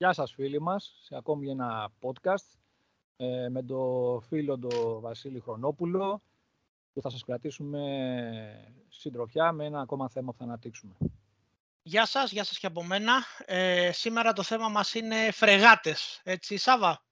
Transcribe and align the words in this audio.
Γεια 0.00 0.12
σας 0.12 0.32
φίλοι 0.32 0.60
μας, 0.60 0.98
σε 1.02 1.16
ακόμη 1.16 1.50
ένα 1.50 1.90
podcast 2.00 2.58
ε, 3.16 3.48
με 3.48 3.62
το 3.62 4.22
φίλο 4.28 4.58
τον 4.58 5.00
Βασίλη 5.00 5.40
Χρονόπουλο 5.40 6.22
που 6.92 7.00
θα 7.00 7.10
σας 7.10 7.24
κρατήσουμε 7.24 7.82
συντροφιά 8.88 9.52
με 9.52 9.64
ένα 9.64 9.80
ακόμα 9.80 10.08
θέμα 10.08 10.32
που 10.32 10.38
θα 10.38 10.44
αναπτύξουμε. 10.44 10.94
Γεια 11.82 12.06
σας, 12.06 12.32
γεια 12.32 12.44
σας 12.44 12.58
και 12.58 12.66
από 12.66 12.84
μένα. 12.84 13.12
Ε, 13.44 13.90
σήμερα 13.92 14.32
το 14.32 14.42
θέμα 14.42 14.68
μας 14.68 14.94
είναι 14.94 15.30
φρεγάτες, 15.32 16.20
έτσι 16.24 16.56
Σάβα; 16.56 17.02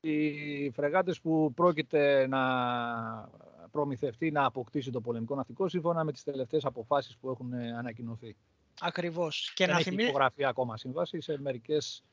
Οι 0.00 0.70
φρεγάτες 0.70 1.20
που 1.20 1.52
πρόκειται 1.54 2.26
να 2.26 2.40
προμηθευτεί 3.70 4.30
να 4.30 4.44
αποκτήσει 4.44 4.90
το 4.90 5.00
πολεμικό 5.00 5.34
ναυτικό 5.34 5.68
σύμφωνα 5.68 6.04
με 6.04 6.12
τις 6.12 6.22
τελευταίες 6.22 6.64
αποφάσεις 6.64 7.16
που 7.16 7.30
έχουν 7.30 7.54
ανακοινωθεί. 7.54 8.36
Ακριβώς. 8.80 9.52
Και 9.54 9.64
Δεν 9.66 9.74
να 9.74 9.80
έχει 9.80 9.94
υπογραφεί 9.94 10.44
ακόμα 10.44 10.76
σύμβαση. 10.76 11.20
Σε 11.20 11.40
μερικές 11.40 12.04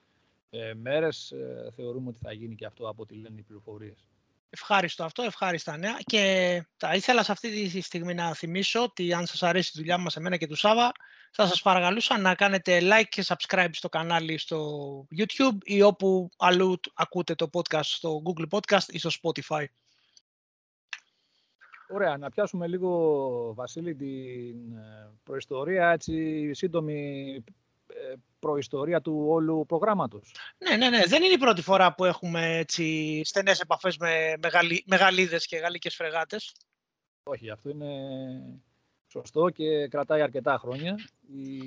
ε, 0.49 0.73
μέρες 0.73 1.31
ε, 1.31 1.71
θεωρούμε 1.75 2.09
ότι 2.09 2.19
θα 2.23 2.33
γίνει 2.33 2.55
και 2.55 2.65
αυτό 2.65 2.89
από 2.89 3.01
ό,τι 3.01 3.15
λένε 3.15 3.39
οι 3.39 3.43
πληροφορίες. 3.43 4.05
Ευχάριστο 4.49 5.03
αυτό, 5.03 5.23
ευχάριστα 5.23 5.77
νέα. 5.77 5.97
Και 6.03 6.63
θα 6.77 6.95
ήθελα 6.95 7.23
σε 7.23 7.31
αυτή 7.31 7.69
τη 7.69 7.81
στιγμή 7.81 8.13
να 8.13 8.33
θυμίσω 8.33 8.83
ότι 8.83 9.13
αν 9.13 9.25
σας 9.25 9.43
αρέσει 9.43 9.71
η 9.73 9.79
δουλειά 9.79 9.97
μας 9.97 10.15
εμένα 10.15 10.37
και 10.37 10.47
του 10.47 10.55
Σάβα, 10.55 10.91
θα 11.31 11.47
σας 11.47 11.61
παρακαλούσα 11.61 12.17
να 12.17 12.35
κάνετε 12.35 12.79
like 12.81 13.07
και 13.09 13.25
subscribe 13.27 13.69
στο 13.71 13.89
κανάλι 13.89 14.37
στο 14.37 15.07
YouTube 15.17 15.57
ή 15.63 15.81
όπου 15.81 16.29
αλλού 16.37 16.79
ακούτε 16.93 17.35
το 17.35 17.49
podcast 17.53 17.83
στο 17.83 18.21
Google 18.25 18.57
Podcast 18.57 18.87
ή 18.87 18.99
στο 18.99 19.09
Spotify. 19.21 19.65
Ωραία, 21.89 22.17
να 22.17 22.29
πιάσουμε 22.29 22.67
λίγο, 22.67 23.53
Βασίλη, 23.53 23.95
την 23.95 24.77
ε, 24.77 25.11
προϊστορία, 25.23 25.89
έτσι, 25.91 26.53
σύντομη 26.53 27.33
ε, 27.35 27.51
προϊστορία 28.39 29.01
του 29.01 29.25
όλου 29.27 29.65
προγράμματος. 29.67 30.35
Ναι, 30.57 30.75
ναι, 30.75 30.89
ναι. 30.89 31.01
Δεν 31.07 31.23
είναι 31.23 31.33
η 31.33 31.37
πρώτη 31.37 31.61
φορά 31.61 31.93
που 31.93 32.05
έχουμε 32.05 32.57
έτσι, 32.57 33.21
στενές 33.23 33.59
επαφές 33.59 33.97
με 33.97 34.33
μεγαλύ, 34.41 34.83
μεγαλίδες 34.87 35.45
και 35.45 35.57
γαλλικές 35.57 35.95
φρεγάτες. 35.95 36.55
Όχι, 37.23 37.49
αυτό 37.49 37.69
είναι 37.69 37.87
σωστό 39.07 39.49
και 39.49 39.87
κρατάει 39.87 40.21
αρκετά 40.21 40.57
χρόνια. 40.57 40.95
Η, 41.27 41.57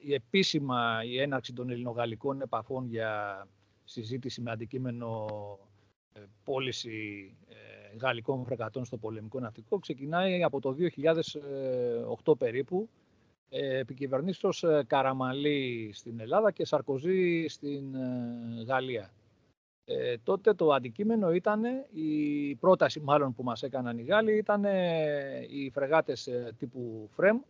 η 0.00 0.14
επίσημα 0.14 1.04
η 1.04 1.20
έναρξη 1.20 1.52
των 1.52 1.70
ελληνογαλλικών 1.70 2.40
επαφών 2.40 2.86
για 2.86 3.46
συζήτηση 3.84 4.40
με 4.40 4.50
αντικείμενο 4.50 5.28
ε, 6.12 6.20
πώληση 6.44 7.36
ε, 7.48 7.96
γαλλικών 7.96 8.44
φρεγατών 8.44 8.84
στο 8.84 8.96
πολεμικό 8.96 9.40
ναυτικό 9.40 9.78
ξεκινάει 9.78 10.42
από 10.42 10.60
το 10.60 10.76
2008 12.24 12.38
περίπου 12.38 12.88
ε, 12.88 13.01
επικυβερνήσεως 13.52 14.62
ε, 14.62 14.84
Καραμαλή 14.86 15.90
στην 15.92 16.20
Ελλάδα 16.20 16.50
και 16.50 16.64
Σαρκοζή 16.64 17.46
στην 17.48 17.94
ε, 17.94 18.62
Γαλλία. 18.66 19.12
Ε, 19.84 20.16
τότε 20.18 20.54
το 20.54 20.72
αντικείμενο 20.72 21.32
ήταν, 21.32 21.62
η 21.92 22.54
πρόταση 22.54 23.00
μάλλον 23.00 23.34
που 23.34 23.42
μας 23.42 23.62
έκαναν 23.62 23.98
οι 23.98 24.02
Γάλλοι, 24.02 24.36
ήταν 24.36 24.64
οι 25.48 25.70
φρεγάτες 25.72 26.28
τύπου 26.58 27.08
ΦΡΕΜ. 27.12 27.40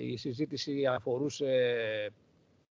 η 0.00 0.16
συζήτηση 0.16 0.86
αφορούσε 0.86 2.12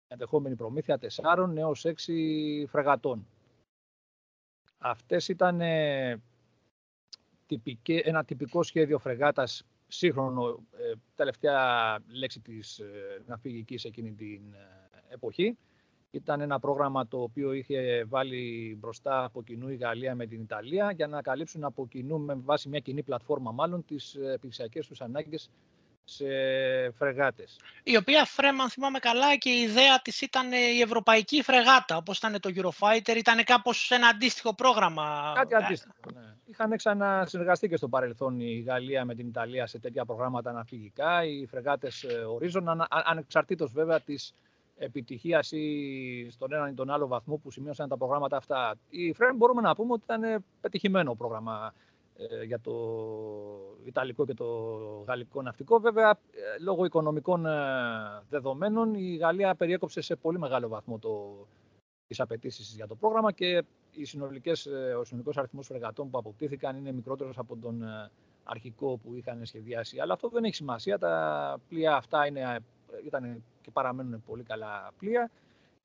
ενδεχόμενη 0.08 0.56
προμήθεια 0.56 0.98
τεσσάρων 0.98 1.58
έως 1.58 1.86
έξι 1.86 2.66
φρεγατών. 2.70 3.28
Αυτές 4.78 5.28
ήταν 5.28 5.62
ένα 7.86 8.24
τυπικό 8.26 8.64
σχέδιο 8.64 9.00
φρεγάτας 9.00 9.64
σύγχρονο, 9.96 10.64
ε, 10.72 10.94
τελευταία 11.16 11.98
λέξη 12.08 12.40
της 12.40 12.80
ε, 12.80 13.22
ναυπηγικής 13.26 13.84
εκείνη 13.84 14.12
την 14.12 14.42
ε, 14.54 15.14
εποχή. 15.14 15.58
Ήταν 16.12 16.42
ένα 16.42 16.60
πρόγραμμα 16.60 17.08
το 17.08 17.22
οποίο 17.22 17.54
είχε 17.54 18.06
βάλει 18.08 18.76
μπροστά 18.80 19.24
από 19.24 19.44
κοινού 19.44 19.70
η 19.70 19.76
Γαλλία 19.76 20.16
με 20.16 20.26
την 20.26 20.42
Ιταλία 20.42 20.92
για 20.92 21.08
να 21.08 21.22
καλύψουν 21.22 21.64
από 21.64 21.88
κοινού 21.88 22.20
με 22.20 22.34
βάση 22.36 22.70
μια 22.70 22.80
κοινή 22.80 23.04
πλατφόρμα 23.04 23.52
μάλλον 23.52 23.86
τις 23.86 24.16
επιχειρησιακές 24.16 24.88
τους 24.88 25.02
ανάγκες 25.02 25.50
σε 26.06 26.26
φρεγάτες. 26.92 27.60
Η 27.84 27.98
οποία 27.98 28.26
φρέμα, 28.26 28.64
αν 28.64 28.70
θυμάμαι 28.70 29.00
καλά, 29.00 29.36
και 29.36 29.50
η 29.50 29.62
ιδέα 29.62 30.02
της 30.02 30.22
ήταν 30.22 30.52
η 30.52 30.80
ευρωπαϊκή 30.82 31.42
φρεγάτα, 31.44 31.98
όπως 31.98 32.18
ήταν 32.18 32.40
το 32.40 32.52
Eurofighter, 32.56 33.16
ήταν 33.16 33.44
κάπως 33.44 33.92
ένα 33.92 34.08
αντίστοιχο 34.08 34.56
πρόγραμμα. 34.56 35.34
Κάτι 35.36 35.56
αντίστοιχο, 35.56 35.94
ναι. 36.14 36.36
Είχαν 36.46 36.78
ξανασυνεργαστεί 36.78 37.70
και 37.70 37.78
στο 37.78 37.88
παρελθόν 37.88 38.40
η 38.40 38.64
Γαλλία 38.68 39.06
με 39.06 39.16
την 39.16 39.28
Ιταλία 39.28 39.68
σε 39.68 39.80
τέτοια 39.80 40.06
προγράμματα 40.06 40.50
αναφυγικά, 40.50 41.24
οι 41.24 41.46
φρεγάτες 41.46 42.04
ε, 42.04 42.14
ορίζον, 42.14 42.86
ανεξαρτήτως 42.90 43.72
βέβαια 43.72 44.00
της 44.00 44.34
επιτυχίας 44.78 45.52
ή 45.52 46.28
στον 46.32 46.54
έναν 46.54 46.70
ή 46.70 46.74
τον 46.74 46.90
άλλο 46.90 47.08
βαθμό 47.08 47.36
που 47.36 47.52
σημείωσαν 47.52 47.90
τα 47.90 47.98
προγράμματα 47.98 48.38
αυτά. 48.38 48.76
Η 48.90 49.14
ΦΡΕΜ 49.14 49.36
μπορούμε 49.36 49.62
να 49.62 49.76
πούμε 49.76 49.94
ότι 49.94 50.04
ήταν 50.04 50.44
πετυχημένο 50.62 51.16
πρόγραμμα 51.16 51.74
ε, 51.76 51.93
για 52.46 52.60
το 52.60 52.74
Ιταλικό 53.84 54.26
και 54.26 54.34
το 54.34 54.46
Γαλλικό 55.08 55.42
ναυτικό. 55.42 55.80
Βέβαια, 55.80 56.10
ε, 56.10 56.64
λόγω 56.64 56.86
οικονομικών 56.86 57.46
ε, 57.46 57.52
δεδομένων, 58.30 58.94
η 58.94 59.16
Γαλλία 59.16 59.56
περιέκοψε 59.56 60.02
σε 60.02 60.16
πολύ 60.16 60.40
μεγάλο 60.40 60.68
βαθμό 60.68 61.00
το, 61.00 61.48
τις 62.08 62.20
απαιτήσεις 62.20 62.76
για 62.76 62.88
το 62.88 62.96
πρόγραμμα 62.96 63.32
και 63.32 63.64
οι 63.92 64.06
συνολικές, 64.06 64.66
ο 65.00 65.04
συνολικός 65.04 65.38
αριθμός 65.38 65.68
φρεγατών 65.68 66.10
που 66.10 66.18
αποκτήθηκαν 66.18 66.78
είναι 66.78 66.92
μικρότερος 66.92 67.38
από 67.38 67.58
τον 67.58 67.84
αρχικό 68.44 68.98
που 68.98 69.14
είχαν 69.16 69.46
σχεδιάσει. 69.46 70.00
Αλλά 70.00 70.14
αυτό 70.14 70.30
δεν 70.30 70.44
έχει 70.44 70.56
σημασία. 70.56 70.98
Τα 70.98 71.60
πλοία 71.70 71.96
αυτά 71.96 72.28
είναι, 72.28 72.60
ήταν 73.06 73.44
και 73.62 73.72
παραμένουν 73.72 74.24
πολύ 74.26 74.44
καλά 74.44 74.92
πλοία. 74.98 75.32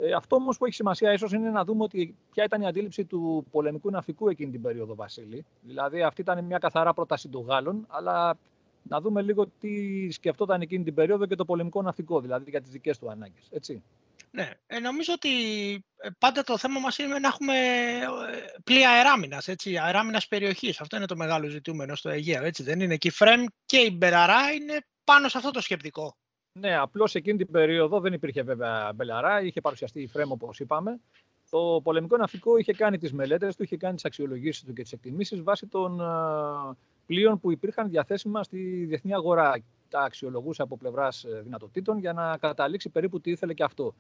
Ε, 0.01 0.13
αυτό 0.13 0.37
όμως 0.37 0.59
που 0.59 0.65
έχει 0.65 0.75
σημασία 0.75 1.13
ίσως 1.13 1.33
είναι 1.33 1.51
να 1.51 1.65
δούμε 1.65 1.83
ότι 1.83 2.17
ποια 2.33 2.45
ήταν 2.45 2.61
η 2.61 2.67
αντίληψη 2.67 3.05
του 3.05 3.47
πολεμικού 3.51 3.91
ναυτικού 3.91 4.29
εκείνη 4.29 4.51
την 4.51 4.63
περίοδο, 4.63 4.95
Βασίλη. 4.95 5.45
Δηλαδή, 5.61 6.03
αυτή 6.03 6.21
ήταν 6.21 6.45
μια 6.45 6.59
καθαρά 6.59 6.95
πρόταση 6.95 7.29
των 7.29 7.43
Γάλλων, 7.43 7.87
αλλά 7.89 8.39
να 8.83 9.01
δούμε 9.01 9.23
λίγο 9.23 9.47
τι 9.61 10.11
σκεφτόταν 10.11 10.61
εκείνη 10.61 10.85
την 10.85 10.95
περίοδο 10.95 11.27
και 11.27 11.35
το 11.35 11.45
πολεμικό 11.45 11.83
ναυτικό, 11.83 12.21
δηλαδή 12.21 12.51
για 12.51 12.61
τις 12.61 12.71
δικές 12.71 12.99
του 12.99 13.11
ανάγκες. 13.11 13.49
Έτσι. 13.51 13.83
Ναι, 14.31 14.51
ε, 14.67 14.79
νομίζω 14.79 15.13
ότι 15.13 15.31
ε, 15.97 16.09
πάντα 16.19 16.43
το 16.43 16.59
θέμα 16.59 16.81
μας 16.81 16.99
είναι 16.99 17.19
να 17.19 17.29
έχουμε 17.29 17.55
ε, 17.55 18.61
πλοία 18.65 18.91
αεράμινας, 18.91 19.49
έτσι, 19.49 19.77
αεράμινας 19.77 20.29
περιοχής. 20.29 20.81
Αυτό 20.81 20.97
είναι 20.97 21.07
το 21.07 21.17
μεγάλο 21.17 21.49
ζητούμενο 21.49 21.95
στο 21.95 22.09
Αιγαίο, 22.09 22.45
έτσι 22.45 22.63
δεν 22.63 22.81
είναι; 22.81 22.97
Και 22.97 23.09
η 23.09 23.11
Φρέμ 23.11 23.45
και 23.67 23.79
η 23.79 23.95
Μπεραρά 23.97 24.53
είναι 24.53 24.79
πάνω 25.05 25.29
σε 25.29 25.39
αυτό 25.39 25.51
το 25.51 25.61
σκεπτικό. 25.61 26.17
Ναι, 26.61 26.77
απλώς 26.77 27.15
εκείνη 27.15 27.39
την 27.39 27.51
περίοδο 27.51 28.01
δεν 28.01 28.13
υπήρχε 28.13 28.43
βέβαια 28.43 28.93
μπελαρά, 28.95 29.43
είχε 29.43 29.61
παρουσιαστεί 29.61 30.03
η 30.03 30.07
Φρέμ 30.07 30.33
όπως 30.33 30.61
είπαμε. 30.61 31.01
Το 31.51 31.81
πολεμικό 31.83 32.17
ναυτικό 32.17 32.57
είχε 32.57 32.73
κάνει 32.73 32.99
τις 32.99 33.13
μελέτε 33.13 33.49
του, 33.57 33.63
είχε 33.63 33.77
κάνει 33.77 33.95
τις 33.95 34.05
αξιολογήσεις 34.05 34.65
του 34.65 34.73
και 34.73 34.83
τις 34.83 34.93
εκτιμήσεις 34.93 35.43
βάσει 35.43 35.67
των 35.67 36.01
πλοίων 37.07 37.41
που 37.41 37.51
υπήρχαν 37.51 37.89
διαθέσιμα 37.89 38.43
στη 38.43 38.85
διεθνή 38.85 39.15
αγορά. 39.15 39.63
Τα 39.89 40.01
αξιολογούσε 40.01 40.63
από 40.63 40.77
πλευράς 40.77 41.25
ε, 41.25 41.41
δυνατοτήτων 41.45 41.99
για 41.99 42.13
να 42.13 42.37
καταλήξει 42.37 42.89
περίπου 42.89 43.21
τι 43.21 43.31
ήθελε 43.31 43.55
και 43.55 43.63
αυτό. 43.63 43.95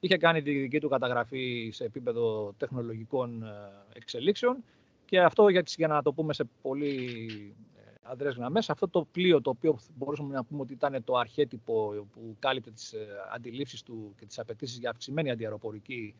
Είχε 0.00 0.16
κάνει 0.16 0.42
τη 0.42 0.58
δική 0.58 0.80
του 0.80 0.88
καταγραφή 0.88 1.70
σε 1.72 1.84
επίπεδο 1.84 2.54
τεχνολογικών 2.58 3.42
ε, 3.42 3.48
εξελίξεων 3.92 4.56
και 5.04 5.20
αυτό 5.20 5.48
για 5.48 5.88
να 5.88 6.02
το 6.02 6.12
πούμε 6.12 6.32
σε 6.32 6.44
πολύ 6.62 7.54
αδρές 8.02 8.34
γραμμές. 8.34 8.70
Αυτό 8.70 8.88
το 8.88 9.06
πλοίο 9.12 9.40
το 9.40 9.50
οποίο 9.50 9.78
μπορούσαμε 9.94 10.34
να 10.34 10.44
πούμε 10.44 10.60
ότι 10.60 10.72
ήταν 10.72 11.04
το 11.04 11.16
αρχέτυπο 11.16 12.06
που 12.12 12.36
κάλυπτε 12.38 12.70
τις 12.70 12.92
ε, 12.92 13.06
αντιλήψεις 13.34 13.82
του 13.82 14.14
και 14.18 14.26
τις 14.26 14.38
απαιτήσεις 14.38 14.78
για 14.78 14.90
αυξημένη 14.90 15.30
αντιαεροπορική 15.30 16.14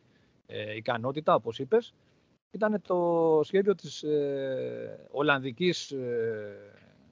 ε, 0.47 0.77
ικανότητα, 0.77 1.35
όπως 1.35 1.59
είπες, 1.59 1.95
ήταν 2.51 2.83
το 2.87 3.41
σχέδιο 3.45 3.75
της 3.75 4.03
ε, 4.03 5.09
Ολλανδικής 5.11 5.91
ε, 5.91 6.57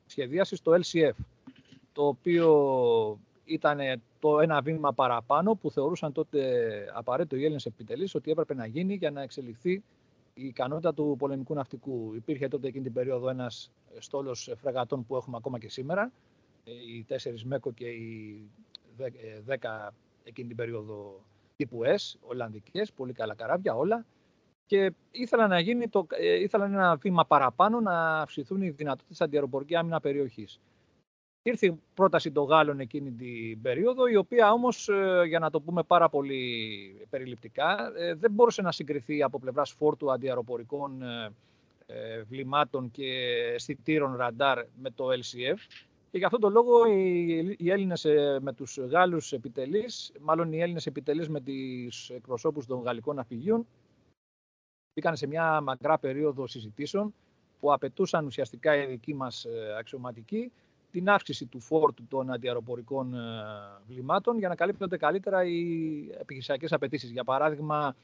σχεδίασης, 0.07 0.63
το 0.63 0.73
LCF, 0.73 1.13
το 1.93 2.07
οποίο 2.07 3.19
ήταν 3.45 3.79
το 4.19 4.41
ένα 4.41 4.61
βήμα 4.61 4.93
παραπάνω 4.93 5.55
που 5.55 5.71
θεωρούσαν 5.71 6.13
τότε 6.13 6.67
απαραίτητο 6.95 7.37
οι 7.37 7.43
Έλληνες 7.45 7.67
επιτελείς 7.67 8.15
ότι 8.15 8.31
έπρεπε 8.31 8.55
να 8.55 8.67
γίνει 8.67 8.95
για 8.95 9.11
να 9.11 9.23
εξελιχθεί 9.23 9.83
η 10.41 10.47
ικανότητα 10.47 10.95
του 10.95 11.17
πολεμικού 11.19 11.55
ναυτικού. 11.55 12.15
Υπήρχε 12.15 12.49
τότε 12.49 12.69
εκείνη 12.69 12.85
την 12.85 12.93
περίοδο 12.93 13.29
ένας 13.29 13.71
στόλος 13.99 14.53
φρεγατών 14.57 15.07
που 15.07 15.17
έχουμε 15.17 15.37
ακόμα 15.37 15.59
και 15.59 15.69
σήμερα, 15.69 16.13
ε, 16.65 16.73
οι 16.73 17.05
τέσσερις 17.05 17.45
ΜΕΚΟ 17.45 17.73
και 17.73 17.87
οι 17.87 18.43
ε, 18.97 19.41
δέκα 19.41 19.95
εκείνη 20.25 20.49
την 20.49 20.57
περίοδο 20.57 21.25
τύπου 21.57 21.81
S, 21.85 22.19
Ολλανδικές, 22.21 22.93
πολύ 22.93 23.13
καλά 23.13 23.35
καράβια, 23.35 23.75
όλα. 23.75 24.07
Και 24.67 24.93
ήθελαν 25.11 25.49
να 25.49 25.61
γίνει 25.61 25.89
το, 25.89 26.07
ε, 26.11 26.41
ήθελαν 26.41 26.73
ένα 26.73 26.97
βήμα 26.97 27.27
παραπάνω 27.27 27.81
να 27.81 28.21
αυξηθούν 28.21 28.63
οι 28.63 28.71
δυνατότητες 28.71 29.21
αντιαεροπορική 29.21 29.77
άμυνα 29.77 30.01
περιοχής. 30.01 30.61
Ήρθε 31.43 31.67
η 31.67 31.81
πρόταση 31.95 32.31
των 32.31 32.45
Γάλλων 32.45 32.81
εκείνη 32.81 33.11
την 33.11 33.63
περίοδο, 33.63 34.07
η 34.07 34.17
οποία 34.17 34.53
όμως, 34.53 34.89
για 35.27 35.39
να 35.39 35.51
το 35.51 35.61
πούμε 35.61 35.83
πάρα 35.83 36.09
πολύ 36.09 37.07
περιληπτικά, 37.11 37.93
δεν 38.17 38.31
μπορούσε 38.31 38.63
να 38.63 38.73
συγκριθεί 38.73 39.23
από 39.23 39.39
πλευράς 39.39 39.71
φόρτου 39.71 40.13
αντιαεροπορικών 40.13 41.03
ε, 41.93 42.23
βλημάτων 42.23 42.91
και 42.91 43.05
αισθητήρων 43.55 44.17
ραντάρ 44.17 44.65
με 44.83 44.91
το 44.91 45.09
LCF, 45.09 45.59
Και 46.11 46.19
γι' 46.19 46.25
αυτόν 46.25 46.41
τον 46.41 46.53
λόγο 46.53 46.87
οι, 46.87 47.57
οι 47.59 47.71
Έλληνες 47.71 48.05
ε, 48.05 48.39
με 48.41 48.53
τους 48.53 48.79
Γάλλους 48.79 49.33
επιτελείς, 49.33 50.13
μάλλον 50.21 50.53
οι 50.53 50.61
Έλληνες 50.61 50.87
επιτελείς 50.87 51.29
με 51.29 51.41
τις 51.41 52.11
εκπροσώπους 52.11 52.67
των 52.67 52.83
γαλλικών 52.83 53.17
ναυπηγείων, 53.17 53.67
μπήκαν 54.95 55.17
σε 55.17 55.27
μια 55.27 55.61
μακρά 55.61 55.99
περίοδο 55.99 56.47
συζητήσεων 56.47 57.15
που 57.61 57.73
απαιτούσαν 57.73 58.27
ουσιαστικά 58.27 58.77
οι 58.77 58.87
δικοί 58.87 59.15
μας 59.15 59.45
ε, 59.45 59.75
αξιωματικοί 59.79 60.53
την 60.91 61.09
αύξηση 61.09 61.47
του 61.47 61.61
φόρτου 61.61 62.07
των 62.07 62.33
αντιαεροπορικών 62.33 63.15
ε, 63.15 63.19
βλημάτων 63.87 64.39
για 64.39 64.49
να 64.49 64.55
καλύπτονται 64.55 64.97
καλύτερα 64.97 65.45
οι 65.45 65.61
επιχειρησιακές 66.21 66.73
απαιτήσεις. 66.73 67.11
Για 67.11 67.25
παράδειγμα, 67.25 67.97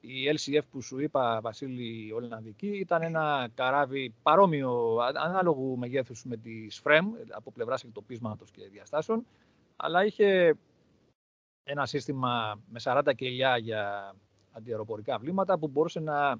η 0.00 0.12
LCF 0.36 0.62
που 0.70 0.82
σου 0.82 1.00
είπα, 1.00 1.40
Βασίλη 1.42 2.12
Ολλανδική, 2.12 2.68
ήταν 2.68 3.02
ένα 3.02 3.48
καράβι 3.54 4.14
παρόμοιο, 4.22 4.96
ανάλογου 5.14 5.78
μεγέθους 5.78 6.24
με 6.24 6.36
τη 6.36 6.66
SFREM, 6.82 7.02
από 7.30 7.50
πλευράς 7.50 7.82
εκτοπίσματος 7.82 8.50
και 8.50 8.68
διαστάσεων, 8.72 9.26
αλλά 9.76 10.04
είχε 10.04 10.56
ένα 11.64 11.86
σύστημα 11.86 12.60
με 12.68 12.80
40 12.82 13.00
κελιά 13.16 13.56
για 13.56 14.14
αντιαεροπορικά 14.52 15.18
βλήματα 15.18 15.58
που 15.58 15.68
μπορούσε 15.68 16.00
να 16.00 16.38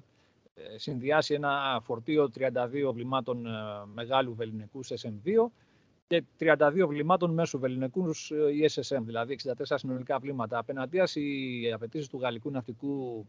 ε, 0.53 0.77
συνδυάσει 0.77 1.33
ένα 1.33 1.79
φορτίο 1.83 2.31
32 2.35 2.93
βλημάτων 2.93 3.45
ε, 3.45 3.49
μεγάλου 3.93 4.35
βεληνικού 4.35 4.85
SM2 4.85 5.51
και 6.11 6.23
32 6.39 6.85
βλημάτων 6.87 7.33
μέσου 7.33 7.59
βεληνικού 7.59 8.09
ε, 8.09 8.67
SSM, 8.73 8.99
δηλαδή 9.01 9.37
64 9.43 9.51
συνολικά 9.75 10.19
βλήματα. 10.19 10.57
Απέναντία 10.57 11.09
οι 11.13 11.71
απαιτήσεις 11.71 12.07
του 12.07 12.19
γαλλικού 12.19 12.51
ναυτικού, 12.51 13.25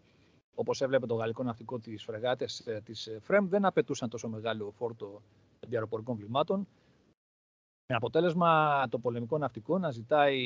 όπως 0.55 0.81
έβλεπε 0.81 1.07
το 1.07 1.15
γαλλικό 1.15 1.43
ναυτικό 1.43 1.79
της 1.79 2.05
φρεγάτες 2.05 2.65
της 2.85 3.19
ΦΡΕΜ, 3.21 3.49
δεν 3.49 3.65
απαιτούσαν 3.65 4.09
τόσο 4.09 4.29
μεγάλο 4.29 4.71
φόρτο 4.71 5.23
αντιαεροπορικών 5.65 6.17
βλημάτων. 6.17 6.67
Με 7.87 7.97
αποτέλεσμα 7.97 8.83
το 8.89 8.99
πολεμικό 8.99 9.39
ναυτικό 9.39 9.79
να 9.79 9.91
ζητάει 9.91 10.41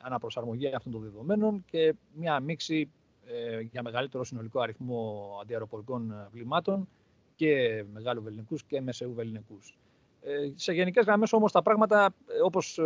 αναπροσαρμογή 0.00 0.74
αυτών 0.74 0.92
των 0.92 1.02
δεδομένων 1.02 1.64
και 1.70 1.94
μια 2.14 2.40
μίξη 2.40 2.90
ε, 3.26 3.60
για 3.60 3.82
μεγαλύτερο 3.82 4.24
συνολικό 4.24 4.60
αριθμό 4.60 5.28
αντιαεροπορικών 5.42 6.10
ε, 6.10 6.28
βλημάτων 6.32 6.88
και 7.34 7.84
μεγάλου 7.92 8.22
βεληνικούς 8.22 8.64
και 8.64 8.80
μεσαίου 8.80 9.14
βεληνικούς. 9.14 9.78
Ε, 10.22 10.32
σε 10.54 10.72
γενικές 10.72 11.04
γραμμές 11.04 11.32
όμως 11.32 11.52
τα 11.52 11.62
πράγματα, 11.62 12.14
όπως 12.44 12.78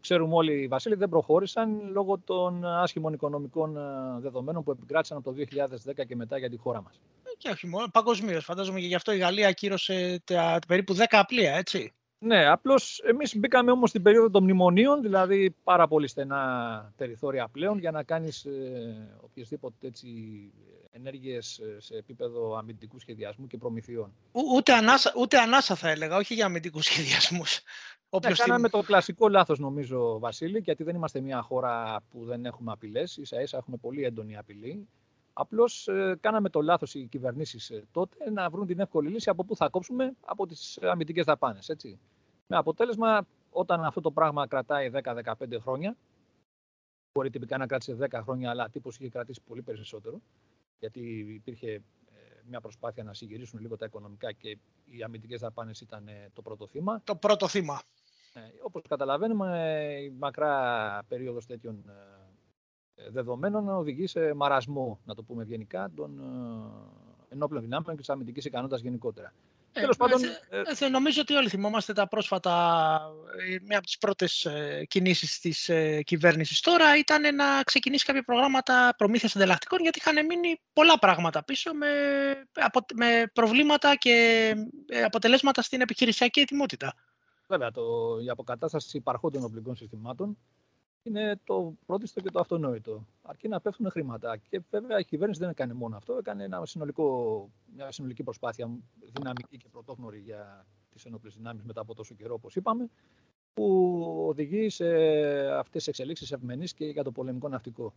ξέρουμε 0.00 0.34
όλοι, 0.34 0.66
Βασίλη, 0.66 0.94
δεν 0.94 1.08
προχώρησαν 1.08 1.90
λόγω 1.92 2.18
των 2.18 2.64
άσχημων 2.64 3.12
οικονομικών 3.12 3.78
δεδομένων 4.18 4.62
που 4.62 4.70
επικράτησαν 4.70 5.16
από 5.16 5.30
το 5.30 5.36
2010 5.36 6.06
και 6.06 6.16
μετά 6.16 6.38
για 6.38 6.50
τη 6.50 6.56
χώρα 6.56 6.82
μας. 6.82 7.00
Και 7.38 7.50
όχι 7.50 7.66
μόνο, 7.66 7.86
παγκοσμίως. 7.92 8.44
Φαντάζομαι 8.44 8.80
και 8.80 8.86
γι' 8.86 8.94
αυτό 8.94 9.12
η 9.12 9.18
Γαλλία 9.18 9.48
ακύρωσε 9.48 10.22
τα, 10.24 10.58
περίπου 10.66 10.94
10 10.96 11.04
απλία, 11.10 11.54
έτσι. 11.54 11.92
Ναι, 12.18 12.46
απλώς 12.46 12.98
εμείς 12.98 13.36
μπήκαμε 13.36 13.70
όμως 13.70 13.88
στην 13.88 14.02
περίοδο 14.02 14.30
των 14.30 14.42
μνημονίων, 14.42 15.02
δηλαδή 15.02 15.54
πάρα 15.64 15.88
πολύ 15.88 16.08
στενά 16.08 16.92
περιθώρια 16.96 17.48
πλέον 17.48 17.78
για 17.78 17.90
να 17.90 18.02
κάνεις 18.02 18.44
ε, 18.44 19.18
οποιασδήποτε 19.20 19.86
έτσι 19.86 20.08
ενέργειες 20.94 21.58
ε, 21.58 21.80
σε 21.80 21.96
επίπεδο 21.96 22.56
αμυντικού 22.56 22.98
σχεδιασμού 22.98 23.46
και 23.46 23.58
προμηθειών. 23.58 24.14
ούτε, 24.56 24.72
ανάσα, 24.72 25.12
ούτε 25.16 25.38
ανάσα 25.38 25.74
θα 25.74 25.88
έλεγα, 25.88 26.16
όχι 26.16 26.34
για 26.34 26.44
αμυντικούς 26.44 26.84
σχεδιασμούς. 26.84 27.62
Ναι, 28.22 28.32
κάναμε 28.34 28.68
το 28.68 28.82
κλασικό 28.82 29.28
λάθος, 29.28 29.58
νομίζω, 29.58 30.18
Βασίλη, 30.18 30.58
γιατί 30.58 30.82
δεν 30.82 30.94
είμαστε 30.94 31.20
μια 31.20 31.42
χώρα 31.42 32.02
που 32.10 32.24
δεν 32.24 32.44
έχουμε 32.44 32.72
απειλές. 32.72 33.18
σα 33.22 33.40
ίσα 33.40 33.56
έχουμε 33.56 33.76
πολύ 33.76 34.04
έντονη 34.04 34.36
απειλή. 34.36 34.88
Απλώς 35.32 35.88
ε, 35.88 36.16
κάναμε 36.20 36.48
το 36.48 36.60
λάθος 36.60 36.94
οι 36.94 37.06
κυβερνήσεις 37.06 37.70
ε, 37.70 37.84
τότε 37.92 38.30
να 38.30 38.50
βρουν 38.50 38.66
την 38.66 38.80
εύκολη 38.80 39.08
λύση 39.08 39.30
από 39.30 39.44
πού 39.44 39.56
θα 39.56 39.68
κόψουμε 39.68 40.12
από 40.20 40.46
τις 40.46 40.78
αμυντικές 40.82 41.24
δαπάνες. 41.24 41.70
Με 42.46 42.56
αποτέλεσμα, 42.56 43.26
όταν 43.50 43.84
αυτό 43.84 44.00
το 44.00 44.10
πράγμα 44.10 44.46
κρατάει 44.46 44.90
10-15 44.92 45.22
χρόνια, 45.60 45.96
μπορεί 47.12 47.30
τυπικά 47.30 47.58
να 47.58 47.66
κράτησε 47.66 47.96
10 48.10 48.20
χρόνια, 48.22 48.50
αλλά 48.50 48.68
τύπος 48.68 48.98
είχε 48.98 49.08
κρατήσει 49.08 49.40
πολύ 49.46 49.62
περισσότερο, 49.62 50.20
γιατί 50.78 51.00
υπήρχε 51.18 51.70
ε, 51.72 51.82
μια 52.44 52.60
προσπάθεια 52.60 53.02
να 53.04 53.14
συγκυρίσουν 53.14 53.60
λίγο 53.60 53.76
τα 53.76 53.84
οικονομικά 53.84 54.32
και 54.32 54.58
οι 54.84 55.02
αμυντικές 55.02 55.40
δαπάνες 55.40 55.80
ήταν 55.80 56.08
το 56.32 56.42
πρώτο 56.42 56.66
θύμα. 56.66 57.00
Το 57.04 57.16
πρώτο 57.16 57.48
θύμα. 57.48 57.82
Ε, 58.34 58.40
όπως 58.62 58.82
καταλαβαίνουμε, 58.88 59.78
η 60.02 60.10
μακρά 60.10 61.04
περίοδος 61.08 61.46
τέτοιων 61.46 61.84
δεδομένων 63.10 63.68
οδηγεί 63.68 64.06
σε 64.06 64.34
μαρασμό, 64.34 65.00
να 65.04 65.14
το 65.14 65.22
πούμε 65.22 65.42
ευγενικά, 65.42 65.90
των 65.94 66.20
ενόπλων 67.28 67.62
δυνάμεων 67.62 67.94
και 67.94 68.00
της 68.00 68.10
αμυντικής 68.10 68.44
ικανότητας 68.44 68.80
γενικότερα. 68.80 69.32
Ε, 69.76 69.80
Τέλος 69.80 69.96
πάντων, 69.96 70.24
ε, 70.24 70.84
ε, 70.84 70.88
νομίζω 70.88 71.20
ότι 71.20 71.34
όλοι 71.34 71.48
θυμόμαστε 71.48 71.92
τα 71.92 72.08
πρόσφατα, 72.08 72.52
ε, 73.48 73.56
μια 73.62 73.76
από 73.76 73.86
τις 73.86 73.98
πρώτες 73.98 74.44
ε, 74.44 74.84
κινήσεις 74.88 75.38
της 75.40 75.68
ε, 75.68 76.02
κυβέρνησης 76.02 76.60
τώρα 76.60 76.98
ήταν 76.98 77.34
να 77.34 77.62
ξεκινήσει 77.62 78.04
κάποια 78.04 78.22
προγράμματα 78.22 78.94
προμήθειας 78.96 79.36
ανταλλακτικών 79.36 79.80
γιατί 79.80 79.98
είχαν 79.98 80.26
μείνει 80.26 80.60
πολλά 80.72 80.98
πράγματα 80.98 81.44
πίσω 81.44 81.74
με, 81.74 81.86
με 82.94 83.30
προβλήματα 83.32 83.96
και 83.96 84.54
αποτελέσματα 85.04 85.62
στην 85.62 85.80
επιχειρησιακή 85.80 86.40
ετοιμότητα. 86.40 86.94
Βέβαια, 87.46 87.70
το, 87.70 87.82
η 88.24 88.30
αποκατάσταση 88.30 88.96
υπαρχόντων 88.96 89.44
οπλικών 89.44 89.76
συστημάτων 89.76 90.38
είναι 91.04 91.40
το 91.44 91.74
πρώτιστο 91.86 92.20
και 92.20 92.30
το 92.30 92.40
αυτονόητο. 92.40 93.06
Αρκεί 93.22 93.48
να 93.48 93.60
πέφτουν 93.60 93.90
χρήματα. 93.90 94.36
Και 94.36 94.62
βέβαια 94.70 94.98
η 94.98 95.04
κυβέρνηση 95.04 95.40
δεν 95.40 95.48
έκανε 95.50 95.72
μόνο 95.72 95.96
αυτό, 95.96 96.16
έκανε 96.16 96.44
ένα 96.44 96.66
συνολικό, 96.66 97.48
μια 97.74 97.92
συνολική 97.92 98.22
προσπάθεια 98.22 98.70
δυναμική 99.12 99.56
και 99.56 99.68
πρωτόγνωρη 99.68 100.18
για 100.18 100.66
τις 100.90 101.04
ενόπλες 101.04 101.34
δυνάμεις 101.36 101.62
μετά 101.62 101.80
από 101.80 101.94
τόσο 101.94 102.14
καιρό, 102.14 102.34
όπως 102.34 102.56
είπαμε, 102.56 102.88
που 103.54 103.94
οδηγεί 104.28 104.68
σε 104.68 104.86
αυτές 105.50 105.72
τις 105.72 105.86
εξελίξεις 105.86 106.32
ευμενείς 106.32 106.74
και 106.74 106.86
για 106.86 107.04
το 107.04 107.12
πολεμικό 107.12 107.48
ναυτικό. 107.48 107.92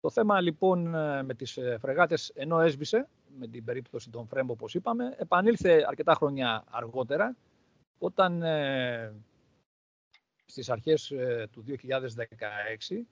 Το 0.00 0.10
θέμα 0.10 0.40
λοιπόν 0.40 0.88
με 1.24 1.34
τις 1.36 1.58
φρεγάτες 1.78 2.28
ενώ 2.34 2.60
έσβησε 2.60 3.08
με 3.38 3.46
την 3.46 3.64
περίπτωση 3.64 4.10
των 4.10 4.26
Φρέμπο 4.26 4.52
όπως 4.52 4.74
είπαμε 4.74 5.14
επανήλθε 5.18 5.84
αρκετά 5.88 6.14
χρόνια 6.14 6.64
αργότερα 6.70 7.36
όταν 7.98 8.42
ε, 8.42 9.14
στις 10.46 10.70
αρχές 10.70 11.10
ε, 11.10 11.48
του 11.52 11.64
2016 11.68 13.04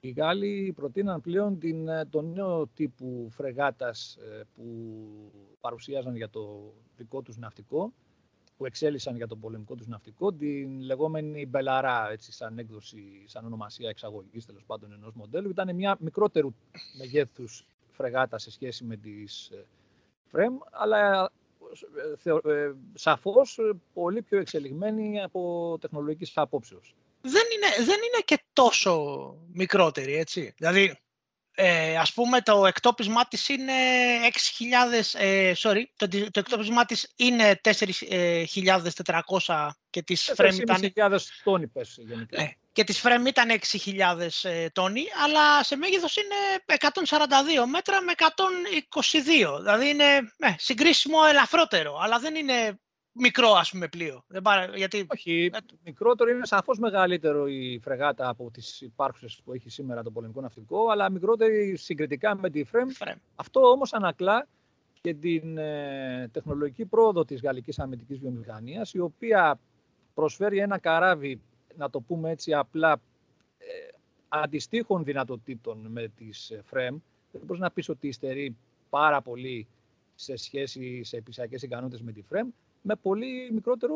οι 0.00 0.10
Γάλλοι 0.10 0.72
προτείναν 0.76 1.20
πλέον 1.20 1.58
την, 1.58 1.88
ε, 1.88 2.04
τον 2.04 2.32
νέο 2.32 2.66
τύπου 2.66 3.28
φρεγάτας 3.30 4.16
ε, 4.16 4.42
που 4.54 4.64
παρουσίαζαν 5.60 6.16
για 6.16 6.30
το 6.30 6.72
δικό 6.96 7.22
τους 7.22 7.36
ναυτικό, 7.36 7.92
που 8.56 8.66
εξέλισσαν 8.66 9.16
για 9.16 9.26
το 9.26 9.36
πολεμικό 9.36 9.74
τους 9.74 9.86
ναυτικό, 9.86 10.32
την 10.32 10.80
λεγόμενη 10.80 11.46
Μπελαρά, 11.46 12.10
έτσι 12.10 12.32
σαν 12.32 12.58
έκδοση, 12.58 13.24
σαν 13.26 13.44
ονομασία 13.44 13.88
εξαγωγής 13.88 14.46
τέλος 14.46 14.64
πάντων 14.64 14.92
ενός 14.92 15.14
μοντέλου. 15.14 15.50
Ήταν 15.50 15.74
μια 15.74 15.96
μικρότερου 16.00 16.54
μεγέθους 16.98 17.66
φρεγάτα 17.90 18.38
σε 18.38 18.50
σχέση 18.50 18.84
με 18.84 18.96
τις 18.96 19.50
FREMM, 20.34 20.56
αλλά 20.70 21.24
ε, 21.24 21.28
σαφώς 22.94 23.58
πολύ 23.92 24.22
πιο 24.22 24.38
εξελιγμένη 24.38 25.22
από 25.22 25.78
τεχνολογικής 25.80 26.32
απόψεως. 26.34 26.94
Δεν 27.20 27.42
είναι, 27.54 27.76
δεν 27.76 27.96
είναι 27.96 28.22
και 28.24 28.42
τόσο 28.52 29.36
μικρότερη, 29.52 30.14
έτσι. 30.14 30.54
Δηλαδή, 30.56 30.98
ε, 31.56 31.96
ας 31.96 32.12
πούμε, 32.12 32.40
το 32.40 32.66
εκτόπισμά 32.66 33.28
της 33.28 33.48
είναι 33.48 33.72
6.000, 34.22 35.20
ε, 35.20 35.52
sorry, 35.56 35.82
το, 35.96 36.08
το 36.08 36.38
εκτόπισμά 36.38 36.84
της 36.84 37.12
είναι 37.16 37.60
4.400 37.64 39.70
και 39.90 40.02
της 40.02 40.32
Frame 40.36 40.58
ήταν... 40.60 40.92
4.000 40.94 41.18
τόνοι 41.44 41.66
πες 41.66 41.98
γενικά. 42.00 42.42
Ε, 42.42 42.56
και 42.74 42.84
της 42.84 43.02
Frame 43.04 43.26
ήταν 43.26 43.48
6.000 43.50 44.28
ε, 44.42 44.68
τόνοι, 44.68 45.04
αλλά 45.24 45.62
σε 45.62 45.76
μέγεθος 45.76 46.16
είναι 46.16 46.34
142 46.66 47.66
μέτρα 47.70 48.02
με 48.02 48.12
122. 48.18 49.58
Δηλαδή 49.58 49.88
είναι 49.88 50.04
ε, 50.36 50.54
συγκρίσιμο 50.56 51.18
ελαφρότερο, 51.28 51.98
αλλά 52.00 52.18
δεν 52.18 52.34
είναι 52.34 52.78
μικρό 53.12 53.50
ας 53.50 53.70
πούμε 53.70 53.88
πλοίο. 53.88 54.24
Δεν 54.26 54.42
γιατί... 54.74 55.06
Όχι, 55.08 55.50
ε, 55.54 55.58
μικρότερο 55.84 56.30
είναι 56.30 56.46
σαφώς 56.46 56.78
μεγαλύτερο 56.78 57.46
η 57.46 57.80
φρεγάτα 57.82 58.28
από 58.28 58.50
τις 58.50 58.80
υπάρχουσες 58.80 59.40
που 59.44 59.52
έχει 59.52 59.70
σήμερα 59.70 60.02
το 60.02 60.10
πολεμικό 60.10 60.40
ναυτικό, 60.40 60.88
αλλά 60.90 61.10
μικρότερη 61.10 61.76
συγκριτικά 61.76 62.36
με 62.36 62.50
τη 62.50 62.64
Frame. 62.72 63.12
Αυτό 63.34 63.60
όμως 63.70 63.92
ανακλά 63.92 64.46
και 65.00 65.14
την 65.14 65.58
ε, 65.58 66.28
τεχνολογική 66.32 66.84
πρόοδο 66.84 67.24
της 67.24 67.40
γαλλικής 67.40 67.78
αμυντικής 67.78 68.18
βιομηχανίας, 68.18 68.92
η 68.92 68.98
οποία 68.98 69.58
προσφέρει 70.14 70.58
ένα 70.58 70.78
καράβι 70.78 71.40
να 71.76 71.90
το 71.90 72.00
πούμε 72.00 72.30
έτσι 72.30 72.54
απλά, 72.54 73.00
ε, 73.58 73.64
αντιστοίχων 74.28 75.04
δυνατοτήτων 75.04 75.86
με 75.88 76.08
τις 76.08 76.50
ε, 76.50 76.62
FREM. 76.70 76.94
Δεν 77.32 77.42
μπορείς 77.44 77.62
να 77.62 77.70
πεις 77.70 77.88
ότι 77.88 78.08
υστερεί 78.08 78.56
πάρα 78.90 79.22
πολύ 79.22 79.66
σε 80.14 80.36
σχέση 80.36 81.04
σε 81.04 81.16
επισιακές 81.16 81.62
ικανότητες 81.62 82.02
με 82.02 82.12
τη 82.12 82.22
FREM, 82.30 82.46
με 82.82 82.96
πολύ 82.96 83.50
μικρότερο 83.52 83.94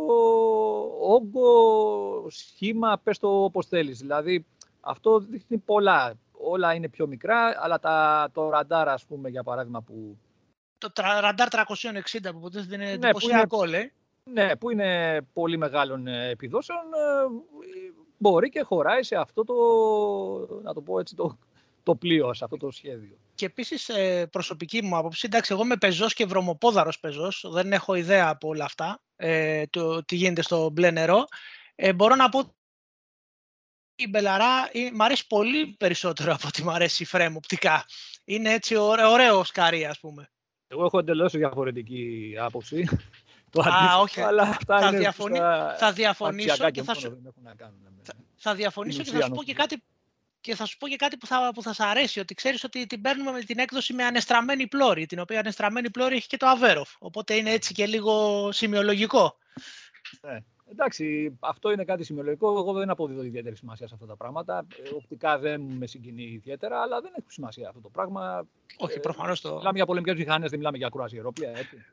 όγκο, 1.01 2.27
σχήμα, 2.31 3.01
πες 3.03 3.19
το 3.19 3.45
όπως 3.45 3.67
θέλεις. 3.67 3.99
Δηλαδή, 3.99 4.45
αυτό 4.81 5.19
δείχνει 5.19 5.59
πολλά. 5.59 6.15
Όλα 6.33 6.75
είναι 6.75 6.89
πιο 6.89 7.07
μικρά, 7.07 7.63
αλλά 7.63 7.79
τα, 7.79 8.29
το 8.33 8.49
ραντάρ, 8.49 8.89
ας 8.89 9.05
πούμε, 9.05 9.29
για 9.29 9.43
παράδειγμα, 9.43 9.81
που... 9.83 10.19
Το 10.79 10.91
ραντάρ 11.21 11.49
360 11.51 12.29
που 12.33 12.41
ποτέ 12.41 12.63
δεν 12.63 12.81
είναι 12.81 12.97
ναι, 12.97 13.09
εντυπωσιακό, 13.09 13.65
λέει. 13.65 13.93
Ναι, 14.33 14.57
που 14.57 14.71
είναι 14.71 15.21
πολύ 15.33 15.57
μεγάλων 15.57 16.07
επιδόσεων, 16.07 16.81
μπορεί 18.19 18.49
και 18.49 18.63
χωράει 18.63 19.03
σε 19.03 19.17
αυτό 19.17 19.45
το, 19.45 19.55
να 20.63 20.75
το 20.75 20.81
πω 20.81 21.01
έτσι, 21.01 21.15
το, 21.15 21.39
το 21.83 21.95
πλοίο, 21.95 22.35
σε 22.35 22.45
αυτό 22.45 22.57
το 22.57 22.71
σχέδιο. 22.71 23.17
Και 23.35 23.47
επίσης, 23.47 23.91
προσωπική 24.31 24.83
μου 24.83 24.97
άποψη, 24.97 25.23
εντάξει, 25.27 25.53
εγώ 25.53 25.63
είμαι 25.63 25.77
πεζός 25.77 26.15
και 26.15 26.27
βρωμοπόδαρος 26.27 27.01
πεζός, 27.01 27.47
δεν 27.51 27.73
έχω 27.73 27.95
ιδέα 27.95 28.29
από 28.29 28.49
όλα 28.49 28.65
αυτά, 28.65 29.03
ε, 29.17 29.67
το, 29.67 30.05
τι 30.05 30.17
γίνεται 30.17 30.43
στο 30.43 30.71
μπλε 30.71 30.91
νερό. 30.91 31.25
Ε, 31.75 31.93
μπορώ 31.93 32.15
να 32.15 32.29
πω 32.29 32.55
η 33.97 34.09
Μπελαρά 34.09 34.71
μ' 34.93 35.03
αρέσει 35.03 35.27
πολύ 35.27 35.75
περισσότερο 35.79 36.33
από 36.33 36.47
ότι 36.47 36.65
μ' 36.65 36.71
αρέσει 36.71 37.03
η 37.03 37.07
FREMM 37.07 37.37
οπτικά. 37.37 37.85
Είναι 38.25 38.53
έτσι 38.53 38.77
ωραίο, 38.77 39.11
ωραίο 39.11 39.45
σκάρι, 39.45 39.85
ας 39.85 40.01
πούμε. 40.01 40.31
Εγώ 40.67 40.85
έχω 40.85 40.99
εντελώς 40.99 41.33
διαφορετική 41.33 42.35
άποψη. 42.39 42.89
Το 43.51 43.63
Α, 43.63 43.99
όχι. 44.01 44.21
Αλλά 44.21 44.43
αυτά 44.43 44.79
θα, 44.79 44.89
είναι 44.89 44.99
διαφωνή, 44.99 45.39
θα 45.79 45.93
διαφωνήσω 45.93 46.71
και 46.71 46.83
θα 46.83 46.95
σου, 46.95 47.35
θα, 48.03 48.15
θα 48.37 48.55
διαφωνήσω 48.55 49.03
και 49.03 49.11
θα 49.11 49.23
σου 49.23 49.31
πω 49.31 49.43
και 49.43 49.55
κάτι 49.55 49.83
και 50.41 50.55
θα 50.55 50.65
σου 50.65 50.77
πω 50.77 50.89
και 50.89 50.97
κάτι 50.97 51.17
που 51.17 51.27
θα, 51.27 51.51
που 51.55 51.63
θα 51.63 51.73
σ' 51.73 51.81
αρέσει, 51.81 52.21
ότι 52.21 52.35
ξέρεις 52.35 52.65
ότι 52.65 52.87
την 52.87 53.01
παίρνουμε 53.01 53.31
με 53.31 53.41
την 53.41 53.59
έκδοση 53.59 53.93
με 53.93 54.05
ανεστραμμένη 54.05 54.67
πλώρη, 54.67 55.07
την 55.07 55.19
οποία 55.19 55.39
ανεστραμμένη 55.39 55.91
πλώρη 55.91 56.17
έχει 56.17 56.27
και 56.27 56.37
το 56.37 56.47
Αβέροφ, 56.47 56.95
οπότε 56.99 57.35
είναι 57.35 57.51
έτσι 57.51 57.75
και 57.75 57.87
λίγο 57.87 58.49
σημειολογικό. 58.53 59.37
Ναι. 60.21 60.39
Εντάξει, 60.71 61.37
αυτό 61.41 61.71
είναι 61.71 61.85
κάτι 61.85 62.05
σημειολογικό. 62.05 62.59
Εγώ 62.59 62.73
δεν 62.73 62.91
αποδίδω 62.91 63.23
ιδιαίτερη 63.23 63.57
σημασία 63.57 63.89
σε 63.89 63.95
αυτά 63.95 64.07
τα 64.07 64.17
πράγματα. 64.17 64.67
Ε, 64.85 64.89
οπτικά 64.95 65.39
δεν 65.39 65.61
με 65.61 65.87
συγκινεί 65.87 66.23
ιδιαίτερα, 66.23 66.81
αλλά 66.81 67.01
δεν 67.01 67.13
έχει 67.17 67.33
σημασία 67.33 67.69
αυτό 67.69 67.81
το 67.81 67.89
πράγμα. 67.89 68.47
Όχι, 68.77 69.01
προφανώς 69.01 69.41
το. 69.41 69.57
Μιλάμε 69.57 69.77
για 69.77 69.87
πολεμικές 69.87 70.17
μηχανές, 70.17 70.51
δεν 70.51 70.59
μιλάμε 70.59 70.77
για 70.77 70.89
κρουαζιερόπλια, 70.89 71.51
έτσι. 71.51 71.85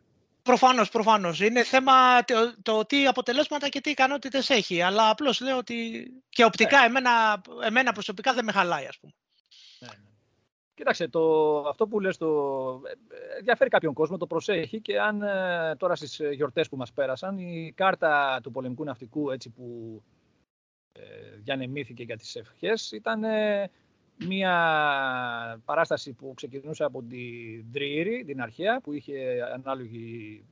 Προφανώς, 0.46 0.90
προφανώς. 0.90 1.40
Είναι 1.40 1.64
θέμα 1.64 2.24
το, 2.24 2.54
το, 2.62 2.86
τι 2.86 3.08
αποτελέσματα 3.08 3.70
και 3.70 3.82
τι 3.82 3.90
ικανότητες 3.90 4.50
έχει. 4.50 4.82
Αλλά 4.82 5.10
απλώς 5.10 5.42
λέω 5.42 5.58
ότι 5.58 6.08
και 6.30 6.44
οπτικά 6.44 6.80
ναι. 6.80 6.86
εμένα, 6.86 7.42
εμένα 7.64 7.92
προσωπικά 7.92 8.34
δεν 8.34 8.46
με 8.46 8.52
χαλάει, 8.52 8.86
ας 8.86 9.00
πούμε. 9.00 9.14
Ναι, 9.80 9.88
ναι. 9.88 10.10
Κοίταξε, 10.74 11.08
το, 11.08 11.58
αυτό 11.70 11.88
που 11.88 12.00
λες 12.00 12.18
το 12.18 12.28
ε, 12.86 13.38
ενδιαφέρει 13.38 13.70
κάποιον 13.70 13.94
κόσμο, 13.94 14.18
το 14.18 14.28
προσέχει 14.28 14.82
και 14.82 15.00
αν 15.00 15.22
ε, 15.22 15.76
τώρα 15.78 15.96
στις 15.96 16.22
γιορτές 16.32 16.70
που 16.70 16.78
μας 16.78 16.92
πέρασαν 16.92 17.38
η 17.38 17.74
κάρτα 17.76 18.40
του 18.44 18.52
πολεμικού 18.52 18.84
ναυτικού 18.84 19.32
έτσι 19.32 19.50
που 19.50 20.02
ε, 20.92 21.02
διανεμήθηκε 21.38 22.04
για 22.04 22.18
τις 22.18 22.36
ευχές 22.36 22.92
ήταν 22.92 23.24
ε, 23.24 23.70
μια 24.18 25.62
παράσταση 25.66 26.14
που 26.14 26.34
ξεκινούσε 26.36 26.84
από 26.84 27.04
την 27.04 27.72
Τρίρη, 27.72 28.24
την 28.26 28.42
αρχαία, 28.42 28.82
που 28.82 28.94
είχε 28.94 29.42
ανάλογη 29.54 30.44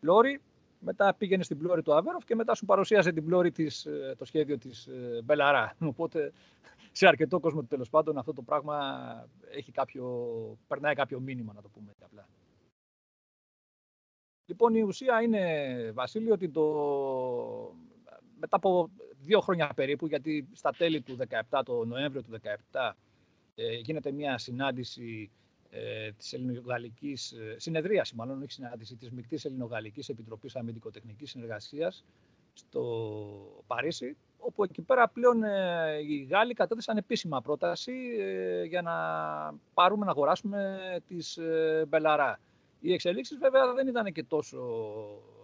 πλώρη. 0.00 0.40
Μετά 0.82 1.14
πήγαινε 1.14 1.42
στην 1.42 1.58
πλώρη 1.58 1.82
του 1.82 1.94
Αβέροφ 1.94 2.24
και 2.24 2.34
μετά 2.34 2.54
σου 2.54 2.64
παρουσίασε 2.64 3.12
την 3.12 3.24
πλώρη 3.24 3.50
της, 3.50 3.86
το 4.16 4.24
σχέδιο 4.24 4.58
της 4.58 4.88
Μπελαρά. 5.24 5.76
Οπότε 5.92 6.32
σε 6.92 7.06
αρκετό 7.06 7.40
κόσμο 7.40 7.64
τέλος 7.64 7.90
πάντων 7.90 8.18
αυτό 8.18 8.32
το 8.32 8.42
πράγμα 8.42 8.78
έχει 9.50 9.72
κάποιο, 9.72 10.04
περνάει 10.66 10.94
κάποιο 10.94 11.20
μήνυμα, 11.20 11.52
να 11.52 11.62
το 11.62 11.68
πούμε 11.68 11.92
απλά. 12.04 12.28
Λοιπόν, 14.46 14.74
η 14.74 14.82
ουσία 14.82 15.22
είναι, 15.22 15.90
Βασίλη, 15.94 16.30
ότι 16.30 16.48
το... 16.48 16.64
μετά 18.38 18.56
από 18.56 18.90
δύο 19.20 19.40
χρόνια 19.40 19.72
περίπου, 19.74 20.06
γιατί 20.06 20.48
στα 20.52 20.70
τέλη 20.70 21.00
του 21.00 21.16
17, 21.50 21.60
το 21.64 21.84
Νοέμβριο 21.84 22.22
του 22.22 22.40
17, 22.72 22.92
ε, 23.60 23.74
γίνεται 23.74 24.12
μια 24.12 24.38
συνάντηση 24.38 25.30
ε, 25.70 26.12
της 26.12 26.32
ελληνογαλλικής, 26.32 27.32
ε, 27.32 27.54
συνεδρίαση 27.58 28.14
μάλλον, 28.14 28.42
όχι 28.42 28.52
συνάντηση, 28.52 28.96
της 28.96 29.10
Μικτής 29.10 29.44
Ελληνογαλλικής 29.44 30.08
Επιτροπής 30.08 30.56
Αμυντικοτεχνικής 30.56 31.30
Συνεργασίας 31.30 32.04
στο 32.52 33.62
Παρίσι, 33.66 34.16
όπου 34.38 34.64
εκεί 34.64 34.82
πέρα 34.82 35.08
πλέον 35.08 35.42
ε, 35.42 35.98
οι 36.08 36.26
Γάλλοι 36.30 36.54
κατέθεσαν 36.54 36.96
επίσημα 36.96 37.40
πρόταση 37.40 37.92
ε, 38.18 38.64
για 38.64 38.82
να 38.82 38.94
πάρουμε 39.74 40.04
να 40.04 40.10
αγοράσουμε 40.10 40.80
τις 41.06 41.36
ε, 41.36 41.84
Μπελαρά. 41.88 42.40
Οι 42.80 42.92
εξελίξεις 42.92 43.38
βέβαια 43.38 43.72
δεν 43.74 43.86
ήταν 43.86 44.12
και 44.12 44.22
τόσο, 44.24 44.58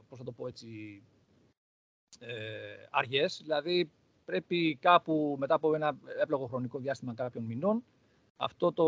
πώς 0.08 0.18
θα 0.18 0.25
το 0.25 0.32
πω 0.32 0.46
έτσι, 0.46 1.02
αργές. 2.90 3.40
Δηλαδή 3.42 3.90
πρέπει 4.25 4.78
κάπου 4.80 5.37
μετά 5.38 5.54
από 5.54 5.75
ένα 5.75 5.96
έπλογο 6.23 6.46
χρονικό 6.46 6.78
διάστημα 6.78 7.14
κάποιων 7.14 7.44
μηνών 7.44 7.85
αυτό 8.37 8.73
το 8.73 8.87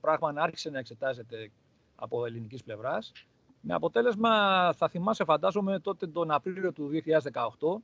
πράγμα 0.00 0.32
να 0.32 0.42
άρχισε 0.42 0.70
να 0.70 0.78
εξετάζεται 0.78 1.50
από 1.94 2.26
ελληνικής 2.26 2.62
πλευράς. 2.62 3.12
Με 3.60 3.74
αποτέλεσμα, 3.74 4.72
θα 4.72 4.88
θυμάσαι 4.88 5.24
φαντάζομαι 5.24 5.80
τότε 5.80 6.06
τον 6.06 6.30
Απρίλιο 6.30 6.72
του 6.72 6.88
2018, 6.88 7.82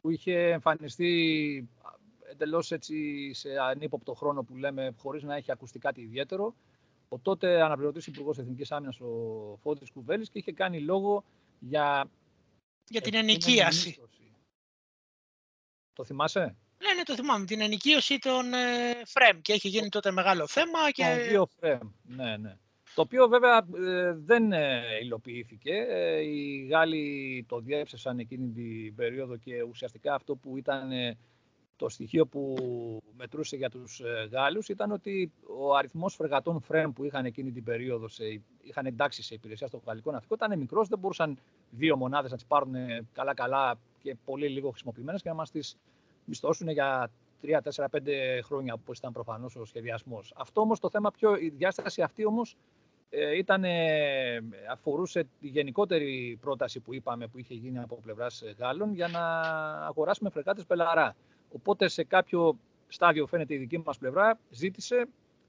που 0.00 0.10
είχε 0.10 0.50
εμφανιστεί 0.50 1.68
εντελώς 2.30 2.72
έτσι 2.72 3.30
σε 3.32 3.58
ανύποπτο 3.58 4.14
χρόνο 4.14 4.42
που 4.42 4.56
λέμε, 4.56 4.94
χωρίς 4.98 5.22
να 5.22 5.36
έχει 5.36 5.52
ακουστεί 5.52 5.78
κάτι 5.78 6.00
ιδιαίτερο. 6.00 6.54
Ο 7.08 7.18
τότε 7.18 7.62
αναπληρωτής 7.62 8.06
Υπουργός 8.06 8.38
Εθνικής 8.38 8.72
Άμυνας, 8.72 9.00
ο 9.00 9.58
Φώτης 9.62 9.90
Κουβέλης, 9.90 10.30
και 10.30 10.38
είχε 10.38 10.52
κάνει 10.52 10.80
λόγο 10.80 11.24
για. 11.58 12.10
Για 12.88 13.00
την 13.00 13.14
ενοικίαση. 13.14 14.00
Το 15.92 16.04
θυμάσαι; 16.04 16.56
Ναι, 16.86 16.94
ναι, 16.94 17.02
το 17.02 17.14
θυμάμαι. 17.14 17.44
Την 17.44 17.60
ενοικίωση 17.60 18.18
των 18.18 18.52
ε, 18.52 19.02
ΦΡΕΜ 19.04 19.40
και 19.40 19.52
έχει 19.52 19.68
γίνει 19.68 19.88
τότε 19.88 20.10
μεγάλο 20.10 20.46
θέμα. 20.46 20.90
Και... 20.90 21.04
δύο 21.28 21.48
ΦΡΕΜ, 21.58 21.88
ναι, 22.02 22.36
ναι. 22.36 22.56
Το 22.94 23.02
οποίο 23.02 23.28
βέβαια 23.28 23.56
ε, 23.56 24.12
δεν 24.12 24.52
ε, 24.52 24.82
υλοποιήθηκε. 25.02 25.72
Ε, 25.88 26.20
οι 26.20 26.66
Γάλλοι 26.70 27.44
το 27.48 27.60
διέψευσαν 27.60 28.18
εκείνη 28.18 28.48
την 28.48 28.94
περίοδο 28.94 29.36
και 29.36 29.62
ουσιαστικά 29.62 30.14
αυτό 30.14 30.36
που 30.36 30.56
ήταν 30.56 30.90
το 31.76 31.88
στοιχείο 31.88 32.26
που 32.26 32.56
μετρούσε 33.16 33.56
για 33.56 33.70
τους 33.70 34.02
Γάλλους 34.30 34.68
ήταν 34.68 34.90
ότι 34.90 35.32
ο 35.58 35.74
αριθμός 35.76 36.14
φρεγατών 36.14 36.60
φρέμ 36.60 36.92
που 36.92 37.04
είχαν 37.04 37.24
εκείνη 37.24 37.52
την 37.52 37.64
περίοδο, 37.64 38.08
σε, 38.08 38.24
είχαν 38.62 38.86
εντάξει 38.86 39.22
σε 39.22 39.34
υπηρεσία 39.34 39.66
στο 39.66 39.82
γαλλικό 39.86 40.10
ναυτικό, 40.10 40.34
ήταν 40.34 40.58
μικρός, 40.58 40.88
δεν 40.88 40.98
μπορούσαν 40.98 41.38
δύο 41.70 41.96
μονάδες 41.96 42.30
να 42.30 42.36
τις 42.36 42.46
πάρουν 42.46 42.74
καλά-καλά 43.12 43.78
και 44.02 44.16
πολύ 44.24 44.48
λίγο 44.48 44.70
χρησιμοποιημένες 44.70 45.22
και 45.22 45.28
να 45.28 45.34
μας 45.34 45.50
τις 45.50 45.76
μισθώσουν 46.24 46.68
για 46.68 47.10
3, 47.42 47.60
4, 47.62 47.84
5 47.90 47.98
χρόνια, 48.42 48.74
όπως 48.74 48.98
ήταν 48.98 49.12
προφανώς 49.12 49.56
ο 49.56 49.64
σχεδιασμός. 49.64 50.32
Αυτό 50.36 50.60
όμως 50.60 50.80
το 50.80 50.90
θέμα 50.90 51.10
πιο, 51.10 51.36
η 51.36 51.48
διάσταση 51.48 52.02
αυτή 52.02 52.24
όμως 52.24 52.56
ε, 53.10 53.36
ήταν, 53.36 53.64
αφορούσε 54.70 55.26
τη 55.40 55.48
γενικότερη 55.48 56.38
πρόταση 56.40 56.80
που 56.80 56.94
είπαμε 56.94 57.26
που 57.26 57.38
είχε 57.38 57.54
γίνει 57.54 57.78
από 57.78 57.98
πλευράς 58.02 58.42
ε, 58.42 58.54
Γάλλων 58.58 58.94
για 58.94 59.08
να 59.08 59.40
αγοράσουμε 59.86 60.30
φρεγάτες 60.30 60.64
πελαρά. 60.64 61.16
Οπότε 61.52 61.88
σε 61.88 62.04
κάποιο 62.04 62.58
στάδιο 62.88 63.26
φαίνεται 63.26 63.54
η 63.54 63.56
δική 63.56 63.78
μας 63.78 63.98
πλευρά 63.98 64.38
ζήτησε 64.50 65.06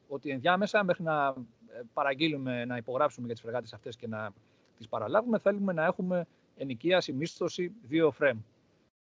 ότι 0.07 0.29
ενδιάμεσα 0.29 0.83
μέχρι 0.83 1.03
να 1.03 1.27
ε, 1.27 1.81
παραγγείλουμε, 1.93 2.65
να 2.65 2.77
υπογράψουμε 2.77 3.25
για 3.25 3.35
τις 3.35 3.43
φρεγάτες 3.43 3.73
αυτές 3.73 3.95
και 3.95 4.07
να 4.07 4.31
τις 4.77 4.87
παραλάβουμε 4.87 5.39
θέλουμε 5.39 5.73
να 5.73 5.85
έχουμε 5.85 6.27
ενοικίαση, 6.57 7.13
μίσθωση, 7.13 7.71
δύο 7.87 8.11
φρέμ. 8.11 8.37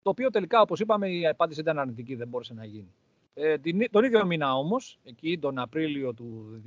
Το 0.01 0.09
οποίο 0.09 0.29
τελικά, 0.29 0.61
όπως 0.61 0.79
είπαμε, 0.79 1.09
η 1.09 1.27
απάντηση 1.27 1.59
ήταν 1.59 1.79
αρνητική, 1.79 2.15
δεν 2.15 2.27
μπόρεσε 2.27 2.53
να 2.53 2.65
γίνει. 2.65 2.93
Ε, 3.33 3.57
τον 3.91 4.03
ίδιο 4.03 4.25
μήνα 4.25 4.55
όμως, 4.55 4.99
εκεί 5.03 5.39
τον 5.39 5.59
Απρίλιο 5.59 6.13
του 6.13 6.61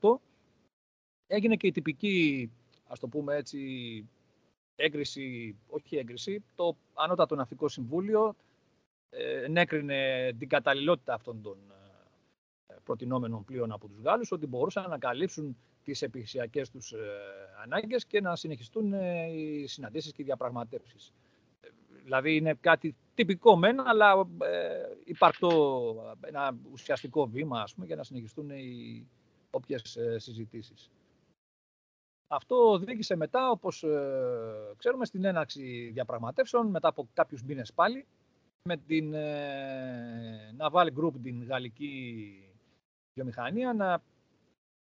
2018, 0.00 0.20
έγινε 1.26 1.56
και 1.56 1.66
η 1.66 1.70
τυπική, 1.70 2.50
ας 2.86 2.98
το 2.98 3.08
πούμε 3.08 3.36
έτσι, 3.36 3.58
έγκριση, 4.76 5.56
όχι 5.68 5.96
έγκριση, 5.96 6.44
το 6.54 6.76
Ανώτατο 6.94 7.34
Ναυτικό 7.34 7.68
Συμβούλιο 7.68 8.36
ε, 9.10 9.44
ενέκρινε 9.44 10.32
την 10.38 10.48
καταλληλότητα 10.48 11.14
αυτών 11.14 11.42
των 11.42 11.58
ε, 12.66 12.74
προτινόμενων 12.84 13.44
πλοίων 13.44 13.72
από 13.72 13.88
τους 13.88 14.00
Γάλλους, 14.00 14.32
ότι 14.32 14.46
μπορούσαν 14.46 14.90
να 14.90 14.98
καλύψουν 14.98 15.56
τις 15.84 16.02
επιχειρησιακές 16.02 16.70
τους 16.70 16.92
ε, 16.92 16.98
ανάγκες 17.62 18.06
και 18.06 18.20
να 18.20 18.36
συνεχιστούν 18.36 18.92
ε, 18.92 19.26
οι 19.26 19.66
συναντήσεις 19.66 20.12
και 20.12 20.22
οι 20.22 20.24
διαπραγματεύσεις. 20.24 21.12
Δηλαδή 22.04 22.36
είναι 22.36 22.54
κάτι 22.54 22.96
τυπικό 23.14 23.56
μεν, 23.56 23.80
αλλά 23.80 24.28
ε, 24.42 24.96
υπαρκτό 25.04 26.16
ένα 26.20 26.56
ουσιαστικό 26.72 27.26
βήμα 27.26 27.60
ας 27.60 27.74
πούμε, 27.74 27.86
για 27.86 27.96
να 27.96 28.02
συνεχιστούν 28.02 28.50
οι 28.50 29.06
όποιες 29.50 29.98
συζητήσεις. 30.16 30.90
Αυτό 32.32 32.70
οδήγησε 32.70 33.16
μετά, 33.16 33.50
όπως 33.50 33.82
ε, 33.82 34.74
ξέρουμε, 34.76 35.04
στην 35.04 35.24
έναρξη 35.24 35.90
διαπραγματεύσεων, 35.92 36.66
μετά 36.66 36.88
από 36.88 37.08
κάποιους 37.12 37.42
μήνες 37.42 37.72
πάλι, 37.72 38.06
με 38.62 38.76
την 38.76 39.14
ε, 39.14 40.54
Naval 40.58 40.86
Group, 40.98 41.12
την 41.22 41.44
γαλλική 41.44 42.34
βιομηχανία, 43.14 43.72
να 43.72 44.02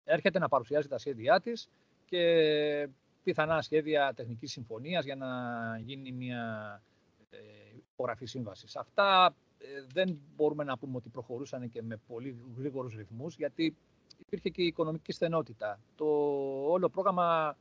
έρχεται 0.03 0.39
να 0.39 0.47
παρουσιάζει 0.47 0.87
τα 0.87 0.97
σχέδιά 0.97 1.41
της 1.41 1.69
και 2.05 2.89
πιθανά 3.23 3.61
σχέδια 3.61 4.13
τεχνικής 4.13 4.51
συμφωνίας 4.51 5.05
για 5.05 5.15
να 5.15 5.27
γίνει 5.77 6.11
μια 6.11 6.81
ε, 6.83 6.94
υπογραφή 7.91 8.25
σύμβασης. 8.25 8.75
Αυτά 8.75 9.35
δεν 9.93 10.19
μπορούμε 10.35 10.63
να 10.63 10.77
πούμε 10.77 10.95
ότι 10.95 11.09
προχωρούσαν 11.09 11.69
και 11.69 11.81
με 11.81 11.97
πολύ 12.07 12.37
γρήγορους 12.57 12.95
ρυθμούς, 12.95 13.35
γιατί 13.35 13.75
υπήρχε 14.17 14.49
και 14.49 14.61
η 14.61 14.65
οικονομική 14.65 15.11
στενότητα. 15.11 15.79
Το 15.95 16.05
όλο 16.69 16.89
πρόγραμμα 16.89 17.57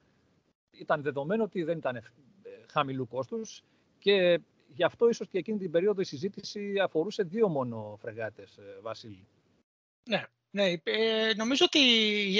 ήταν 0.70 1.02
δεδομένο 1.02 1.42
ότι 1.44 1.62
δεν 1.62 1.78
ήταν 1.78 2.00
χαμηλού 2.70 3.08
κόστους 3.08 3.62
και 3.98 4.40
γι' 4.68 4.84
αυτό 4.84 5.08
ίσως 5.08 5.28
και 5.28 5.38
εκείνη 5.38 5.58
την 5.58 5.70
περίοδο 5.70 6.00
η 6.00 6.04
συζήτηση 6.04 6.78
αφορούσε 6.78 7.22
δύο 7.22 7.48
μόνο 7.48 7.96
φρεγάτες, 8.00 8.58
Βασίλη. 8.82 9.26
Ναι, 10.08 10.24
ναι, 10.54 10.72
ε, 10.82 11.34
νομίζω 11.36 11.64
ότι 11.64 11.80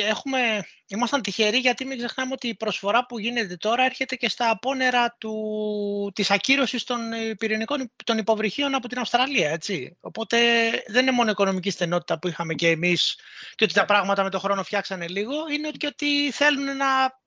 έχουμε, 0.01 0.67
ήμασταν 0.87 1.23
τυχεροί 1.23 1.59
γιατί 1.59 1.85
μην 1.85 1.99
ξεχνάμε 1.99 2.33
ότι 2.33 2.49
η 2.49 2.55
προσφορά 2.55 3.07
που 3.07 3.19
γίνεται 3.19 3.57
τώρα 3.57 3.85
έρχεται 3.85 4.17
και 4.17 4.29
στα 4.29 4.51
απόνερα 4.51 5.17
του, 5.19 6.13
της 6.15 6.31
ακύρωσης 6.31 6.85
των 6.85 7.01
πυρηνικών 7.39 7.93
των 8.05 8.19
υποβρυχίων 8.19 8.75
από 8.75 8.89
την 8.89 8.99
Αυστραλία, 8.99 9.51
έτσι. 9.51 9.97
Οπότε 10.01 10.39
δεν 10.87 11.03
είναι 11.03 11.11
μόνο 11.11 11.31
οικονομική 11.31 11.71
στενότητα 11.71 12.19
που 12.19 12.29
είχαμε 12.29 12.55
και 12.55 12.69
εμείς 12.69 13.19
και 13.55 13.65
ότι 13.65 13.73
τα 13.73 13.81
ναι. 13.81 13.87
πράγματα 13.87 14.23
με 14.23 14.31
τον 14.31 14.41
χρόνο 14.41 14.63
φτιάξανε 14.63 15.09
λίγο, 15.09 15.35
είναι 15.51 15.71
και 15.71 15.87
ότι 15.87 16.31
θέλουν 16.31 16.77
να 16.77 17.21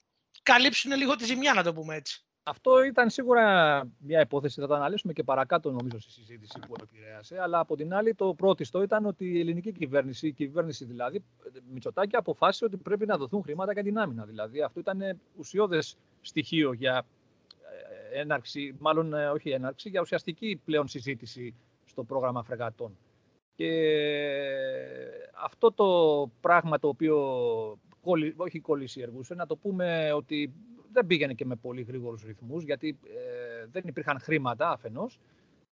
καλύψουν 0.44 0.91
λίγο 0.91 1.15
τη 1.15 1.25
ζημιά, 1.25 1.53
να 1.53 1.63
το 1.63 1.74
πούμε 1.74 1.96
έτσι. 1.96 2.26
Αυτό 2.49 2.83
ήταν 2.83 3.09
σίγουρα 3.09 3.43
μια 3.99 4.21
υπόθεση, 4.21 4.61
θα 4.61 4.67
το 4.67 4.73
αναλύσουμε 4.73 5.13
και 5.13 5.23
παρακάτω 5.23 5.71
νομίζω 5.71 5.99
στη 5.99 6.11
συζήτηση 6.11 6.59
που 6.67 6.75
επηρέασε. 6.81 7.41
Αλλά 7.41 7.59
από 7.59 7.75
την 7.75 7.93
άλλη, 7.93 8.13
το 8.13 8.33
πρώτο 8.33 8.81
ήταν 8.81 9.05
ότι 9.05 9.25
η 9.25 9.39
ελληνική 9.39 9.71
κυβέρνηση, 9.71 10.27
η 10.27 10.31
κυβέρνηση 10.31 10.85
δηλαδή, 10.85 11.23
Μητσοτάκη, 11.73 12.15
αποφάσισε 12.15 12.65
ότι 12.65 12.77
πρέπει 12.77 13.05
να 13.05 13.17
δοθούν 13.17 13.43
χρήματα 13.43 13.73
για 13.73 13.83
την 13.83 13.97
άμυνα. 13.97 14.25
Δηλαδή, 14.25 14.61
αυτό 14.61 14.79
ήταν 14.79 15.19
ουσιώδες 15.37 15.97
στοιχείο 16.21 16.73
για 16.73 17.05
ε, 18.11 18.19
έναρξη, 18.19 18.75
μάλλον 18.79 19.13
ε, 19.13 19.29
όχι 19.29 19.49
έναρξη, 19.49 19.89
για 19.89 20.01
ουσιαστική 20.01 20.61
πλέον 20.65 20.87
συζήτηση 20.87 21.55
στο 21.85 22.03
πρόγραμμα 22.03 22.43
φρεγατών. 22.43 22.97
Και 23.55 23.71
αυτό 25.43 25.71
το 25.71 25.87
πράγμα 26.41 26.79
το 26.79 26.87
οποίο 26.87 27.17
όχι 28.35 28.59
κολλησιεργούσε, 28.59 29.33
να 29.33 29.45
το 29.45 29.55
πούμε 29.55 30.11
ότι 30.11 30.53
δεν 30.97 31.07
πήγαινε 31.07 31.33
και 31.33 31.45
με 31.45 31.55
πολύ 31.55 31.81
γρήγορους 31.81 32.23
ρυθμούς, 32.23 32.63
γιατί 32.63 32.97
ε, 33.03 33.65
δεν 33.71 33.83
υπήρχαν 33.85 34.19
χρήματα 34.19 34.69
αφενός. 34.69 35.19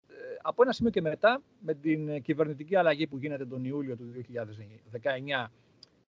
Ε, 0.09 0.15
από 0.43 0.63
ένα 0.63 0.73
σημείο 0.73 0.91
και 0.91 1.01
μετά, 1.01 1.43
με 1.61 1.75
την 1.75 2.23
κυβερνητική 2.23 2.77
αλλαγή 2.77 3.07
που 3.07 3.19
γίνεται 3.19 3.47
τον 3.47 3.65
Ιούλιο 3.65 3.97
του 3.97 4.13
2019 5.43 5.47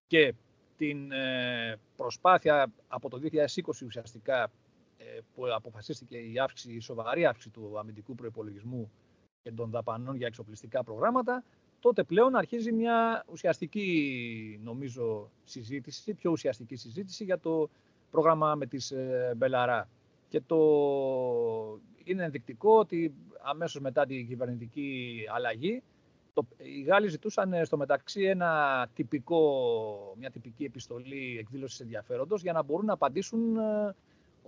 και 0.07 0.33
την 0.77 1.11
ε, 1.11 1.79
προσπάθεια 1.95 2.71
από 2.87 3.09
το 3.09 3.19
2020 3.31 3.85
ουσιαστικά 3.85 4.51
που 5.33 5.53
αποφασίστηκε 5.55 6.17
η, 6.17 6.39
αύξηση, 6.39 6.73
η 6.73 6.79
σοβαρή 6.79 7.25
αύξηση 7.25 7.49
του 7.49 7.79
αμυντικού 7.79 8.15
προϋπολογισμού 8.15 8.91
και 9.41 9.51
των 9.51 9.69
δαπανών 9.69 10.15
για 10.15 10.27
εξοπλιστικά 10.27 10.83
προγράμματα, 10.83 11.43
τότε 11.79 12.03
πλέον 12.03 12.35
αρχίζει 12.35 12.71
μια 12.71 13.25
ουσιαστική, 13.31 14.59
νομίζω, 14.63 15.31
συζήτηση, 15.43 16.13
πιο 16.13 16.31
ουσιαστική 16.31 16.75
συζήτηση 16.75 17.23
για 17.23 17.39
το 17.39 17.69
πρόγραμμα 18.11 18.55
με 18.55 18.65
τις 18.65 18.91
ε, 18.91 19.33
Μπελαρά. 19.37 19.89
Και 20.29 20.41
το 20.41 20.57
είναι 22.03 22.23
ενδεικτικό 22.23 22.77
ότι 22.79 23.13
αμέσως 23.43 23.81
μετά 23.81 24.05
την 24.05 24.27
κυβερνητική 24.27 25.23
αλλαγή 25.33 25.83
το, 26.37 26.47
οι 26.57 26.81
Γάλλοι 26.81 27.07
ζητούσαν 27.07 27.53
ε, 27.53 27.63
στο 27.63 27.77
μεταξύ 27.77 28.23
ένα 28.23 28.87
τυπικό, 28.93 30.15
μια 30.17 30.31
τυπική 30.31 30.63
επιστολή 30.63 31.37
εκδήλωσης 31.39 31.79
ενδιαφέροντος 31.79 32.41
για 32.41 32.53
να 32.53 32.63
μπορούν 32.63 32.85
να 32.85 32.93
απαντήσουν 32.93 33.57
ε, 33.57 33.95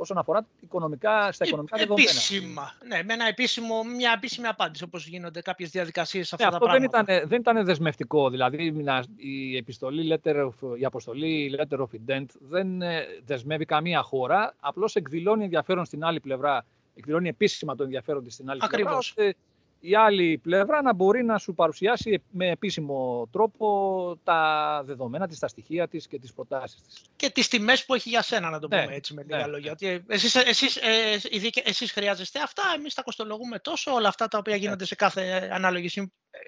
όσον 0.02 0.18
αφορά 0.18 0.46
οικονομικά, 0.60 1.32
στα 1.32 1.46
οικονομικά 1.46 1.78
δεδομένα. 1.78 2.10
Επίσημα. 2.10 2.74
Ναι, 2.88 3.04
με 3.04 3.14
ένα 3.14 3.28
επίσημο, 3.28 3.84
μια 3.84 4.12
επίσημη 4.16 4.48
απάντηση, 4.48 4.84
όπως 4.84 5.08
γίνονται 5.08 5.42
κάποιες 5.42 5.70
διαδικασίες 5.70 6.28
σε 6.28 6.36
αυτά 6.36 6.46
ναι, 6.46 6.52
τα 6.52 6.58
αυτό 6.58 6.72
πράγματα. 6.72 7.04
Δεν 7.04 7.16
ήταν, 7.16 7.30
δεν 7.30 7.40
ήταν 7.40 7.66
δεσμευτικό. 7.66 8.30
Δηλαδή, 8.30 8.74
η, 9.16 9.58
επιστολή 9.58 10.20
letter 10.24 10.46
of, 10.46 10.78
η 10.80 10.86
αποστολή 10.86 11.60
letter 11.60 11.78
of 11.78 11.86
intent 11.86 12.26
δεν 12.40 12.82
ε, 12.82 13.06
δεσμεύει 13.26 13.66
καμία 13.66 14.02
χώρα. 14.02 14.56
Απλώς 14.60 14.96
εκδηλώνει 14.96 15.44
ενδιαφέρον 15.44 15.86
στην 15.86 16.04
άλλη 16.04 16.20
πλευρά, 16.20 16.66
εκδηλώνει 16.96 17.30
επίσημα 17.30 17.76
το 17.76 17.84
ενδιαφέρον 17.84 18.24
της 18.24 18.34
στην 18.34 18.50
άλλη 18.50 18.60
Ακριβώς. 18.64 19.14
πλευρά, 19.14 19.34
η 19.80 19.96
άλλη 19.96 20.38
πλευρά 20.38 20.82
να 20.82 20.94
μπορεί 20.94 21.24
να 21.24 21.38
σου 21.38 21.54
παρουσιάσει 21.54 22.24
με 22.32 22.50
επίσημο 22.50 23.28
τρόπο 23.32 24.18
τα 24.24 24.82
δεδομένα 24.86 25.28
της, 25.28 25.40
τα 25.40 25.48
στοιχεία 25.48 25.88
της 25.88 26.08
και 26.08 26.20
τις 26.20 26.34
προτάσεις 26.34 26.82
της. 26.82 27.02
Και 27.16 27.30
τις 27.30 27.48
τιμές 27.48 27.86
που 27.86 27.94
έχει 27.94 28.10
για 28.10 28.22
σένα, 28.22 28.50
να 28.50 28.60
το 28.60 28.68
ναι, 28.68 28.82
πούμε 28.82 28.96
έτσι 28.96 29.14
με 29.14 29.24
λίγα 29.24 29.38
ναι, 29.38 29.48
λόγια. 29.48 29.72
Ότι 29.72 30.04
εσείς, 30.08 30.36
εσείς, 30.36 30.76
ε, 30.76 31.20
εσείς 31.64 31.92
χρειάζεστε 31.92 32.40
αυτά, 32.42 32.64
εμείς 32.76 32.94
τα 32.94 33.04
κοστολογούμε 33.04 33.60
τόσο, 33.60 33.94
όλα 33.94 34.08
αυτά 34.08 34.28
τα 34.28 34.38
οποία 34.38 34.54
ναι. 34.54 34.60
γίνονται 34.60 34.86
σε 34.86 34.96
κάθε 34.96 35.50
ανάλογη 35.54 35.90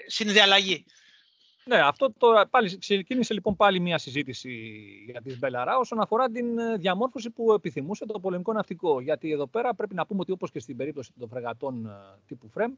συνδιαλλαγή. 0.08 0.86
Ναι, 1.65 1.79
αυτό 1.79 2.13
τώρα 2.17 2.47
πάλι 2.47 2.77
ξεκίνησε 2.77 3.34
λοιπόν 3.34 3.56
πάλι 3.56 3.79
μια 3.79 3.97
συζήτηση 3.97 4.49
για 5.06 5.21
τη 5.21 5.38
Μπελαρά 5.38 5.77
όσον 5.77 6.01
αφορά 6.01 6.29
την 6.29 6.58
ε, 6.58 6.77
διαμόρφωση 6.77 7.29
που 7.29 7.53
επιθυμούσε 7.53 8.06
το 8.06 8.19
πολεμικό 8.19 8.53
ναυτικό. 8.53 9.01
Γιατί 9.01 9.32
εδώ 9.32 9.47
πέρα 9.47 9.73
πρέπει 9.73 9.95
να 9.95 10.06
πούμε 10.06 10.19
ότι 10.19 10.32
όπως 10.32 10.51
και 10.51 10.60
στην 10.60 10.77
περίπτωση 10.77 11.12
των 11.19 11.29
φρεγατών 11.29 11.86
ε, 11.86 11.89
τύπου 12.27 12.49
FREMM, 12.49 12.73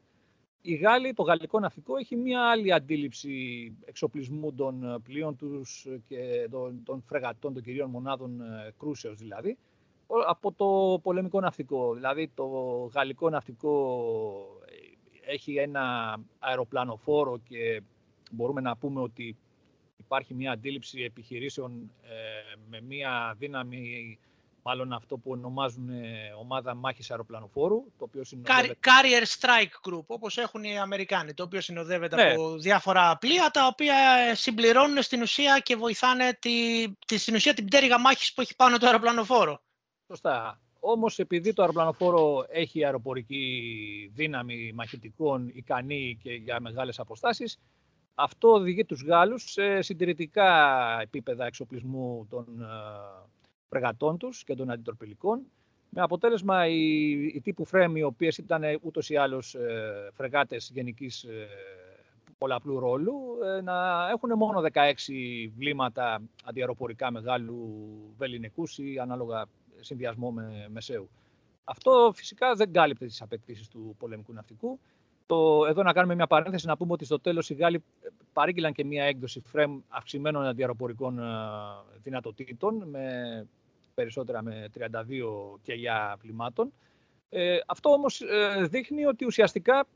οι 0.66 0.74
Γάλλοι, 0.74 1.12
το 1.12 1.22
γαλλικό 1.22 1.60
ναυτικό 1.60 1.96
έχει 1.96 2.16
μια 2.16 2.50
άλλη 2.50 2.72
αντίληψη 2.72 3.32
εξοπλισμού 3.84 4.54
των 4.54 4.84
ε, 4.84 4.98
πλοίων 4.98 5.36
τους 5.36 5.86
και 6.08 6.48
των, 6.50 6.82
των 6.84 7.02
φρεγατών, 7.06 7.54
των 7.54 7.62
κυρίων 7.62 7.90
μονάδων 7.90 8.40
ε, 8.40 8.72
κρούσεως 8.78 9.18
δηλαδή, 9.18 9.58
από 10.26 10.52
το 10.52 11.00
πολεμικό 11.02 11.40
ναυτικό. 11.40 11.94
Δηλαδή 11.94 12.30
το 12.34 12.44
γαλλικό 12.94 13.30
ναυτικό 13.30 13.72
ε, 15.26 15.32
έχει 15.32 15.54
ένα 15.56 16.16
αεροπλανοφόρο 16.38 17.38
και 17.48 17.82
μπορούμε 18.30 18.60
να 18.60 18.76
πούμε 18.76 19.00
ότι 19.00 19.36
υπάρχει 19.96 20.34
μια 20.34 20.52
αντίληψη 20.52 21.02
επιχειρήσεων 21.02 21.90
με 22.68 22.80
μια 22.80 23.34
δύναμη 23.38 24.18
μάλλον 24.66 24.92
αυτό 24.92 25.16
που 25.16 25.30
ονομάζουν 25.30 25.88
ε, 25.88 26.32
ομάδα 26.38 26.74
μάχης 26.74 27.10
αεροπλανοφόρου. 27.10 27.84
Το 27.98 28.04
οποίο 28.04 28.24
συνοδεύεται... 28.24 28.78
Carrier 28.82 29.24
Strike 29.38 29.90
Group, 29.90 30.04
όπως 30.06 30.38
έχουν 30.38 30.64
οι 30.64 30.78
Αμερικάνοι, 30.78 31.34
το 31.34 31.42
οποίο 31.42 31.60
συνοδεύεται 31.60 32.16
ναι. 32.16 32.30
από 32.30 32.56
διάφορα 32.56 33.16
πλοία, 33.18 33.50
τα 33.50 33.66
οποία 33.66 33.94
ε, 34.30 34.34
συμπληρώνουν 34.34 35.02
στην 35.02 35.22
ουσία 35.22 35.58
και 35.58 35.76
βοηθάνε 35.76 36.36
τη, 36.40 36.88
τη, 37.06 37.18
στην 37.18 37.34
ουσία 37.34 37.54
την 37.54 37.64
πτέρυγα 37.64 37.98
μάχης 37.98 38.34
που 38.34 38.40
έχει 38.40 38.56
πάνω 38.56 38.78
το 38.78 38.86
αεροπλανοφόρο. 38.86 39.60
Σωστά. 40.06 40.60
Όμως 40.80 41.18
επειδή 41.18 41.52
το 41.52 41.62
αεροπλανοφόρο 41.62 42.46
έχει 42.48 42.84
αεροπορική 42.84 44.10
δύναμη 44.14 44.72
μαχητικών 44.74 45.50
ικανή 45.54 46.18
και 46.22 46.32
για 46.32 46.60
μεγάλες 46.60 46.98
αποστάσεις, 46.98 47.58
αυτό 48.14 48.52
οδηγεί 48.52 48.84
τους 48.84 49.02
Γάλλους 49.02 49.50
σε 49.50 49.82
συντηρητικά 49.82 50.98
επίπεδα 51.00 51.46
εξοπλισμού 51.46 52.26
των 52.30 52.46
ε, 53.64 53.68
φρεγατών 53.68 54.18
τους 54.18 54.44
και 54.44 54.54
των 54.54 54.70
αντιτορπιλικών, 54.70 55.46
με 55.94 56.00
αποτέλεσμα 56.02 56.66
οι, 56.66 57.10
οι 57.26 57.40
τύπου 57.40 57.64
φρέμοι, 57.64 58.00
οι 58.00 58.02
οποίες 58.02 58.38
ήταν 58.38 58.62
ούτως 58.82 59.10
ή 59.10 59.16
άλλως 59.16 59.54
ε, 59.54 60.10
φρεγάτες 60.14 60.70
γενικής 60.74 61.24
ε, 61.24 61.46
πολλαπλού 62.38 62.78
ρόλου, 62.78 63.14
ε, 63.44 63.60
να 63.60 64.08
έχουν 64.10 64.30
μόνο 64.36 64.62
16 64.72 64.92
βλήματα 65.56 66.22
αντιαεροπορικά 66.44 67.10
μεγάλου 67.10 67.80
βεληνικούς 68.16 68.78
ή 68.78 68.98
ανάλογα 68.98 69.46
συνδυασμό 69.80 70.30
με 70.30 70.66
μεσαίου. 70.70 71.08
Αυτό 71.64 72.12
φυσικά 72.14 72.54
δεν 72.54 72.72
κάλυπτε 72.72 73.06
τις 73.06 73.22
απαιτήσεις 73.22 73.68
του 73.68 73.96
πολεμικού 73.98 74.32
ναυτικού. 74.32 74.78
Το, 75.26 75.64
εδώ 75.68 75.82
να 75.82 75.92
κάνουμε 75.92 76.14
μια 76.14 76.26
παρένθεση 76.26 76.66
να 76.66 76.76
πούμε 76.76 76.92
ότι 76.92 77.04
στο 77.04 77.20
τέλος 77.20 77.50
οι 77.50 77.54
Γάλλοι 77.54 77.82
παρήγγειλαν 78.32 78.72
και 78.72 78.84
μια 78.84 79.04
έκδοση 79.04 79.40
φρέμ 79.40 79.80
αυξημένων 79.88 80.46
αντιαεροπορικών 80.46 81.20
δυνατοτήτων 82.02 82.88
με 82.88 83.46
περισσότερα 83.94 84.42
με 84.42 84.68
32 84.78 84.88
κελιά 85.62 86.16
πλημάτων. 86.20 86.72
Ε, 87.28 87.58
αυτό 87.66 87.90
όμως 87.90 88.20
ε, 88.20 88.66
δείχνει 88.70 89.04
ότι 89.04 89.24
ουσιαστικά 89.24 89.86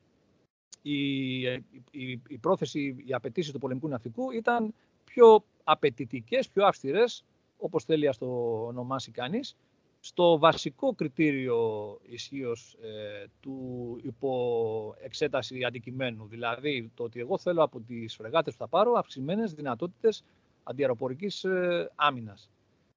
η, 0.83 1.43
η, 1.91 2.23
η 2.29 2.39
πρόθεση, 2.41 3.05
οι 3.07 3.15
απαιτήσεις 3.15 3.53
του 3.53 3.59
πολεμικού 3.59 3.89
ναυτικού 3.89 4.31
ήταν 4.31 4.75
πιο 5.05 5.45
απαιτητικές, 5.65 6.49
πιο 6.49 6.67
αυστηρές, 6.67 7.25
όπως 7.57 7.85
θέλει 7.85 8.07
να 8.07 8.15
το 8.15 8.27
ονομάσει 8.67 9.11
κανείς, 9.11 9.57
στο 10.01 10.39
βασικό 10.39 10.95
κριτήριο 10.95 11.99
ισχύως 12.03 12.77
ε, 12.83 13.27
του 13.41 13.99
υπό 14.03 14.95
εξέταση 15.03 15.65
αντικειμένου. 15.65 16.27
Δηλαδή, 16.27 16.91
το 16.95 17.03
ότι 17.03 17.21
εγώ 17.21 17.39
θέλω 17.39 17.63
από 17.63 17.81
τις 17.81 18.15
φρεγάτες 18.15 18.53
που 18.53 18.59
θα 18.59 18.69
πάρω 18.69 18.93
αυξημένες 18.93 19.53
δυνατότητες 19.53 20.25
αντιαεροπορικής 20.63 21.45
ε, 21.45 21.91
άμυνας. 21.95 22.51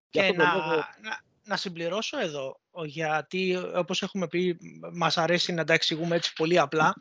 Και 0.09 0.33
να, 0.35 0.45
να, 1.43 1.57
συμπληρώσω 1.57 2.19
εδώ, 2.19 2.59
γιατί 2.85 3.57
όπως 3.75 4.01
έχουμε 4.01 4.27
πει, 4.27 4.57
μας 4.93 5.17
αρέσει 5.17 5.53
να 5.53 5.63
τα 5.63 5.73
εξηγούμε 5.73 6.15
έτσι 6.15 6.33
πολύ 6.33 6.59
απλά, 6.59 6.93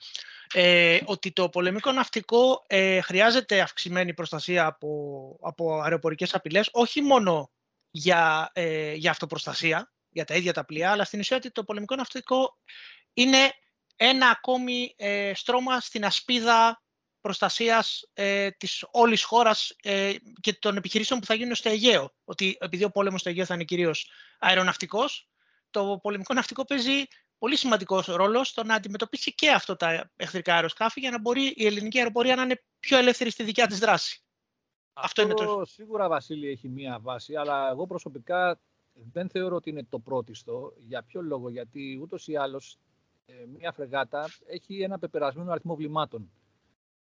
ε, 0.54 0.98
ότι 1.04 1.32
το 1.32 1.48
πολεμικό 1.48 1.92
ναυτικό 1.92 2.64
ε, 2.66 3.00
χρειάζεται 3.00 3.60
αυξημένη 3.60 4.14
προστασία 4.14 4.66
από, 4.66 5.36
από 5.40 5.80
αεροπορικές 5.80 6.34
απειλές, 6.34 6.68
όχι 6.72 7.02
μόνο 7.02 7.50
για, 7.90 8.50
ε, 8.52 8.92
για 8.92 9.10
αυτοπροστασία, 9.10 9.92
για 10.08 10.24
τα 10.24 10.34
ίδια 10.34 10.52
τα 10.52 10.64
πλοία, 10.64 10.90
αλλά 10.90 11.04
στην 11.04 11.20
ουσία 11.20 11.36
ότι 11.36 11.50
το 11.50 11.64
πολεμικό 11.64 11.94
ναυτικό 11.94 12.58
είναι 13.12 13.52
ένα 13.96 14.28
ακόμη 14.28 14.94
ε, 14.96 15.32
στρώμα 15.34 15.80
στην 15.80 16.04
ασπίδα 16.04 16.82
προστασίας 17.20 18.10
ε, 18.12 18.50
της 18.50 18.84
όλης 18.90 19.22
χώρας 19.22 19.76
ε, 19.82 20.14
και 20.40 20.52
των 20.52 20.76
επιχειρήσεων 20.76 21.20
που 21.20 21.26
θα 21.26 21.34
γίνουν 21.34 21.54
στο 21.54 21.68
Αιγαίο. 21.68 22.14
Ότι 22.24 22.56
επειδή 22.60 22.84
ο 22.84 22.90
πόλεμος 22.90 23.20
στο 23.20 23.28
Αιγαίο 23.28 23.44
θα 23.44 23.54
είναι 23.54 23.64
κυρίως 23.64 24.10
αεροναυτικός, 24.38 25.28
το 25.70 25.98
πολεμικό 26.02 26.34
ναυτικό 26.34 26.64
παίζει 26.64 27.04
πολύ 27.38 27.56
σημαντικός 27.56 28.06
ρόλο 28.06 28.44
στο 28.44 28.64
να 28.64 28.74
αντιμετωπίσει 28.74 29.34
και 29.34 29.50
αυτό 29.50 29.76
τα 29.76 30.10
εχθρικά 30.16 30.54
αεροσκάφη 30.54 31.00
για 31.00 31.10
να 31.10 31.20
μπορεί 31.20 31.52
η 31.56 31.66
ελληνική 31.66 31.98
αεροπορία 31.98 32.36
να 32.36 32.42
είναι 32.42 32.62
πιο 32.78 32.98
ελεύθερη 32.98 33.30
στη 33.30 33.42
δικιά 33.42 33.66
της 33.66 33.78
δράση. 33.78 34.22
Αυτό, 35.02 35.22
είναι 35.22 35.34
το... 35.34 35.62
Σίγουρα, 35.64 36.08
Βασίλη, 36.08 36.48
έχει 36.48 36.68
μία 36.68 36.98
βάση, 37.00 37.34
αλλά 37.34 37.70
εγώ 37.70 37.86
προσωπικά 37.86 38.60
δεν 39.12 39.28
θεωρώ 39.28 39.56
ότι 39.56 39.70
είναι 39.70 39.86
το 39.88 39.98
πρώτιστο. 39.98 40.72
Για 40.76 41.02
ποιο 41.02 41.22
λόγο, 41.22 41.48
γιατί 41.48 41.98
ούτως 42.02 42.28
ή 42.28 42.36
άλλως 42.36 42.78
ε, 43.26 43.32
μία 43.58 43.72
φρεγάτα 43.72 44.28
έχει 44.46 44.82
ένα 44.82 44.98
πεπερασμένο 44.98 45.50
αριθμό 45.50 45.74
βλημάτων. 45.74 46.30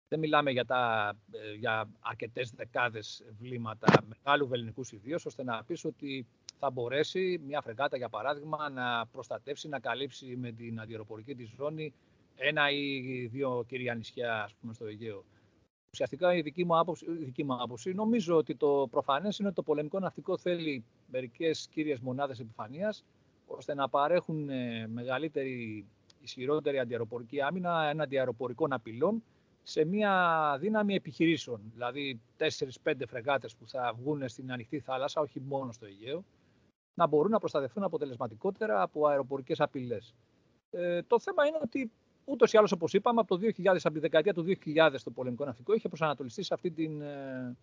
Δεν 0.08 0.20
μιλάμε 0.20 0.52
για, 0.52 0.66
τα, 0.66 1.14
ε, 1.32 1.54
για 1.54 1.90
αρκετές 2.00 2.52
δεκάδες 2.56 3.24
βλήματα 3.40 4.04
μεγάλου 4.08 4.48
βεληνικού 4.48 4.84
ιδίως, 4.92 5.26
ώστε 5.26 5.44
να 5.44 5.64
πεις 5.64 5.86
ότι 5.86 6.28
θα 6.60 6.70
μπορέσει 6.70 7.42
μια 7.46 7.62
φρεγάτα, 7.62 7.98
για 7.98 8.10
παράδειγμα, 8.10 8.70
να 8.70 9.06
προστατεύσει, 9.06 9.68
να 9.68 9.80
καλύψει 9.80 10.36
με 10.36 10.52
την 10.52 10.80
αντιεροπορική 10.80 11.36
της 11.36 11.50
ζώνη 11.58 11.94
ένα 12.36 12.72
ή 12.72 13.00
δύο 13.32 13.66
κυρία 13.68 13.94
νησιά, 13.96 14.44
ας 14.44 14.54
πούμε, 14.54 14.74
στο 14.74 14.86
Αιγαίο. 14.86 15.24
Ουσιαστικά 15.96 16.36
η 16.36 16.42
δική 16.42 16.66
μου 16.66 16.80
άποψη, 16.80 17.06
η 17.06 17.24
δική 17.24 17.44
μου 17.44 17.54
άποψη 17.62 17.94
νομίζω 17.94 18.36
ότι 18.36 18.56
το 18.56 18.88
προφανές 18.92 19.38
είναι 19.40 19.48
ότι 19.48 19.56
το 19.56 19.64
πολεμικό 19.64 20.00
ναυτικό 20.00 20.38
θέλει 20.38 20.84
μερικές 21.12 21.68
κύριες 21.72 22.00
μονάδες 22.00 22.40
επιφανείας, 22.40 23.06
ώστε 23.48 23.74
να 23.74 23.90
παρέχουν 23.90 24.50
ε, 24.50 24.88
μεγαλύτερη, 24.88 25.86
ισχυρότερη 26.22 26.80
αντιεροπορική 26.80 27.42
άμυνα, 27.42 27.90
ένα 27.90 28.04
αντιαεροπορικό 28.04 28.68
απειλών, 28.70 29.24
σε 29.64 29.86
μια 29.86 30.58
δύναμη 30.60 30.96
επιχειρήσεων. 30.96 31.62
Δηλαδή, 31.74 32.22
4-5 32.84 32.94
φρεγάτες 33.08 33.56
που 33.56 33.68
θα 33.68 33.94
βγουν 33.98 34.30
στην 34.30 34.52
ανοιχτή 34.52 34.80
θάλασσα, 34.80 35.22
όχι 35.22 35.40
μόνο 35.40 35.72
στο 35.72 35.86
Αιγαίο, 35.86 36.24
να 36.94 37.08
μπορούν 37.08 37.32
να 37.32 37.40
προστατευτούν 37.40 37.84
αποτελεσματικότερα 37.84 38.82
από 38.82 39.08
αεροπορικές 39.08 39.60
απειλές. 39.60 40.16
Ε, 40.72 41.02
το 41.02 41.20
θέμα 41.20 41.46
είναι 41.46 41.58
ότι 41.62 41.92
ούτως 42.26 42.54
ή 42.54 42.58
άλλως, 42.58 42.72
όπως 42.72 42.94
είπαμε, 42.94 43.20
από, 43.20 43.38
το 43.38 43.48
2000, 43.58 43.66
από 43.66 43.94
τη 43.94 44.00
δεκαετία 44.00 44.34
του 44.34 44.46
2000 44.66 44.96
το 45.04 45.12
πολεμικό 45.12 45.46
ναυτικό 45.46 45.74
είχε 45.74 45.88
προσανατολιστεί 45.88 46.44
σε 46.44 46.54
αυτή 46.54 46.72
την, 46.72 47.02
ε, 47.02 47.56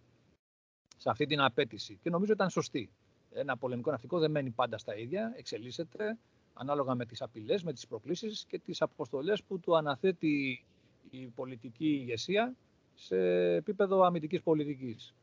σε 0.97 1.11
αυτή 1.11 1.27
την 1.27 1.41
απέτηση 1.41 1.99
και 2.03 2.11
νομίζω 2.11 2.33
ήταν 2.33 2.51
σωστή. 2.51 2.91
Ένα 3.31 3.57
πολεμικό 3.57 3.91
ναυτικό 3.91 4.19
δεν 4.19 4.31
μένει 4.31 4.51
πάντα 4.51 4.79
στα 4.79 4.97
ίδια, 4.97 5.33
εξελίσσεται 5.37 6.19
ανάλογα 6.55 6.95
με 6.95 7.07
τις 7.07 7.23
απειλές, 7.23 7.63
με 7.63 7.73
τις 7.73 7.87
προκλήσεις 7.87 8.45
και 8.45 8.59
τις 8.59 8.83
αποστολές 8.83 9.43
που 9.43 9.61
του 9.61 9.77
αναθέτει 9.77 10.65
η 11.11 11.27
πολιτική 11.27 11.87
ηγεσία 11.87 12.55
σε 12.95 13.17
επίπεδο 13.55 14.03
αμυντικής 14.03 14.43
πολιτικής. 14.43 15.15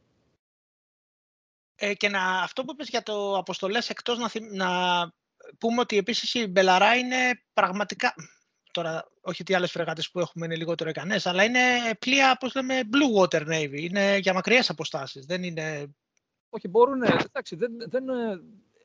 Ε, 1.75 1.93
και 1.93 2.09
να, 2.09 2.41
αυτό 2.41 2.63
που 2.63 2.71
είπες 2.71 2.89
για 2.89 3.03
το 3.03 3.37
αποστολές, 3.37 3.89
εκτός 3.89 4.17
να, 4.17 4.29
να 4.51 4.67
πούμε 5.57 5.79
ότι 5.79 5.97
επίσης 5.97 6.33
η 6.33 6.47
Μπελαρά 6.47 6.95
είναι 6.95 7.41
πραγματικά, 7.53 8.13
τώρα 8.71 9.07
όχι 9.21 9.43
τι 9.43 9.53
άλλες 9.53 9.71
φρεγάτες 9.71 10.11
που 10.11 10.19
έχουμε 10.19 10.45
είναι 10.45 10.55
λιγότερο 10.55 10.89
ικανές, 10.89 11.25
αλλά 11.25 11.43
είναι 11.43 11.59
πλοία, 11.99 12.37
πώς 12.39 12.55
λέμε, 12.55 12.81
Blue 12.83 13.21
Water 13.21 13.47
Navy, 13.47 13.79
είναι 13.79 14.17
για 14.17 14.33
μακριές 14.33 14.69
αποστάσεις, 14.69 15.25
δεν 15.25 15.43
είναι... 15.43 15.93
Όχι, 16.49 16.67
μπορούν, 16.67 17.01
εντάξει, 17.03 17.55
δεν, 17.55 17.71
δεν, 17.89 18.03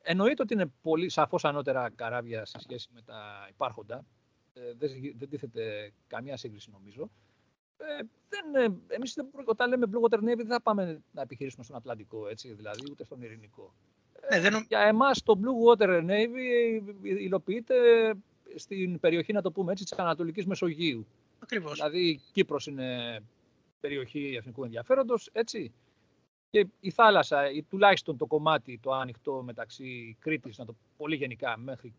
εννοείται 0.02 0.42
ότι 0.42 0.54
είναι 0.54 0.72
πολύ 0.82 1.08
σαφώς 1.08 1.44
ανώτερα 1.44 1.90
καράβια 1.94 2.44
σε 2.44 2.58
σχέση 2.60 2.88
με 2.92 3.02
τα 3.02 3.46
υπάρχοντα, 3.50 4.04
ε, 4.54 4.60
δεν, 4.78 4.90
δεν 5.18 5.28
τίθεται 5.28 5.92
καμία 6.06 6.36
σύγκριση 6.36 6.70
νομίζω. 6.70 7.10
Ε, 7.76 8.02
δεν, 8.28 8.54
ε, 8.54 8.94
εμείς 8.94 9.14
δεν, 9.14 9.30
όταν 9.44 9.68
λέμε 9.68 9.86
Blue 9.92 10.08
Water 10.08 10.18
Navy 10.18 10.36
δεν 10.36 10.46
θα 10.46 10.62
πάμε 10.62 11.02
να 11.12 11.22
επιχειρήσουμε 11.22 11.64
στον 11.64 11.76
Ατλαντικό, 11.76 12.28
έτσι, 12.28 12.52
δηλαδή, 12.52 12.82
ούτε 12.90 13.04
στον 13.04 13.22
Ειρηνικό. 13.22 13.74
Ναι, 14.30 14.40
δεν... 14.40 14.54
Ε, 14.54 14.64
για 14.68 14.80
εμάς 14.80 15.22
το 15.22 15.40
Blue 15.42 15.78
Water 15.78 16.04
Navy 16.04 16.80
υλοποιείται 17.02 17.74
στην 18.54 19.00
περιοχή, 19.00 19.32
να 19.32 19.42
το 19.42 19.52
πούμε 19.52 19.72
έτσι, 19.72 19.84
της 19.84 19.98
Ανατολικής 19.98 20.46
Μεσογείου. 20.46 21.06
Ακριβώς. 21.38 21.74
Δηλαδή, 21.74 22.20
Κύπρος 22.32 22.66
είναι 22.66 23.20
περιοχή 23.80 24.34
εθνικού 24.38 24.64
ενδιαφέροντος, 24.64 25.28
έτσι. 25.32 25.72
Και 26.50 26.66
η 26.80 26.90
θάλασσα, 26.90 27.50
ή 27.50 27.62
τουλάχιστον 27.62 28.16
το 28.16 28.26
κομμάτι 28.26 28.78
το 28.82 28.92
ανοιχτό 28.92 29.42
μεταξύ 29.42 30.16
Κρήτης, 30.20 30.58
να 30.58 30.64
το 30.64 30.74
πολύ 30.96 31.16
γενικά, 31.16 31.58
μέχρι 31.58 31.94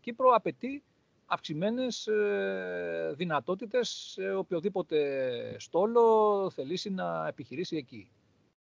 Κύπρο, 0.00 0.30
απαιτεί 0.30 0.82
αυξημένες 1.26 2.06
ε, 2.06 3.12
δυνατότητες 3.16 3.88
σε 3.88 4.34
οποιοδήποτε 4.34 5.56
στόλο 5.58 6.50
θελήσει 6.50 6.90
να 6.90 7.26
επιχειρήσει 7.28 7.76
εκεί. 7.76 8.10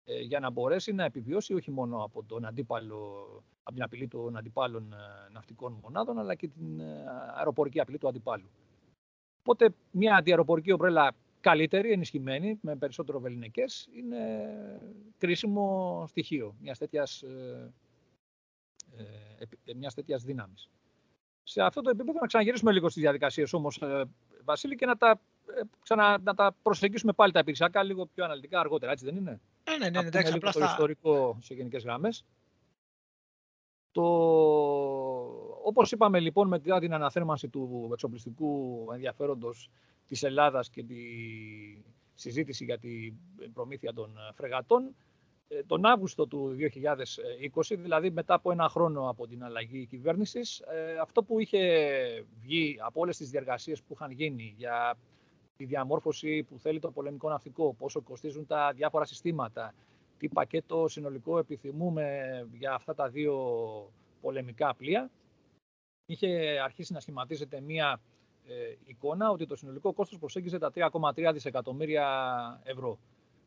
Ε, 0.05 0.19
για 0.19 0.39
να 0.39 0.49
μπορέσει 0.49 0.93
να 0.93 1.03
επιβιώσει 1.03 1.53
όχι 1.53 1.71
μόνο 1.71 2.03
από, 2.03 2.23
τον 2.23 2.45
αντίπαλο, 2.45 3.25
από 3.67 3.73
την 3.73 3.83
απειλή 3.83 4.07
των 4.07 4.37
αντιπάλων 4.37 4.93
ε, 4.93 5.31
ναυτικών 5.31 5.79
μονάδων, 5.83 6.19
αλλά 6.19 6.35
και 6.35 6.47
την 6.47 6.81
αεροπορική 7.35 7.79
απειλή 7.79 7.97
του 7.97 8.07
αντιπάλου. 8.07 8.49
Οπότε 9.39 9.73
μια 9.91 10.15
αντιαεροπορική 10.15 10.71
ομπρέλα 10.71 11.15
καλύτερη, 11.41 11.91
ενισχυμένη, 11.91 12.59
με 12.61 12.75
περισσότερο 12.75 13.19
βεληνικές, 13.19 13.89
είναι 13.93 14.49
κρίσιμο 15.17 16.05
στοιχείο 16.07 16.55
μιας 16.61 16.77
τέτοιας, 16.77 17.23
μιας 19.75 19.93
τέτοιας 19.93 20.23
δύναμης 20.23 20.69
σε 21.49 21.61
αυτό 21.61 21.81
το 21.81 21.89
επίπεδο 21.89 22.19
να 22.19 22.27
ξαναγυρίσουμε 22.27 22.71
λίγο 22.71 22.89
στις 22.89 23.01
διαδικασίες 23.01 23.53
όμως, 23.53 23.81
ε, 23.81 24.03
Βασίλη, 24.43 24.75
και 24.75 24.85
να 24.85 24.97
τα, 24.97 25.19
ε, 25.55 25.61
ξανα, 25.83 26.19
να 26.23 26.33
τα 26.33 26.55
προσεγγίσουμε 26.61 27.13
πάλι 27.13 27.31
τα 27.31 27.39
υπηρεσιακά 27.39 27.83
λίγο 27.83 28.05
πιο 28.05 28.23
αναλυτικά 28.23 28.59
αργότερα, 28.59 28.91
έτσι 28.91 29.05
δεν 29.05 29.15
είναι; 29.15 29.39
Ε, 29.63 29.77
ναι, 29.77 29.89
ναι, 29.89 30.01
ναι, 30.01 30.07
εντάξει, 30.07 30.33
απλά 30.33 30.51
το 30.51 30.63
ιστορικό 30.63 31.37
σε 31.41 31.53
γενικές 31.53 31.83
γραμμές. 31.83 32.25
Το... 33.97 34.03
Όπως 35.63 35.91
είπαμε 35.91 36.19
λοιπόν 36.19 36.47
με 36.47 36.59
την 36.59 36.93
αναθέρμανση 36.93 37.47
του 37.47 37.89
εξοπλιστικού 37.93 38.85
ενδιαφέροντος 38.93 39.69
της 40.07 40.23
Ελλάδας 40.23 40.69
και 40.69 40.83
τη 40.83 40.95
συζήτηση 42.13 42.63
για 42.63 42.77
την 42.77 43.13
προμήθεια 43.53 43.93
των 43.93 44.11
φρεγατών, 44.33 44.95
ε, 45.47 45.63
τον 45.63 45.85
Αύγουστο 45.85 46.27
του 46.27 46.55
2020, 46.55 47.75
δηλαδή 47.77 48.11
μετά 48.11 48.33
από 48.33 48.51
ένα 48.51 48.69
χρόνο 48.69 49.09
από 49.09 49.27
την 49.27 49.43
αλλαγή 49.43 49.85
κυβέρνησης, 49.85 50.59
ε, 50.59 50.97
αυτό 51.01 51.23
που 51.23 51.39
είχε 51.39 51.59
βγει 52.41 52.77
από 52.79 52.99
όλες 53.01 53.17
τις 53.17 53.29
διεργασίες 53.29 53.81
που 53.83 53.93
είχαν 53.93 54.11
γίνει 54.11 54.53
για 54.57 54.97
τη 55.57 55.65
διαμόρφωση 55.65 56.43
που 56.43 56.59
θέλει 56.59 56.79
το 56.79 56.91
πολεμικό 56.91 57.29
ναυτικό, 57.29 57.73
πόσο 57.73 58.01
κοστίζουν 58.01 58.45
τα 58.45 58.71
διάφορα 58.75 59.05
συστήματα, 59.05 59.73
τι 60.17 60.29
πακέτο 60.29 60.87
συνολικό 60.87 61.37
επιθυμούμε 61.37 62.19
για 62.53 62.73
αυτά 62.73 62.95
τα 62.95 63.09
δύο 63.09 63.35
πολεμικά 64.21 64.75
πλοία, 64.75 65.11
είχε 66.05 66.59
αρχίσει 66.63 66.93
να 66.93 66.99
σχηματίζεται 66.99 67.61
μία 67.61 68.01
ε, 68.47 68.75
εικόνα 68.85 69.29
ότι 69.29 69.45
το 69.45 69.55
συνολικό 69.55 69.93
κόστος 69.93 70.19
προσέγγιζε 70.19 70.57
τα 70.57 70.71
3,3 70.75 71.29
δισεκατομμύρια 71.33 72.61
ευρώ. 72.63 72.99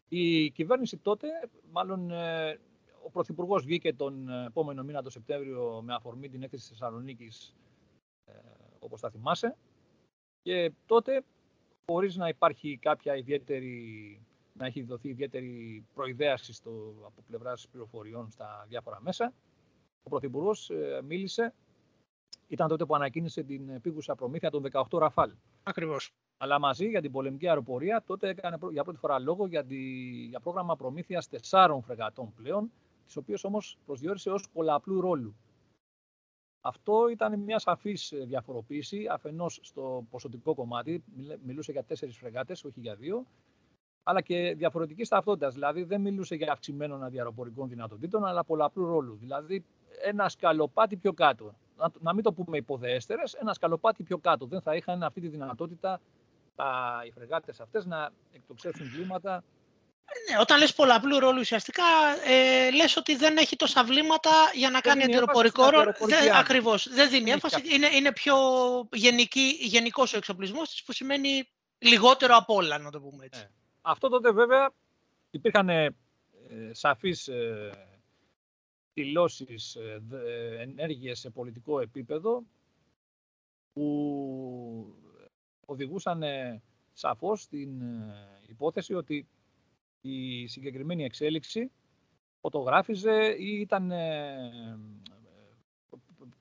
Η 0.08 0.50
κυβέρνηση 0.50 0.96
τότε, 0.96 1.28
μάλλον 1.72 2.10
ε, 2.10 2.58
ο 3.02 3.10
Πρωθυπουργός 3.10 3.64
βγήκε 3.64 3.94
τον 3.94 4.28
ε, 4.28 4.46
επόμενο 4.46 4.82
μήνα, 4.82 5.02
το 5.02 5.10
Σεπτέμβριο, 5.10 5.82
με 5.84 5.94
αφορμή 5.94 6.28
την 6.28 6.42
έκθεση 6.42 6.68
της 6.68 6.78
Θεσσαλονίκης, 6.78 7.54
ε, 8.24 8.32
όπως 8.78 9.00
θα 9.00 9.10
θυμάσαι. 9.10 9.56
Και 10.42 10.72
τότε, 10.86 11.24
χωρίς 11.86 12.16
να 12.16 12.28
υπάρχει 12.28 12.78
κάποια 12.82 13.16
ιδιαίτερη, 13.16 14.20
να 14.60 14.66
έχει 14.66 14.82
δοθεί 14.82 15.08
ιδιαίτερη 15.08 15.84
προειδέαση 15.94 16.52
στο, 16.52 16.94
από 17.06 17.22
πλευράς 17.26 17.68
πληροφοριών 17.70 18.30
στα 18.30 18.66
διάφορα 18.68 19.00
μέσα, 19.02 19.32
ο 20.02 20.08
Πρωθυπουργός 20.08 20.70
μίλησε. 21.04 21.54
Ήταν 22.48 22.68
τότε 22.68 22.84
που 22.84 22.94
ανακοίνησε 22.94 23.42
την 23.42 23.68
επίγουσα 23.68 24.14
προμήθεια 24.14 24.50
των 24.50 24.64
18 24.72 24.98
Ραφάλ. 24.98 25.32
Ακριβώς. 25.62 26.12
Αλλά 26.36 26.58
μαζί 26.58 26.88
για 26.88 27.00
την 27.00 27.12
πολεμική 27.12 27.48
αεροπορία 27.48 28.02
τότε 28.06 28.28
έκανε 28.28 28.56
για 28.72 28.82
πρώτη 28.84 28.98
φορά 28.98 29.18
λόγο 29.18 29.46
για, 29.46 29.64
τη, 29.64 29.76
για 30.26 30.40
πρόγραμμα 30.40 30.76
προμήθειας 30.76 31.28
τεσσάρων 31.28 31.82
φρεγατών 31.82 32.32
πλέον, 32.34 32.70
τις 33.06 33.16
οποίες 33.16 33.44
όμως 33.44 33.78
προσδιορίσε 33.86 34.30
ως 34.30 34.50
πολλαπλού 34.52 35.00
ρόλου. 35.00 35.34
Αυτό 36.60 37.08
ήταν 37.08 37.40
μια 37.40 37.58
σαφής 37.58 38.12
διαφοροποίηση, 38.26 39.06
αφενός 39.10 39.58
στο 39.62 40.06
ποσοτικό 40.10 40.54
κομμάτι, 40.54 41.04
μιλούσε 41.44 41.72
για 41.72 41.84
τέσσερις 41.84 42.16
φρεγάτες, 42.16 42.64
όχι 42.64 42.80
για 42.80 42.94
δύο, 42.94 43.26
αλλά 44.02 44.20
και 44.20 44.54
διαφορετικής 44.56 45.08
ταυτότητας. 45.08 45.54
Δηλαδή 45.54 45.82
δεν 45.82 46.00
μιλούσε 46.00 46.34
για 46.34 46.52
αυξημένων 46.52 47.04
αδιαεροπορικών 47.04 47.68
δυνατοτήτων, 47.68 48.24
αλλά 48.24 48.44
πολλαπλούς 48.44 48.88
ρόλους. 48.88 49.18
Δηλαδή 49.18 49.64
ένα 50.02 50.28
σκαλοπάτι 50.28 50.96
πιο 50.96 51.12
κάτω. 51.12 51.54
Να, 51.76 51.90
να 52.00 52.14
μην 52.14 52.22
το 52.22 52.32
πούμε 52.32 52.56
υποδέστερες, 52.56 53.34
ένα 53.34 53.52
σκαλοπάτι 53.52 54.02
πιο 54.02 54.18
κάτω. 54.18 54.46
Δεν 54.46 54.60
θα 54.60 54.74
είχαν 54.74 55.02
αυτή 55.02 55.20
τη 55.20 55.28
δυνατότητα 55.28 56.00
τα, 56.54 57.02
οι 57.06 57.10
φρεγάτες 57.10 57.60
αυτές 57.60 57.86
να 57.86 58.10
εκτοξεύσουν 58.32 58.90
βλήματα. 58.94 59.44
Ναι, 60.30 60.38
όταν 60.40 60.58
λες 60.58 60.74
πολλαπλούς 60.74 61.18
ρόλους 61.18 61.40
ουσιαστικά, 61.40 61.82
ε, 62.26 62.70
λες 62.70 62.96
ότι 62.96 63.16
δεν 63.16 63.36
έχει 63.36 63.56
τόσα 63.56 63.84
βλήματα 63.84 64.30
για 64.54 64.70
να 64.70 64.80
κάνει 64.80 65.02
αντιεροπορικό 65.02 65.70
ρόλο. 65.70 65.94
Δεν, 65.98 66.34
ακριβώς, 66.34 66.88
δεν 66.88 67.10
δίνει 67.10 67.30
έμφαση. 67.30 67.62
Είναι, 67.74 67.86
είναι 67.86 68.12
πιο 68.12 68.36
γενική, 68.92 69.56
γενικός 69.60 70.14
ο 70.14 70.16
εξοπλισμός 70.16 70.70
της 70.70 70.82
που 70.82 70.92
σημαίνει 70.92 71.48
λιγότερο 71.78 72.36
από 72.36 72.54
όλα, 72.54 72.78
να 72.78 72.90
το 72.90 73.00
πούμε 73.00 73.24
έτσι. 73.24 73.40
Ναι. 73.40 73.48
Αυτό 73.82 74.08
τότε 74.08 74.30
βέβαια 74.32 74.70
υπήρχαν 75.30 75.68
ε, 75.68 75.94
σαφείς 76.70 77.28
ε, 77.28 77.70
δηλώσεις, 78.94 79.74
ε, 79.74 80.02
ενέργειες 80.58 81.18
σε 81.18 81.30
πολιτικό 81.30 81.80
επίπεδο 81.80 82.42
που 83.72 84.94
οδηγούσαν 85.66 86.22
σαφώς 86.92 87.42
στην 87.42 87.82
υπόθεση 88.46 88.94
ότι 88.94 89.26
η 90.00 90.46
συγκεκριμένη 90.46 91.04
εξέλιξη 91.04 91.70
φωτογράφιζε 92.40 93.36
ή 93.38 93.60
ήταν, 93.60 93.92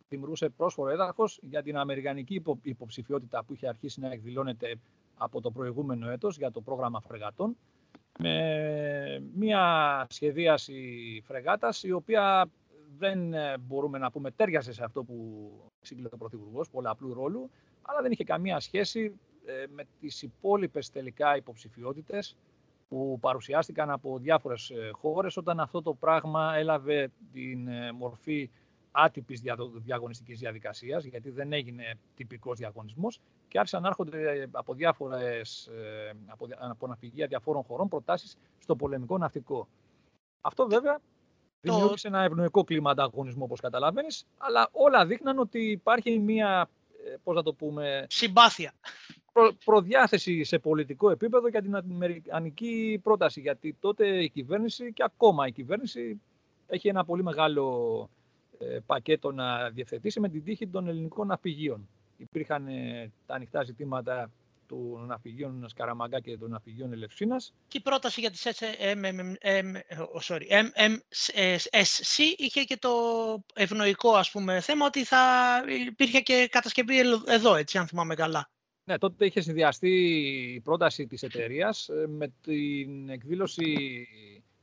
δημιουργούσε 0.09 0.49
πρόσφορο 0.49 0.89
έδαφος 0.89 1.39
για 1.41 1.63
την 1.63 1.77
αμερικανική 1.77 2.43
υποψηφιότητα 2.61 3.43
που 3.43 3.53
είχε 3.53 3.67
αρχίσει 3.67 3.99
να 3.99 4.11
εκδηλώνεται 4.11 4.79
από 5.21 5.41
το 5.41 5.51
προηγούμενο 5.51 6.09
έτος 6.09 6.37
για 6.37 6.51
το 6.51 6.61
πρόγραμμα 6.61 7.01
φρεγατών 7.01 7.57
με 8.19 9.29
μια 9.35 10.05
σχεδίαση 10.09 11.21
φρεγάτας 11.25 11.83
η 11.83 11.91
οποία 11.91 12.49
δεν 12.97 13.33
ε, 13.33 13.57
μπορούμε 13.57 13.97
να 13.97 14.11
πούμε 14.11 14.31
τέριασε 14.31 14.73
σε 14.73 14.83
αυτό 14.83 15.03
που 15.03 15.49
εξήγηλε 15.79 16.07
ο 16.11 16.17
Πρωθυπουργός, 16.17 16.69
πολλαπλού 16.69 17.13
ρόλου, 17.13 17.49
αλλά 17.81 18.01
δεν 18.01 18.11
είχε 18.11 18.23
καμία 18.23 18.59
σχέση 18.59 19.19
ε, 19.45 19.65
με 19.69 19.83
τις 19.99 20.21
υπόλοιπες 20.21 20.89
τελικά 20.89 21.35
υποψηφιότητες 21.35 22.37
που 22.89 23.17
παρουσιάστηκαν 23.21 23.89
από 23.89 24.17
διάφορες 24.17 24.69
ε, 24.69 24.89
χώρες 24.91 25.37
όταν 25.37 25.59
αυτό 25.59 25.81
το 25.81 25.93
πράγμα 25.93 26.55
έλαβε 26.55 27.11
την 27.31 27.69
μορφή 27.95 28.49
άτυπης 29.03 29.41
διαγωνιστικής 29.75 30.39
διαδικασίας, 30.39 31.03
γιατί 31.03 31.29
δεν 31.29 31.53
έγινε 31.53 31.83
τυπικός 32.15 32.57
διαγωνισμός 32.57 33.19
και 33.47 33.57
άρχισαν 33.57 33.81
να 33.81 33.87
έρχονται 33.87 34.49
από, 34.51 34.73
διάφορες, 34.73 35.69
από, 36.25 36.47
από 36.57 36.87
ναυπηγεία 36.87 37.27
διαφόρων 37.27 37.63
χωρών 37.63 37.87
προτάσεις 37.87 38.37
στο 38.59 38.75
πολεμικό 38.75 39.17
ναυτικό. 39.17 39.67
Αυτό 40.41 40.67
βέβαια 40.67 40.99
δημιούργησε 41.61 42.07
ένα 42.07 42.23
ευνοϊκό 42.23 42.63
κλίμα 42.63 42.91
ανταγωνισμού, 42.91 43.43
όπως 43.43 43.59
καταλαβαίνεις, 43.59 44.25
αλλά 44.37 44.69
όλα 44.71 45.05
δείχναν 45.05 45.39
ότι 45.39 45.59
υπάρχει 45.59 46.19
μια, 46.19 46.69
ε, 47.05 47.15
πώς 47.23 47.35
να 47.35 47.43
το 47.43 47.53
πούμε... 47.53 48.05
Συμπάθεια. 48.09 48.73
προδιάθεση 49.65 50.43
σε 50.43 50.59
πολιτικό 50.59 51.09
επίπεδο 51.09 51.47
για 51.47 51.61
την 51.61 51.75
αμερικανική 51.75 52.99
πρόταση, 53.03 53.41
γιατί 53.41 53.75
τότε 53.79 54.23
η 54.23 54.29
κυβέρνηση 54.29 54.93
και 54.93 55.03
ακόμα 55.03 55.47
η 55.47 55.51
κυβέρνηση 55.51 56.21
έχει 56.67 56.87
ένα 56.87 57.05
πολύ 57.05 57.23
μεγάλο 57.23 58.09
ε, 58.09 58.18
πακέτο 58.85 59.31
να 59.31 59.69
διευθετήσει 59.69 60.19
με 60.19 60.29
την 60.29 60.43
τύχη 60.43 60.67
των 60.67 60.87
ελληνικών 60.87 61.27
ναυπηγείων. 61.27 61.87
Υπήρχαν 62.17 62.67
ε, 62.67 63.11
τα 63.25 63.35
ανοιχτά 63.35 63.63
ζητήματα 63.63 64.31
του 64.67 65.03
ναυπηγείων 65.07 65.65
Σκαραμαγκά 65.69 66.19
και 66.19 66.37
των 66.37 66.49
ναυπηγείων 66.49 66.93
Ελευσίνας. 66.93 67.53
Και 67.67 67.77
η 67.77 67.81
πρόταση 67.81 68.19
για 68.19 68.31
τις 68.31 68.47
MMSC 70.49 72.23
είχε 72.37 72.63
και 72.63 72.77
το 72.77 72.89
ευνοϊκό 73.53 74.13
ας 74.13 74.31
πούμε, 74.31 74.59
θέμα 74.59 74.85
ότι 74.85 75.03
θα 75.03 75.17
υπήρχε 75.87 76.19
και 76.19 76.47
κατασκευή 76.51 76.99
εδώ, 77.25 77.55
έτσι, 77.55 77.77
αν 77.77 77.87
θυμάμαι 77.87 78.15
καλά. 78.15 78.49
Ναι, 78.83 78.97
τότε 78.97 79.25
είχε 79.25 79.41
συνδυαστεί 79.41 79.89
η 80.55 80.59
πρόταση 80.59 81.07
της 81.07 81.23
εταιρείας 81.23 81.89
ε, 81.89 82.07
με 82.07 82.33
την 82.41 83.09
εκδήλωση 83.09 84.07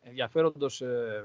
ενδιαφέροντος 0.03 0.81
ε, 0.81 1.25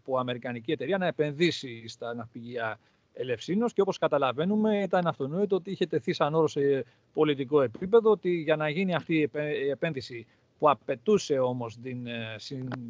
από 0.00 0.18
αμερικανική 0.18 0.72
εταιρεία 0.72 0.98
να 0.98 1.06
επενδύσει 1.06 1.88
στα 1.88 2.14
ναυπηγεία 2.14 2.78
Ελευσίνος 3.12 3.72
και 3.72 3.80
όπως 3.80 3.98
καταλαβαίνουμε 3.98 4.82
ήταν 4.82 5.06
αυτονόητο 5.06 5.56
ότι 5.56 5.70
είχε 5.70 5.86
τεθεί 5.86 6.12
σαν 6.12 6.34
όρο 6.34 6.48
σε 6.48 6.84
πολιτικό 7.12 7.62
επίπεδο 7.62 8.10
ότι 8.10 8.30
για 8.30 8.56
να 8.56 8.68
γίνει 8.68 8.94
αυτή 8.94 9.30
η 9.64 9.68
επένδυση 9.70 10.26
που 10.58 10.70
απαιτούσε 10.70 11.38
όμως 11.38 11.78
την 11.82 12.06
ε, 12.06 12.36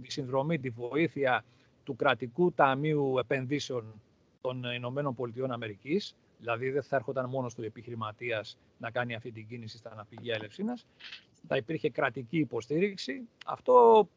συνδρομή, 0.06 0.58
τη 0.58 0.68
βοήθεια 0.68 1.44
του 1.84 1.96
κρατικού 1.96 2.52
ταμείου 2.52 3.18
επενδύσεων 3.18 4.00
των 4.40 4.64
Ηνωμένων 4.64 5.14
Πολιτειών 5.14 5.50
Αμερικής, 5.50 6.14
δηλαδή 6.38 6.70
δεν 6.70 6.82
θα 6.82 6.96
έρχονταν 6.96 7.28
μόνος 7.28 7.54
του 7.54 7.62
επιχειρηματίας 7.62 8.58
να 8.78 8.90
κάνει 8.90 9.14
αυτή 9.14 9.32
την 9.32 9.46
κίνηση 9.48 9.76
στα 9.76 9.90
αναπηγεία 9.90 10.34
Ελευσίνας, 10.34 10.86
θα 11.48 11.56
υπήρχε 11.56 11.90
κρατική 11.90 12.38
υποστήριξη. 12.38 13.28
Αυτό 13.46 14.08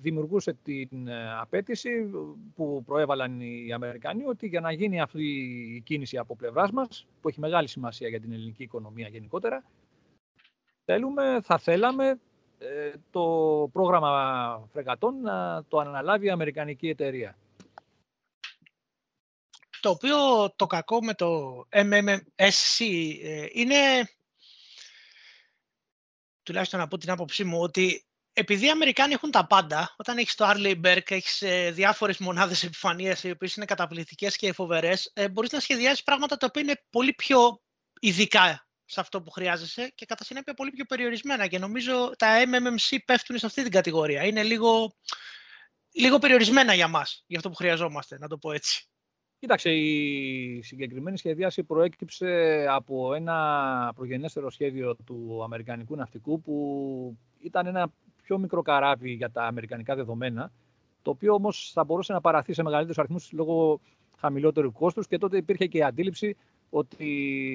δημιουργούσε 0.00 0.52
την 0.52 1.08
ε, 1.08 1.38
απέτηση 1.40 2.10
που 2.54 2.82
προέβαλαν 2.86 3.40
οι 3.40 3.72
Αμερικανοί 3.72 4.24
ότι 4.26 4.46
για 4.46 4.60
να 4.60 4.72
γίνει 4.72 5.00
αυτή 5.00 5.24
η 5.74 5.80
κίνηση 5.80 6.16
από 6.16 6.36
πλευράς 6.36 6.70
μας, 6.70 7.06
που 7.20 7.28
έχει 7.28 7.40
μεγάλη 7.40 7.68
σημασία 7.68 8.08
για 8.08 8.20
την 8.20 8.32
ελληνική 8.32 8.62
οικονομία 8.62 9.08
γενικότερα, 9.08 9.64
θέλουμε, 10.84 11.40
θα 11.42 11.58
θέλαμε 11.58 12.20
ε, 12.58 12.92
το 13.10 13.24
πρόγραμμα 13.72 14.68
φρεγατών 14.72 15.20
να 15.20 15.64
το 15.68 15.78
αναλάβει 15.78 16.26
η 16.26 16.30
Αμερικανική 16.30 16.88
εταιρεία. 16.88 17.36
Το 19.80 19.90
οποίο 19.90 20.16
το 20.56 20.66
κακό 20.66 21.02
με 21.02 21.14
το 21.14 21.60
MMSC 21.70 22.84
ε, 23.22 23.46
είναι, 23.52 24.08
τουλάχιστον 26.42 26.80
από 26.80 26.98
την 26.98 27.10
άποψή 27.10 27.44
μου, 27.44 27.60
ότι 27.60 28.04
επειδή 28.32 28.66
οι 28.66 28.70
Αμερικάνοι 28.70 29.12
έχουν 29.12 29.30
τα 29.30 29.46
πάντα, 29.46 29.94
όταν 29.98 30.18
έχεις 30.18 30.34
το 30.34 30.48
Arley 30.48 30.80
Berg, 30.84 31.10
έχεις 31.10 31.42
ε, 31.42 31.70
διάφορες 31.70 32.18
μονάδες 32.18 32.62
επιφανείας 32.62 33.24
οι 33.24 33.30
οποίες 33.30 33.54
είναι 33.54 33.64
καταπληκτικές 33.64 34.36
και 34.36 34.52
φοβερές, 34.52 35.10
ε, 35.14 35.28
μπορείς 35.28 35.52
να 35.52 35.60
σχεδιάσεις 35.60 36.02
πράγματα 36.02 36.36
τα 36.36 36.46
οποία 36.48 36.62
είναι 36.62 36.82
πολύ 36.90 37.12
πιο 37.12 37.60
ειδικά 38.00 38.68
σε 38.84 39.00
αυτό 39.00 39.22
που 39.22 39.30
χρειάζεσαι 39.30 39.92
και 39.94 40.06
κατά 40.06 40.24
συνέπεια 40.24 40.54
πολύ 40.54 40.70
πιο 40.70 40.84
περιορισμένα. 40.84 41.46
Και 41.46 41.58
νομίζω 41.58 42.10
τα 42.18 42.42
MMMC 42.44 42.96
πέφτουν 43.04 43.38
σε 43.38 43.46
αυτή 43.46 43.62
την 43.62 43.70
κατηγορία. 43.70 44.24
Είναι 44.24 44.42
λίγο, 44.42 44.96
λίγο 45.92 46.18
περιορισμένα 46.18 46.74
για 46.74 46.88
μας, 46.88 47.24
για 47.26 47.36
αυτό 47.36 47.50
που 47.50 47.56
χρειαζόμαστε, 47.56 48.18
να 48.18 48.28
το 48.28 48.38
πω 48.38 48.52
έτσι. 48.52 48.84
Κοίταξε, 49.38 49.70
η 49.70 50.62
συγκεκριμένη 50.62 51.18
σχεδίαση 51.18 51.62
προέκυψε 51.64 52.66
από 52.68 53.14
ένα 53.14 53.92
προγενέστερο 53.94 54.50
σχέδιο 54.50 54.96
του 54.96 55.40
Αμερικανικού 55.44 55.96
Ναυτικού 55.96 56.40
που 56.40 57.18
ήταν 57.38 57.66
ένα 57.66 57.92
πιο 58.30 58.38
μικρό 58.38 58.62
καράβι 58.62 59.10
για 59.10 59.30
τα 59.30 59.42
αμερικανικά 59.42 59.94
δεδομένα, 59.94 60.52
το 61.02 61.10
οποίο 61.10 61.34
όμως 61.34 61.70
θα 61.74 61.84
μπορούσε 61.84 62.12
να 62.12 62.20
παραθεί 62.20 62.52
σε 62.52 62.62
μεγαλύτερους 62.62 62.98
αριθμούς 62.98 63.32
λόγω 63.32 63.80
χαμηλότερου 64.16 64.72
κόστους 64.72 65.06
και 65.06 65.18
τότε 65.18 65.36
υπήρχε 65.36 65.66
και 65.66 65.78
η 65.78 65.82
αντίληψη 65.82 66.36
ότι 66.70 67.08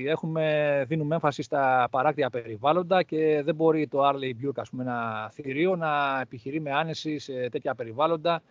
έχουμε, 0.07 0.85
δίνουμε 0.87 1.15
έμφαση 1.15 1.41
στα 1.41 1.87
παράκτια 1.91 2.29
περιβάλλοντα 2.29 3.03
και 3.03 3.41
δεν 3.45 3.55
μπορεί 3.55 3.87
το 3.87 4.09
Arley 4.09 4.31
Burke, 4.45 4.55
ας 4.55 4.69
πούμε, 4.69 4.83
ένα 4.83 5.29
θηρίο 5.33 5.75
να 5.75 6.19
επιχειρεί 6.21 6.61
με 6.61 6.71
άνεση 6.71 7.19
σε 7.19 7.49
τέτοια 7.49 7.75
περιβάλλοντα 7.75 8.41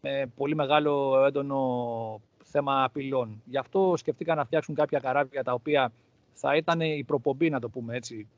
με 0.00 0.32
πολύ 0.36 0.54
μεγάλο 0.54 1.24
έντονο 1.26 2.20
θέμα 2.44 2.84
απειλών. 2.84 3.42
Γι' 3.44 3.58
αυτό 3.58 3.94
σκεφτήκαν 3.96 4.36
να 4.36 4.44
φτιάξουν 4.44 4.74
κάποια 4.74 4.98
καράβια 4.98 5.42
τα 5.42 5.52
οποία 5.52 5.92
θα 6.32 6.56
ήταν 6.56 6.80
η 6.80 7.04
προπομπή, 7.04 7.50
να 7.50 7.60
το 7.60 7.68
πούμε 7.68 7.96
έτσι, 7.96 8.28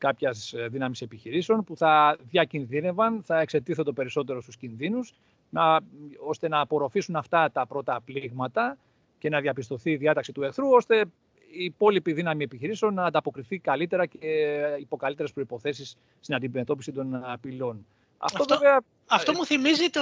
κάποιας 0.00 0.52
ε, 0.52 0.68
δύναμης 0.68 1.00
επιχειρήσεων 1.00 1.64
που 1.64 1.76
θα 1.76 2.16
διακινδύνευαν, 2.30 3.22
θα 3.24 3.40
εξετίθετο 3.40 3.92
περισσότερο 3.92 4.40
στους 4.42 4.56
κινδύνους, 4.56 5.14
να, 5.50 5.80
ώστε 6.26 6.48
να 6.48 6.60
απορροφήσουν 6.60 7.16
αυτά 7.16 7.50
τα 7.52 7.66
πρώτα 7.66 8.00
πλήγματα 8.04 8.76
και 9.18 9.28
να 9.28 9.40
διαπιστωθεί 9.40 9.90
η 9.90 9.96
διάταξη 9.96 10.32
του 10.32 10.42
εχθρού, 10.42 10.68
ώστε 10.70 11.04
η 11.50 11.64
υπόλοιπη 11.64 12.12
δύναμη 12.12 12.44
επιχειρήσεων 12.44 12.94
να 12.94 13.04
ανταποκριθεί 13.04 13.58
καλύτερα 13.58 14.06
και 14.06 14.18
υπό 14.80 14.96
καλύτερες 14.96 15.32
προποθέσει 15.32 15.84
στην 16.20 16.34
αντιμετώπιση 16.34 16.92
των 16.92 17.24
απειλών. 17.24 17.86
Αυτό, 18.18 18.42
αυτό, 18.42 18.54
βέβαια... 18.54 18.80
αυτό 19.06 19.32
μου 19.32 19.44
θυμίζει 19.44 19.90
το. 19.90 20.00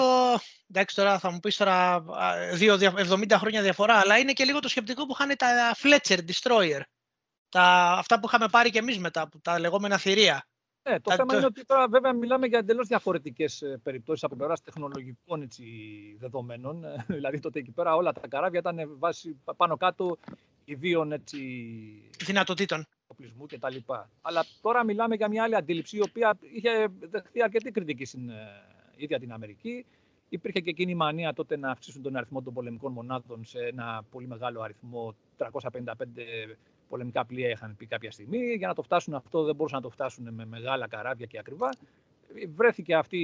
Εντάξει, 0.70 0.96
τώρα 0.96 1.18
θα 1.18 1.30
μου 1.30 1.40
πεις 1.40 1.56
τώρα 1.56 2.04
70 2.58 3.24
χρόνια 3.30 3.62
διαφορά, 3.62 3.94
αλλά 3.94 4.18
είναι 4.18 4.32
και 4.32 4.44
λίγο 4.44 4.58
το 4.58 4.68
σκεπτικό 4.68 5.06
που 5.06 5.16
είχαν 5.18 5.36
τα 5.36 5.76
Fletcher 5.82 6.18
Destroyer 6.18 6.80
τα, 7.48 7.92
αυτά 7.98 8.20
που 8.20 8.26
είχαμε 8.26 8.48
πάρει 8.50 8.70
και 8.70 8.78
εμείς 8.78 8.98
μετά, 8.98 9.28
τα 9.42 9.58
λεγόμενα 9.58 9.98
θηρία. 9.98 10.46
Ναι, 10.88 11.00
το 11.00 11.12
θέμα 11.12 11.36
είναι 11.36 11.44
ότι 11.44 11.64
τώρα 11.64 11.88
βέβαια 11.88 12.12
μιλάμε 12.12 12.46
για 12.46 12.58
εντελώς 12.58 12.86
διαφορετικές 12.86 13.62
ε, 13.62 13.80
περιπτώσεις 13.82 14.24
από 14.24 14.36
πλευράς 14.36 14.62
τεχνολογικών 14.62 15.42
έτσι, 15.42 15.64
δεδομένων. 16.18 16.84
Ε, 16.84 17.04
δηλαδή 17.16 17.40
τότε 17.40 17.58
εκεί 17.58 17.70
πέρα 17.70 17.94
όλα 17.94 18.12
τα 18.12 18.28
καράβια 18.28 18.58
ήταν 18.58 18.96
βάση 18.98 19.36
πάνω 19.56 19.76
κάτω 19.76 20.18
ιδίων 20.64 21.12
έτσι, 21.12 21.38
δυνατοτήτων 22.24 22.86
οπλισμού 23.06 23.46
κτλ. 23.46 23.76
Αλλά 24.20 24.44
τώρα 24.60 24.84
μιλάμε 24.84 25.14
για 25.14 25.28
μια 25.28 25.42
άλλη 25.42 25.56
αντίληψη 25.56 25.96
η 25.96 26.00
οποία 26.00 26.38
είχε 26.52 26.86
δεχθεί 27.00 27.42
αρκετή 27.42 27.70
κριτική 27.70 28.04
στην 28.04 28.28
ε, 28.28 28.46
ίδια 28.96 29.18
την 29.18 29.32
Αμερική. 29.32 29.86
Υπήρχε 30.28 30.60
και 30.60 30.70
εκείνη 30.70 30.90
η 30.90 30.94
μανία 30.94 31.32
τότε 31.32 31.56
να 31.56 31.70
αυξήσουν 31.70 32.02
τον 32.02 32.16
αριθμό 32.16 32.42
των 32.42 32.54
πολεμικών 32.54 32.92
μονάδων 32.92 33.44
σε 33.44 33.58
ένα 33.58 34.04
πολύ 34.10 34.26
μεγάλο 34.26 34.60
αριθμό, 34.60 35.14
355 35.38 35.48
πολεμικά 36.88 37.26
πλοία 37.26 37.48
είχαν 37.48 37.76
πει 37.76 37.86
κάποια 37.86 38.10
στιγμή. 38.10 38.54
Για 38.54 38.68
να 38.68 38.74
το 38.74 38.82
φτάσουν 38.82 39.14
αυτό 39.14 39.42
δεν 39.42 39.54
μπορούσαν 39.54 39.78
να 39.78 39.84
το 39.84 39.90
φτάσουν 39.90 40.34
με 40.34 40.46
μεγάλα 40.46 40.88
καράβια 40.88 41.26
και 41.26 41.38
ακριβά. 41.38 41.68
Βρέθηκε 42.54 42.94
αυτή 42.94 43.18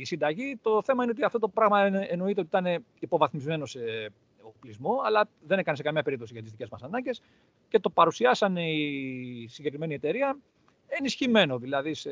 η 0.00 0.04
συνταγή. 0.04 0.58
Το 0.62 0.82
θέμα 0.84 1.02
είναι 1.02 1.12
ότι 1.12 1.24
αυτό 1.24 1.38
το 1.38 1.48
πράγμα 1.48 1.80
εννοείται 2.08 2.40
ότι 2.40 2.48
ήταν 2.48 2.84
υποβαθμισμένο 2.98 3.66
σε 3.66 4.12
οπλισμό, 4.42 5.00
αλλά 5.04 5.28
δεν 5.46 5.58
έκανε 5.58 5.76
σε 5.76 5.82
καμία 5.82 6.02
περίπτωση 6.02 6.32
για 6.32 6.42
τις 6.42 6.50
δικές 6.50 6.68
μας 6.68 6.82
ανάγκες 6.82 7.20
και 7.68 7.78
το 7.78 7.90
παρουσιάσανε 7.90 8.70
η 8.70 9.46
συγκεκριμένη 9.48 9.94
εταιρεία 9.94 10.38
ενισχυμένο 10.86 11.58
δηλαδή 11.58 11.94
σε 11.94 12.10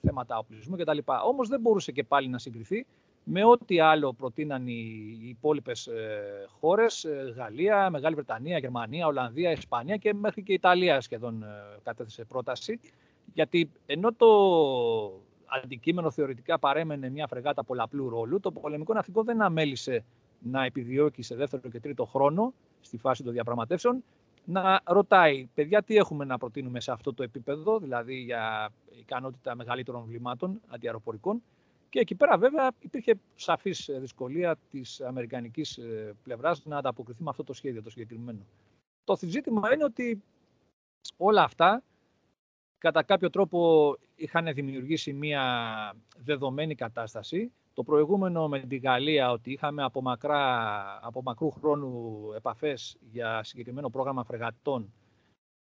θέματα 0.00 0.38
οπλισμού 0.38 0.76
κτλ. 0.76 0.98
Όμως 1.24 1.48
δεν 1.48 1.60
μπορούσε 1.60 1.92
και 1.92 2.04
πάλι 2.04 2.28
να 2.28 2.38
συγκριθεί 2.38 2.86
με 3.24 3.44
ό,τι 3.44 3.80
άλλο 3.80 4.12
προτείναν 4.12 4.66
οι 4.66 5.18
υπόλοιπες 5.22 5.88
χώρες, 6.60 7.06
Γαλλία, 7.36 7.90
Μεγάλη 7.90 8.14
Βρετανία, 8.14 8.58
Γερμανία, 8.58 9.06
Ολλανδία, 9.06 9.50
Ισπανία 9.50 9.96
και 9.96 10.14
μέχρι 10.14 10.42
και 10.42 10.52
η 10.52 10.54
Ιταλία 10.54 11.00
σχεδόν 11.00 11.44
κατέθεσε 11.82 12.24
πρόταση. 12.24 12.80
Γιατί 13.34 13.70
ενώ 13.86 14.12
το 14.12 14.28
αντικείμενο 15.46 16.10
θεωρητικά 16.10 16.58
παρέμενε 16.58 17.08
μια 17.08 17.26
φρεγάτα 17.26 17.64
πολλαπλού 17.64 18.08
ρόλου, 18.08 18.40
το 18.40 18.52
πολεμικό 18.52 18.92
ναυτικό 18.92 19.22
δεν 19.22 19.42
αμέλησε 19.42 20.04
να 20.38 20.64
επιδιώκει 20.64 21.22
σε 21.22 21.34
δεύτερο 21.34 21.68
και 21.68 21.80
τρίτο 21.80 22.04
χρόνο, 22.04 22.54
στη 22.80 22.98
φάση 22.98 23.22
των 23.22 23.32
διαπραγματεύσεων, 23.32 24.04
να 24.44 24.80
ρωτάει, 24.84 25.48
παιδιά, 25.54 25.82
τι 25.82 25.96
έχουμε 25.96 26.24
να 26.24 26.38
προτείνουμε 26.38 26.80
σε 26.80 26.92
αυτό 26.92 27.14
το 27.14 27.22
επίπεδο, 27.22 27.78
δηλαδή 27.78 28.14
για 28.14 28.72
ικανότητα 28.98 29.54
μεγαλύτερων 29.54 30.04
βλημάτων 30.06 30.60
αντιαεροπορικών. 30.68 31.42
Και 31.92 31.98
εκεί 31.98 32.14
πέρα, 32.14 32.38
βέβαια, 32.38 32.70
υπήρχε 32.78 33.14
σαφής 33.34 33.90
δυσκολία 33.92 34.56
της 34.70 35.00
αμερικανικής 35.00 35.78
ε, 35.78 36.14
πλευράς 36.22 36.64
να 36.64 36.76
ανταποκριθεί 36.76 37.22
με 37.22 37.30
αυτό 37.30 37.44
το 37.44 37.52
σχέδιο 37.52 37.82
το 37.82 37.90
συγκεκριμένο. 37.90 38.46
Το 39.04 39.18
ζήτημα 39.20 39.74
είναι 39.74 39.84
ότι 39.84 40.22
όλα 41.16 41.42
αυτά 41.42 41.82
κατά 42.78 43.02
κάποιο 43.02 43.30
τρόπο 43.30 43.96
είχαν 44.14 44.54
δημιουργήσει 44.54 45.12
μια 45.12 45.94
δεδομένη 46.16 46.74
κατάσταση. 46.74 47.52
Το 47.74 47.82
προηγούμενο 47.82 48.48
με 48.48 48.60
τη 48.60 48.76
Γαλλία 48.76 49.30
ότι 49.30 49.52
είχαμε 49.52 49.82
από, 49.82 50.02
μακρά, 50.02 50.98
από 51.02 51.22
μακρού 51.22 51.50
χρόνου 51.50 52.32
επαφές 52.36 52.96
για 53.10 53.42
συγκεκριμένο 53.42 53.90
πρόγραμμα 53.90 54.24
φρεγατών 54.24 54.92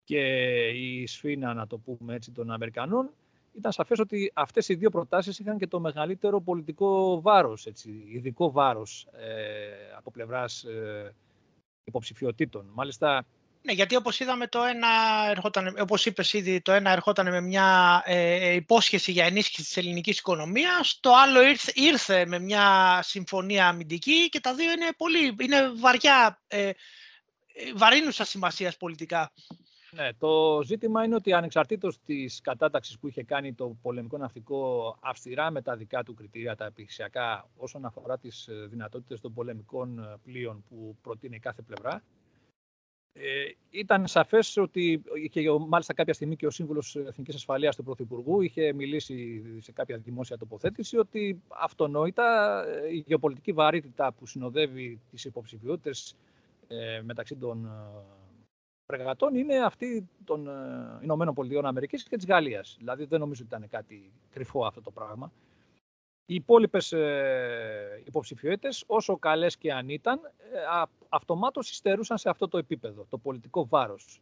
και 0.03 0.21
η 0.67 1.05
σφήνα, 1.05 1.53
να 1.53 1.67
το 1.67 1.77
πούμε 1.77 2.13
έτσι, 2.13 2.31
των 2.31 2.51
Αμερικανών, 2.51 3.09
ήταν 3.59 3.71
σαφές 3.71 3.99
ότι 3.99 4.31
αυτές 4.35 4.69
οι 4.69 4.75
δύο 4.75 4.89
προτάσεις 4.89 5.39
είχαν 5.39 5.57
και 5.57 5.67
το 5.67 5.79
μεγαλύτερο 5.79 6.41
πολιτικό 6.41 7.21
βάρος, 7.21 7.65
έτσι, 7.65 8.03
ειδικό 8.07 8.51
βάρος 8.51 9.07
ε, 9.11 9.95
από 9.97 10.11
πλευράς 10.11 10.63
ε, 10.63 11.15
υποψηφιωτήτων. 11.83 12.69
Μάλιστα, 12.73 13.25
ναι, 13.61 13.71
γιατί 13.71 13.95
όπως 13.95 14.19
είδαμε 14.19 14.47
το 14.47 14.63
ένα 14.63 14.87
ερχόταν, 15.29 15.75
όπως 15.79 16.05
είπες 16.05 16.33
ήδη, 16.33 16.61
το 16.61 16.71
ένα 16.71 16.91
ερχόταν 16.91 17.29
με 17.29 17.41
μια 17.41 18.01
ε, 18.05 18.53
υπόσχεση 18.53 19.11
για 19.11 19.25
ενίσχυση 19.25 19.63
της 19.63 19.77
ελληνικής 19.77 20.19
οικονομίας, 20.19 20.99
το 20.99 21.11
άλλο 21.15 21.41
ήρθε, 21.41 21.71
ήρθε 21.75 22.25
με 22.25 22.39
μια 22.39 22.99
συμφωνία 23.03 23.67
αμυντική 23.67 24.29
και 24.29 24.39
τα 24.39 24.53
δύο 24.55 24.71
είναι 24.71 24.89
πολύ, 24.97 25.35
είναι 25.39 25.71
βαριά, 25.79 26.41
ε, 26.47 26.71
βαρύνουσα 27.75 28.25
σημασίας 28.25 28.77
πολιτικά. 28.77 29.31
Ναι, 29.91 30.09
το 30.17 30.61
ζήτημα 30.63 31.03
είναι 31.03 31.15
ότι 31.15 31.33
ανεξαρτήτως 31.33 31.99
της 32.05 32.41
κατάταξης 32.41 32.99
που 32.99 33.07
είχε 33.07 33.23
κάνει 33.23 33.53
το 33.53 33.77
πολεμικό 33.81 34.17
ναυτικό 34.17 34.95
αυστηρά 35.01 35.51
με 35.51 35.61
τα 35.61 35.75
δικά 35.75 36.03
του 36.03 36.13
κριτήρια, 36.13 36.55
τα 36.55 36.65
επιχειρησιακά, 36.65 37.49
όσον 37.57 37.85
αφορά 37.85 38.17
τις 38.17 38.47
ε, 38.47 38.67
δυνατότητες 38.69 39.21
των 39.21 39.33
πολεμικών 39.33 39.99
ε, 39.99 40.15
πλοίων 40.23 40.63
που 40.69 40.97
προτείνει 41.01 41.39
κάθε 41.39 41.61
πλευρά, 41.61 42.03
ε, 43.21 43.51
ήταν 43.69 44.07
σαφές 44.07 44.57
ότι 44.57 45.01
είχε 45.23 45.41
μάλιστα 45.67 45.93
κάποια 45.93 46.13
στιγμή 46.13 46.35
και 46.35 46.45
ο 46.45 46.49
Σύμβουλος 46.49 46.95
Εθνικής 46.95 47.35
Ασφαλείας 47.35 47.75
του 47.75 47.83
Πρωθυπουργού 47.83 48.41
είχε 48.41 48.73
μιλήσει 48.73 49.43
σε 49.59 49.71
κάποια 49.71 49.97
δημόσια 49.97 50.37
τοποθέτηση 50.37 50.97
ότι 50.97 51.41
αυτονόητα 51.47 52.63
ε, 52.67 52.93
η 52.93 53.03
γεωπολιτική 53.07 53.51
βαρύτητα 53.51 54.13
που 54.13 54.25
συνοδεύει 54.25 54.99
τις 55.11 55.25
υποψηφιότητες 55.25 56.15
ε, 56.67 57.01
μεταξύ 57.01 57.35
των 57.35 57.69
φρεγατών 58.91 59.35
είναι 59.35 59.57
αυτή 59.57 60.09
των 60.23 60.47
ε, 60.47 60.51
Ηνωμένων 61.01 61.33
Πολιτειών 61.33 61.65
Αμερικής 61.65 62.03
και 62.03 62.15
της 62.15 62.25
Γαλλίας. 62.25 62.75
Δηλαδή 62.77 63.05
δεν 63.05 63.19
νομίζω 63.19 63.43
ότι 63.45 63.55
ήταν 63.55 63.69
κάτι 63.69 64.11
κρυφό 64.29 64.65
αυτό 64.65 64.81
το 64.81 64.91
πράγμα. 64.91 65.31
Οι 66.29 66.35
υπόλοιπες 66.35 66.91
ε, 66.91 68.03
υποψηφιότητες, 68.05 68.83
όσο 68.87 69.17
καλές 69.17 69.57
και 69.57 69.73
αν 69.73 69.89
ήταν, 69.89 70.19
ε, 70.23 70.57
αυτομάτως 71.09 71.69
υστερούσαν 71.69 72.17
σε 72.17 72.29
αυτό 72.29 72.47
το 72.47 72.57
επίπεδο, 72.57 73.05
το 73.09 73.17
πολιτικό 73.17 73.67
βάρος. 73.67 74.21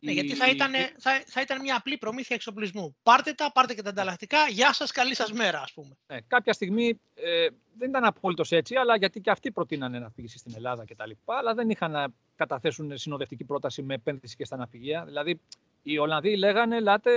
Ναι, 0.00 0.12
γιατί 0.12 0.34
θα 0.34 0.50
ήταν, 0.50 0.72
θα, 0.98 1.22
θα 1.26 1.40
ήταν 1.40 1.60
μια 1.60 1.76
απλή 1.76 1.98
προμήθεια 1.98 2.36
εξοπλισμού. 2.36 2.96
Πάρτε 3.02 3.32
τα, 3.32 3.52
πάρτε 3.52 3.74
και 3.74 3.82
τα 3.82 3.90
ανταλλακτικά. 3.90 4.48
Γεια 4.48 4.72
σας, 4.72 4.90
καλή 4.90 5.14
σας 5.14 5.32
μέρα, 5.32 5.60
ας 5.60 5.72
πούμε. 5.72 5.96
Ναι, 6.06 6.20
κάποια 6.26 6.52
στιγμή 6.52 7.00
ε, 7.14 7.46
δεν 7.78 7.88
ήταν 7.88 8.04
απόλυτος 8.04 8.52
έτσι, 8.52 8.76
αλλά 8.76 8.96
γιατί 8.96 9.20
και 9.20 9.30
αυτοί 9.30 9.50
προτείνανε 9.50 9.98
να 9.98 10.10
φύγει 10.10 10.28
στην 10.28 10.52
Ελλάδα 10.56 10.84
κτλ. 10.84 11.10
Αλλά 11.24 11.54
δεν 11.54 11.70
είχαν 11.70 11.90
να 11.90 12.06
καταθέσουν 12.36 12.98
συνοδευτική 12.98 13.44
πρόταση 13.44 13.82
με 13.82 13.94
επένδυση 13.94 14.36
και 14.36 14.44
στα 14.44 14.56
ναυπηγεία. 14.56 15.04
Δηλαδή, 15.04 15.40
οι 15.86 15.98
Ολλανδοί 15.98 16.36
λέγανε 16.36 16.76
ελάτε 16.76 17.10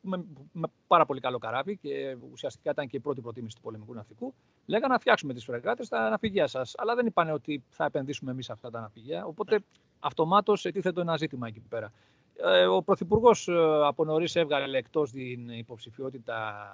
με, 0.00 0.24
με, 0.52 0.66
πάρα 0.86 1.06
πολύ 1.06 1.20
καλό 1.20 1.38
καράβι 1.38 1.76
και 1.76 2.16
ουσιαστικά 2.32 2.70
ήταν 2.70 2.86
και 2.86 2.96
η 2.96 3.00
πρώτη 3.00 3.20
προτίμηση 3.20 3.56
του 3.56 3.60
πολεμικού 3.62 3.94
ναυτικού. 3.94 4.34
Λέγανε 4.66 4.92
να 4.92 4.98
φτιάξουμε 4.98 5.34
τις 5.34 5.44
φρεγάτες 5.44 5.86
στα 5.86 6.08
ναυπηγεία 6.10 6.46
σας. 6.46 6.74
Αλλά 6.76 6.94
δεν 6.94 7.06
είπαν 7.06 7.30
ότι 7.30 7.62
θα 7.68 7.84
επενδύσουμε 7.84 8.30
εμείς 8.30 8.50
αυτά 8.50 8.70
τα 8.70 8.80
ναυπηγεία. 8.80 9.24
Οπότε 9.24 9.60
αυτομάτως 9.98 10.64
ετίθετο 10.64 11.00
ένα 11.00 11.16
ζήτημα 11.16 11.46
εκεί 11.46 11.60
πέρα. 11.60 11.92
Ε, 12.36 12.66
ο 12.66 12.82
Πρωθυπουργός 12.82 13.48
ε, 13.48 13.54
από 13.84 14.04
νωρίς 14.04 14.36
έβγαλε 14.36 14.78
εκτός 14.78 15.10
την 15.10 15.48
υποψηφιότητα 15.48 16.68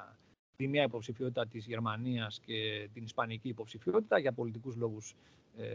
τη 0.56 0.68
μία 0.68 0.82
υποψηφιότητα 0.82 1.46
της 1.46 1.66
Γερμανίας 1.66 2.40
και 2.40 2.88
την 2.92 3.04
Ισπανική 3.04 3.48
υποψηφιότητα 3.48 4.18
για 4.18 4.32
πολιτικούς 4.32 4.76
λόγους 4.76 5.14
ε, 5.58 5.66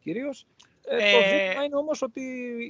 κυρίως. 0.00 0.46
Ε, 0.86 1.12
το 1.12 1.18
ε, 1.18 1.28
ζήτημα 1.28 1.64
είναι 1.64 1.76
όμως 1.76 2.02
ότι 2.02 2.20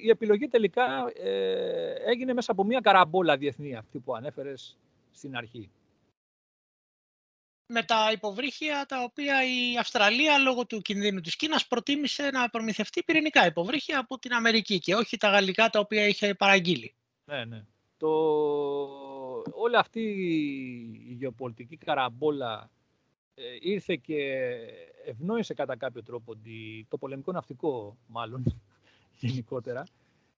η 0.02 0.08
επιλογή 0.08 0.48
τελικά 0.48 1.12
ε, 1.16 1.94
έγινε 2.06 2.32
μέσα 2.32 2.52
από 2.52 2.64
μια 2.64 2.80
καραμπόλα 2.80 3.36
διεθνή 3.36 3.76
αυτή 3.76 3.98
που 3.98 4.14
ανέφερες 4.14 4.78
στην 5.12 5.36
αρχή. 5.36 5.70
Με 7.66 7.82
τα 7.82 8.10
υποβρύχια 8.12 8.86
τα 8.88 9.02
οποία 9.02 9.44
η 9.44 9.78
Αυστραλία 9.78 10.38
λόγω 10.38 10.66
του 10.66 10.80
κινδύνου 10.80 11.20
της 11.20 11.36
Κίνας 11.36 11.66
προτίμησε 11.66 12.30
να 12.30 12.48
προμηθευτεί 12.48 13.02
πυρηνικά 13.02 13.46
υποβρύχια 13.46 13.98
από 13.98 14.18
την 14.18 14.32
Αμερική 14.32 14.78
και 14.78 14.94
όχι 14.94 15.16
τα 15.16 15.28
γαλλικά 15.28 15.68
τα 15.70 15.78
οποία 15.78 16.06
είχε 16.06 16.34
παραγγείλει. 16.34 16.94
Ναι, 17.24 17.44
ναι. 17.44 17.64
Το... 17.96 18.08
Όλη 19.52 19.76
αυτή 19.76 20.00
η 21.08 21.12
γεωπολιτική 21.12 21.76
καραμπόλα 21.76 22.70
ε, 23.34 23.42
ήρθε 23.60 23.96
και 23.96 24.50
ευνόησε 25.04 25.54
κατά 25.54 25.76
κάποιο 25.76 26.02
τρόπο 26.02 26.34
το 26.88 26.98
πολεμικό 26.98 27.32
ναυτικό, 27.32 27.96
μάλλον 28.06 28.60
γενικότερα, 29.20 29.84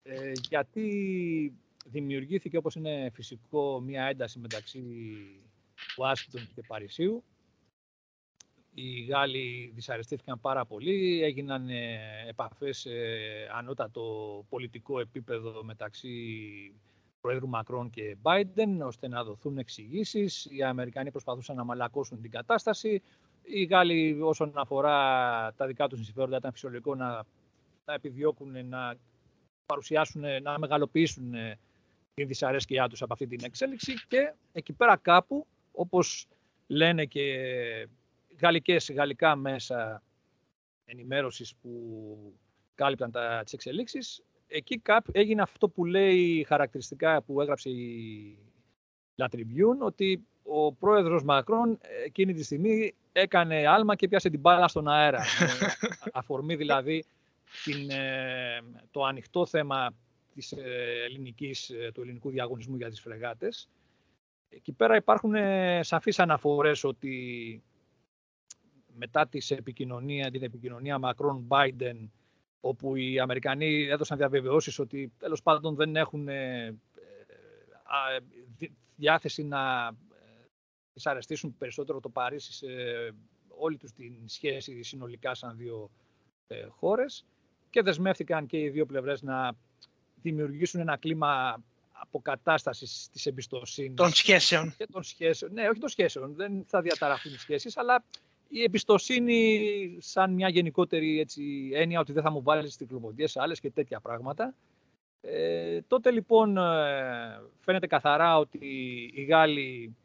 ε, 0.02 0.32
γιατί 0.48 1.52
δημιουργήθηκε, 1.86 2.56
όπως 2.56 2.74
είναι 2.74 3.10
φυσικό, 3.12 3.80
μια 3.80 4.04
ένταση 4.04 4.38
μεταξύ 4.38 4.82
Ουάσιγκτον 5.98 6.48
και 6.54 6.62
Παρισίου. 6.66 7.24
Οι 8.74 9.04
Γάλλοι 9.04 9.72
δυσαρεστήθηκαν 9.74 10.40
πάρα 10.40 10.64
πολύ, 10.66 11.22
έγιναν 11.22 11.68
ε, 11.68 11.98
επαφές 12.28 12.78
σε 12.78 12.90
ανώτατο 13.52 14.44
πολιτικό 14.48 15.00
επίπεδο 15.00 15.64
μεταξύ 15.64 16.10
Προέδρου 17.20 17.48
Μακρόν 17.48 17.90
και 17.90 18.16
Biden, 18.22 18.78
ώστε 18.82 19.08
να 19.08 19.24
δοθούν 19.24 19.58
εξηγήσεις. 19.58 20.46
Οι 20.50 20.62
Αμερικανοί 20.62 21.10
προσπαθούσαν 21.10 21.56
να 21.56 21.64
μαλακώσουν 21.64 22.20
την 22.20 22.30
κατάσταση. 22.30 23.02
Οι 23.48 23.64
Γάλλοι, 23.64 24.18
όσον 24.22 24.52
αφορά 24.54 24.98
τα 25.56 25.66
δικά 25.66 25.88
τους 25.88 26.04
συμφέροντα, 26.04 26.36
ήταν 26.36 26.52
φυσιολογικό 26.52 26.94
να, 26.94 27.24
να 27.84 27.94
επιδιώκουν 27.94 28.68
να 28.68 28.94
παρουσιάσουν, 29.66 30.24
να 30.42 30.58
μεγαλοποιήσουν 30.58 31.34
την 32.14 32.26
δυσαρέσκειά 32.26 32.88
τους 32.88 33.02
από 33.02 33.12
αυτή 33.12 33.26
την 33.26 33.44
εξέλιξη 33.44 33.94
και 34.08 34.32
εκεί 34.52 34.72
πέρα 34.72 34.96
κάπου, 34.96 35.46
όπως 35.72 36.26
λένε 36.66 37.04
και 37.04 37.88
γαλλικές, 38.40 38.92
γαλλικά 38.92 39.36
μέσα 39.36 40.02
ενημέρωσης 40.84 41.54
που 41.54 41.72
κάλυπταν 42.74 43.10
τα, 43.10 43.40
τις 43.44 43.52
εξελίξεις, 43.52 44.22
εκεί 44.46 44.82
έγινε 45.12 45.42
αυτό 45.42 45.68
που 45.68 45.84
λέει 45.84 46.44
χαρακτηριστικά 46.44 47.22
που 47.22 47.40
έγραψε 47.40 47.70
η 47.70 48.38
La 49.16 49.24
Tribune, 49.24 49.78
ότι 49.80 50.26
ο 50.42 50.72
πρόεδρος 50.72 51.22
Μακρόν 51.22 51.78
εκείνη 52.04 52.34
τη 52.34 52.42
στιγμή 52.42 52.94
έκανε 53.20 53.66
άλμα 53.66 53.96
και 53.96 54.08
πιάσε 54.08 54.30
την 54.30 54.40
μπάλα 54.40 54.68
στον 54.68 54.88
αέρα. 54.88 55.24
αφορμή 56.12 56.56
δηλαδή 56.56 57.04
την, 57.64 57.90
ε, 57.90 58.62
το 58.90 59.04
ανοιχτό 59.04 59.46
θέμα 59.46 59.94
της 60.34 60.52
ε, 60.52 61.04
ελληνικής, 61.04 61.70
ε, 61.70 61.90
του 61.94 62.02
ελληνικού 62.02 62.30
διαγωνισμού 62.30 62.76
για 62.76 62.88
τις 62.88 63.00
φρεγάτες. 63.00 63.68
Εκεί 64.48 64.72
πέρα 64.72 64.96
υπάρχουν 64.96 65.34
σαφείς 65.80 66.18
αναφορές 66.18 66.84
ότι 66.84 67.62
μετά 68.96 69.26
τις 69.28 69.50
επικοινωνία, 69.50 70.30
την 70.30 70.42
επικοινωνία 70.42 70.98
Μακρόν-Biden 70.98 72.08
όπου 72.60 72.96
οι 72.96 73.18
Αμερικανοί 73.18 73.86
έδωσαν 73.86 74.18
διαβεβαιώσεις 74.18 74.78
ότι 74.78 75.12
τέλος 75.18 75.42
πάντων 75.42 75.74
δεν 75.74 75.96
έχουν 75.96 76.28
ε, 76.28 76.64
ε, 76.66 76.74
διάθεση 78.96 79.42
να 79.42 79.90
δυσαρεστήσουν 80.96 81.54
περισσότερο 81.58 82.00
το 82.00 82.08
Παρίσι 82.08 82.52
σε 82.52 82.66
όλη 83.48 83.76
τους 83.76 83.92
την 83.92 84.14
σχέση 84.26 84.82
συνολικά 84.82 85.34
σαν 85.34 85.56
δύο 85.56 85.90
ε, 86.46 86.66
χώρες 86.68 87.24
και 87.70 87.82
δεσμεύτηκαν 87.82 88.46
και 88.46 88.58
οι 88.58 88.68
δύο 88.68 88.86
πλευρές 88.86 89.22
να 89.22 89.52
δημιουργήσουν 90.22 90.80
ένα 90.80 90.96
κλίμα 90.96 91.62
αποκατάστασης 91.92 93.08
της 93.12 93.26
εμπιστοσύνης. 93.26 93.94
Των 93.94 94.12
σχέσεων. 94.12 94.74
Και 94.76 94.86
των 94.92 95.02
σχέσεων. 95.02 95.52
Ναι, 95.52 95.68
όχι 95.68 95.80
των 95.80 95.88
σχέσεων. 95.88 96.34
Δεν 96.34 96.64
θα 96.66 96.80
διαταραχθούν 96.80 97.32
οι 97.32 97.38
σχέσεις, 97.38 97.76
αλλά 97.76 98.04
η 98.48 98.62
εμπιστοσύνη 98.62 99.96
σαν 100.00 100.32
μια 100.32 100.48
γενικότερη 100.48 101.20
έτσι, 101.20 101.70
έννοια 101.72 102.00
ότι 102.00 102.12
δεν 102.12 102.22
θα 102.22 102.30
μου 102.30 102.42
βάλεις 102.42 102.72
στις 102.72 103.36
άλλες 103.36 103.60
και 103.60 103.70
τέτοια 103.70 104.00
πράγματα. 104.00 104.54
Ε, 105.20 105.80
τότε 105.80 106.10
λοιπόν 106.10 106.56
ε, 106.56 107.40
φαίνεται 107.60 107.86
καθαρά 107.86 108.38
ότι 108.38 108.58
οι 109.14 109.22
Γάλλοι 109.22 109.96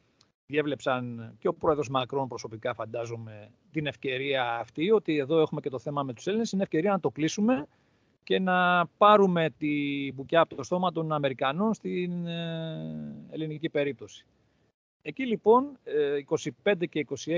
διέβλεψαν 0.52 1.36
και 1.40 1.48
ο 1.48 1.54
πρόεδρος 1.54 1.90
Μακρόν 1.90 2.28
προσωπικά 2.28 2.74
φαντάζομαι 2.74 3.52
την 3.72 3.86
ευκαιρία 3.86 4.56
αυτή 4.56 4.92
ότι 4.92 5.18
εδώ 5.18 5.40
έχουμε 5.40 5.62
και 5.62 5.70
το 5.70 5.80
θέμα 5.80 6.04
με 6.04 6.14
τους 6.14 6.28
Έλληνες 6.28 6.52
είναι 6.52 6.64
ευκαιρία 6.64 6.92
να 6.92 7.00
το 7.00 7.10
κλείσουμε 7.10 7.68
και 8.24 8.40
να 8.40 8.88
πάρουμε 8.98 9.50
τη 9.58 9.68
μπουκιά 10.14 10.42
από 10.42 10.56
το 10.56 10.64
στόμα 10.64 10.92
των 10.92 11.12
Αμερικανών 11.12 11.74
στην 11.74 12.28
ε, 12.28 13.16
ελληνική 13.30 13.70
περίπτωση. 13.70 14.26
Εκεί 15.02 15.26
λοιπόν, 15.26 15.80
25 16.64 16.82
ε, 16.82 16.86
και 16.86 17.06
26, 17.10 17.38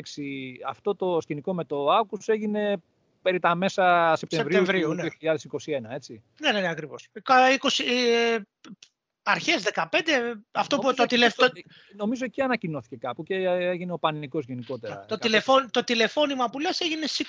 αυτό 0.67 0.95
το 0.95 1.21
σκηνικό 1.21 1.53
με 1.53 1.63
το 1.63 1.91
Άκους 1.91 2.27
έγινε 2.27 2.81
περί 3.21 3.39
τα 3.39 3.55
μέσα 3.55 4.13
Σεπτεμβρίου, 4.15 4.65
Σεπτεμβρίου 4.65 4.95
του 4.95 5.57
2021, 5.65 5.81
ναι. 5.81 5.95
έτσι. 5.95 6.23
Ναι, 6.41 6.51
ναι, 6.51 6.59
ναι 6.59 6.69
ακριβώς. 6.69 7.07
20, 7.23 7.29
ε, 9.25 9.31
αρχές 9.31 9.71
15, 9.73 9.85
αυτό 10.51 10.77
που 10.77 10.93
το 10.93 11.05
τηλεφώνημα... 11.05 11.61
Νομίζω 11.95 12.25
εκεί 12.25 12.41
ανακοινώθηκε 12.41 12.95
κάπου 12.95 13.23
και 13.23 13.35
έγινε 13.45 13.91
ο 13.91 13.99
πανικός 13.99 14.45
γενικότερα. 14.45 15.05
Το, 15.07 15.17
τηλεφών, 15.17 15.69
το 15.71 15.83
τηλεφώνημα 15.83 16.49
που 16.49 16.59
λες 16.59 16.79
έγινε 16.79 17.05
στις 17.05 17.27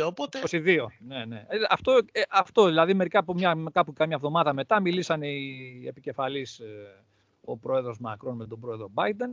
22, 0.00 0.06
οπότε... 0.06 0.42
22, 0.50 0.86
ναι, 0.98 1.24
ναι. 1.24 1.46
Ε, 1.48 1.56
αυτό, 1.70 2.00
ε, 2.12 2.22
αυτό 2.30 2.66
δηλαδή 2.66 2.94
μερικά 2.94 3.18
από 3.18 3.34
μια, 3.34 3.56
κάπου 3.72 3.92
κάμια 3.92 4.16
εβδομάδα 4.16 4.52
μετά 4.52 4.80
μιλήσανε 4.80 5.28
οι 5.28 5.84
επικεφαλείς, 5.86 6.58
ε, 6.58 7.04
ο 7.44 7.56
πρόεδρος 7.56 7.98
Μακρόν 7.98 8.36
με 8.36 8.46
τον 8.46 8.60
πρόεδρο 8.60 8.90
Biden 8.94 9.32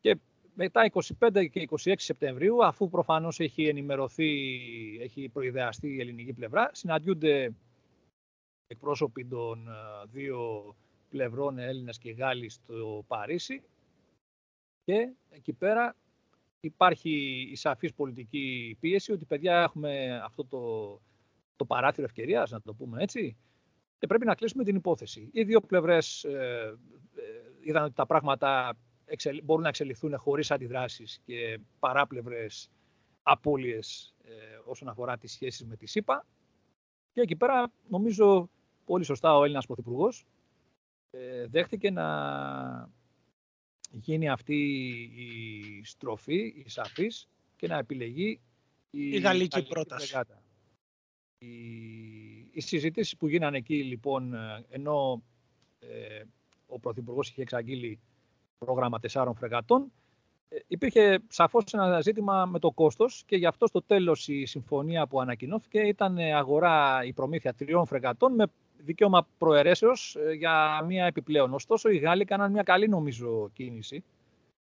και 0.00 0.16
μετά 0.54 0.90
25 1.20 1.48
και 1.50 1.68
26 1.84 1.92
Σεπτεμβρίου, 1.96 2.64
αφού 2.64 2.90
προφανώς 2.90 3.40
έχει 3.40 3.68
ενημερωθεί, 3.68 4.30
έχει 5.02 5.28
προειδεαστεί 5.28 5.88
η 5.88 6.00
ελληνική 6.00 6.32
πλευρά, 6.32 6.70
συναντιούνται 6.72 7.52
εκπρόσωποι 8.66 9.24
των 9.24 9.68
δύο 10.12 10.74
πλευρών 11.10 11.58
Έλληνας 11.58 11.98
και 11.98 12.10
Γάλλοι 12.10 12.48
στο 12.48 13.04
Παρίσι 13.06 13.62
και 14.84 15.12
εκεί 15.30 15.52
πέρα 15.52 15.96
υπάρχει 16.60 17.10
η 17.50 17.56
σαφής 17.56 17.94
πολιτική 17.94 18.76
πίεση 18.80 19.12
ότι 19.12 19.24
παιδιά 19.24 19.60
έχουμε 19.60 20.20
αυτό 20.24 20.44
το, 20.44 21.00
το 21.56 21.64
παράθυρο 21.64 22.06
ευκαιρίας, 22.06 22.50
να 22.50 22.60
το 22.60 22.74
πούμε 22.74 23.02
έτσι, 23.02 23.36
και 23.98 24.06
πρέπει 24.06 24.26
να 24.26 24.34
κλείσουμε 24.34 24.64
την 24.64 24.76
υπόθεση. 24.76 25.28
Οι 25.32 25.44
δύο 25.44 25.60
πλευρές 25.60 26.24
ε, 26.24 26.78
ε 27.14 27.22
είδαν 27.62 27.84
ότι 27.84 27.94
τα 27.94 28.06
πράγματα 28.06 28.76
μπορούν 29.42 29.62
να 29.62 29.68
εξελιχθούν 29.68 30.18
χωρίς 30.18 30.50
αντιδράσεις 30.50 31.20
και 31.24 31.60
παράπλευρες 31.78 32.70
απώλειες 33.22 34.14
ε, 34.22 34.32
όσον 34.64 34.88
αφορά 34.88 35.18
τις 35.18 35.32
σχέσεις 35.32 35.66
με 35.66 35.76
τη 35.76 35.86
ΣΥΠΑ. 35.86 36.26
Και 37.12 37.20
εκεί 37.20 37.36
πέρα 37.36 37.72
νομίζω 37.88 38.50
πολύ 38.84 39.04
σωστά 39.04 39.36
ο 39.36 39.44
Έλληνας 39.44 39.66
Πρωθυπουργός 39.66 40.20
ε, 40.20 40.39
δέχτηκε 41.48 41.90
να 41.90 42.88
γίνει 43.90 44.28
αυτή 44.28 44.54
η 45.16 45.84
στροφή, 45.84 46.62
η 46.64 46.68
σαφής 46.68 47.28
και 47.56 47.66
να 47.66 47.78
επιλεγεί 47.78 48.40
η, 48.90 49.08
η 49.08 49.18
γαλλική 49.18 49.62
πρόταση. 49.62 50.20
Οι, 51.38 51.48
οι 52.52 52.60
συζητήσεις 52.60 53.16
που 53.16 53.28
γίνανε 53.28 53.56
εκεί 53.56 53.84
λοιπόν, 53.84 54.34
ενώ 54.68 55.22
ε, 55.78 56.22
ο 56.66 56.78
Πρωθυπουργός 56.78 57.28
είχε 57.28 57.42
εξαγγείλει 57.42 58.00
πρόγραμμα 58.58 59.00
τεσσάρων 59.00 59.34
φρεγατών, 59.34 59.92
ε, 60.48 60.58
υπήρχε 60.66 61.20
σαφώς 61.28 61.64
ένα 61.72 62.00
ζήτημα 62.00 62.46
με 62.46 62.58
το 62.58 62.70
κόστος 62.70 63.22
και 63.26 63.36
γι' 63.36 63.46
αυτό 63.46 63.66
στο 63.66 63.82
τέλος 63.82 64.28
η 64.28 64.44
συμφωνία 64.44 65.06
που 65.06 65.20
ανακοινώθηκε 65.20 65.80
ήταν 65.80 66.18
αγορά 66.18 67.04
η 67.04 67.12
προμήθεια 67.12 67.54
τριών 67.54 67.86
φρεγατών 67.86 68.34
με 68.34 68.46
δικαίωμα 68.84 69.26
προαιρέσεως 69.38 70.16
ε, 70.16 70.32
για 70.32 70.84
μία 70.86 71.06
επιπλέον. 71.06 71.54
Ωστόσο, 71.54 71.88
οι 71.88 71.96
Γάλλοι 71.96 72.22
έκαναν 72.22 72.52
μια 72.52 72.62
καλή 72.62 72.88
νομίζω 72.88 73.50
κίνηση. 73.52 74.04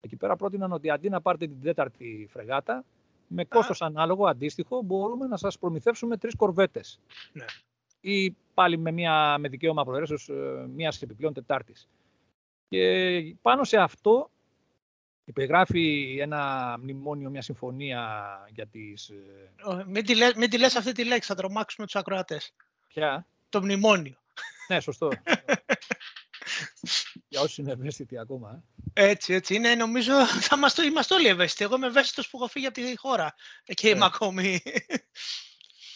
Εκεί 0.00 0.16
πέρα 0.16 0.36
πρότειναν 0.36 0.72
ότι 0.72 0.90
αντί 0.90 1.08
να 1.08 1.20
πάρετε 1.20 1.46
την 1.46 1.62
τέταρτη 1.62 2.28
φρεγάτα, 2.30 2.84
με 3.26 3.44
κόστος 3.44 3.82
ανάλογο, 3.82 4.26
αντίστοιχο, 4.26 4.82
μπορούμε 4.82 5.26
να 5.26 5.36
σας 5.36 5.58
προμηθεύσουμε 5.58 6.16
τρεις 6.16 6.36
κορβέτες. 6.36 7.00
Ναι. 7.32 7.44
Ή 8.00 8.36
πάλι 8.54 8.78
με, 8.78 8.90
μια, 8.90 9.38
με 9.38 9.48
δικαίωμα 9.48 9.84
προαιρέσεως 9.84 10.28
ε, 10.28 10.66
μιας 10.74 11.02
επιπλέον 11.02 11.32
τετάρτης. 11.32 11.88
Και 12.68 13.36
πάνω 13.42 13.64
σε 13.64 13.76
αυτό 13.76 14.30
υπεγράφει 15.24 16.16
ένα 16.20 16.76
μνημόνιο, 16.80 17.30
μια 17.30 17.42
συμφωνία 17.42 18.28
για 18.54 18.66
τις... 18.66 19.08
Ε, 19.08 19.84
μην 19.86 20.04
τη, 20.04 20.16
λες, 20.16 20.34
μην 20.34 20.50
τη 20.50 20.58
λες 20.58 20.76
αυτή 20.76 20.92
τη 20.92 21.04
λέξη, 21.04 21.28
θα 21.28 21.34
τρομάξουμε 21.34 21.86
τους 21.86 21.96
ακροατές. 21.96 22.54
Ποια; 22.88 23.26
Το 23.50 23.62
μνημόνιο. 23.62 24.14
Ναι, 24.68 24.80
σωστό. 24.80 25.08
Για 27.28 27.40
όσοι 27.40 27.60
είναι 27.60 27.72
ευαίσθητοι 27.72 28.18
ακόμα. 28.18 28.62
Ε. 28.92 29.10
Έτσι, 29.10 29.34
έτσι. 29.34 29.54
Είναι, 29.54 29.74
νομίζω, 29.74 30.26
θα 30.26 30.56
είμαστε, 30.56 30.84
είμαστε 30.84 31.14
όλοι 31.14 31.26
ευαίσθητοι. 31.26 31.64
Εγώ 31.64 31.76
είμαι 31.76 31.86
ευαίσθητος 31.86 32.28
που 32.28 32.36
έχω 32.36 32.46
φύγει 32.48 32.66
από 32.66 32.74
τη 32.74 32.96
χώρα. 32.96 33.34
Και 33.64 33.88
είμαι 33.88 33.98
ναι. 33.98 34.04
ακόμη. 34.04 34.62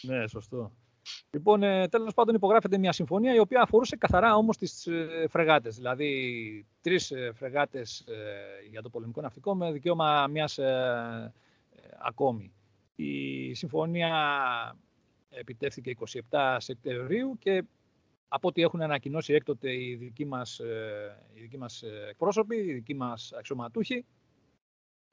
Ναι, 0.01 0.29
σωστό. 0.29 0.73
Λοιπόν, 1.31 1.63
ε, 1.63 1.89
τέλος 1.89 2.15
πάντων, 2.15 2.35
υπογράφεται 2.35 2.79
μια 2.79 2.93
συμφωνία 2.93 3.35
η 3.35 3.39
οποία 3.39 3.61
αφορούσε 3.61 3.97
καθαρά 3.97 4.37
όμως 4.37 4.57
τις 4.57 4.87
ε, 4.87 5.27
φρεγάτες. 5.31 5.77
Δηλαδή, 5.77 6.67
τρεις 6.81 7.11
ε, 7.11 7.33
φρεγάτες 7.35 8.01
ε, 8.01 8.69
για 8.71 8.83
το 8.83 8.89
πολεμικό 8.89 9.21
ναυτικό 9.21 9.55
με 9.55 9.73
δικαίωμα 9.73 10.27
μιας 10.27 10.59
ε, 10.59 11.33
ακόμη. 11.99 12.53
Η 12.95 13.55
συμφωνία 13.55 14.11
επιτεύχθηκε 15.39 15.95
27 16.30 16.57
Σεπτεμβρίου 16.61 17.39
και 17.39 17.64
από 18.28 18.49
ό,τι 18.49 18.62
έχουν 18.62 18.82
ανακοινώσει 18.82 19.32
έκτοτε 19.32 19.74
οι 19.74 19.95
δικοί 19.95 20.24
μας, 20.24 20.59
ε, 20.59 21.26
οι 21.35 21.41
δικοί 21.41 21.59
μας 21.59 21.82
ε, 21.82 22.07
εκπρόσωποι, 22.09 22.57
οι 22.57 22.72
δικοί 22.72 22.95
μας 22.95 23.32
αξιωματούχοι, 23.32 24.07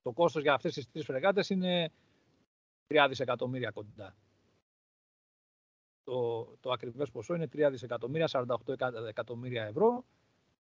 το 0.02 0.12
κόστος 0.12 0.42
για 0.42 0.54
αυτές 0.54 0.74
τις 0.74 0.92
τρεις 0.92 1.06
φρεγάτες 1.06 1.50
είναι 1.50 1.92
3 2.88 3.06
δισεκατομμύρια 3.10 3.72
κοντά. 3.72 4.16
Το, 6.04 6.44
το 6.60 6.72
ακριβές 6.72 7.12
ποσό 7.12 7.36
είναι 7.36 7.50
3 7.54 7.68
δισεκατομμύρια, 7.72 8.28
48 8.32 8.76
εκατομμύρια 9.08 9.64
ευρώ 9.64 10.06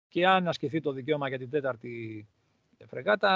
και 0.07 0.27
αν 0.27 0.47
ασκηθεί 0.47 0.81
το 0.81 0.91
δικαίωμα 0.91 1.27
για 1.27 1.37
την 1.37 1.49
τέταρτη 1.49 2.27
φρεγάτα 2.85 3.31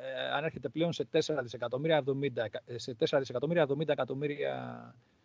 ε, 0.00 0.30
ανέρχεται 0.30 0.68
πλέον 0.68 0.92
σε 0.92 1.08
4 1.12 1.18
δισεκατομμύρια 1.42 2.04
70, 2.06 2.46
σε 2.76 2.96
4 2.98 3.16
δισεκατομμύρια 3.18 3.66
70 3.68 3.88
εκατομμύρια 3.88 4.94
ε, 4.96 5.19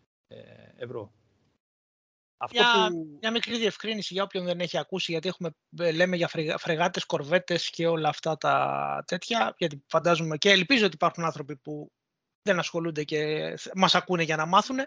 ευρώ. 0.76 1.13
Αυτό 2.38 2.59
μια, 2.59 2.88
που... 2.89 3.17
μια 3.21 3.32
μικρή 3.32 3.57
διευκρίνηση 3.57 4.13
για 4.13 4.23
όποιον 4.23 4.45
δεν 4.45 4.59
έχει 4.59 4.78
ακούσει, 4.78 5.11
γιατί 5.11 5.28
έχουμε, 5.28 5.49
ε, 5.78 5.91
λέμε 5.91 6.15
για 6.15 6.30
φρεγάτες, 6.57 7.05
κορβέτες 7.05 7.69
και 7.69 7.88
όλα 7.88 8.09
αυτά 8.09 8.38
τα 8.38 9.03
τέτοια, 9.07 9.55
γιατί 9.57 9.84
φαντάζομαι 9.88 10.38
και 10.38 10.49
ελπίζω 10.51 10.86
ότι 10.86 10.95
υπάρχουν 10.95 11.23
άνθρωποι 11.23 11.55
που 11.57 11.91
δεν 12.41 12.59
ασχολούνται 12.59 13.03
και 13.03 13.53
μας 13.76 13.95
ακούνε 13.95 14.23
για 14.23 14.36
να 14.36 14.45
μάθουν 14.45 14.78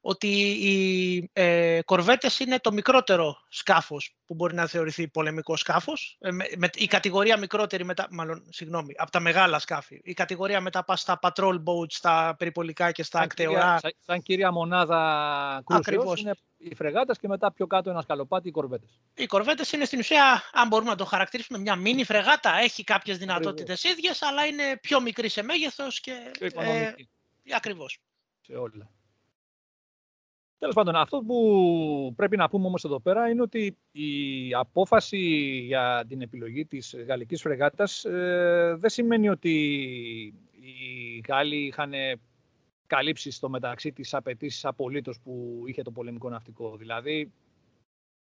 ότι 0.00 0.28
οι 0.50 1.30
ε, 1.32 1.80
κορβέτες 1.84 2.38
είναι 2.38 2.58
το 2.58 2.72
μικρότερο 2.72 3.36
σκάφος 3.48 4.14
που 4.26 4.34
μπορεί 4.34 4.54
να 4.54 4.66
θεωρηθεί 4.66 5.08
πολεμικό 5.08 5.56
σκάφος. 5.56 6.16
Ε, 6.20 6.30
με, 6.30 6.70
η 6.74 6.86
κατηγορία 6.86 7.38
μικρότερη, 7.38 7.84
μετά, 7.84 8.06
μάλλον, 8.10 8.44
συγγνώμη, 8.48 8.94
από 8.96 9.10
τα 9.10 9.20
μεγάλα 9.20 9.58
σκάφη. 9.58 10.00
Η 10.04 10.12
κατηγορία 10.12 10.60
μετά 10.60 10.84
πας 10.84 11.00
στα 11.00 11.18
patrol 11.22 11.54
boats, 11.54 11.90
στα 11.90 12.34
περιπολικά 12.38 12.92
και 12.92 13.02
στα 13.02 13.20
ακτεωρά. 13.20 13.78
Σαν, 13.78 13.92
σαν 13.98 14.22
κυρία 14.22 14.52
μονάδα 14.52 15.62
κρούσεως 15.64 16.20
είναι 16.20 16.32
οι 16.56 16.74
φρεγάτες 16.74 17.18
και 17.18 17.28
μετά 17.28 17.52
πιο 17.52 17.66
κάτω 17.66 17.90
ένα 17.90 18.00
σκαλοπάτι 18.00 18.48
οι 18.48 18.50
κορβέτες. 18.50 19.00
Οι 19.14 19.26
κορβέτες 19.26 19.72
είναι 19.72 19.84
στην 19.84 19.98
ουσία, 19.98 20.42
αν 20.52 20.68
μπορούμε 20.68 20.90
να 20.90 20.96
το 20.96 21.04
χαρακτηρίσουμε, 21.04 21.58
μια 21.58 21.76
μίνι 21.76 22.04
φρεγάτα. 22.04 22.58
Έχει 22.58 22.84
κάποιες 22.84 23.18
δυνατότητες 23.18 23.84
ίδιες, 23.84 24.22
αλλά 24.22 24.46
είναι 24.46 24.78
πιο 24.82 25.00
μικρή 25.00 25.28
σε 25.28 25.42
μέγεθος 25.42 26.00
και... 26.00 26.12
Ε, 26.40 26.92
ακριβώς. 27.54 27.98
Σε 28.40 28.54
όλα. 28.54 28.90
Τέλος 30.60 30.74
πάντων, 30.74 30.96
αυτό 30.96 31.18
που 31.26 32.12
πρέπει 32.16 32.36
να 32.36 32.48
πούμε 32.48 32.66
όμως 32.66 32.84
εδώ 32.84 33.00
πέρα 33.00 33.28
είναι 33.28 33.42
ότι 33.42 33.76
η 33.92 34.54
απόφαση 34.54 35.18
για 35.66 36.04
την 36.08 36.22
επιλογή 36.22 36.66
της 36.66 36.96
γαλλικής 37.06 37.40
φρεγάτας 37.40 38.04
ε, 38.04 38.74
δεν 38.78 38.90
σημαίνει 38.90 39.28
ότι 39.28 39.50
οι 40.60 41.22
Γάλλοι 41.28 41.56
είχαν 41.56 41.92
καλύψει 42.86 43.30
στο 43.30 43.48
μεταξύ 43.48 43.92
τις 43.92 44.14
απαιτήσεις 44.14 44.64
απολύτως 44.64 45.20
που 45.20 45.62
είχε 45.66 45.82
το 45.82 45.90
πολεμικό 45.90 46.28
ναυτικό. 46.28 46.76
Δηλαδή, 46.76 47.32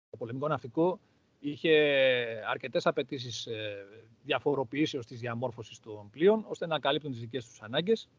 το 0.09 0.17
πολεμικό 0.17 0.47
ναυτικό 0.47 0.99
είχε 1.39 1.73
αρκετές 2.49 2.85
απαιτήσεις 2.85 3.45
ε, 3.45 3.85
διαφοροποιήσεως 4.23 5.05
της 5.05 5.19
διαμόρφωσης 5.19 5.79
των 5.79 6.09
πλοίων, 6.09 6.45
ώστε 6.47 6.67
να 6.67 6.79
καλύπτουν 6.79 7.11
τις 7.11 7.19
δικές 7.19 7.45
τους 7.45 7.61
ανάγκες 7.61 8.09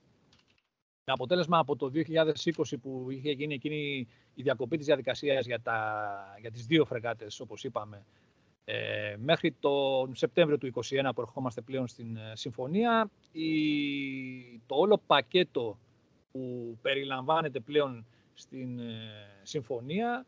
με 1.11 1.17
αποτέλεσμα 1.17 1.59
από 1.59 1.77
το 1.77 1.91
2020 1.95 2.75
που 2.83 3.07
είχε 3.11 3.31
γίνει 3.31 3.55
εκείνη 3.55 4.07
η 4.35 4.43
διακοπή 4.43 4.77
της 4.77 4.87
διαδικασίας 4.87 5.47
για, 5.47 5.61
τα, 5.61 6.37
για 6.41 6.51
τις 6.51 6.67
δύο 6.67 6.85
φρεγάτες, 6.85 7.41
όπως 7.41 7.65
είπαμε, 7.65 8.05
Ε, 8.65 9.17
μέχρι 9.19 9.53
τον 9.61 10.15
Σεπτέμβριο 10.15 10.59
του 10.59 10.71
2021 10.75 11.11
που 11.15 11.21
ερχόμαστε 11.21 11.61
πλέον 11.61 11.87
στην 11.89 12.17
ε, 12.17 12.33
συμφωνία, 12.35 13.11
η, 13.33 13.49
το 14.67 14.75
όλο 14.75 15.01
πακέτο 15.07 15.79
που 16.33 16.77
περιλαμβάνεται 16.83 17.61
πλέον 17.61 18.07
στην 18.35 18.79
ε, 18.79 18.95
συμφωνία 19.43 20.27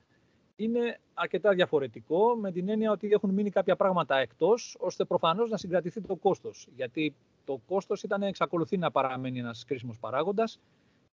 είναι 0.57 1.01
αρκετά 1.15 1.53
διαφορετικό 1.55 2.37
με 2.41 2.53
την 2.53 2.69
έννοια 2.69 2.91
ότι 2.91 3.09
έχουν 3.13 3.31
μείνει 3.31 3.51
κάποια 3.51 3.77
πράγματα 3.77 4.17
εκτός 4.17 4.77
ώστε 4.79 5.05
προφανώς 5.05 5.51
να 5.51 5.57
συγκρατηθεί 5.57 6.01
το 6.01 6.17
κόστος. 6.17 6.69
Γιατί 6.77 7.15
το 7.45 7.61
κόστος 7.67 8.03
ήταν, 8.03 8.23
εξακολουθεί 8.23 8.77
να 8.77 8.91
παραμένει 8.91 9.39
ένας 9.39 9.65
κρίσιμος 9.65 9.99
παράγοντας 9.99 10.61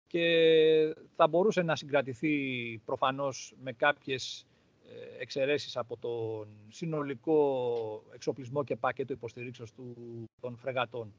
και 0.07 0.95
θα 1.15 1.27
μπορούσε 1.27 1.61
να 1.61 1.75
συγκρατηθεί 1.75 2.77
προφανώς 2.85 3.53
με 3.61 3.73
κάποιες 3.73 4.45
ε, 4.87 5.21
εξαιρέσεις 5.21 5.77
από 5.77 5.97
τον 5.97 6.47
συνολικό 6.67 8.03
εξοπλισμό 8.13 8.63
και 8.63 8.75
πακέτο 8.75 9.13
υποστηρίξεως 9.13 9.71
του, 9.71 9.93
των 10.41 10.57
φρεγατών. 10.57 11.13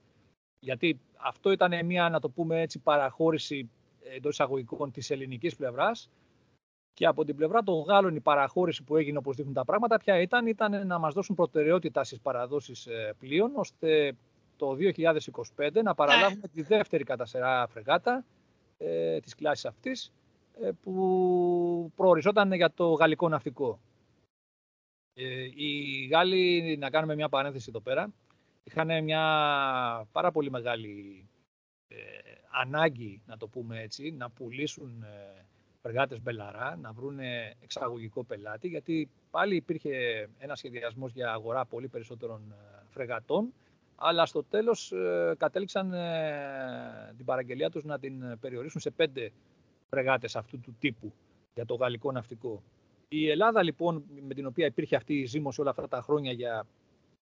Γιατί 0.60 1.00
αυτό 1.16 1.50
ήταν 1.50 1.86
μια, 1.86 2.08
να 2.08 2.20
το 2.20 2.28
πούμε 2.28 2.60
έτσι, 2.60 2.78
παραχώρηση 2.78 3.70
εντός 4.00 4.32
εισαγωγικών 4.32 4.90
της 4.90 5.10
ελληνικής 5.10 5.56
πλευράς 5.56 6.10
και 6.92 7.06
από 7.06 7.24
την 7.24 7.36
πλευρά 7.36 7.62
των 7.62 7.82
Γάλλων 7.82 8.14
η 8.16 8.20
παραχώρηση 8.20 8.82
που 8.82 8.96
έγινε 8.96 9.18
όπως 9.18 9.36
δείχνουν 9.36 9.54
τα 9.54 9.64
πράγματα 9.64 9.98
ποια 9.98 10.20
ήταν, 10.20 10.46
ήταν 10.46 10.86
να 10.86 10.98
μας 10.98 11.14
δώσουν 11.14 11.34
προτεραιότητα 11.34 12.04
στις 12.04 12.20
παραδόσεις 12.20 12.86
ε, 12.86 13.14
πλοίων 13.18 13.52
ώστε 13.54 14.16
το 14.60 14.76
2025 15.56 15.82
να 15.82 15.94
παραλάβουμε 15.94 16.48
τη 16.48 16.62
δεύτερη 16.62 17.04
κατά 17.04 17.26
σειρά 17.26 17.66
φρεγάτα 17.66 18.24
ε, 18.78 19.20
της 19.20 19.34
κλάσης 19.34 19.64
αυτής 19.64 20.12
ε, 20.60 20.70
που 20.82 21.92
προοριζόταν 21.96 22.52
για 22.52 22.72
το 22.72 22.92
γαλλικό 22.92 23.28
ναυτικό. 23.28 23.80
Ε, 25.14 25.44
οι 25.54 26.06
Γάλλοι, 26.10 26.76
να 26.76 26.90
κάνουμε 26.90 27.14
μια 27.14 27.28
παρένθεση 27.28 27.66
εδώ 27.68 27.80
πέρα, 27.80 28.12
είχαν 28.64 29.04
μια 29.04 29.22
πάρα 30.12 30.30
πολύ 30.32 30.50
μεγάλη 30.50 31.28
ε, 31.88 31.96
ανάγκη, 32.50 33.22
να 33.26 33.36
το 33.36 33.48
πούμε 33.48 33.80
έτσι, 33.80 34.10
να 34.10 34.30
πουλήσουν 34.30 35.02
ε, 35.02 35.46
φρεγάτες 35.82 36.20
Μπελαρά, 36.22 36.76
να 36.76 36.92
βρουν 36.92 37.18
εξαγωγικό 37.62 38.24
πελάτη, 38.24 38.68
γιατί 38.68 39.10
πάλι 39.30 39.56
υπήρχε 39.56 40.28
ένα 40.38 40.54
σχεδιασμός 40.54 41.12
για 41.12 41.32
αγορά 41.32 41.64
πολύ 41.64 41.88
περισσότερων 41.88 42.54
φρεγατών, 42.88 43.52
αλλά 44.02 44.26
στο 44.26 44.42
τέλος 44.42 44.92
κατέληξαν 45.36 45.94
την 47.16 47.24
παραγγελία 47.24 47.70
τους 47.70 47.84
να 47.84 47.98
την 47.98 48.38
περιορίσουν 48.40 48.80
σε 48.80 48.90
πέντε 48.90 49.32
φρεγάτες 49.88 50.36
αυτού 50.36 50.60
του 50.60 50.76
τύπου 50.78 51.12
για 51.54 51.66
το 51.66 51.74
γαλλικό 51.74 52.12
ναυτικό. 52.12 52.62
Η 53.08 53.28
Ελλάδα 53.28 53.62
λοιπόν 53.62 54.04
με 54.26 54.34
την 54.34 54.46
οποία 54.46 54.66
υπήρχε 54.66 54.96
αυτή 54.96 55.14
η 55.14 55.24
ζήμωση 55.24 55.60
όλα 55.60 55.70
αυτά 55.70 55.88
τα 55.88 56.02
χρόνια 56.02 56.32
για 56.32 56.66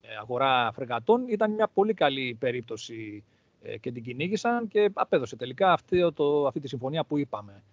ε, 0.02 0.16
αγορά 0.16 0.72
φρεγατών 0.72 1.28
ήταν 1.28 1.52
μια 1.52 1.68
πολύ 1.68 1.94
καλή 1.94 2.36
περίπτωση 2.40 3.24
ε, 3.62 3.78
και 3.78 3.92
την 3.92 4.04
κυνήγησαν 4.04 4.68
και 4.68 4.90
απέδωσε 4.94 5.36
τελικά 5.36 5.74
αυτή, 5.74 6.12
το, 6.14 6.48
αυτή 6.48 6.60
τη 6.60 6.68
συμφωνία 6.68 7.04
που 7.04 7.18
είπαμε. 7.18 7.64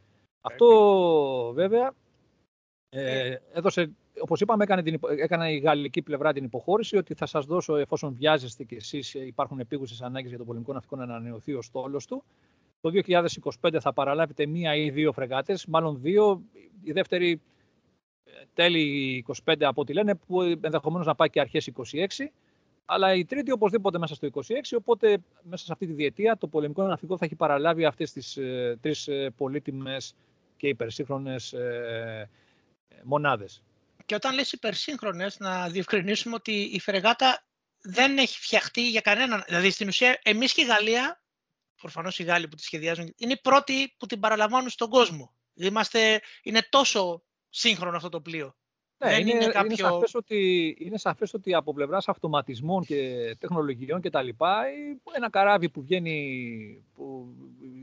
Αυτό 0.41 1.53
βέβαια 1.55 1.93
ε, 2.91 3.34
έδωσε, 3.53 3.91
όπως 4.20 4.41
είπαμε 4.41 4.64
έκανε, 4.64 4.82
την, 4.82 4.99
έκανε 5.18 5.53
η 5.53 5.59
γαλλική 5.59 6.03
πλευρά 6.03 6.32
την 6.32 6.45
υποχώρηση 6.45 6.97
ότι 6.97 7.14
θα 7.14 7.26
σας 7.26 7.47
δώσω 7.47 7.76
εφόσον 7.76 8.14
βιάζεστε 8.14 8.64
και 8.64 8.76
εσείς 8.76 9.14
υπάρχουν 9.14 9.59
επίγουσες 9.59 10.03
ανάγκες 10.03 10.28
για 10.28 10.39
το 10.39 10.45
πολεμικό 10.45 10.72
ναυτικό 10.72 10.97
να 10.97 11.03
ανανεωθεί 11.03 11.55
ο 11.55 11.62
στόλος 11.62 12.07
του 12.07 12.24
το 12.80 12.91
2025 13.61 13.76
θα 13.80 13.93
παραλάβετε 13.93 14.47
μία 14.47 14.76
ή 14.76 14.91
δύο 14.91 15.12
φρεγάτες, 15.12 15.66
μάλλον 15.66 16.01
δύο. 16.01 16.43
Η 16.82 16.93
δεύτερη 16.93 17.41
ε, 18.24 18.30
τέλη 18.55 19.24
25 19.45 19.55
από 19.61 19.80
ό,τι 19.80 19.93
λένε, 19.93 20.14
που 20.14 20.43
ενδεχομένως 20.43 21.07
να 21.07 21.14
πάει 21.14 21.30
και 21.30 21.41
αρχές 21.41 21.70
26. 21.93 22.07
Αλλά 22.84 23.14
η 23.14 23.24
τρίτη 23.24 23.51
οπωσδήποτε 23.51 23.99
μέσα 23.99 24.14
στο 24.14 24.28
26, 24.32 24.41
οπότε 24.76 25.18
μέσα 25.43 25.64
σε 25.64 25.72
αυτή 25.72 25.86
τη 25.86 25.93
διετία 25.93 26.36
το 26.36 26.47
πολεμικό 26.47 26.82
ναυτικό 26.82 27.16
θα 27.16 27.24
έχει 27.24 27.34
παραλάβει 27.34 27.84
αυτές 27.84 28.12
τις 28.12 28.36
ε, 28.36 28.78
τρεις 28.80 29.09
ε, 29.09 29.30
πολύτιμες 29.36 30.14
και 30.57 30.68
υπερσύγχρονες 30.68 31.53
ε, 31.53 32.28
μονάδες. 33.05 33.62
Και 34.07 34.14
όταν 34.14 34.34
λες 34.34 34.53
υπερσύγχρονες, 34.53 35.39
να 35.39 35.68
διευκρινίσουμε 35.68 36.34
ότι 36.34 36.53
η 36.53 36.80
φρεγάτα 36.80 37.45
δεν 37.80 38.18
έχει 38.18 38.41
φτιαχτεί 38.41 38.89
για 38.91 39.01
κανέναν. 39.01 39.45
Δηλαδή, 39.47 39.70
στην 39.70 39.89
ουσία, 39.89 40.18
εμείς 40.22 40.53
και 40.53 40.61
η 40.61 40.64
Γαλλία 40.64 41.20
Προφανώς 41.80 42.18
οι 42.18 42.22
Γάλλοι 42.22 42.49
που 42.49 42.57
τη 42.57 42.62
σχεδιάζουν, 42.62 43.14
είναι 43.16 43.32
οι 43.32 43.41
πρώτοι 43.43 43.95
που 43.99 44.07
την 44.07 44.20
παραλαμβάνουν 44.20 44.68
στον 44.68 44.91
κόσμο. 44.91 45.32
Είμαστε, 45.55 46.20
είναι 46.43 46.66
τόσο 46.70 47.22
σύγχρονο 47.49 47.97
αυτό 47.97 48.09
το 48.09 48.20
πλοίο. 48.20 48.57
Ναι, 49.05 49.11
Δεν 49.11 49.20
είναι, 49.20 49.30
είναι, 49.30 49.47
κάποιο... 49.47 49.64
είναι, 49.64 49.74
σαφές 49.74 50.14
ότι, 50.14 50.76
είναι 50.80 50.99
σαφές 50.99 51.34
ότι 51.34 51.55
από 51.55 51.74
πλευράς 51.74 52.09
αυτοματισμών 52.09 52.84
και 52.84 53.36
τεχνολογιών 53.39 54.01
και 54.01 54.11
τα 54.11 54.22
λοιπά, 54.22 54.64
ένα 55.12 55.30
καράβι 55.30 55.68
που 55.68 55.82
βγαίνει, 55.82 56.84
που 56.95 57.34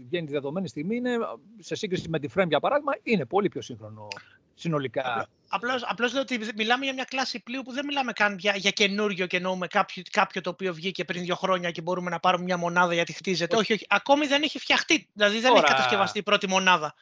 βγαίνει 0.06 0.26
τη 0.26 0.32
δεδομένη 0.32 0.68
στιγμή, 0.68 0.96
είναι, 0.96 1.18
σε 1.60 1.76
σύγκριση 1.76 2.10
με 2.10 2.20
τη 2.20 2.28
Frame 2.36 2.48
για 2.48 2.60
παράδειγμα, 2.60 2.94
είναι 3.04 3.26
πολύ 3.26 3.50
πιο 3.50 3.62
σύγχρονο 3.62 4.08
συνολικά. 4.56 5.28
Απλώς, 5.48 5.84
απλώς 5.86 6.14
λέω 6.14 6.22
ότι 6.22 6.40
μιλάμε 6.56 6.86
για 6.86 6.94
μια 6.94 7.04
κλάση 7.04 7.44
πλοίου 7.44 7.62
που 7.62 7.72
δεν 7.72 7.86
μιλάμε 7.86 8.12
καν 8.12 8.38
για, 8.38 8.56
για 8.56 8.72
καινούριο 8.72 9.28
και 9.28 9.38
εννοούμε 9.38 9.68
κάποιο, 9.68 10.04
κάποιο 10.12 10.42
το 10.42 10.50
οποίο 10.50 10.74
βγήκε 10.74 11.04
πριν 11.04 11.24
δύο 11.24 11.36
χρόνια 11.36 11.72
και 11.72 11.82
μπορούμε 11.82 12.10
να 12.10 12.20
πάρουμε 12.20 12.44
μια 12.44 12.58
μονάδα 12.58 12.94
γιατί 12.94 13.14
χτίζεται. 13.14 13.56
Όχι, 13.56 13.74
όχι. 13.74 13.86
Ακόμη 13.90 14.28
δεν 14.28 14.44
έχει 14.44 14.60
φτιαχτεί. 14.60 15.08
Δηλαδή 15.14 15.40
δεν 15.40 15.54
έχει 15.54 15.64
κατασκευαστεί 15.64 16.20
η 16.20 16.24
πρώτη 16.24 16.48
μονάδα. 16.48 16.94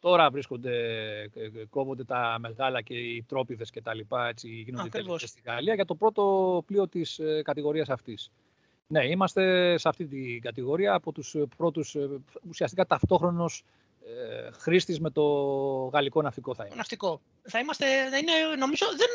Τώρα 0.00 0.30
βρίσκονται, 0.30 0.72
κόβονται 1.70 2.04
τα 2.04 2.36
μεγάλα 2.40 2.82
και 2.82 2.94
οι 2.94 3.24
τρόπιδες 3.28 3.70
και 3.70 3.82
τα 3.82 3.94
λοιπά, 3.94 4.28
έτσι 4.28 4.48
γίνονται 4.48 4.88
τελικές 4.88 5.28
στη 5.28 5.40
Γαλλία 5.44 5.74
για 5.74 5.84
το 5.84 5.94
πρώτο 5.94 6.62
πλοίο 6.66 6.88
της 6.88 7.18
ε, 7.18 7.42
κατηγορίας 7.44 7.88
αυτής. 7.88 8.30
Ναι, 8.86 9.06
είμαστε 9.06 9.74
σε 9.78 9.88
αυτή 9.88 10.06
την 10.06 10.40
κατηγορία 10.40 10.94
από 10.94 11.12
τους 11.12 11.36
πρώτους 11.56 11.94
ε, 11.94 12.08
ουσιαστικά 12.48 12.86
ταυτόχρονος 12.86 13.62
ε, 14.06 14.50
χρήστης 14.50 15.00
με 15.00 15.10
το 15.10 15.22
γαλλικό 15.92 16.22
ναυτικό 16.22 16.54
θα 16.54 16.62
είμαστε. 16.62 16.78
Ναυτικό. 16.78 17.20
Θα 17.42 17.58
είμαστε, 17.58 18.08
θα 18.10 18.18
είναι, 18.18 18.32
νομίζω, 18.58 18.86
δεν 18.96 19.08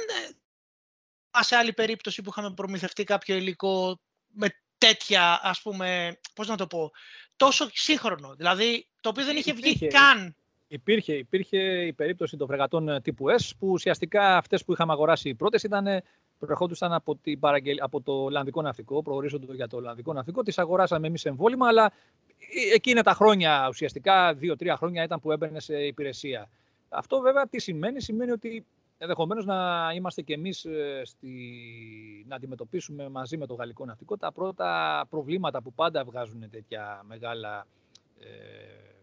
σε 1.39 1.55
άλλη 1.55 1.73
περίπτωση 1.73 2.21
που 2.21 2.29
είχαμε 2.29 2.53
προμηθευτεί 2.53 3.03
κάποιο 3.03 3.35
υλικό 3.35 3.99
με 4.27 4.55
τέτοια, 4.77 5.39
ας 5.43 5.61
πούμε, 5.61 6.19
πώς 6.35 6.47
να 6.47 6.55
το 6.55 6.67
πω, 6.67 6.91
τόσο 7.35 7.67
σύγχρονο. 7.71 8.33
Δηλαδή, 8.35 8.87
το 9.01 9.09
οποίο 9.09 9.25
δεν 9.25 9.37
είχε 9.37 9.53
βγει 9.53 9.87
καν. 9.87 10.35
Υπήρχε, 10.67 11.13
υπήρχε 11.13 11.85
η 11.85 11.93
περίπτωση 11.93 12.37
των 12.37 12.47
φρεγατών 12.47 12.89
ε, 12.89 13.01
τύπου 13.01 13.25
S, 13.29 13.49
που 13.59 13.67
ουσιαστικά 13.67 14.37
αυτές 14.37 14.63
που 14.63 14.73
είχαμε 14.73 14.91
αγοράσει 14.91 15.29
οι 15.29 15.35
πρώτες 15.35 15.63
ήταν 15.63 16.03
προερχόντουσαν 16.39 16.93
από, 16.93 17.15
την 17.15 17.39
από 17.79 18.01
το 18.01 18.11
Ολλανδικό 18.11 18.61
ναυτικό, 18.61 19.01
προορίζονται 19.01 19.53
για 19.53 19.67
το 19.67 19.77
Ολλανδικό 19.77 20.13
ναυτικό. 20.13 20.43
Τις 20.43 20.57
αγοράσαμε 20.57 21.07
εμείς 21.07 21.25
εμβόλυμα, 21.25 21.67
αλλά 21.67 21.91
εκείνα 22.74 23.04
τα 23.04 23.14
χρόνια, 23.14 23.66
ουσιαστικά 23.70 24.34
δύο-τρία 24.34 24.76
χρόνια 24.76 25.04
ήταν 25.04 25.20
που 25.20 25.32
έμπαινε 25.32 25.60
σε 25.60 25.86
υπηρεσία. 25.86 26.49
Αυτό 26.89 27.20
βέβαια 27.20 27.47
τι 27.47 27.60
σημαίνει, 27.60 28.02
σημαίνει 28.02 28.32
ότι 28.32 28.66
ενδεχομένως 28.97 29.45
να 29.45 29.89
είμαστε 29.95 30.22
κι 30.22 30.34
εμείς 30.34 30.66
ε, 30.66 31.02
στη... 31.06 31.32
να 32.28 32.36
αντιμετωπίσουμε 32.36 33.10
μαζί 33.10 33.38
με 33.38 33.45
το 33.45 33.54
γαλλικό 33.54 33.86
ναυτικό 33.86 34.18
τα 34.18 34.32
πρώτα 34.32 35.06
προβλήματα 35.10 35.62
που 35.62 35.74
πάντα 35.74 36.04
βγάζουν 36.04 36.49
τέτοια 36.49 37.04
μεγάλα 37.08 37.68
ε, 38.20 38.26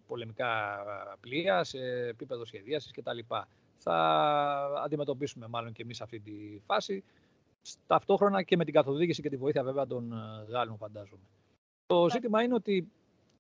πολεμικά 0.06 0.78
πλοία 1.20 1.64
σε 1.64 1.78
επίπεδο 2.08 2.44
σχεδίασης 2.44 2.90
κτλ. 2.90 3.18
Θα 3.76 3.96
αντιμετωπίσουμε 4.84 5.46
μάλλον 5.48 5.72
και 5.72 5.82
εμείς 5.82 6.00
αυτή 6.00 6.20
τη 6.20 6.60
φάση 6.66 7.04
ταυτόχρονα 7.86 8.42
και 8.42 8.56
με 8.56 8.64
την 8.64 8.74
καθοδήγηση 8.74 9.22
και 9.22 9.28
τη 9.28 9.36
βοήθεια 9.36 9.62
βέβαια 9.62 9.86
των 9.86 10.12
ε, 10.12 10.52
Γάλλων 10.52 10.76
φαντάζομαι. 10.76 11.22
Το 11.86 12.02
ναι. 12.02 12.10
ζήτημα 12.10 12.42
είναι 12.42 12.54
ότι 12.54 12.90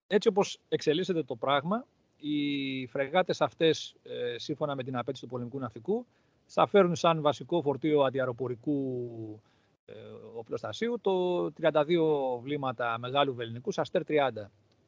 έτσι 0.08 0.28
όπως 0.28 0.60
εξελίσσεται 0.68 1.22
το 1.22 1.36
πράγμα, 1.36 1.86
οι 2.16 2.86
φρεγάτες 2.86 3.40
αυτές, 3.40 3.94
ε, 4.02 4.38
σύμφωνα 4.38 4.74
με 4.74 4.82
την 4.82 4.96
απέτηση 4.96 5.22
του 5.22 5.28
πολεμικού 5.28 5.58
ναυτικού, 5.58 6.06
θα 6.46 6.66
φέρουν 6.66 6.94
σαν 6.94 7.20
βασικό 7.20 7.62
φορτίο 7.62 8.02
αντιαεροπορικού 8.02 9.40
ε, 9.86 9.92
οπλοστασίου 10.34 10.98
το 11.00 11.44
32 11.60 12.40
βλήματα 12.40 12.98
μεγάλου 12.98 13.34
βεληνικού 13.34 13.70
Αστέρ 13.76 14.02
30, 14.08 14.30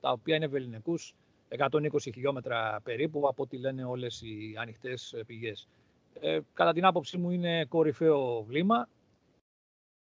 τα 0.00 0.10
οποία 0.10 0.36
είναι 0.36 0.46
βεληνικούς 0.46 1.14
120 1.58 1.80
χιλιόμετρα 2.00 2.80
περίπου, 2.82 3.28
από 3.28 3.42
ό,τι 3.42 3.58
λένε 3.58 3.84
όλες 3.84 4.22
οι 4.22 4.54
ανοιχτές 4.58 5.14
πηγές. 5.26 5.68
Ε, 6.20 6.38
κατά 6.54 6.72
την 6.72 6.84
άποψή 6.84 7.18
μου 7.18 7.30
είναι 7.30 7.64
κορυφαίο 7.64 8.42
βλήμα, 8.42 8.88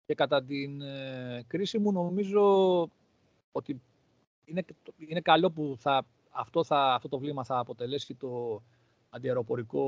και 0.05 0.15
κατά 0.15 0.43
την 0.43 0.81
ε, 0.81 1.43
κρίση 1.47 1.77
μου 1.77 1.91
νομίζω 1.91 2.81
ότι 3.51 3.81
είναι, 4.47 4.65
είναι 4.97 5.21
καλό 5.21 5.51
που 5.51 5.75
θα, 5.79 6.05
αυτό, 6.29 6.63
θα, 6.63 6.93
αυτό 6.93 7.07
το 7.07 7.19
βλήμα 7.19 7.43
θα 7.43 7.57
αποτελέσει 7.57 8.15
το 8.15 8.61
αντιαεροπορικό 9.09 9.81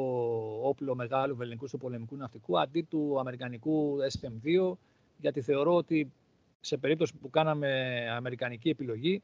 όπλο 0.63 0.95
μεγάλου 0.95 1.35
βεληνικού 1.35 1.67
του 1.67 1.77
πολεμικού 1.77 2.15
ναυτικού 2.15 2.59
αντί 2.59 2.81
του 2.81 3.19
αμερικανικού 3.19 3.97
SM-2 4.01 4.73
γιατί 5.17 5.41
θεωρώ 5.41 5.75
ότι 5.75 6.11
σε 6.59 6.77
περίπτωση 6.77 7.13
που 7.21 7.29
κάναμε 7.29 7.99
αμερικανική 8.11 8.69
επιλογή 8.69 9.21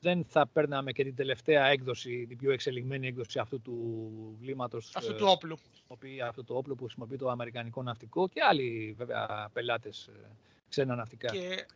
δεν 0.00 0.24
θα 0.24 0.46
παίρναμε 0.46 0.92
και 0.92 1.04
την 1.04 1.14
τελευταία 1.14 1.66
έκδοση, 1.66 2.26
την 2.28 2.36
πιο 2.36 2.50
εξελιγμένη 2.50 3.06
έκδοση 3.06 3.38
αυτού 3.38 3.60
του 3.60 4.36
βλήματος. 4.40 4.96
Αυτού 4.96 5.14
του 5.14 5.26
όπλου. 5.28 5.56
Αυτό 6.26 6.44
το 6.44 6.56
όπλο 6.56 6.74
που 6.74 6.84
χρησιμοποιεί 6.84 7.16
το 7.16 7.28
Αμερικανικό 7.30 7.82
Ναυτικό 7.82 8.28
και 8.28 8.40
άλλοι 8.42 8.94
βέβαια 8.98 9.50
πελάτες 9.52 10.10
ξένα 10.68 10.94
ναυτικά. 10.94 11.28
Και, 11.28 11.66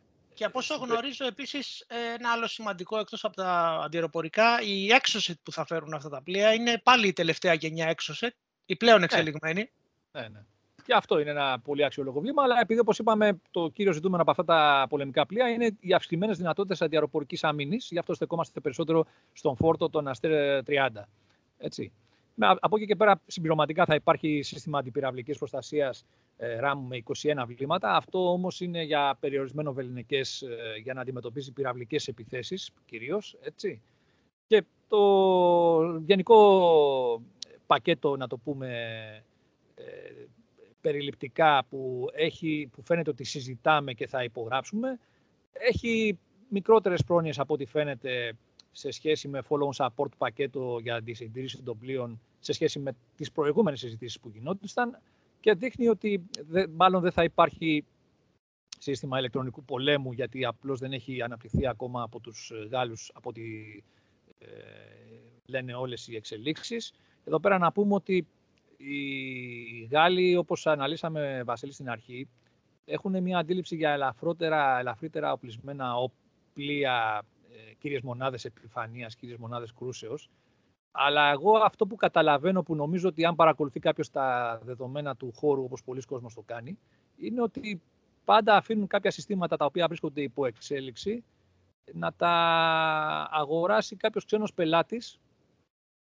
και 0.41 0.47
από 0.47 0.59
όσο 0.59 0.75
γνωρίζω 0.75 1.27
επίσης 1.27 1.85
ένα 2.19 2.31
άλλο 2.33 2.47
σημαντικό 2.47 2.99
εκτός 2.99 3.25
από 3.25 3.37
τα 3.37 3.81
αντιεροπορικά, 3.85 4.61
η 4.63 4.87
Exocet 4.89 5.35
που 5.43 5.53
θα 5.53 5.67
φέρουν 5.67 5.95
αυτά 5.95 6.09
τα 6.09 6.23
πλοία 6.23 6.53
είναι 6.53 6.81
πάλι 6.85 7.07
η 7.07 7.13
τελευταία 7.13 7.55
γενιά 7.55 7.95
Exocet, 7.95 8.29
η 8.67 8.77
πλέον 8.77 8.99
ναι. 8.99 9.05
εξελιγμένη. 9.05 9.71
Ναι, 10.13 10.21
ναι. 10.21 10.45
Και 10.85 10.95
αυτό 10.95 11.19
είναι 11.19 11.31
ένα 11.31 11.61
πολύ 11.65 11.85
αξιόλογο 11.85 12.21
βήμα, 12.21 12.43
αλλά 12.43 12.61
επειδή 12.61 12.81
όπως 12.81 12.99
είπαμε, 12.99 13.41
το 13.51 13.69
κύριο 13.69 13.93
ζητούμενο 13.93 14.23
από 14.23 14.31
αυτά 14.31 14.45
τα 14.45 14.87
πολεμικά 14.89 15.27
πλοία 15.27 15.49
είναι 15.49 15.77
οι 15.81 15.93
αυξημένες 15.93 16.37
δυνατότητες 16.37 16.83
αντιαεροπορική 16.83 17.39
αμήνης. 17.43 17.89
Γι' 17.91 17.99
αυτό 17.99 18.15
στεκόμαστε 18.15 18.61
περισσότερο 18.61 19.07
στον 19.33 19.57
φόρτο 19.57 19.91
των 19.91 20.09
Αστέρ 20.09 20.63
30. 20.67 20.89
Έτσι. 21.59 21.93
Από 22.41 22.77
εκεί 22.77 22.87
και 22.87 22.97
πέρα, 22.97 23.21
συμπληρωματικά 23.27 23.85
θα 23.85 23.95
υπάρχει 23.95 24.43
σύστημα 24.43 24.79
αντιπυραυλικής 24.79 25.39
προστασίας 25.39 26.05
ε, 26.37 26.59
RAM 26.63 26.79
με 26.89 27.03
21 27.23 27.45
βλήματα. 27.47 27.97
Αυτό 27.97 28.33
όμως 28.33 28.61
είναι 28.61 28.83
για 28.83 29.17
περιορισμένο 29.21 29.73
βεληνικές 29.73 30.43
ε, 30.43 30.79
για 30.83 30.95
να 30.95 31.01
αντιμετωπίζει 31.01 31.53
πυραυλικές 31.53 32.09
επιθέσεις 32.09 32.71
κυρίως. 32.87 33.37
Και 34.47 34.65
το 34.89 35.99
γενικό 36.05 37.23
πακέτο, 37.67 38.17
να 38.17 38.27
το 38.27 38.37
πούμε, 38.37 38.69
ε, 39.75 39.83
περιληπτικά 40.81 41.65
που, 41.71 42.09
έχει, 42.13 42.69
που 42.73 42.83
φαίνεται 42.83 43.11
ότι 43.11 43.25
συζητάμε 43.25 43.93
και 43.93 44.07
θα 44.07 44.25
υπογράψουμε, 44.25 44.99
έχει 45.53 46.19
μικρότερες 46.49 47.05
πρόνοιες 47.05 47.39
από 47.39 47.55
ό,τι 47.55 47.65
φαίνεται 47.65 48.33
σε 48.73 48.91
σχέση 48.91 49.29
με 49.29 49.43
follow 49.49 49.87
support 49.87 50.11
πακέτο 50.19 50.79
για 50.83 51.03
τη 51.03 51.13
συντήρηση 51.13 51.63
των 51.63 51.79
πλοίων 51.79 52.21
σε 52.41 52.53
σχέση 52.53 52.79
με 52.79 52.93
τις 53.17 53.33
προηγούμενες 53.33 53.79
συζητήσεις 53.79 54.21
που 54.21 54.29
γινόταν 54.29 54.99
και 55.41 55.55
δείχνει 55.55 55.89
ότι 55.89 56.27
μάλλον 56.71 57.03
δεν 57.03 57.13
θα 57.13 57.25
υπάρχει 57.25 57.85
σύστημα 58.79 59.19
ηλεκτρονικού 59.19 59.65
πολέμου 59.65 60.13
γιατί 60.13 60.45
απλώς 60.45 60.79
δεν 60.79 60.93
έχει 60.93 61.23
αναπτυχθεί 61.23 61.67
ακόμα 61.67 62.03
από 62.03 62.21
τους 62.21 62.53
Γάλλους 62.71 63.11
από 63.15 63.29
ό,τι 63.29 63.43
ε, 64.39 64.47
λένε 65.47 65.75
όλες 65.75 66.09
οι 66.09 66.17
εξελίξεις. 66.17 66.93
Εδώ 67.25 67.41
πέρα 67.41 67.59
να 67.59 67.73
πούμε 67.73 67.95
ότι 67.95 68.27
οι 68.77 69.89
Γάλλοι, 69.91 70.37
όπως 70.37 70.67
αναλύσαμε, 70.67 71.43
Βασίλη, 71.45 71.73
στην 71.73 71.91
αρχή, 71.91 72.29
έχουν 72.85 73.23
μια 73.23 73.39
αντίληψη 73.39 73.77
για 73.77 73.91
ελαφρότερα, 73.91 74.79
ελαφρύτερα 74.79 75.33
οπλισμένα 75.33 75.95
πλοία, 76.55 77.23
ε, 77.51 77.75
κύριες 77.79 78.01
μονάδες 78.01 78.45
επιφανείας, 78.45 79.17
κύριες 79.17 79.39
μονάδες 79.39 79.73
κρούσεως. 79.73 80.31
Αλλά 80.91 81.31
εγώ 81.31 81.57
αυτό 81.57 81.87
που 81.87 81.97
καταλαβαίνω, 81.97 82.63
που 82.63 82.75
νομίζω 82.75 83.09
ότι 83.09 83.25
αν 83.25 83.35
παρακολουθεί 83.35 83.81
κάποιος 83.81 84.11
τα 84.11 84.61
δεδομένα 84.65 85.17
του 85.17 85.33
χώρου, 85.37 85.63
όπως 85.63 85.83
πολλοί 85.85 86.03
κόσμος 86.03 86.35
το 86.35 86.43
κάνει, 86.43 86.79
είναι 87.17 87.43
ότι 87.43 87.83
πάντα 88.25 88.57
αφήνουν 88.57 88.87
κάποια 88.87 89.11
συστήματα 89.11 89.57
τα 89.57 89.65
οποία 89.65 89.87
βρίσκονται 89.87 90.23
υπό 90.23 90.47
εξέλιξη 90.47 91.25
να 91.93 92.13
τα 92.13 92.29
αγοράσει 93.31 93.97
κάποιος 93.97 94.25
ξένος 94.25 94.55
πελάτης 94.55 95.19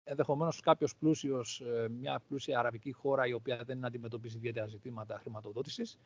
ενδεχομένως 0.08 0.60
κάποιος 0.60 0.96
πλούσιος, 0.96 1.60
ε, 1.60 1.88
μια 1.88 2.22
πλούσια 2.28 2.58
αραβική 2.58 2.92
χώρα 2.92 3.26
η 3.26 3.32
οποία 3.32 3.62
δεν 3.66 3.84
αντιμετωπίζει 3.84 4.36
ιδιαίτερα 4.36 4.66
ζητήματα 4.66 5.18
χρηματοδότησης, 5.18 5.98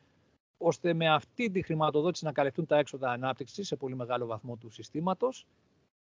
ώστε 0.57 0.93
με 0.93 1.09
αυτή 1.09 1.51
τη 1.51 1.61
χρηματοδότηση 1.61 2.25
να 2.25 2.31
καλυφθούν 2.31 2.65
τα 2.65 2.77
έξοδα 2.77 3.11
ανάπτυξης 3.11 3.67
σε 3.67 3.75
πολύ 3.75 3.95
μεγάλο 3.95 4.25
βαθμό 4.25 4.55
του 4.55 4.69
συστήματος 4.69 5.45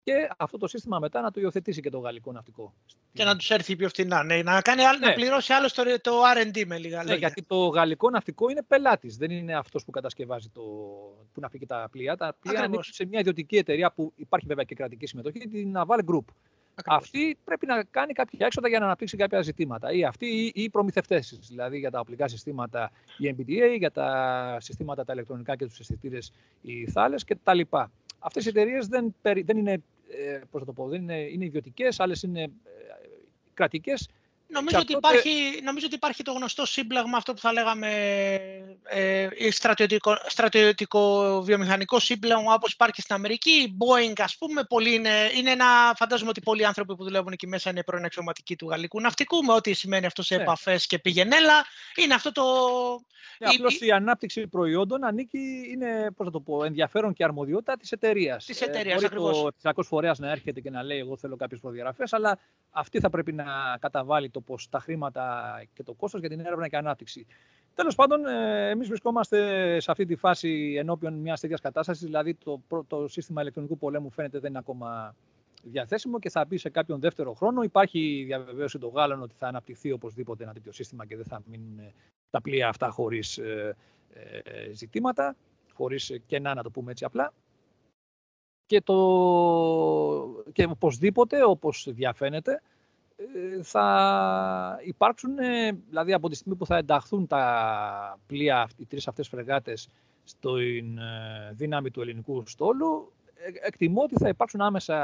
και 0.05 0.29
αυτό 0.37 0.57
το 0.57 0.67
σύστημα 0.67 0.99
μετά 0.99 1.21
να 1.21 1.31
το 1.31 1.39
υιοθετήσει 1.39 1.81
και 1.81 1.89
το 1.89 1.99
γαλλικό 1.99 2.31
ναυτικό. 2.31 2.73
Και 3.13 3.23
να 3.23 3.35
τους 3.35 3.49
έρθει 3.49 3.75
πιο 3.75 3.89
φθηνά. 3.89 4.23
Ναι, 4.23 4.41
να, 4.41 4.61
κάνει, 4.61 4.81
ναι. 4.81 5.07
να 5.07 5.13
πληρώσει 5.13 5.53
άλλο 5.53 5.69
το, 5.71 5.83
το 6.01 6.11
RD 6.37 6.65
με 6.65 6.77
λίγα 6.77 6.97
ναι, 6.97 7.03
λόγια. 7.03 7.17
γιατί 7.17 7.43
το 7.43 7.67
γαλλικό 7.67 8.09
ναυτικό 8.09 8.49
είναι 8.49 8.63
πελάτης. 8.67 9.17
Δεν 9.17 9.31
είναι 9.31 9.55
αυτός 9.55 9.85
που 9.85 9.91
κατασκευάζει 9.91 10.49
το. 10.49 10.61
που 11.33 11.39
να 11.39 11.49
φύγει 11.49 11.65
τα 11.65 11.87
πλοία. 11.91 12.17
Τα 12.17 12.35
πλοία 12.39 12.59
ανήκουν 12.59 12.83
σε 12.83 13.05
μια 13.05 13.19
ιδιωτική 13.19 13.57
εταιρεία 13.57 13.91
που 13.91 14.13
υπάρχει 14.15 14.47
βέβαια 14.47 14.63
και 14.63 14.75
κρατική 14.75 15.05
συμμετοχή, 15.05 15.39
την 15.39 15.73
Naval 15.75 15.99
Group. 16.11 16.25
Αυτή 16.85 17.37
πρέπει 17.43 17.65
να 17.65 17.83
κάνει 17.83 18.13
κάποια 18.13 18.45
έξοδα 18.45 18.67
για 18.67 18.79
να 18.79 18.85
αναπτύξει 18.85 19.17
κάποια 19.17 19.41
ζητήματα. 19.41 19.91
Ή 19.91 20.03
αυτοί 20.03 20.25
ή 20.25 20.63
οι 20.63 20.69
προμηθευτές 20.69 21.39
δηλαδή 21.47 21.77
για 21.77 21.91
τα 21.91 21.99
οπλικά 21.99 22.27
συστήματα, 22.27 22.91
η 23.17 23.35
MBDA, 23.37 23.77
για 23.77 23.91
τα 23.91 24.57
συστήματα 24.59 25.03
τα 25.05 25.13
ηλεκτρονικά 25.13 25.55
και 25.55 25.65
τους 25.65 25.79
αισθητήρες, 25.79 26.31
οι 26.61 26.87
θάλες 26.87 27.23
κτλ. 27.23 27.59
Αυτές 28.19 28.45
οι 28.45 28.49
εταιρείες 28.49 28.87
δεν, 28.87 29.15
δεν 29.21 29.57
είναι, 29.57 29.81
ε, 30.17 30.41
πώς 30.51 30.63
το 30.65 30.73
πω, 30.73 30.87
δεν 30.87 31.01
είναι, 31.01 31.19
είναι 31.19 31.45
ιδιωτικές, 31.45 31.99
άλλες 31.99 32.23
είναι 32.23 32.41
ε, 32.41 32.49
κρατικές 33.53 34.09
Νομίζω, 34.47 34.79
ότι 34.79 34.93
υπάρχει, 34.93 35.61
νομίζω 35.63 35.85
ότι 35.85 35.95
υπάρχει 35.95 36.23
το 36.23 36.31
γνωστό 36.31 36.65
σύμπλαγμα, 36.65 37.17
αυτό 37.17 37.33
που 37.33 37.39
θα 37.39 37.53
λέγαμε 37.53 37.89
ε, 38.83 39.27
στρατιωτικό, 39.51 40.17
στρατιωτικό 40.27 41.41
βιομηχανικό 41.41 41.99
σύμπλαγμα 41.99 42.53
όπως 42.53 42.73
υπάρχει 42.73 43.01
στην 43.01 43.15
Αμερική. 43.15 43.49
Η 43.49 43.77
Boeing, 43.79 44.13
ας 44.17 44.37
πούμε, 44.37 44.63
πολλοί 44.63 44.93
είναι, 44.93 45.29
είναι 45.37 45.51
ένα, 45.51 45.65
φαντάζομαι 45.95 46.29
ότι 46.29 46.41
πολλοί 46.41 46.65
άνθρωποι 46.65 46.95
που 46.95 47.03
δουλεύουν 47.03 47.31
εκεί 47.31 47.47
μέσα 47.47 47.69
είναι 47.69 47.83
πρώην 47.83 48.05
αξιωματικοί 48.05 48.55
του 48.55 48.69
γαλλικού 48.69 49.01
ναυτικού, 49.01 49.43
με 49.43 49.53
ό,τι 49.53 49.73
σημαίνει 49.73 50.05
αυτό 50.05 50.23
σε 50.23 50.35
ναι. 50.35 50.41
επαφές 50.41 50.87
και 50.87 50.99
πηγενέλα. 50.99 51.65
Είναι 51.95 52.13
αυτό 52.13 52.31
το... 52.31 52.43
Ναι, 53.39 53.47
απλώς 53.47 53.81
η... 53.81 53.85
η 53.85 53.91
ανάπτυξη 53.91 54.47
προϊόντων 54.47 55.03
ανήκει, 55.03 55.67
είναι 55.71 56.11
πώς 56.15 56.31
το 56.31 56.39
πω, 56.39 56.63
ενδιαφέρον 56.63 57.13
και 57.13 57.23
αρμοδιότητα 57.23 57.77
της 57.77 57.91
εταιρείας. 57.91 58.45
Της 58.45 58.61
εταιρείας, 58.61 59.03
ε, 59.03 59.09
μπορεί 59.09 59.51
το 59.75 59.83
φορέας 59.83 60.19
να 60.19 60.31
έρχεται 60.31 60.59
και 60.59 60.69
να 60.69 60.83
λέει 60.83 60.99
εγώ 60.99 61.17
θέλω 61.17 61.35
κάποιες 61.35 61.59
προδιαγραφές, 61.59 62.13
αλλά 62.13 62.39
αυτή 62.69 62.99
θα 62.99 63.09
πρέπει 63.09 63.33
να 63.33 63.45
καταβάλει 63.79 64.29
το 64.35 64.41
πώς, 64.41 64.69
τα 64.69 64.79
χρήματα 64.79 65.63
και 65.73 65.83
το 65.83 65.93
κόστος 65.93 66.19
για 66.19 66.29
την 66.29 66.39
έρευνα 66.39 66.67
και 66.67 66.77
ανάπτυξη. 66.77 67.25
Τέλος 67.73 67.95
πάντων, 67.95 68.25
ε, 68.25 68.69
εμείς 68.69 68.87
βρισκόμαστε 68.87 69.39
σε 69.79 69.91
αυτή 69.91 70.05
τη 70.05 70.15
φάση 70.15 70.75
ενώπιον 70.77 71.13
μιας 71.13 71.39
τέτοιας 71.39 71.61
κατάστασης. 71.61 72.03
Δηλαδή, 72.03 72.33
το, 72.33 72.61
το 72.87 73.07
σύστημα 73.07 73.41
ηλεκτρονικού 73.41 73.77
πολέμου 73.77 74.09
φαίνεται 74.09 74.39
δεν 74.39 74.49
είναι 74.49 74.59
ακόμα 74.59 75.15
διαθέσιμο 75.63 76.19
και 76.19 76.29
θα 76.29 76.45
μπει 76.45 76.57
σε 76.57 76.69
κάποιον 76.69 76.99
δεύτερο 76.99 77.33
χρόνο. 77.33 77.61
Υπάρχει 77.61 78.23
διαβεβαίωση 78.25 78.79
των 78.79 78.89
Γάλλων 78.89 79.21
ότι 79.21 79.35
θα 79.37 79.47
αναπτυχθεί 79.47 79.91
οπωσδήποτε 79.91 80.43
ένα 80.43 80.53
τέτοιο 80.53 80.71
σύστημα 80.71 81.05
και 81.05 81.15
δεν 81.15 81.25
θα 81.25 81.41
μείνουν 81.45 81.79
τα 82.29 82.41
πλοία 82.41 82.67
αυτά 82.67 82.89
χωρίς 82.89 83.37
ε, 83.37 83.75
ε, 84.13 84.73
ζητήματα, 84.73 85.35
χωρίς 85.73 86.19
κενά, 86.25 86.53
να 86.53 86.63
το 86.63 86.71
πούμε 86.71 86.91
έτσι 86.91 87.05
απλά. 87.05 87.33
Και, 88.65 88.81
το, 88.81 88.95
και 90.51 90.63
οπωσδήποτε, 90.63 91.43
όπως 91.43 91.87
διαφαίνεται, 91.91 92.51
ε, 92.51 92.59
θα 93.61 94.79
υπάρξουν, 94.83 95.37
ε, 95.37 95.71
δηλαδή 95.71 96.13
από 96.13 96.29
τη 96.29 96.35
στιγμή 96.35 96.57
που 96.57 96.65
θα 96.65 96.77
ενταχθούν 96.77 97.27
τα 97.27 98.19
πλοία, 98.27 98.69
οι 98.77 98.85
τρεις 98.85 99.07
αυτές 99.07 99.27
φρεγάτες, 99.27 99.89
στην 100.23 100.97
ε, 100.97 101.51
δύναμη 101.53 101.91
του 101.91 102.01
ελληνικού 102.01 102.43
στόλου, 102.47 103.13
εκτιμώ 103.61 104.01
ότι 104.01 104.15
θα 104.17 104.27
υπάρξουν 104.27 104.61
άμεσα, 104.61 104.95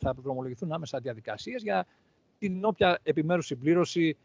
θα 0.00 0.14
δρομολογηθούν 0.14 0.72
άμεσα 0.72 0.98
διαδικασίες 0.98 1.62
για 1.62 1.86
την 2.38 2.64
όποια 2.64 2.98
επιμέρους 3.02 3.46
συμπλήρωση 3.46 4.16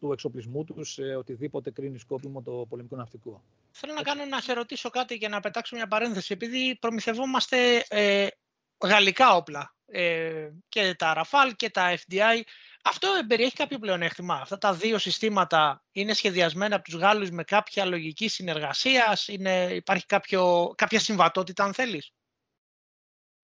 του 0.00 0.12
εξοπλισμού 0.12 0.64
τους 0.64 0.92
σε 0.92 1.14
οτιδήποτε 1.16 1.70
κρίνει 1.70 1.98
σκόπιμο 1.98 2.42
το 2.42 2.66
πολεμικό 2.68 2.96
ναυτικό. 2.96 3.42
Θέλω 3.70 3.92
να 3.92 4.02
κάνω 4.02 4.24
να 4.24 4.40
σε 4.40 4.52
ρωτήσω 4.52 4.90
κάτι 4.90 5.18
και 5.18 5.28
να 5.28 5.40
πετάξω 5.40 5.76
μια 5.76 5.86
παρένθεση. 5.86 6.32
Επειδή 6.32 6.76
προμηθευόμαστε 6.80 7.84
ε, 7.88 8.26
γαλλικά 8.86 9.36
όπλα 9.36 9.73
ε, 9.86 10.50
και 10.68 10.94
τα 10.98 11.22
Rafale 11.22 11.52
και 11.56 11.70
τα 11.70 11.96
FDI. 11.96 12.40
Αυτό 12.84 13.08
περιέχει 13.26 13.54
κάποιο 13.54 13.78
πλεονέκτημα; 13.78 14.34
Αυτά 14.34 14.58
τα 14.58 14.74
δύο 14.74 14.98
συστήματα 14.98 15.84
είναι 15.92 16.12
σχεδιασμένα 16.12 16.74
από 16.74 16.84
τους 16.84 16.94
Γάλλους 16.94 17.30
με 17.30 17.44
κάποια 17.44 17.84
λογική 17.84 18.28
συνεργασίας, 18.28 19.28
υπάρχει 19.70 20.06
κάποιο, 20.06 20.72
κάποια 20.76 21.00
συμβατότητα 21.00 21.64
αν 21.64 21.74
θέλεις; 21.74 22.12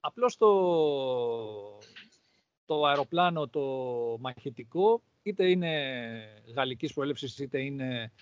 Απλώς 0.01 0.37
το, 0.37 0.49
το 2.65 2.85
αεροπλάνο 2.87 3.49
το 3.49 3.61
μαχητικό 4.21 5.03
είτε 5.23 5.51
είναι 5.51 6.43
γαλλικής 6.55 6.93
προέλευσης 6.93 7.39
είτε 7.39 7.61
είναι 7.61 8.13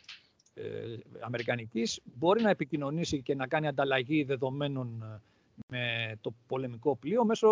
ε, 0.54 0.96
αμερικανικής 1.20 2.00
μπορεί 2.04 2.42
να 2.42 2.50
επικοινωνήσει 2.50 3.22
και 3.22 3.34
να 3.34 3.46
κάνει 3.46 3.66
ανταλλαγή 3.66 4.24
δεδομένων 4.24 5.20
με 5.66 6.14
το 6.20 6.32
πολεμικό 6.46 6.96
πλοίο 6.96 7.24
μέσω 7.24 7.48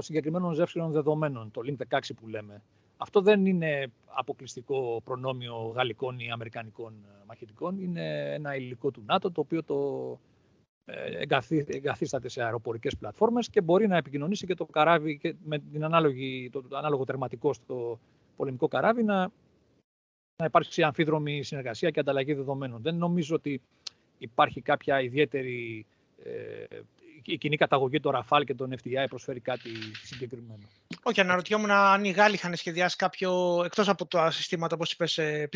συγκεκριμένων 0.00 0.54
ζεύσεων 0.54 0.90
δεδομένων, 0.90 1.50
το 1.50 1.60
Link 1.64 1.96
16 1.96 1.98
που 2.20 2.28
λέμε. 2.28 2.62
Αυτό 2.96 3.20
δεν 3.20 3.46
είναι 3.46 3.90
αποκλειστικό 4.06 5.00
προνόμιο 5.04 5.72
γαλλικών 5.74 6.18
ή 6.18 6.30
αμερικανικών 6.30 6.92
ε, 6.92 7.24
μαχητικών. 7.26 7.78
Είναι 7.78 8.34
ένα 8.34 8.56
υλικό 8.56 8.90
του 8.90 9.02
ΝΑΤΟ 9.06 9.30
το 9.30 9.40
οποίο 9.40 9.64
το 9.64 10.18
ε, 10.84 11.26
εγκαθίσταται 11.70 12.28
σε 12.28 12.42
αεροπορικές 12.42 12.96
πλατφόρμες 12.96 13.48
και 13.48 13.60
μπορεί 13.60 13.86
να 13.86 13.96
επικοινωνήσει 13.96 14.46
και 14.46 14.54
το 14.54 14.64
καράβι 14.64 15.18
και 15.18 15.34
με 15.44 15.58
την 15.58 15.84
ανάλογη, 15.84 16.50
το, 16.52 16.62
το 16.62 16.76
ανάλογο 16.76 17.04
τερματικό 17.04 17.52
στο 17.52 17.98
πολεμικό 18.36 18.68
καράβι 18.68 19.02
να, 19.02 19.30
να 20.36 20.44
υπάρξει 20.44 20.82
αμφίδρομη 20.82 21.42
συνεργασία 21.42 21.90
και 21.90 22.00
ανταλλαγή 22.00 22.34
δεδομένων. 22.34 22.82
Δεν 22.82 22.94
νομίζω 22.94 23.34
ότι 23.34 23.60
υπάρχει 24.18 24.60
κάποια 24.60 25.00
ιδιαίτερη 25.00 25.86
ε, 26.24 26.78
η 27.32 27.38
κοινή 27.38 27.56
καταγωγή 27.56 28.00
του 28.00 28.10
Ραφάλ 28.10 28.44
και 28.44 28.54
των 28.54 28.74
FTI 28.82 29.04
προσφέρει 29.08 29.40
κάτι 29.40 29.70
συγκεκριμένο. 30.02 30.68
Όχι, 31.02 31.20
αναρωτιόμουν 31.20 31.70
αν 31.70 32.04
οι 32.04 32.10
Γάλλοι 32.10 32.34
είχαν 32.34 32.56
σχεδιάσει 32.56 32.96
κάποιο, 32.96 33.62
εκτός 33.64 33.88
από 33.88 34.06
τα 34.06 34.30
συστήματα, 34.30 34.74
όπως 34.74 34.92
είπες, 34.92 35.18
ε, 35.18 35.48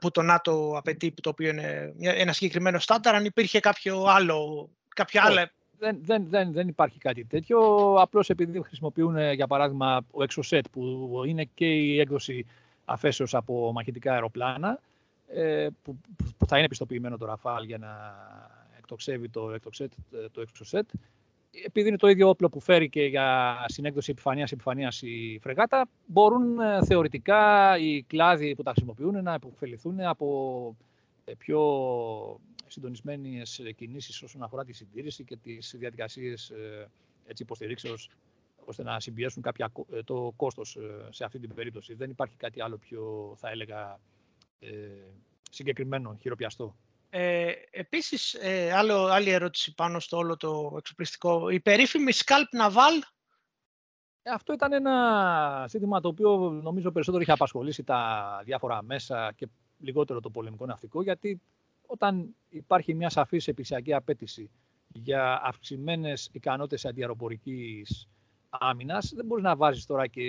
που 0.00 0.10
το 0.10 0.22
ΝΑΤΟ 0.22 0.74
απαιτεί, 0.76 1.14
το 1.22 1.28
οποίο 1.28 1.48
είναι 1.48 1.94
ένα 1.98 2.32
συγκεκριμένο 2.32 2.78
στάνταρ, 2.78 3.14
αν 3.14 3.24
υπήρχε 3.24 3.60
κάποιο 3.60 4.04
άλλο, 4.04 4.68
κάποια 4.88 5.22
άλλα 5.24 5.50
δεν, 5.80 5.98
δεν, 6.02 6.26
δεν, 6.28 6.52
δεν 6.52 6.68
υπάρχει 6.68 6.98
κάτι 6.98 7.24
τέτοιο. 7.24 7.58
Απλώς 7.94 8.30
επειδή 8.30 8.62
χρησιμοποιούν, 8.62 9.32
για 9.32 9.46
παράδειγμα, 9.46 10.00
ο 10.10 10.18
Exocet, 10.28 10.60
που 10.72 11.10
είναι 11.26 11.48
και 11.54 11.66
η 11.66 12.00
έκδοση 12.00 12.46
αφέσεως 12.84 13.34
από 13.34 13.72
μαχητικά 13.72 14.12
αεροπλάνα, 14.12 14.80
ε, 15.34 15.68
που, 15.82 16.00
που 16.38 16.46
θα 16.46 16.58
είναι 16.58 16.68
πιστοποιημένο 16.68 17.16
το 17.16 17.32
Rafale 17.32 17.64
για 17.66 17.78
να 17.78 17.90
εκτοξεύει 18.90 19.28
το, 19.28 19.54
Exocet, 19.54 19.88
το 20.32 20.42
Exocet. 20.42 20.82
Επειδή 21.64 21.88
είναι 21.88 21.96
το 21.96 22.08
ίδιο 22.08 22.28
όπλο 22.28 22.48
που 22.48 22.60
φέρει 22.60 22.88
και 22.88 23.02
για 23.02 23.56
συνέκδοση 23.68 24.10
επιφανείας-επιφανείας 24.10 25.02
η 25.02 25.38
φρεγάτα, 25.42 25.88
μπορούν 26.06 26.60
ε, 26.60 26.84
θεωρητικά 26.84 27.76
οι 27.78 28.02
κλάδοι 28.02 28.54
που 28.54 28.62
τα 28.62 28.70
χρησιμοποιούν 28.70 29.22
να 29.22 29.34
υποφεληθούν 29.34 30.00
από 30.00 30.76
ε, 31.24 31.32
πιο 31.34 31.60
συντονισμένες 32.66 33.60
κινήσεις 33.76 34.22
όσον 34.22 34.42
αφορά 34.42 34.64
τη 34.64 34.72
συντήρηση 34.72 35.24
και 35.24 35.36
τις 35.36 35.74
διαδικασίες 35.78 36.52
υποστηρίξεως 37.38 38.10
ώστε 38.64 38.82
να 38.82 39.00
συμπιέσουν 39.00 39.42
κάποια, 39.42 39.72
ε, 39.92 40.02
το 40.02 40.32
κόστος 40.36 40.76
ε, 40.76 41.08
σε 41.10 41.24
αυτή 41.24 41.38
την 41.38 41.54
περίπτωση. 41.54 41.94
Δεν 41.94 42.10
υπάρχει 42.10 42.36
κάτι 42.36 42.62
άλλο 42.62 42.76
πιο, 42.76 43.32
θα 43.36 43.50
έλεγα, 43.50 44.00
ε, 44.58 44.68
συγκεκριμένο, 45.50 46.16
χειροπιαστό. 46.20 46.76
Ε, 47.12 47.52
επίσης, 47.70 48.34
ε, 48.34 48.72
άλλο, 48.72 49.04
άλλη 49.04 49.30
ερώτηση 49.30 49.74
πάνω 49.74 50.00
στο 50.00 50.16
όλο 50.16 50.36
το 50.36 50.74
εξοπλιστικό. 50.76 51.48
Η 51.50 51.60
περίφημη 51.60 52.12
Scalp 52.14 52.66
Naval. 52.66 53.02
αυτό 54.22 54.52
ήταν 54.52 54.72
ένα 54.72 55.66
ζήτημα 55.68 56.00
το 56.00 56.08
οποίο 56.08 56.50
νομίζω 56.50 56.90
περισσότερο 56.90 57.22
είχε 57.22 57.32
απασχολήσει 57.32 57.84
τα 57.84 58.42
διάφορα 58.44 58.82
μέσα 58.82 59.32
και 59.36 59.48
λιγότερο 59.78 60.20
το 60.20 60.30
πολεμικό 60.30 60.66
ναυτικό, 60.66 61.02
γιατί 61.02 61.40
όταν 61.86 62.34
υπάρχει 62.48 62.94
μια 62.94 63.10
σαφής 63.10 63.48
επισιακή 63.48 63.94
απέτηση 63.94 64.50
για 64.88 65.40
αυξημένες 65.44 66.28
ικανότητες 66.32 66.84
αντιαεροπορικής 66.84 68.08
άμυνας, 68.48 69.12
δεν 69.14 69.26
μπορείς 69.26 69.44
να 69.44 69.56
βάζεις 69.56 69.86
τώρα 69.86 70.06
και 70.06 70.22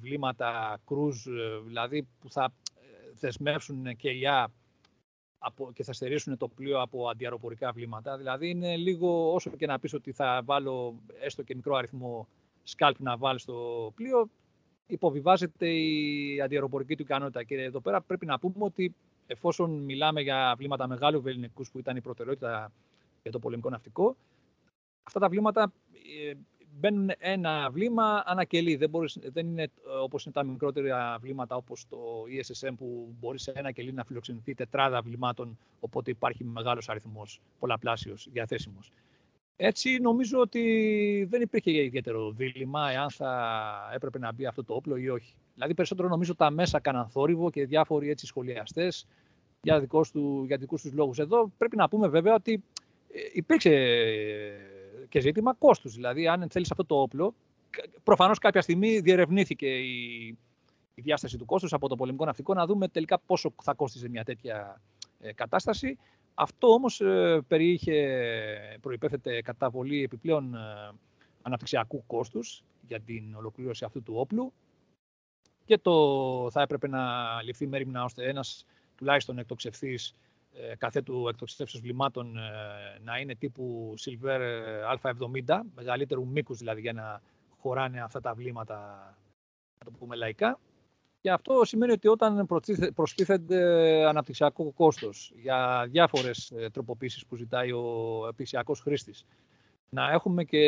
βλήματα 0.00 0.80
κρούζ, 0.86 1.26
δηλαδή 1.64 2.08
που 2.20 2.30
θα 2.30 2.52
ε, 2.74 3.12
δεσμεύσουν 3.20 3.96
και 3.96 4.10
από, 5.44 5.72
και 5.72 5.82
θα 5.82 5.92
στερήσουν 5.92 6.36
το 6.36 6.48
πλοίο 6.48 6.80
από 6.80 7.08
αντιαεροπορικά 7.08 7.72
βλήματα. 7.72 8.16
Δηλαδή 8.16 8.48
είναι 8.48 8.76
λίγο, 8.76 9.32
όσο 9.32 9.50
και 9.50 9.66
να 9.66 9.78
πεις 9.78 9.92
ότι 9.94 10.12
θα 10.12 10.42
βάλω 10.44 10.94
έστω 11.20 11.42
και 11.42 11.54
μικρό 11.54 11.74
αριθμό 11.74 12.28
σκάλπ 12.62 13.00
να 13.00 13.16
βάλει 13.16 13.38
στο 13.38 13.92
πλοίο, 13.94 14.28
υποβιβάζεται 14.86 15.68
η 15.68 16.40
αντιαεροπορική 16.40 16.96
του 16.96 17.02
ικανότητα. 17.02 17.42
Και 17.42 17.62
εδώ 17.62 17.80
πέρα 17.80 18.00
πρέπει 18.00 18.26
να 18.26 18.38
πούμε 18.38 18.64
ότι 18.64 18.94
εφόσον 19.26 19.70
μιλάμε 19.70 20.20
για 20.20 20.54
βλήματα 20.56 20.86
μεγάλου 20.86 21.20
βεληνικούς 21.20 21.70
που 21.70 21.78
ήταν 21.78 21.96
η 21.96 22.00
προτεραιότητα 22.00 22.72
για 23.22 23.30
το 23.30 23.38
πολεμικό 23.38 23.70
ναυτικό, 23.70 24.16
αυτά 25.02 25.20
τα 25.20 25.28
βλήματα 25.28 25.72
ε, 26.28 26.34
μπαίνουν 26.78 27.10
ένα 27.18 27.70
βλήμα 27.70 28.22
ανακελή. 28.26 28.76
Δεν, 28.76 28.90
μπορείς, 28.90 29.18
δεν 29.22 29.46
είναι 29.46 29.62
ε, 29.62 29.68
όπως 30.02 30.24
είναι 30.24 30.34
τα 30.34 30.44
μικρότερα 30.44 31.18
βλήματα 31.20 31.56
όπως 31.56 31.86
το 31.88 31.98
ESSM 32.28 32.72
που 32.76 33.14
μπορείς 33.20 33.42
σε 33.42 33.52
ένα 33.54 33.72
κελί 33.72 33.92
να 33.92 34.04
φιλοξενηθεί 34.04 34.54
τετράδα 34.54 35.02
βλημάτων, 35.02 35.58
οπότε 35.80 36.10
υπάρχει 36.10 36.44
μεγάλος 36.44 36.88
αριθμός 36.88 37.40
πολλαπλάσιος 37.58 38.28
διαθέσιμος. 38.32 38.92
Έτσι 39.56 39.98
νομίζω 39.98 40.38
ότι 40.38 41.26
δεν 41.30 41.40
υπήρχε 41.40 41.82
ιδιαίτερο 41.82 42.30
δίλημα 42.30 42.90
εάν 42.90 43.10
θα 43.10 43.90
έπρεπε 43.94 44.18
να 44.18 44.32
μπει 44.32 44.46
αυτό 44.46 44.64
το 44.64 44.74
όπλο 44.74 44.96
ή 44.96 45.08
όχι. 45.08 45.34
Δηλαδή 45.54 45.74
περισσότερο 45.74 46.08
νομίζω 46.08 46.34
τα 46.34 46.50
μέσα 46.50 46.80
κάναν 46.80 47.08
θόρυβο 47.08 47.50
και 47.50 47.66
διάφοροι 47.66 48.10
έτσι 48.10 48.26
σχολιαστές 48.26 49.06
για, 49.62 49.80
δικός 49.80 50.10
του, 50.10 50.44
για 50.46 50.56
δικούς 50.56 50.82
τους 50.82 50.92
λόγους. 50.92 51.18
Εδώ 51.18 51.52
πρέπει 51.58 51.76
να 51.76 51.88
πούμε 51.88 52.08
βέβαια 52.08 52.34
ότι 52.34 52.62
ε, 53.12 53.20
υπήρξε 53.32 53.70
και 55.12 55.20
ζήτημα 55.20 55.54
κόστους. 55.54 55.94
Δηλαδή 55.94 56.28
αν 56.28 56.48
θέλεις 56.50 56.70
αυτό 56.70 56.84
το 56.84 57.00
όπλο, 57.00 57.34
προφανώς 58.02 58.38
κάποια 58.38 58.62
στιγμή 58.62 59.00
διερευνήθηκε 59.00 59.66
η, 59.66 60.26
η 60.94 61.02
διάσταση 61.02 61.38
του 61.38 61.44
κόστους 61.44 61.72
από 61.72 61.88
το 61.88 61.96
πολεμικό 61.96 62.24
ναυτικό 62.24 62.54
να 62.54 62.66
δούμε 62.66 62.88
τελικά 62.88 63.18
πόσο 63.18 63.54
θα 63.62 63.74
κόστιζε 63.74 64.08
μια 64.08 64.24
τέτοια 64.24 64.82
ε, 65.20 65.32
κατάσταση. 65.32 65.98
Αυτό 66.34 66.68
όμως 66.68 67.00
ε, 67.00 67.40
περιείχε, 67.48 68.78
προϋπέθεται 68.80 69.42
καταβολή 69.42 70.02
επιπλέον 70.02 70.54
αναπτυξιακού 71.42 72.04
κόστους 72.06 72.64
για 72.86 73.00
την 73.00 73.34
ολοκλήρωση 73.34 73.84
αυτού 73.84 74.02
του 74.02 74.14
όπλου 74.16 74.52
και 75.64 75.78
το 75.78 76.50
θα 76.50 76.62
έπρεπε 76.62 76.88
να 76.88 77.02
ληφθεί 77.42 77.66
μέρημνα 77.66 78.04
ώστε 78.04 78.28
ένας 78.28 78.66
τουλάχιστον 78.96 79.38
εκτοξευθείς 79.38 80.08
ε, 80.10 80.16
καθέτου 80.78 81.28
εκτοξεύσεως 81.28 81.82
βλημάτων 81.82 82.36
ε, 82.36 82.40
να 83.04 83.18
είναι 83.18 83.34
τύπου 83.34 83.94
Silver 84.00 84.40
ε, 84.40 84.82
Α70, 85.02 85.60
μεγαλύτερου 85.74 86.26
μήκους 86.26 86.58
δηλαδή 86.58 86.80
για 86.80 86.92
να 86.92 87.22
χωράνε 87.58 88.00
αυτά 88.02 88.20
τα 88.20 88.34
βλήματα, 88.34 88.76
να 89.78 89.84
το 89.84 89.90
πούμε 89.98 90.16
λαϊκά. 90.16 90.58
Και 91.20 91.30
αυτό 91.30 91.64
σημαίνει 91.64 91.92
ότι 91.92 92.08
όταν 92.08 92.46
προστίθεται 92.94 93.58
αναπτυξιακό 94.04 94.72
κόστος 94.72 95.32
για 95.34 95.86
διάφορες 95.90 96.52
τροποποίησεις 96.72 97.26
που 97.26 97.36
ζητάει 97.36 97.72
ο 97.72 98.26
επισιακός 98.28 98.80
χρήστης, 98.80 99.24
να 99.90 100.10
έχουμε 100.10 100.44
και 100.44 100.58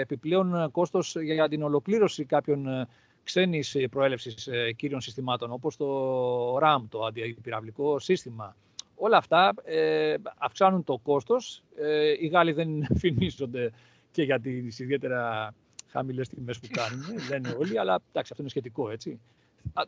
επιπλέον 0.00 0.70
κόστος 0.70 1.16
για 1.20 1.48
την 1.48 1.62
ολοκλήρωση 1.62 2.24
κάποιων 2.24 2.88
ξένης 3.22 3.76
προέλευσης 3.90 4.46
ε, 4.46 4.72
κύριων 4.72 5.00
συστημάτων, 5.00 5.52
όπως 5.52 5.76
το 5.76 6.56
RAM, 6.56 6.82
το 6.88 7.04
αντιπυραυλικό 7.04 7.98
σύστημα. 7.98 8.56
Όλα 9.02 9.16
αυτά 9.16 9.54
ε, 9.64 10.14
αυξάνουν 10.38 10.84
το 10.84 10.98
κόστος. 10.98 11.62
Ε, 11.76 12.14
οι 12.20 12.26
Γάλλοι 12.26 12.52
δεν 12.52 12.86
φημίζονται 13.00 13.72
και 14.12 14.22
για 14.22 14.40
τις 14.40 14.78
ιδιαίτερα 14.78 15.54
χαμηλές 15.90 16.28
τιμές 16.28 16.58
που 16.58 16.68
κάνουν, 16.70 17.04
λένε 17.30 17.56
όλοι, 17.58 17.78
αλλά 17.78 17.94
εντάξει, 17.94 18.30
αυτό 18.32 18.36
είναι 18.38 18.48
σχετικό, 18.48 18.90
έτσι. 18.90 19.20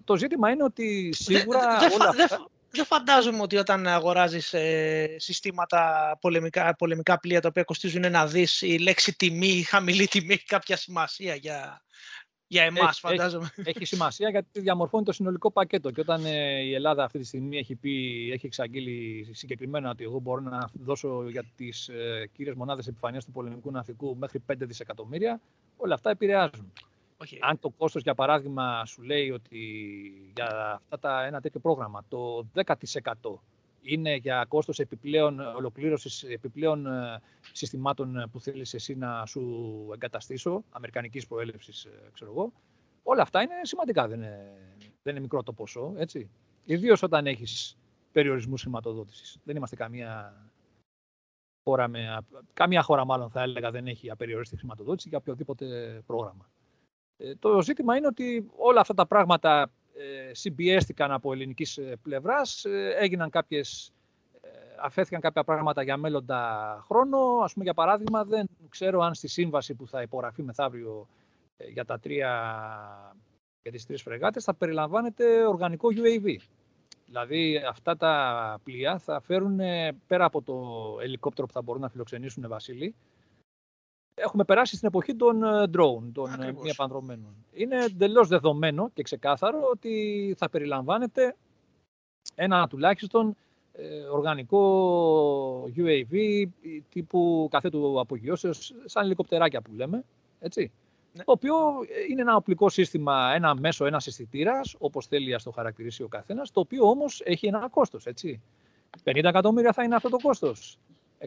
Το 0.05 0.17
ζήτημα 0.17 0.51
είναι 0.51 0.65
ότι 0.65 1.13
σίγουρα 1.13 1.79
όλα 1.95 2.09
αυτά... 2.09 2.47
Δεν 2.75 2.85
φαντάζομαι 2.85 3.43
ότι 3.43 3.57
όταν 3.57 3.87
αγοράζεις 3.87 4.53
ε, 4.53 5.15
συστήματα 5.19 6.17
πολεμικά, 6.21 6.75
πολεμικά 6.77 7.21
πλοία 7.21 7.41
τα 7.41 7.49
οποία 7.49 7.63
κοστίζουν 7.63 8.05
ένα 8.05 8.27
δις, 8.27 8.63
η 8.63 8.79
λέξη 8.79 9.17
τιμή, 9.17 9.47
η 9.47 9.63
χαμηλή 9.63 10.07
τιμή 10.07 10.33
έχει 10.33 10.45
κάποια 10.45 10.77
σημασία 10.77 11.35
για, 11.35 11.83
για 12.53 12.63
εμάς, 12.63 12.99
φαντάζομαι. 12.99 13.51
Έχει, 13.57 13.69
έχει, 13.69 13.85
σημασία 13.85 14.31
γιατί 14.31 14.61
διαμορφώνει 14.61 15.05
το 15.05 15.13
συνολικό 15.13 15.51
πακέτο. 15.51 15.91
Και 15.91 16.01
όταν 16.01 16.25
ε, 16.25 16.61
η 16.61 16.75
Ελλάδα 16.75 17.05
αυτή 17.05 17.19
τη 17.19 17.25
στιγμή 17.25 17.59
έχει, 17.59 17.75
πει, 17.75 17.91
έχει 18.33 18.47
εξαγγείλει 18.47 19.29
συγκεκριμένα 19.33 19.91
ότι 19.91 20.05
εγώ 20.05 20.19
μπορώ 20.19 20.41
να 20.41 20.71
δώσω 20.73 21.29
για 21.29 21.45
τις 21.57 21.89
ε, 21.89 22.29
κύριες 22.33 22.55
μονάδες 22.55 22.87
επιφανείας 22.87 23.25
του 23.25 23.33
πολεμικού 23.33 23.71
ναυτικού 23.71 24.17
μέχρι 24.17 24.43
5 24.53 24.55
δισεκατομμύρια, 24.59 25.41
όλα 25.77 25.95
αυτά 25.95 26.11
επηρεάζουν. 26.11 26.73
Okay. 27.25 27.39
Αν 27.41 27.59
το 27.59 27.69
κόστος, 27.69 28.03
για 28.03 28.15
παράδειγμα, 28.15 28.87
σου 28.87 29.03
λέει 29.03 29.31
ότι 29.31 29.59
για 30.35 30.73
αυτά 30.73 30.99
τα, 30.99 31.25
ένα 31.25 31.41
τέτοιο 31.41 31.61
πρόγραμμα 31.61 32.05
το 32.09 32.47
10% 32.55 33.13
είναι 33.83 34.15
για 34.15 34.45
κόστος 34.49 34.79
επιπλέον 34.79 35.41
ολοκλήρωσης 35.41 36.23
επιπλέον 36.23 36.87
ε, 36.87 37.21
συστημάτων 37.53 38.17
ε, 38.17 38.27
που 38.33 38.41
θέλεις 38.41 38.75
εσύ 38.75 38.95
να 38.95 39.27
σου 39.27 39.91
εγκαταστήσω, 39.93 40.65
αμερικανικής 40.71 41.27
προέλευσης, 41.27 41.85
ε, 41.85 42.11
ξέρω 42.13 42.31
εγώ. 42.31 42.53
Όλα 43.03 43.23
αυτά 43.23 43.43
είναι 43.43 43.55
σημαντικά, 43.63 44.09
δεν 44.09 44.19
είναι, 44.19 44.57
δεν 45.03 45.13
είναι 45.13 45.21
μικρό 45.21 45.43
το 45.43 45.53
ποσό, 45.53 45.95
έτσι. 45.97 46.31
Ιδίως 46.65 47.03
όταν 47.03 47.27
έχεις 47.27 47.79
περιορισμούς 48.13 48.61
χρηματοδότησης. 48.61 49.39
Δεν 49.45 49.57
είμαστε 49.57 49.77
καμία 49.77 50.37
χώρα, 51.65 51.89
με, 51.89 52.19
καμία 52.53 52.83
χώρα 52.83 53.05
μάλλον 53.05 53.31
θα 53.31 53.43
έλεγα 53.43 53.71
δεν 53.71 53.87
έχει 53.87 54.11
απεριοριστή 54.11 54.57
χρηματοδότηση 54.57 55.09
για 55.09 55.19
οποιοδήποτε 55.19 55.67
πρόγραμμα. 56.07 56.51
το 57.39 57.63
ζήτημα 57.63 57.97
είναι 57.97 58.07
ότι 58.07 58.51
όλα 58.57 58.81
αυτά 58.81 58.95
τα 58.95 59.07
πράγματα 59.07 59.63
ε, 59.63 59.82
συμπιέστηκαν 60.33 61.13
από 61.13 61.33
ελληνικής 61.33 61.77
ε, 61.77 61.97
πλευράς, 62.03 62.65
ε, 62.65 62.95
έγιναν 62.99 63.31
κάποιες, 63.31 63.93
αφέθηκαν 64.81 65.21
κάποια 65.21 65.45
πράγματα 65.45 65.83
για 65.83 65.97
μέλλοντα 65.97 66.79
χρόνο. 66.87 67.19
Ας 67.43 67.53
πούμε, 67.53 67.65
για 67.65 67.75
παράδειγμα, 67.75 68.25
δεν 68.25 68.49
ξέρω 68.69 69.01
αν 69.01 69.15
στη 69.15 69.29
σύμβαση 69.29 69.75
που 69.75 69.87
θα 69.87 70.03
υπογραφεί 70.03 70.43
μεθαύριο 70.43 71.09
για, 71.73 71.85
τα 71.85 71.99
τρία, 71.99 72.33
για 73.63 73.73
τις 73.73 73.87
τρεις 73.87 74.03
φρεγάτες 74.03 74.45
θα 74.45 74.55
περιλαμβάνεται 74.55 75.47
οργανικό 75.47 75.89
UAV. 75.95 76.37
Δηλαδή 77.07 77.57
αυτά 77.69 77.97
τα 77.97 78.59
πλοία 78.65 78.99
θα 78.99 79.21
φέρουν 79.21 79.61
πέρα 80.07 80.25
από 80.25 80.43
το 80.43 80.63
ελικόπτερο 81.03 81.47
που 81.47 81.53
θα 81.53 81.63
μπορούν 81.63 81.83
να 81.83 81.89
φιλοξενήσουν 81.89 82.49
Βασίλη, 82.49 82.95
έχουμε 84.15 84.45
περάσει 84.45 84.77
στην 84.77 84.89
εποχή 84.89 85.15
των 85.15 85.43
ε, 85.43 85.63
drone, 85.63 86.11
των 86.13 86.43
ε, 86.43 86.53
μη 86.53 86.71
επανδρομένων. 86.71 87.35
Είναι 87.53 87.85
εντελώς 87.85 88.29
δεδομένο 88.29 88.91
και 88.95 89.03
ξεκάθαρο 89.03 89.69
ότι 89.73 90.35
θα 90.39 90.51
περιλαμβάνεται 90.51 91.37
ένα 92.35 92.69
τουλάχιστον 92.69 93.37
ε, 93.73 94.03
οργανικό 94.03 94.61
UAV 95.77 96.45
τύπου 96.89 97.49
καθέτου 97.51 98.01
απογειώσεως, 98.01 98.75
σαν 98.85 99.05
ελικοπτεράκια 99.05 99.61
που 99.63 99.73
λέμε, 99.75 100.05
έτσι. 100.41 100.73
Ναι. 101.15 101.25
Το 101.25 101.33
οποίο 101.33 101.55
είναι 102.11 102.21
ένα 102.21 102.37
οπλικό 102.37 102.69
σύστημα, 102.69 103.33
ένα 103.35 103.55
μέσο, 103.55 103.87
ένας 103.87 104.07
αισθητήρας, 104.07 104.75
όπως 104.79 105.07
θέλει 105.07 105.31
να 105.31 105.39
το 105.39 105.51
χαρακτηρίσει 105.51 106.03
ο 106.03 106.09
καθένας, 106.09 106.51
το 106.51 106.61
οποίο 106.61 106.89
όμως 106.89 107.23
έχει 107.25 107.47
ένα 107.47 107.69
κόστος. 107.69 108.07
50 109.05 109.25
εκατομμύρια 109.25 109.73
θα 109.73 109.83
είναι 109.83 109.95
αυτό 109.95 110.09
το 110.09 110.17
κόστος. 110.23 110.79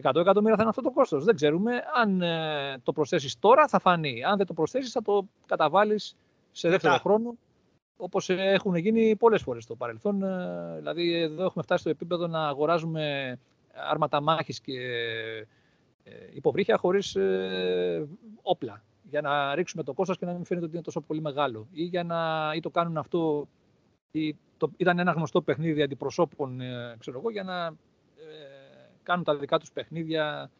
100 0.02 0.16
εκατομμύρια 0.16 0.56
θα 0.56 0.62
είναι 0.62 0.70
αυτό 0.70 0.82
το 0.82 0.90
κόστος. 0.90 1.24
Δεν 1.24 1.34
ξέρουμε. 1.34 1.82
Αν 1.94 2.22
ε, 2.22 2.78
το 2.82 2.92
προσθέσεις 2.92 3.38
τώρα, 3.38 3.68
θα 3.68 3.78
φανεί. 3.78 4.24
Αν 4.24 4.36
δεν 4.36 4.46
το 4.46 4.54
προσθέσεις, 4.54 4.92
θα 4.92 5.02
το 5.02 5.26
καταβάλεις 5.46 6.16
σε 6.52 6.68
δεύτερο 6.68 6.98
χρόνο. 6.98 7.36
Όπως 7.96 8.30
έχουν 8.30 8.74
γίνει 8.74 9.16
πολλές 9.16 9.42
φορές 9.42 9.62
στο 9.62 9.74
παρελθόν. 9.76 10.22
Ε, 10.22 10.74
δηλαδή, 10.76 11.12
εδώ 11.12 11.44
έχουμε 11.44 11.62
φτάσει 11.62 11.80
στο 11.80 11.90
επίπεδο 11.90 12.26
να 12.26 12.48
αγοράζουμε 12.48 13.38
άρματα 13.90 14.20
μάχης 14.20 14.60
και 14.60 14.72
ε, 16.04 16.10
υποβρύχια 16.34 16.76
χωρίς 16.76 17.16
όπλα 18.42 18.82
για 19.10 19.20
να 19.20 19.54
ρίξουμε 19.54 19.82
το 19.82 19.92
κόστος 19.92 20.18
και 20.18 20.26
να 20.26 20.32
μην 20.32 20.44
φαίνεται 20.44 20.66
ότι 20.66 20.74
είναι 20.74 20.84
τόσο 20.84 21.00
πολύ 21.00 21.20
μεγάλο. 21.20 21.66
Ή, 21.72 21.82
για 21.82 22.04
να, 22.04 22.50
ή 22.54 22.60
το 22.60 22.70
κάνουν 22.70 22.96
αυτό, 22.96 23.48
ή 24.10 24.36
το, 24.56 24.70
ήταν 24.76 24.98
ένα 24.98 25.12
γνωστό 25.12 25.42
παιχνίδι 25.42 25.82
αντιπροσώπων, 25.82 26.60
ε, 26.60 26.96
ξέρω 26.98 27.18
εγώ, 27.18 27.30
για 27.30 27.42
να 27.42 27.66
ε, 27.66 27.70
κάνουν 29.06 29.24
τα 29.24 29.36
δικά 29.36 29.58
τους 29.58 29.70
παιχνίδια 29.72 30.50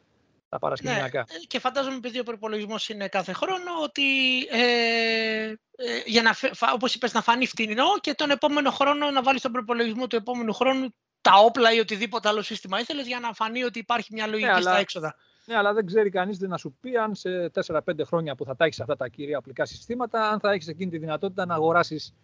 τα 0.49 0.59
παρασκηνιακά. 0.59 1.27
Ναι, 1.33 1.39
και 1.47 1.59
φαντάζομαι 1.59 1.97
επειδή 1.97 2.19
ο 2.19 2.23
προπολογισμός 2.23 2.89
είναι 2.89 3.09
κάθε 3.09 3.33
χρόνο 3.33 3.71
ότι 3.83 4.03
ε, 4.51 5.55
ε, 5.77 6.03
για 6.07 6.23
να, 6.23 6.31
όπως 6.75 6.95
είπες, 6.95 7.13
να 7.13 7.23
φανεί 7.23 7.47
φτηνό 7.47 7.99
και 8.01 8.15
τον 8.15 8.31
επόμενο 8.31 8.71
χρόνο 8.71 9.11
να 9.11 9.23
βάλεις 9.23 9.43
τον 9.43 9.53
προπολογισμό 9.53 10.07
του 10.07 10.17
επόμενου 10.17 10.53
χρόνου 10.53 10.95
τα 11.21 11.33
όπλα 11.35 11.73
ή 11.73 11.79
οτιδήποτε 11.79 12.29
άλλο 12.29 12.43
σύστημα 12.43 12.81
ήθελες 12.81 13.07
για 13.07 13.21
να 13.21 13.33
φανεί 13.33 13.63
ότι 13.63 13.79
υπάρχει 13.79 14.13
μια 14.13 14.27
λογική 14.27 14.51
ναι, 14.51 14.61
στα 14.61 14.79
έξοδα. 14.79 15.17
Ναι, 15.45 15.57
αλλά 15.57 15.73
δεν 15.73 15.87
ξέρει 15.87 16.11
κανείς 16.11 16.39
να 16.39 16.57
σου 16.57 16.77
πει 16.81 16.97
αν 16.97 17.15
σε 17.15 17.51
4-5 17.67 17.79
χρόνια 18.05 18.35
που 18.35 18.45
θα 18.45 18.57
τα 18.57 18.65
έχεις 18.65 18.81
αυτά 18.81 18.97
τα 18.97 19.09
κύρια 19.09 19.39
απλικά 19.39 19.65
συστήματα, 19.65 20.29
αν 20.31 20.41
θα 20.41 20.53
έχεις 20.53 20.69
εκείνη 20.69 20.91
τη 20.91 20.99
δυνατότητα 20.99 21.47
να 21.47 21.55
αγοράσεις 21.55 22.15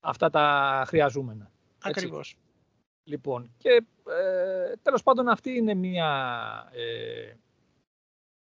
αυτά 0.00 0.30
τα 0.30 0.84
χρειαζόμενα. 0.86 1.50
Ακριβώς. 1.82 2.36
Λοιπόν, 3.04 3.54
και 3.58 3.68
ε, 4.08 4.76
τέλος 4.82 5.02
πάντων 5.02 5.28
αυτή 5.28 5.56
είναι 5.56 5.74
μια... 5.74 6.08
Ε, 6.72 7.34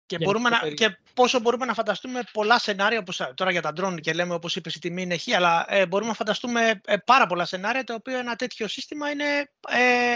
και, 0.07 0.17
μπορούμε 0.19 0.49
να, 0.49 0.69
και 0.69 0.97
πόσο 1.13 1.39
μπορούμε 1.39 1.65
να 1.65 1.73
φανταστούμε 1.73 2.21
πολλά 2.33 2.59
σενάρια, 2.59 2.99
όπως, 2.99 3.21
τώρα 3.35 3.51
για 3.51 3.61
τα 3.61 3.73
drone 3.77 3.97
και 4.01 4.13
λέμε 4.13 4.33
όπως 4.33 4.55
είπες 4.55 4.75
η 4.75 4.79
τιμή 4.79 5.01
είναι 5.01 5.17
χ, 5.17 5.27
αλλά 5.35 5.65
ε, 5.69 5.85
μπορούμε 5.85 6.09
να 6.09 6.15
φανταστούμε 6.15 6.81
ε, 6.85 6.97
πάρα 7.05 7.27
πολλά 7.27 7.45
σενάρια 7.45 7.83
τα 7.83 7.93
οποία 7.93 8.17
ένα 8.17 8.35
τέτοιο 8.35 8.67
σύστημα 8.67 9.09
είναι, 9.09 9.49
ε, 9.69 10.15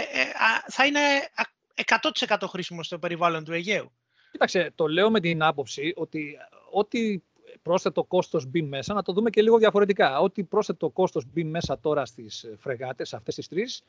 θα 0.66 0.86
είναι 0.86 1.00
100% 2.26 2.36
χρήσιμο 2.48 2.82
στο 2.82 2.98
περιβάλλον 2.98 3.44
του 3.44 3.52
Αιγαίου. 3.52 3.92
Κοίταξε, 4.30 4.72
το 4.74 4.86
λέω 4.86 5.10
με 5.10 5.20
την 5.20 5.42
άποψη 5.42 5.92
ότι 5.96 6.38
ό,τι 6.70 7.22
πρόσθετο 7.62 8.04
κόστος 8.04 8.46
μπει 8.46 8.62
μέσα, 8.62 8.94
να 8.94 9.02
το 9.02 9.12
δούμε 9.12 9.30
και 9.30 9.42
λίγο 9.42 9.58
διαφορετικά. 9.58 10.18
Ό,τι 10.18 10.44
πρόσθετο 10.44 10.90
κόστος 10.90 11.24
μπει 11.32 11.44
μέσα 11.44 11.78
τώρα 11.78 12.06
στις 12.06 12.46
φρεγάτες, 12.58 13.14
αυτές 13.14 13.34
τις 13.34 13.48
τρεις, 13.48 13.82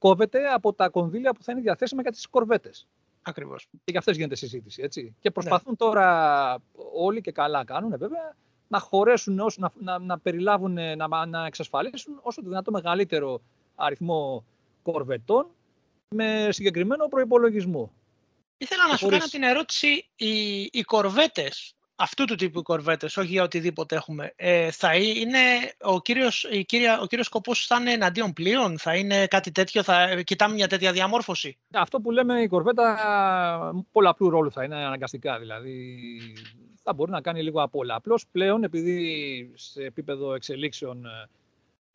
κόβεται 0.00 0.48
από 0.48 0.72
τα 0.72 0.88
κονδύλια 0.88 1.32
που 1.32 1.42
θα 1.42 1.52
είναι 1.52 1.60
διαθέσιμα 1.60 2.02
για 2.02 2.10
τις 2.10 2.26
κορβέτες. 2.26 2.86
Ακριβώς. 3.22 3.66
Και 3.70 3.90
για 3.90 3.98
αυτές 3.98 4.16
γίνεται 4.16 4.34
συζήτηση. 4.34 4.82
Έτσι. 4.82 5.14
Και 5.20 5.30
προσπαθούν 5.30 5.70
ναι. 5.70 5.76
τώρα 5.76 6.58
όλοι 6.94 7.20
και 7.20 7.32
καλά 7.32 7.64
κάνουν 7.64 7.98
βέβαια 7.98 8.36
να 8.68 8.78
χωρέσουν, 8.78 9.38
όσο, 9.38 9.60
να, 9.60 9.72
να, 9.78 9.98
να 9.98 10.18
περιλάβουν, 10.18 10.72
να, 10.72 11.26
να 11.26 11.46
εξασφαλίσουν 11.46 12.18
όσο 12.22 12.42
το 12.42 12.48
δυνατό 12.48 12.70
μεγαλύτερο 12.70 13.40
αριθμό 13.74 14.44
κορβετών 14.82 15.46
με 16.08 16.48
συγκεκριμένο 16.50 17.08
προϋπολογισμό. 17.08 17.92
Ήθελα 18.58 18.86
να 18.88 18.96
σου 18.96 19.08
κάνω 19.08 19.24
την 19.30 19.42
ερώτηση, 19.42 20.08
οι, 20.16 20.60
οι 20.62 20.82
κορβέτες, 20.82 21.74
αυτού 22.00 22.24
του 22.24 22.34
τύπου 22.34 22.58
οι 22.58 22.62
κορβέτες, 22.62 23.16
όχι 23.16 23.28
για 23.28 23.42
οτιδήποτε 23.42 23.96
έχουμε, 23.96 24.32
ε, 24.36 24.70
θα 24.70 24.96
είναι 24.96 25.38
ο 25.80 26.00
κύριος, 26.00 26.48
η 26.50 26.64
κύρια, 26.64 27.00
ο 27.00 27.06
κύριος 27.06 27.26
σκοπός 27.26 27.66
θα 27.66 27.76
είναι 27.80 27.92
εναντίον 27.92 28.32
πλοίων, 28.32 28.78
θα 28.78 28.96
είναι 28.96 29.26
κάτι 29.26 29.50
τέτοιο, 29.52 29.82
θα 29.82 30.22
κοιτάμε 30.22 30.54
μια 30.54 30.68
τέτοια 30.68 30.92
διαμόρφωση. 30.92 31.58
Αυτό 31.72 32.00
που 32.00 32.10
λέμε 32.10 32.40
η 32.40 32.46
κορβέτα 32.48 33.74
πολλαπλού 33.92 34.30
ρόλου 34.30 34.52
θα 34.52 34.64
είναι 34.64 34.76
αναγκαστικά, 34.76 35.38
δηλαδή 35.38 35.98
θα 36.82 36.92
μπορεί 36.92 37.10
να 37.10 37.20
κάνει 37.20 37.42
λίγο 37.42 37.62
απ' 37.62 37.76
όλα. 37.76 37.94
Απλώς 37.94 38.26
πλέον, 38.32 38.64
επειδή 38.64 39.52
σε 39.54 39.82
επίπεδο 39.82 40.34
εξελίξεων 40.34 41.06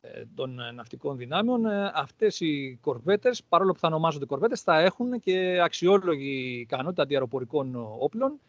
ε, 0.00 0.24
των 0.34 0.60
ε, 0.60 0.70
ναυτικών 0.70 1.16
δυνάμεων, 1.16 1.66
ε, 1.66 1.92
αυτές 1.94 2.40
οι 2.40 2.78
κορβέτες, 2.80 3.42
παρόλο 3.48 3.72
που 3.72 3.78
θα 3.78 3.88
ονομάζονται 3.88 4.26
κορβέτες, 4.26 4.60
θα 4.60 4.78
έχουν 4.80 5.20
και 5.20 5.60
αξιόλογη 5.62 6.58
ικανότητα 6.60 7.02
αντιαεροπορικών 7.02 7.74
όπλων, 7.98 8.40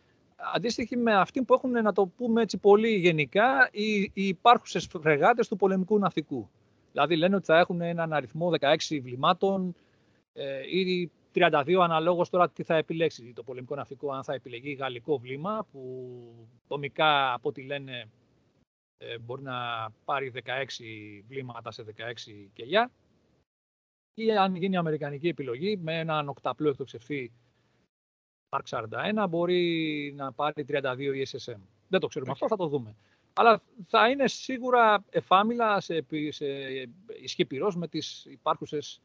αντίστοιχη 0.54 0.98
με 0.98 1.16
αυτή 1.16 1.44
που 1.44 1.54
έχουν, 1.54 1.72
να 1.72 1.94
το 1.94 2.06
πούμε 2.06 2.42
έτσι 2.42 2.58
πολύ 2.58 2.96
γενικά, 2.96 3.70
οι, 3.72 4.02
οι 4.02 4.28
υπάρχουσες 4.28 4.88
φρεγάτες 5.02 5.48
του 5.48 5.56
πολεμικού 5.56 6.00
ναυτικού. 6.00 6.50
Δηλαδή 6.92 7.16
λένε 7.16 7.36
ότι 7.36 7.46
θα 7.46 7.60
έχουν 7.60 7.82
έναν 7.82 8.14
αριθμό 8.14 8.52
16 8.60 9.00
βλημάτων 9.02 9.76
ή 10.72 11.12
32 11.34 11.78
αναλόγως 11.82 12.30
τώρα 12.30 12.50
τι 12.50 12.64
θα 12.64 12.76
επιλέξει 12.76 13.34
το 13.36 13.44
πολεμικό 13.44 13.76
ναυτικό, 13.76 14.12
αν 14.12 14.24
θα 14.24 14.34
επιλεγεί 14.34 14.74
γαλλικό 14.74 15.18
βλήμα, 15.18 15.68
που 15.72 16.10
τομικά 16.68 17.34
από 17.34 17.50
ό,τι 17.50 17.62
λένε 17.62 18.10
ε, 18.98 19.18
μπορεί 19.18 19.42
να 19.42 19.90
πάρει 20.06 20.32
16 20.36 20.42
βλήματα 21.28 21.72
σε 21.72 21.86
16 21.98 22.04
κελιά 22.54 22.92
ή 24.14 24.32
αν 24.32 24.56
γίνει 24.56 24.74
η 24.74 24.78
αμερικανική 24.78 25.28
επιλογή 25.28 25.78
με 25.78 26.00
έναν 26.00 26.30
οκταπλό 26.30 26.70
εκτοξευτή 26.70 27.32
Mark 28.50 28.80
41 29.24 29.30
μπορεί 29.30 30.14
να 30.16 30.32
πάρει 30.32 30.66
32 30.70 30.82
ESSM. 30.82 31.60
Δεν 31.88 32.00
το 32.00 32.08
ξέρουμε 32.08 32.32
αυτό, 32.32 32.48
θα 32.48 32.56
το 32.56 32.68
δούμε. 32.68 32.95
Αλλά 33.34 33.62
θα 33.88 34.10
είναι 34.10 34.28
σίγουρα 34.28 35.04
εφάμιλα 35.10 35.80
σε, 35.80 36.06
σε 36.30 36.45
ισχύ 37.22 37.45
πυρός 37.45 37.76
με 37.76 37.88
τις 37.88 38.26
υπάρχουσες 38.26 39.02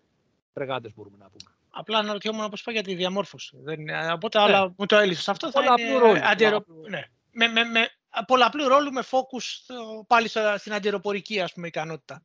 φρεγάτες 0.53 0.95
μπορούμε 0.95 1.17
να 1.19 1.25
πούμε. 1.25 1.57
Απλά 1.71 1.99
αναρωτιόμουν 1.99 2.45
όπως 2.45 2.61
είπα 2.61 2.73
για 2.73 2.83
τη 2.83 2.95
διαμόρφωση. 2.95 3.57
Δεν, 3.63 3.79
οπότε 4.13 4.39
ναι. 4.39 4.45
άλλα 4.45 4.75
μου 4.77 4.87
το 4.87 4.97
έλυσες. 4.97 5.29
Αυτό 5.29 5.51
θα 5.51 5.61
είναι 5.61 6.21
αντιερο... 6.25 6.65
ναι. 6.89 7.03
με, 7.31 7.49
με, 7.49 7.65
με, 7.65 7.89
πολλαπλού 8.27 8.69
ρόλου 8.69 8.93
με 8.93 9.03
focus 9.11 9.75
πάλι 10.07 10.29
στην 10.57 10.73
αντιεροπορική 10.73 11.41
ας 11.41 11.53
πούμε, 11.53 11.67
ικανότητα. 11.67 12.23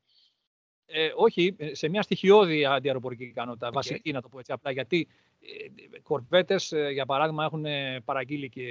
Ε, 0.90 1.12
όχι, 1.16 1.56
σε 1.72 1.90
μια 1.90 2.02
στοιχειώδη 2.02 2.66
αντιεροπορική 2.66 3.24
ικανότητα, 3.24 3.72
βασική 3.72 4.12
να 4.12 4.22
το 4.22 4.30
πω 4.30 4.40
έτσι 4.40 4.52
απλά, 4.52 4.72
γιατί 4.72 5.08
ε, 5.40 6.00
κορπέτες, 6.00 6.72
ε, 6.72 6.90
για 6.90 7.06
παράδειγμα, 7.06 7.44
έχουν 7.44 7.66
παραγγείλει 8.06 8.50
και 8.50 8.66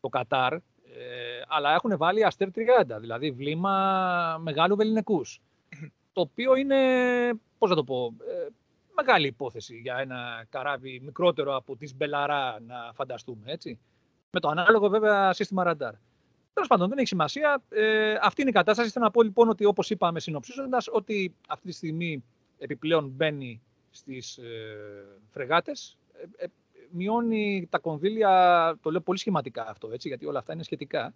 το 0.00 0.08
Κατάρ, 0.08 0.52
ε, 0.52 0.60
αλλά 1.48 1.74
έχουν 1.74 1.96
βάλει 1.96 2.24
Αστέρ 2.24 2.48
30, 2.50 2.98
δηλαδή 3.00 3.30
βλήμα 3.30 4.38
μεγάλου 4.40 4.76
βεληνικούς. 4.76 5.40
το 6.12 6.20
οποίο 6.20 6.54
είναι, 6.56 6.76
πώς 7.58 7.70
να 7.70 7.76
το 7.76 7.84
πω, 7.84 8.14
ε, 8.28 8.48
μεγάλη 8.96 9.26
υπόθεση 9.26 9.76
για 9.76 9.96
ένα 9.98 10.46
καράβι 10.48 11.00
μικρότερο 11.04 11.56
από 11.56 11.76
τη 11.76 11.94
Μπελαρά 11.94 12.60
να 12.66 12.92
φανταστούμε, 12.94 13.52
έτσι. 13.52 13.78
Με 14.30 14.40
το 14.40 14.48
ανάλογο 14.48 14.88
βέβαια 14.88 15.32
σύστημα 15.32 15.64
ραντάρ. 15.64 15.94
Τέλος 16.52 16.68
πάντων, 16.68 16.88
δεν 16.88 16.98
έχει 16.98 17.06
σημασία. 17.06 17.62
Ε, 17.68 18.14
αυτή 18.22 18.40
είναι 18.40 18.50
η 18.50 18.52
κατάσταση. 18.52 18.90
Θέλω 18.90 19.04
να 19.04 19.10
πω 19.10 19.22
λοιπόν 19.22 19.48
ότι 19.48 19.64
όπως 19.64 19.90
είπαμε 19.90 20.20
συνοψίζοντας, 20.20 20.88
ότι 20.92 21.34
αυτή 21.48 21.66
τη 21.66 21.72
στιγμή 21.72 22.24
επιπλέον 22.58 23.08
μπαίνει 23.08 23.62
στις 23.90 24.36
ε, 24.36 25.20
φρεγάτες. 25.30 25.98
Ε, 26.36 26.44
ε, 26.44 26.48
μειώνει 26.90 27.66
τα 27.70 27.78
κονδύλια, 27.78 28.78
το 28.82 28.90
λέω 28.90 29.00
πολύ 29.00 29.18
σχηματικά 29.18 29.68
αυτό, 29.68 29.90
έτσι, 29.92 30.08
γιατί 30.08 30.26
όλα 30.26 30.38
αυτά 30.38 30.52
είναι 30.52 30.62
σχετικά. 30.62 31.14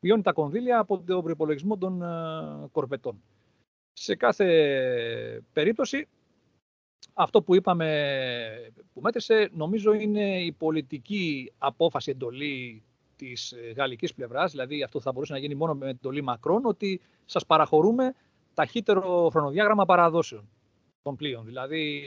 Μειώνει 0.00 0.22
τα 0.22 0.32
κονδύλια 0.32 0.78
από 0.78 0.98
τον 0.98 1.22
προπολογισμό 1.22 1.78
των 1.78 2.02
ε, 2.02 2.68
κορβετών. 2.72 3.22
Σε 3.92 4.14
κάθε 4.14 5.42
περίπτωση, 5.52 6.08
αυτό 7.14 7.42
που 7.42 7.54
είπαμε, 7.54 8.72
που 8.92 9.00
μέτρησε, 9.00 9.50
νομίζω 9.52 9.92
είναι 9.92 10.42
η 10.42 10.52
πολιτική 10.52 11.52
απόφαση 11.58 12.10
εντολή 12.10 12.82
της 13.24 13.52
ε, 13.52 13.72
γαλλικής 13.76 14.14
πλευράς, 14.14 14.50
δηλαδή 14.50 14.82
αυτό 14.82 15.00
θα 15.00 15.12
μπορούσε 15.12 15.32
να 15.32 15.38
γίνει 15.38 15.54
μόνο 15.54 15.74
με 15.74 15.88
εντολή 15.88 16.22
Μακρόν, 16.22 16.64
ότι 16.64 17.00
σας 17.24 17.46
παραχωρούμε 17.46 18.14
ταχύτερο 18.54 19.28
χρονοδιάγραμμα 19.30 19.84
παραδόσεων 19.84 20.48
των 21.02 21.16
πλοίων. 21.16 21.44
Δηλαδή 21.44 22.02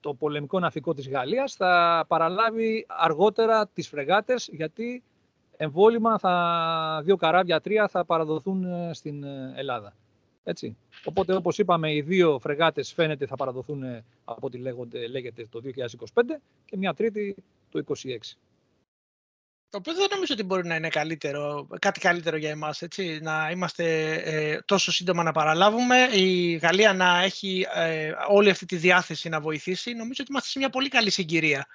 το 0.00 0.14
πολεμικό 0.14 0.58
ναυτικό 0.58 0.94
της 0.94 1.08
Γαλλίας 1.08 1.54
θα 1.54 2.04
παραλάβει 2.08 2.86
αργότερα 2.88 3.68
τις 3.68 3.88
φρεγάτες 3.88 4.48
γιατί 4.52 5.02
εμβόλυμα 5.56 6.18
θα, 6.18 7.00
δύο 7.04 7.16
καράβια, 7.16 7.60
τρία 7.60 7.88
θα 7.88 8.04
παραδοθούν 8.04 8.64
ε, 8.64 8.90
στην 8.92 9.22
ε, 9.24 9.52
Ελλάδα. 9.56 9.96
Έτσι. 10.44 10.76
Οπότε 11.04 11.34
όπως 11.34 11.58
είπαμε 11.58 11.94
οι 11.94 12.00
δύο 12.00 12.38
φρεγάτες 12.38 12.92
φαίνεται 12.92 13.26
θα 13.26 13.36
παραδοθούν 13.36 13.82
από 14.24 14.46
ό,τι 14.46 14.58
λέγεται 15.08 15.46
το 15.50 15.60
2025 16.14 16.22
και 16.64 16.76
μια 16.76 16.94
τρίτη 16.94 17.34
το 17.70 17.82
2026. 17.86 17.92
Το 19.70 19.78
οποίο 19.78 19.94
δεν 19.94 20.06
νομίζω 20.10 20.34
ότι 20.34 20.42
μπορεί 20.42 20.66
να 20.66 20.74
είναι 20.74 20.88
καλύτερο, 20.88 21.68
κάτι 21.78 22.00
καλύτερο 22.00 22.36
για 22.36 22.50
εμάς, 22.50 22.82
έτσι, 22.82 23.18
να 23.22 23.50
είμαστε 23.50 24.14
ε, 24.14 24.58
τόσο 24.64 24.92
σύντομα 24.92 25.22
να 25.22 25.32
παραλάβουμε, 25.32 25.96
η 26.12 26.52
Γαλλία 26.56 26.92
να 26.92 27.22
έχει 27.22 27.66
ε, 27.74 28.12
όλη 28.28 28.50
αυτή 28.50 28.66
τη 28.66 28.76
διάθεση 28.76 29.28
να 29.28 29.40
βοηθήσει. 29.40 29.90
Νομίζω 29.90 30.20
ότι 30.20 30.30
είμαστε 30.30 30.48
σε 30.48 30.58
μια 30.58 30.70
πολύ 30.70 30.88
καλή 30.88 31.10
συγκυρία. 31.10 31.66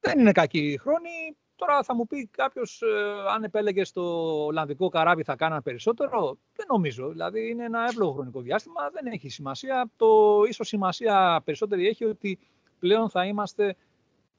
Δεν 0.00 0.18
είναι 0.18 0.32
κακή 0.32 0.78
χρόνη. 0.82 1.36
Τώρα 1.54 1.82
θα 1.82 1.94
μου 1.94 2.06
πει 2.06 2.26
κάποιος, 2.26 2.82
ε, 2.82 3.30
αν 3.34 3.44
επέλεγε 3.44 3.84
στο 3.84 4.02
Ολλανδικό 4.44 4.88
καράβι, 4.88 5.22
θα 5.22 5.36
κάναν 5.36 5.62
περισσότερο. 5.62 6.38
Δεν 6.52 6.66
νομίζω. 6.68 7.08
Δηλαδή, 7.08 7.48
είναι 7.50 7.64
ένα 7.64 7.86
εύλογο 7.88 8.12
χρονικό 8.12 8.40
διάστημα. 8.40 8.90
Δεν 8.92 9.12
έχει 9.12 9.28
σημασία. 9.28 9.90
Το 9.96 10.42
ίσως 10.48 10.68
σημασία 10.68 11.42
περισσότερη 11.44 11.86
έχει 11.86 12.04
ότι 12.04 12.38
πλέον 12.78 13.10
θα 13.10 13.24
είμαστε 13.24 13.76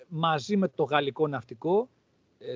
μαζί 0.08 0.58
με 0.58 0.68
το 0.68 0.84
γαλλικό 0.84 1.28
ναυτικό, 1.28 1.80
ε, 1.82 2.01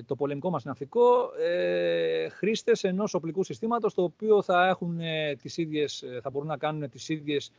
το 0.06 0.14
πολεμικό 0.14 0.50
μας 0.50 0.64
ναυτικό, 0.64 1.30
ε, 1.38 2.28
χρήστες 2.28 2.84
ενός 2.84 3.14
οπλικού 3.14 3.44
συστήματος, 3.44 3.94
το 3.94 4.02
οποίο 4.02 4.42
θα, 4.42 4.66
έχουν, 4.68 5.00
ε, 5.00 5.36
τις 5.36 5.56
ίδιες, 5.56 6.04
θα 6.22 6.30
μπορούν 6.30 6.48
να 6.48 6.56
κάνουν 6.56 6.90
τις 6.90 7.08
ίδιες 7.08 7.50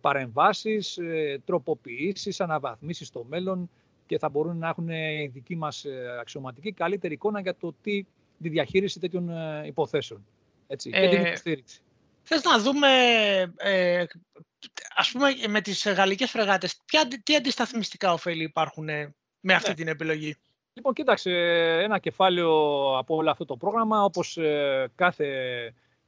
παρεμβάσεις, 0.00 0.98
τροποποιήσεις, 1.44 2.40
αναβαθμίσεις 2.40 3.06
στο 3.06 3.26
μέλλον 3.28 3.70
και 4.06 4.18
θα 4.18 4.28
μπορούν 4.28 4.58
να 4.58 4.68
έχουν 4.68 4.88
η 4.88 5.30
δική 5.32 5.56
μας 5.56 5.84
αξιωματική 6.20 6.72
καλύτερη 6.72 7.14
εικόνα 7.14 7.40
για 7.40 7.54
το 7.54 7.74
τι, 7.82 8.04
τη 8.42 8.48
διαχείριση 8.48 9.00
τέτοιων 9.00 9.30
υποθέσεων 9.64 10.26
έτσι, 10.66 10.90
και 10.90 11.08
την 11.08 11.24
υποστήριξη. 11.24 11.80
Θες 12.22 12.42
να 12.42 12.58
δούμε, 12.58 12.88
ε, 13.56 14.04
ας 14.96 15.10
πούμε, 15.10 15.28
με 15.48 15.60
τις 15.60 15.88
γαλλικές 15.88 16.30
φρεγάτες, 16.30 16.80
ποια, 16.84 17.08
τι 17.22 17.36
αντισταθμιστικά 17.36 18.12
ωφέλη 18.12 18.42
υπάρχουν 18.42 18.84
με 19.40 19.54
αυτή 19.54 19.68
ναι. 19.68 19.74
την 19.74 19.88
επιλογή; 19.88 20.36
Λοιπόν, 20.74 20.92
κοίταξε, 20.92 21.30
ένα 21.82 21.98
κεφάλαιο 21.98 22.50
από 22.98 23.14
όλο 23.14 23.30
αυτό 23.30 23.44
το 23.44 23.56
πρόγραμμα, 23.56 24.04
όπως 24.04 24.36
ε, 24.36 24.90
κάθε 24.94 25.26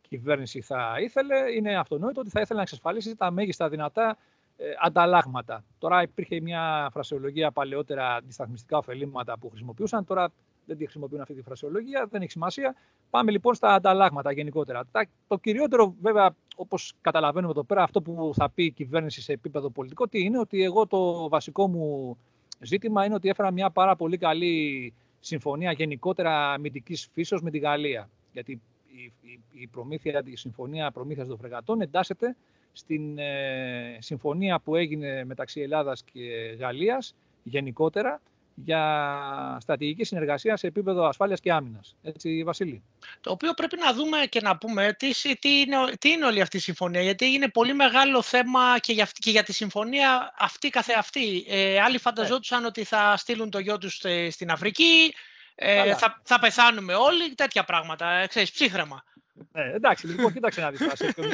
κυβέρνηση 0.08 0.60
θα 0.60 0.96
ήθελε, 1.00 1.52
είναι 1.56 1.76
αυτονόητο 1.76 2.20
ότι 2.20 2.30
θα 2.30 2.40
ήθελε 2.40 2.56
να 2.56 2.62
εξασφαλίσει 2.62 3.16
τα 3.16 3.30
μέγιστα 3.30 3.68
δυνατά 3.68 4.16
ε, 4.56 4.64
ανταλλάγματα. 4.80 5.64
Τώρα 5.78 6.02
υπήρχε 6.02 6.40
μια 6.40 6.88
φρασιολογία 6.92 7.50
παλαιότερα 7.50 8.14
αντισταθμιστικά 8.14 8.78
ωφελήματα 8.78 9.38
που 9.38 9.48
χρησιμοποιούσαν, 9.48 10.04
τώρα 10.04 10.32
δεν 10.66 10.76
τη 10.76 10.82
χρησιμοποιούν 10.82 11.20
αυτή 11.20 11.34
τη 11.34 11.42
φρασιολογία, 11.42 12.06
δεν 12.10 12.22
έχει 12.22 12.30
σημασία. 12.30 12.74
Πάμε 13.10 13.30
λοιπόν 13.30 13.54
στα 13.54 13.74
ανταλλάγματα 13.74 14.32
γενικότερα. 14.32 14.84
Το 15.28 15.36
κυριότερο, 15.36 15.94
βέβαια, 16.00 16.34
όπως 16.56 16.94
καταλαβαίνουμε 17.00 17.50
εδώ 17.50 17.64
πέρα, 17.64 17.82
αυτό 17.82 18.02
που 18.02 18.32
θα 18.34 18.50
πει 18.50 18.64
η 18.64 18.70
κυβέρνηση 18.70 19.22
σε 19.22 19.32
επίπεδο 19.32 19.70
πολιτικό, 19.70 20.08
τι 20.08 20.22
είναι 20.22 20.38
ότι 20.38 20.62
εγώ 20.62 20.86
το 20.86 21.28
βασικό 21.28 21.68
μου 21.68 22.16
ζήτημα 22.60 23.04
είναι 23.04 23.14
ότι 23.14 23.28
έφερα 23.28 23.50
μια 23.50 23.70
πάρα 23.70 23.96
πολύ 23.96 24.16
καλή 24.16 24.92
συμφωνία 25.20 25.72
γενικότερα 25.72 26.52
αμυντικής 26.52 27.08
φύσεως 27.12 27.42
με 27.42 27.50
τη 27.50 27.58
Γαλλία. 27.58 28.10
Γιατί 28.32 28.60
η, 28.86 29.12
η, 29.20 29.40
η, 29.52 29.66
προμήθεια, 29.66 30.22
η 30.24 30.36
συμφωνία 30.36 30.90
προμήθειας 30.90 31.26
των 31.26 31.38
φρεγατών 31.38 31.80
εντάσσεται 31.80 32.36
στην 32.72 33.18
ε, 33.18 33.96
συμφωνία 34.00 34.60
που 34.60 34.74
έγινε 34.76 35.24
μεταξύ 35.24 35.60
Ελλάδας 35.60 36.02
και 36.12 36.56
Γαλλίας 36.58 37.14
γενικότερα 37.42 38.20
για 38.54 39.58
στρατηγική 39.60 40.04
συνεργασία 40.04 40.56
σε 40.56 40.66
επίπεδο 40.66 41.04
ασφάλειας 41.04 41.40
και 41.40 41.52
άμυνας. 41.52 41.96
Έτσι, 42.02 42.42
Βασίλη. 42.44 42.82
Το 43.20 43.30
οποίο 43.30 43.54
πρέπει 43.54 43.76
να 43.76 43.92
δούμε 43.92 44.18
και 44.28 44.40
να 44.40 44.56
πούμε 44.56 44.94
τι, 44.98 45.38
τι, 45.38 45.60
είναι, 45.60 45.76
τι 45.98 46.10
είναι 46.10 46.26
όλη 46.26 46.40
αυτή 46.40 46.56
η 46.56 46.60
συμφωνία, 46.60 47.02
γιατί 47.02 47.26
είναι 47.26 47.48
πολύ 47.48 47.74
μεγάλο 47.74 48.22
θέμα 48.22 48.78
και 48.78 48.92
για, 48.92 49.08
και 49.12 49.30
για 49.30 49.42
τη 49.42 49.52
συμφωνία 49.52 50.34
αυτή 50.38 50.68
καθεαυτή. 50.68 51.44
Ε, 51.48 51.80
άλλοι 51.80 51.98
φανταζόντουσαν 51.98 52.60
ναι. 52.60 52.66
ότι 52.66 52.84
θα 52.84 53.16
στείλουν 53.16 53.50
το 53.50 53.58
γιο 53.58 53.78
τους 53.78 54.02
στην 54.30 54.50
Αφρική, 54.50 55.14
ε, 55.54 55.94
θα, 55.94 56.20
θα 56.24 56.38
πεθάνουμε 56.38 56.94
όλοι, 56.94 57.34
τέτοια 57.34 57.64
πράγματα, 57.64 58.10
ε, 58.10 58.26
ξέρεις, 58.26 58.50
ψύχρεμα. 58.50 59.04
Ναι, 59.52 59.62
εντάξει, 59.72 60.06
λοιπόν, 60.06 60.32
κοίταξε 60.32 60.60
να 60.60 60.70
δεις. 60.70 60.80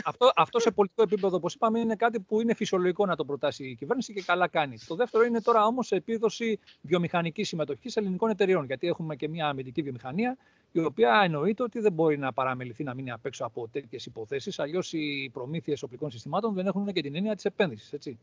αυτό, 0.05 0.31
αυτό 0.37 0.59
σε 0.59 0.71
πολιτικό 0.71 1.03
επίπεδο, 1.03 1.37
όπως 1.37 1.55
είπαμε, 1.55 1.81
είναι 1.81 1.95
κάτι 1.95 2.21
που 2.21 2.41
είναι 2.41 2.55
φυσιολογικό 2.55 3.07
να 3.07 3.17
το 3.17 3.25
προτάσει 3.25 3.65
η 3.65 3.75
κυβέρνηση 3.75 4.13
και 4.13 4.23
καλά 4.23 4.49
κάνει. 4.49 4.79
Το 4.87 4.95
δεύτερο 4.95 5.25
είναι 5.25 5.41
τώρα 5.41 5.67
όμως 5.67 5.93
επίδοση 5.93 6.59
βιομηχανικής 6.81 7.49
συμμετοχής 7.49 7.97
ελληνικών 7.97 8.31
εταιριών. 8.31 8.65
Γιατί 8.65 8.87
έχουμε 8.87 9.17
και 9.17 9.29
μια 9.29 9.49
αμυντική 9.49 9.83
βιομηχανία, 9.83 10.37
η 10.73 10.81
οποία 10.81 11.21
εννοείται 11.25 11.63
ότι 11.63 11.81
δεν 11.81 11.93
μπορεί 11.93 12.19
να 12.19 12.33
παραμεληθεί 12.33 12.85
να 12.85 12.95
μείνει 12.95 13.11
απ' 13.11 13.27
έξω 13.27 13.45
από 13.45 13.69
τέτοιες 13.69 14.07
υποθέσεις. 14.07 14.59
Αλλιώς 14.59 14.93
οι 14.93 15.31
προμήθειες 15.33 15.83
οπλικών 15.83 16.11
συστημάτων 16.11 16.55
δεν 16.55 16.67
έχουν 16.67 16.93
και 16.93 17.01
την 17.01 17.15
έννοια 17.15 17.35
της 17.35 17.45
επένδυσης. 17.45 18.17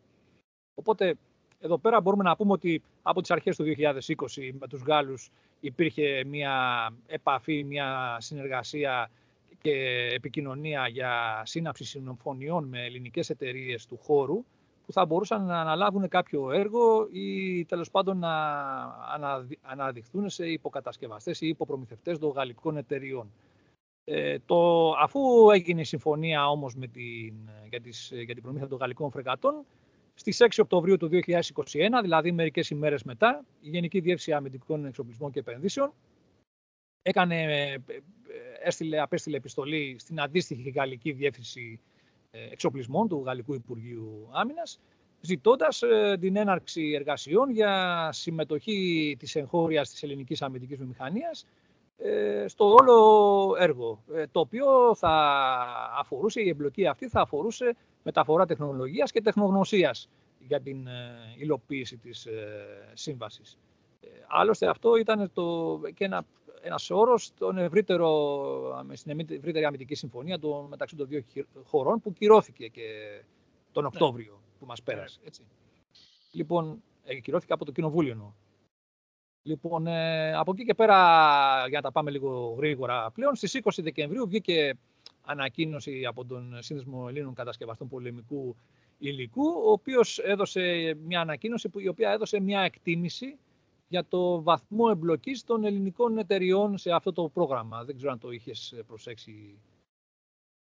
Οπότε 0.76 1.16
εδώ 1.60 1.78
πέρα 1.78 2.02
μπορούμε 2.02 2.24
να 2.24 2.36
πούμε 2.36 2.52
ότι 2.52 2.82
από 3.02 3.22
τις 3.22 3.32
αρχές 3.32 3.56
του 3.56 3.64
2020 3.64 4.52
με 4.60 4.68
τους 4.68 4.82
Γάλλους 4.82 5.32
υπήρχε 5.60 6.24
μια 6.26 6.90
επαφή, 7.08 7.64
μια 7.64 8.18
συνεργασία 8.20 9.10
και 9.62 10.08
επικοινωνία 10.14 10.88
για 10.88 11.42
σύναψη 11.46 11.84
συμφωνιών 11.84 12.64
με 12.68 12.86
ελληνικές 12.86 13.30
εταιρείες 13.30 13.86
του 13.86 13.98
χώρου 13.98 14.44
που 14.86 14.94
θα 14.94 15.06
μπορούσαν 15.06 15.46
να 15.46 15.60
αναλάβουν 15.60 16.08
κάποιο 16.08 16.52
έργο 16.52 17.08
ή 17.12 17.66
τέλος 17.66 17.92
πάντων 17.92 18.18
να 18.18 18.34
αναδειχθούν 19.62 20.30
σε 20.30 20.50
υποκατασκευαστές 20.50 21.42
ή 21.42 21.48
υποπρομηθευτές 21.48 22.20
των 22.20 22.30
γαλλικών 22.30 22.78
εταιριών. 22.78 23.32
Ε, 24.04 24.38
το, 24.46 24.90
αφού 24.92 25.50
έγινε 25.54 25.82
η 25.82 25.84
συμφωνία 25.84 26.50
όμως 26.50 26.76
με 26.76 26.88
την, 26.88 27.34
για, 27.70 27.82
τις, 27.82 28.12
για 28.26 28.34
την 28.34 28.44
προμήθεια 28.44 28.68
των 28.68 28.78
γαλλικών 28.78 29.12
φρεγατών, 29.12 29.66
στις 30.14 30.38
6 30.40 30.48
Οκτωβρίου 30.62 30.98
του 30.98 31.10
2021, 31.12 31.20
δηλαδή 32.02 32.32
μερικές 32.32 32.70
ημέρες 32.70 33.04
μετά, 33.04 33.46
η 33.62 33.70
Γενική 33.70 34.00
Διεύθυνση 34.00 34.34
Αμυντικών 34.34 34.86
Εξοπλισμών 34.86 35.32
και 35.32 35.40
Επενδύσεων 35.40 35.94
έκανε 37.02 37.46
έστειλε, 38.68 39.00
απέστειλε 39.00 39.38
επιστολή 39.38 39.96
στην 40.00 40.22
αντίστοιχη 40.22 40.70
γαλλική 40.70 41.12
διεύθυνση 41.12 41.80
ε, 42.32 42.52
εξοπλισμών 42.52 43.08
του 43.08 43.24
Γαλλικού 43.26 43.54
Υπουργείου 43.54 44.30
Άμυνας, 44.32 44.80
ζητώντας 45.22 45.82
ε, 45.82 46.18
την 46.20 46.36
έναρξη 46.36 46.92
εργασιών 46.96 47.52
για 47.52 48.10
συμμετοχή 48.12 49.16
της 49.20 49.36
εγχώριας 49.36 49.90
της 49.90 50.04
ελληνικής 50.04 50.42
αμυντικής 50.42 50.78
βιομηχανίας 50.78 51.46
ε, 51.98 52.46
στο 52.48 52.74
όλο 52.74 53.56
έργο, 53.60 54.04
το 54.32 54.40
οποίο 54.40 54.96
θα 54.96 55.14
αφορούσε, 56.00 56.42
η 56.42 56.50
εμπλοκή 56.50 56.88
αυτή 56.88 57.08
θα 57.10 57.22
αφορούσε 57.22 57.76
μεταφορά 58.04 58.46
τεχνολογίας 58.46 59.12
και 59.12 59.22
τεχνογνωσίας 59.22 60.10
για 60.40 60.62
την 60.62 60.88
υλοποίηση 61.38 61.98
της 61.98 62.28
σύμβασης. 62.94 63.58
Άλλωστε 64.28 64.68
αυτό 64.68 64.96
ήταν 64.96 65.32
το, 65.34 65.80
και 65.94 66.06
ένα 66.06 66.26
ένας 66.68 66.90
όρος 66.90 67.24
στον 67.24 67.58
ευρύτερο, 67.58 68.86
στην 68.94 69.20
ευρύτερη 69.30 69.66
αμυντική 69.66 69.96
συμφωνία 69.96 70.40
το, 70.40 70.66
μεταξύ 70.70 70.96
των 70.96 71.08
δύο 71.08 71.24
χωρών 71.64 72.00
που 72.00 72.14
κυρώθηκε 72.14 72.68
και 72.68 72.82
τον 73.72 73.84
ναι. 73.84 73.90
Οκτώβριο 73.94 74.42
που 74.60 74.66
μας 74.66 74.84
πέρασε. 74.84 75.20
Έτσι. 75.24 75.42
Λοιπόν, 76.32 76.84
ε, 77.04 77.20
κυρώθηκε 77.20 77.54
από 77.54 77.66
το 77.66 77.72
Κοινοβούλιο 77.72 78.12
εννοώ. 78.12 78.32
Λοιπόν, 79.42 79.88
ε, 79.88 80.34
από 80.34 80.52
εκεί 80.52 80.66
και 80.66 80.74
πέρα, 80.74 80.96
για 81.68 81.78
να 81.78 81.82
τα 81.82 81.92
πάμε 81.92 82.12
λίγο 82.12 82.56
γρήγορα 82.58 83.12
πλέον, 83.12 83.36
στις 83.36 83.60
20 83.64 83.70
Δεκεμβρίου 83.78 84.28
βγήκε 84.28 84.78
ανακοίνωση 85.22 86.06
από 86.06 86.26
τον 86.26 86.58
Σύνδεσμο 86.60 87.06
Ελλήνων 87.10 87.34
Κατασκευαστών 87.34 87.88
Πολεμικού 87.88 88.56
Υλικού, 88.98 89.48
ο 89.66 89.72
οποίος 89.72 90.20
έδωσε 90.20 90.96
μια 91.06 91.22
ανακοίνωση 91.22 91.70
που, 91.70 91.80
η 91.80 91.88
οποία 91.88 92.12
έδωσε 92.12 92.40
μια 92.40 92.62
εκτίμηση 92.62 93.38
για 93.88 94.06
το 94.08 94.42
βαθμό 94.42 94.88
εμπλοκής 94.92 95.44
των 95.44 95.64
ελληνικών 95.64 96.18
εταιριών 96.18 96.78
σε 96.78 96.92
αυτό 96.92 97.14
το 97.14 97.30
πρόγραμμα. 97.30 97.84
Δεν 97.84 97.96
ξέρω 97.96 98.12
αν 98.12 98.20
το 98.20 98.32
είχες 98.32 98.82
προσέξει 98.88 99.60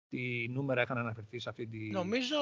τι 0.10 0.48
νούμερα 0.50 0.82
είχαν 0.82 0.98
αναφερθεί 0.98 1.40
σε 1.40 1.50
αυτή 1.50 1.68
τη... 1.68 1.90
Νομίζω 1.90 2.36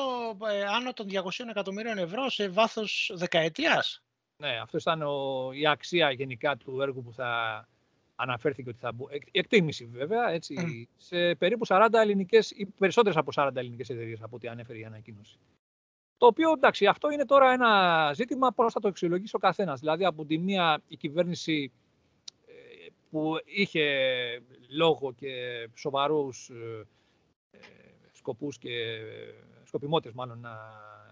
ε, 0.51 0.63
άνω 0.63 0.93
των 0.93 1.07
200 1.09 1.19
εκατομμύριων 1.49 1.97
ευρώ 1.97 2.29
σε 2.29 2.49
βάθος 2.49 3.11
δεκαετίας. 3.15 4.03
Ναι, 4.37 4.59
αυτό 4.61 4.77
ήταν 4.77 5.01
ο, 5.01 5.49
η 5.53 5.67
αξία 5.67 6.11
γενικά 6.11 6.57
του 6.57 6.81
έργου 6.81 7.03
που 7.03 7.13
θα 7.13 7.67
αναφέρθηκε 8.15 8.69
ότι 8.69 8.79
θα 8.79 8.91
μπουν. 8.91 9.09
Εκτίμηση 9.31 9.85
βέβαια, 9.85 10.29
έτσι, 10.29 10.87
σε 10.97 11.35
περίπου 11.35 11.65
40 11.67 11.87
ελληνικές 11.91 12.51
ή 12.51 12.65
περισσότερες 12.65 13.17
από 13.17 13.31
40 13.35 13.55
ελληνικές 13.55 13.89
εταιρείες 13.89 14.21
από 14.21 14.35
ό,τι 14.35 14.47
ανέφερε 14.47 14.79
η 14.79 14.85
ανακοίνωση. 14.85 15.37
Το 16.21 16.27
οποίο 16.27 16.51
εντάξει, 16.51 16.85
αυτό 16.85 17.11
είναι 17.11 17.25
τώρα 17.25 17.51
ένα 17.51 18.11
ζήτημα 18.13 18.51
πώς 18.51 18.73
θα 18.73 18.79
το 18.79 18.87
αξιολογήσει 18.87 19.35
ο 19.35 19.39
καθένας. 19.39 19.79
Δηλαδή, 19.79 20.05
από 20.05 20.25
τη 20.25 20.37
μία 20.37 20.81
η 20.87 20.97
κυβέρνηση 20.97 21.71
ε, 22.45 22.87
που 23.09 23.35
είχε 23.45 23.85
λόγο 24.69 25.13
και 25.13 25.29
σοβαρούς 25.75 26.49
ε, 26.49 26.87
ε, 27.51 27.57
σκοπούς 28.11 28.57
και 28.57 28.69
σκοπιμότητες 29.63 30.13
μάλλον 30.13 30.39
να 30.39 30.57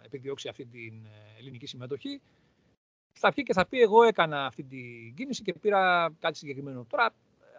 επιδιώξει 0.06 0.48
αυτή 0.48 0.66
την 0.66 0.94
ελληνική 1.40 1.66
συμμετοχή, 1.66 2.22
θα 3.12 3.30
βγει 3.30 3.44
και 3.44 3.54
θα 3.54 3.68
πει 3.68 3.82
εγώ 3.82 4.04
έκανα 4.04 4.46
αυτή 4.46 4.64
την 4.64 5.16
κίνηση 5.16 5.42
και 5.44 5.54
πήρα 5.54 6.14
κάτι 6.20 6.38
συγκεκριμένο. 6.38 6.86
Τώρα, 6.90 7.14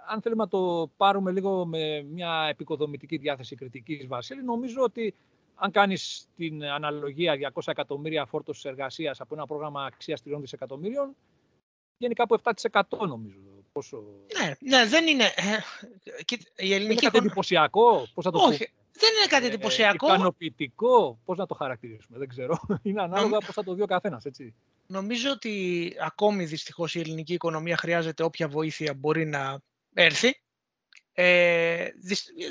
αν 0.08 0.20
θέλουμε 0.20 0.42
να 0.42 0.48
το 0.48 0.90
πάρουμε 0.96 1.30
λίγο 1.30 1.66
με 1.66 2.02
μια 2.02 2.46
επικοδομητική 2.50 3.16
διάθεση 3.16 3.56
κριτικής, 3.56 4.06
Βασίλη, 4.06 4.42
νομίζω 4.42 4.82
ότι 4.82 5.14
αν 5.60 5.70
κάνεις 5.70 6.28
την 6.36 6.64
αναλογία 6.64 7.52
200 7.54 7.62
εκατομμύρια 7.66 8.26
φόρτωσης 8.26 8.64
εργασίας 8.64 9.20
από 9.20 9.34
ένα 9.34 9.46
πρόγραμμα 9.46 9.84
αξίας 9.84 10.22
3 10.24 10.36
δισεκατομμύριων, 10.40 11.16
βγαίνει 11.98 12.14
κάπου 12.14 12.40
7% 12.70 12.82
νομίζω 13.08 13.50
Πόσο... 13.72 14.02
Ναι, 14.38 14.54
ναι, 14.60 14.86
δεν 14.86 15.06
είναι. 15.06 15.24
Ε, 15.24 15.58
η 16.56 16.74
ελληνική 16.74 16.92
είναι 16.92 16.94
κάτι 16.94 17.18
εντυπωσιακό, 17.18 18.06
πώς 18.14 18.24
θα 18.24 18.30
το 18.30 18.38
Όχι, 18.38 18.70
δεν 18.92 19.10
είναι 19.16 19.26
κάτι 19.28 19.46
εντυπωσιακό. 19.46 20.06
Ε, 20.06 20.14
ικανοποιητικό, 20.14 21.20
πώς 21.24 21.38
να 21.38 21.46
το 21.46 21.54
χαρακτηρίσουμε, 21.54 22.18
δεν 22.18 22.28
ξέρω. 22.28 22.60
Είναι 22.82 23.02
ανάλογα 23.02 23.38
πώς 23.38 23.54
θα 23.54 23.64
το 23.64 23.74
δει 23.74 23.82
ο 23.82 23.86
καθένας, 23.86 24.24
έτσι. 24.24 24.54
Νομίζω 24.86 25.30
ότι 25.30 25.94
ακόμη 26.00 26.44
δυστυχώς 26.44 26.94
η 26.94 27.00
ελληνική 27.00 27.32
οικονομία 27.32 27.76
χρειάζεται 27.76 28.22
όποια 28.22 28.48
βοήθεια 28.48 28.94
μπορεί 28.94 29.26
να 29.26 29.60
έρθει. 29.94 30.40
Ε, 31.22 31.88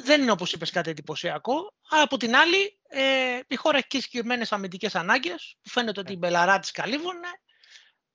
δεν 0.04 0.22
είναι 0.22 0.32
όπως 0.32 0.54
είπες 0.54 0.72
κάτι 0.72 0.90
εντυπωσιακό, 0.90 1.74
αλλά 1.90 2.04
από 2.04 2.18
την 2.18 2.36
άλλη 2.36 2.80
ε, 2.88 3.40
η 3.48 3.56
χώρα 3.56 3.78
έχει 3.78 4.02
συγκεκριμένε 4.02 4.46
αμυντικές 4.50 4.96
ανάγκες 4.96 5.58
που 5.62 5.70
φαίνεται 5.70 6.00
ότι 6.00 6.14
οι 6.14 6.18
μπελαρά 6.20 6.60
της 6.60 6.72
καλύβωνε. 6.72 7.28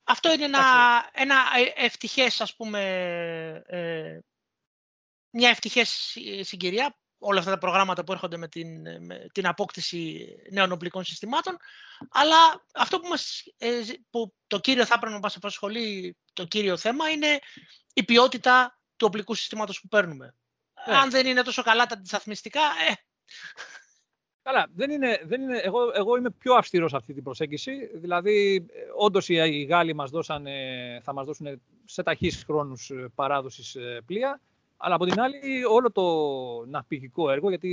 Αυτό 0.04 0.32
είναι 0.32 0.44
ένα, 0.44 0.60
ένα 1.12 1.36
ευτυχές, 1.76 2.40
ας 2.40 2.56
πούμε, 2.56 2.80
ε, 3.66 4.18
μια 5.30 5.48
ευτυχές 5.48 6.16
συγκυρία 6.40 6.98
όλα 7.18 7.38
αυτά 7.38 7.50
τα 7.50 7.58
προγράμματα 7.58 8.04
που 8.04 8.12
έρχονται 8.12 8.36
με 8.36 8.48
την, 8.48 9.04
με 9.04 9.26
την 9.32 9.46
απόκτηση 9.46 10.28
νέων 10.50 10.72
οπλικών 10.72 11.04
συστημάτων. 11.04 11.56
Αλλά 12.10 12.64
αυτό 12.74 13.00
που, 13.00 13.08
μας, 13.08 13.42
ε, 13.58 13.80
που 14.10 14.34
το 14.46 14.60
κύριο 14.60 14.86
θα 14.86 14.94
έπρεπε 14.94 15.14
να 15.14 15.20
μας 15.20 15.36
απασχολεί, 15.36 16.16
το 16.32 16.44
κύριο 16.44 16.76
θέμα, 16.76 17.10
είναι 17.10 17.38
η 17.92 18.04
ποιότητα 18.04 18.78
του 18.96 19.06
οπλικού 19.08 19.34
συστήματος 19.34 19.80
που 19.80 19.88
παίρνουμε. 19.88 20.34
Ναι. 20.86 20.96
Αν 20.96 21.10
δεν 21.10 21.26
είναι 21.26 21.42
τόσο 21.42 21.62
καλά 21.62 21.86
τα 21.86 21.94
αντισταθμιστικά, 21.94 22.60
ε... 22.60 22.92
Καλά, 24.42 24.66
δεν 24.74 24.90
είναι, 24.90 25.20
δεν 25.24 25.42
είναι, 25.42 25.56
εγώ, 25.56 25.78
εγώ 25.94 26.16
είμαι 26.16 26.30
πιο 26.30 26.54
αυστηρός 26.54 26.90
σε 26.90 26.96
αυτή 26.96 27.14
την 27.14 27.22
προσέγγιση. 27.22 27.90
Δηλαδή, 27.94 28.66
όντως 28.96 29.28
οι 29.28 29.62
Γάλλοι 29.62 29.94
μας 29.94 30.10
δώσανε, 30.10 30.52
θα 31.02 31.12
μας 31.12 31.26
δώσουν 31.26 31.60
σε 31.84 32.02
ταχύς 32.02 32.44
χρόνους 32.46 32.90
ε, 32.90 33.08
παράδοσης 33.14 33.74
ε, 33.74 34.00
πλοία. 34.06 34.40
Αλλά 34.76 34.94
από 34.94 35.04
την 35.04 35.20
άλλη, 35.20 35.64
όλο 35.64 35.92
το 35.92 36.04
ναυπηγικό 36.66 37.30
έργο, 37.30 37.48
γιατί 37.48 37.68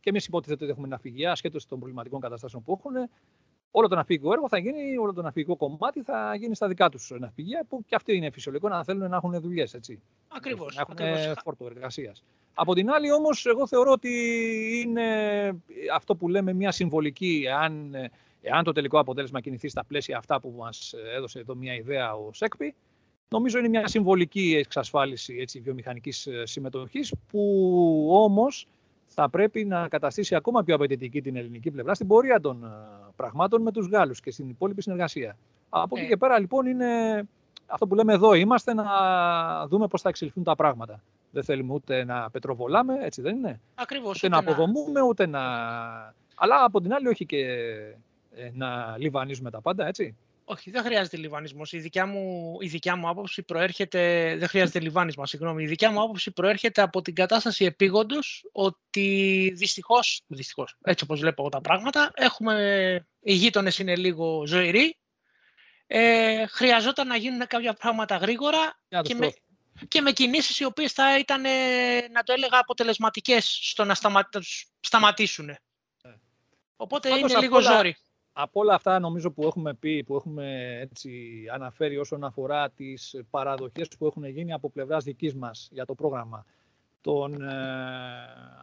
και 0.00 0.10
εμείς 0.10 0.26
υποτίθεται 0.26 0.62
ότι 0.62 0.72
έχουμε 0.72 0.88
ναυπηγεία, 0.88 1.30
ασχέτως 1.30 1.66
των 1.66 1.78
προβληματικών 1.78 2.20
καταστάσεων 2.20 2.62
που 2.62 2.78
έχουν, 2.78 3.10
όλο 3.74 3.88
το 3.88 3.94
ναυπηγικό 3.94 4.32
έργο 4.32 4.48
θα 4.48 4.58
γίνει, 4.58 4.96
όλο 4.96 5.12
το 5.12 5.22
ναυπηγικό 5.22 5.56
κομμάτι 5.56 6.02
θα 6.02 6.34
γίνει 6.34 6.54
στα 6.54 6.68
δικά 6.68 6.88
τους 6.88 7.12
ναυπηγεία, 7.18 7.64
που 7.68 7.84
και 7.86 7.94
αυτό 7.94 8.12
είναι 8.12 8.30
φυσιολογικό 8.30 8.68
να 8.68 8.84
θέλουν 8.84 9.08
να 9.08 9.16
έχουν 9.16 9.40
δουλειές. 9.40 9.78
Ακριβώς. 10.28 10.74
Να 10.74 10.80
έχουν 10.80 11.34
φόρτο 11.44 11.66
εργασίας. 11.66 12.24
Από 12.54 12.74
την 12.74 12.90
άλλη, 12.90 13.12
όμως, 13.12 13.46
εγώ 13.46 13.66
θεωρώ 13.66 13.90
ότι 13.92 14.10
είναι 14.84 15.06
αυτό 15.94 16.16
που 16.16 16.28
λέμε 16.28 16.52
μια 16.52 16.70
συμβολική, 16.70 17.44
εάν, 17.46 17.94
εάν 18.42 18.64
το 18.64 18.72
τελικό 18.72 18.98
αποτέλεσμα 18.98 19.40
κινηθεί 19.40 19.68
στα 19.68 19.84
πλαίσια 19.84 20.16
αυτά 20.16 20.40
που 20.40 20.54
μας 20.56 20.94
έδωσε 21.16 21.38
εδώ 21.38 21.54
μια 21.54 21.74
ιδέα 21.74 22.14
ο 22.14 22.32
ΣΕΚΠΗ, 22.32 22.74
Νομίζω 23.32 23.58
είναι 23.58 23.68
μια 23.68 23.88
συμβολική 23.88 24.54
εξασφάλιση 24.58 25.36
έτσι, 25.40 25.60
βιομηχανικής 25.60 26.26
ε, 26.26 26.46
συμμετοχής 26.46 27.14
που 27.28 28.08
όμως 28.10 28.66
θα 29.14 29.28
πρέπει 29.28 29.64
να 29.64 29.88
καταστήσει 29.88 30.34
ακόμα 30.34 30.62
πιο 30.62 30.74
απαιτητική 30.74 31.20
την 31.20 31.36
ελληνική 31.36 31.70
πλευρά 31.70 31.94
στην 31.94 32.06
πορεία 32.06 32.40
των 32.40 32.64
ε, 32.64 32.68
πραγμάτων 33.16 33.62
με 33.62 33.72
τους 33.72 33.88
Γάλλους 33.88 34.20
και 34.20 34.30
στην 34.30 34.48
υπόλοιπη 34.48 34.82
συνεργασία. 34.82 35.36
Από 35.68 35.96
εκεί 35.96 36.04
ε. 36.04 36.08
και 36.08 36.16
πέρα 36.16 36.38
λοιπόν 36.38 36.66
είναι 36.66 37.22
αυτό 37.66 37.86
που 37.86 37.94
λέμε 37.94 38.12
εδώ 38.12 38.34
είμαστε 38.34 38.74
να 38.74 38.84
δούμε 39.66 39.86
πώς 39.86 40.00
θα 40.02 40.08
εξελιχθούν 40.08 40.44
τα 40.44 40.56
πράγματα. 40.56 41.02
Δεν 41.30 41.44
θέλουμε 41.44 41.72
ούτε 41.74 42.04
να 42.04 42.30
πετροβολάμε, 42.30 42.98
έτσι 43.00 43.22
δεν 43.22 43.36
είναι; 43.36 43.60
Ακριβώς. 43.74 44.16
Ούτε, 44.16 44.28
να 44.28 44.38
αποδομούμε, 44.38 45.00
ούτε 45.02 45.26
να... 45.26 45.40
Αλλά 46.34 46.64
από 46.64 46.80
την 46.80 46.94
άλλη 46.94 47.08
όχι 47.08 47.26
και 47.26 47.46
να 48.52 48.96
λιβανίζουμε 48.98 49.50
τα 49.50 49.60
πάντα, 49.60 49.86
έτσι. 49.86 50.16
Όχι, 50.52 50.70
δεν 50.70 50.82
χρειάζεται 50.82 51.16
λιβανισμός. 51.16 51.72
Η 51.72 51.78
δικιά 51.78 52.06
μου, 52.06 52.56
η 52.60 52.66
δικιά 52.66 52.96
μου 52.96 53.08
άποψη 53.08 53.42
προέρχεται... 53.42 54.34
Δεν 54.38 54.48
χρειάζεται 54.48 54.80
λιβάνισμα, 54.80 55.26
συγγνώμη. 55.26 55.62
Η 55.62 55.66
δικιά 55.66 55.90
μου 55.90 56.02
άποψη 56.02 56.30
προέρχεται 56.30 56.82
από 56.82 57.02
την 57.02 57.14
κατάσταση 57.14 57.64
επίγοντος 57.64 58.48
ότι 58.52 59.52
δυστυχώς, 59.56 60.22
δυστυχώς 60.26 60.76
έτσι 60.84 61.04
όπως 61.04 61.20
βλέπω 61.20 61.48
τα 61.48 61.60
πράγματα, 61.60 62.10
έχουμε... 62.14 63.06
Οι 63.20 63.32
γείτονες 63.34 63.78
είναι 63.78 63.96
λίγο 63.96 64.46
ζωηροί. 64.46 64.98
Ε, 65.86 66.46
χρειαζόταν 66.46 67.06
να 67.06 67.16
γίνουν 67.16 67.46
κάποια 67.46 67.72
πράγματα 67.72 68.16
γρήγορα 68.16 68.80
και 69.02 69.14
με, 69.14 69.32
και 69.88 70.00
με 70.00 70.12
κινήσεις 70.12 70.58
οι 70.58 70.64
οποίες 70.64 70.92
θα 70.92 71.18
ήταν, 71.18 71.42
να 72.12 72.22
το 72.22 72.32
έλεγα, 72.32 72.58
αποτελεσματικές 72.58 73.58
στο 73.62 73.84
να 73.84 73.94
σταματήσουν. 74.80 75.46
Ναι. 75.46 75.56
Οπότε 76.76 77.18
είναι 77.18 77.38
λίγο 77.38 77.60
ζόρι 77.60 77.96
από 78.32 78.60
όλα 78.60 78.74
αυτά 78.74 78.98
νομίζω 78.98 79.30
που 79.30 79.42
έχουμε 79.42 79.74
πει, 79.74 80.04
που 80.04 80.16
έχουμε 80.16 80.78
έτσι 80.80 81.10
αναφέρει 81.52 81.96
όσον 81.96 82.24
αφορά 82.24 82.70
τις 82.70 83.22
παραδοχές 83.30 83.88
που 83.98 84.06
έχουν 84.06 84.24
γίνει 84.24 84.52
από 84.52 84.70
πλευράς 84.70 85.04
δικής 85.04 85.34
μας 85.34 85.68
για 85.72 85.84
το 85.84 85.94
πρόγραμμα 85.94 86.44
των 87.00 87.42
ε, 87.42 87.48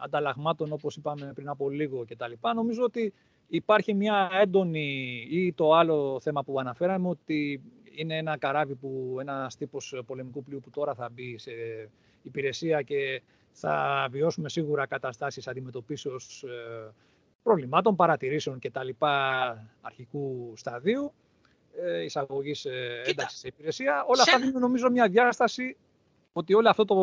ανταλλαγμάτων 0.02 0.72
όπως 0.72 0.96
είπαμε 0.96 1.32
πριν 1.34 1.48
από 1.48 1.70
λίγο 1.70 2.04
κτλ. 2.08 2.32
Νομίζω 2.54 2.82
ότι 2.82 3.12
υπάρχει 3.48 3.94
μια 3.94 4.30
έντονη 4.32 5.26
ή 5.30 5.52
το 5.52 5.74
άλλο 5.74 6.20
θέμα 6.20 6.44
που 6.44 6.60
αναφέραμε 6.60 7.08
ότι 7.08 7.62
είναι 7.94 8.16
ένα 8.16 8.38
καράβι 8.38 8.74
που 8.74 9.16
ένας 9.20 9.56
τύπος 9.56 10.02
πολεμικού 10.06 10.42
πλοίου 10.42 10.60
που 10.60 10.70
τώρα 10.70 10.94
θα 10.94 11.08
μπει 11.12 11.38
σε 11.38 11.52
υπηρεσία 12.22 12.82
και 12.82 13.22
θα 13.52 14.06
βιώσουμε 14.10 14.48
σίγουρα 14.48 14.86
καταστάσεις 14.86 15.48
αντιμετωπίσεως 15.48 16.42
ε, 16.42 16.92
προβλημάτων, 17.42 17.96
παρατηρήσεων 17.96 18.58
και 18.58 18.70
τα 18.70 18.84
λοιπά 18.84 19.66
αρχικού 19.80 20.52
σταδίου, 20.56 21.12
ε, 21.82 22.02
εισαγωγής 22.02 22.64
ε, 22.64 23.02
ένταξης 23.06 23.38
σε 23.38 23.46
υπηρεσία. 23.48 24.04
Όλα 24.06 24.22
αυτά 24.22 24.38
δίνουν 24.38 24.60
νομίζω 24.60 24.90
μια 24.90 25.08
διάσταση 25.08 25.76
ότι 26.32 26.54
όλο 26.54 26.68
αυτό 26.68 26.84
το 26.84 26.96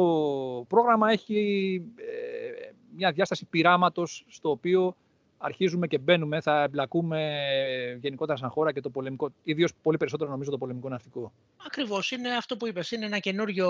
πρόγραμμα 0.67 1.11
έχει 1.11 1.83
ε, 1.95 2.71
μια 2.95 3.11
διάσταση 3.11 3.45
πειράματος 3.45 4.25
στο 4.27 4.49
οποίο 4.49 4.95
αρχίζουμε 5.37 5.87
και 5.87 5.97
μπαίνουμε, 5.97 6.41
θα 6.41 6.63
εμπλακούμε 6.63 7.37
γενικότερα 8.01 8.37
σαν 8.37 8.49
χώρα 8.49 8.71
και 8.71 8.81
το 8.81 8.89
πολεμικό, 8.89 9.29
ιδίως 9.43 9.71
πολύ 9.81 9.97
περισσότερο 9.97 10.29
νομίζω 10.29 10.51
το 10.51 10.57
πολεμικό 10.57 10.89
ναυτικό. 10.89 11.31
Ακριβώς, 11.65 12.11
είναι 12.11 12.29
αυτό 12.35 12.57
που 12.57 12.67
είπες, 12.67 12.91
είναι 12.91 13.05
ένα 13.05 13.19
καινούριο, 13.19 13.69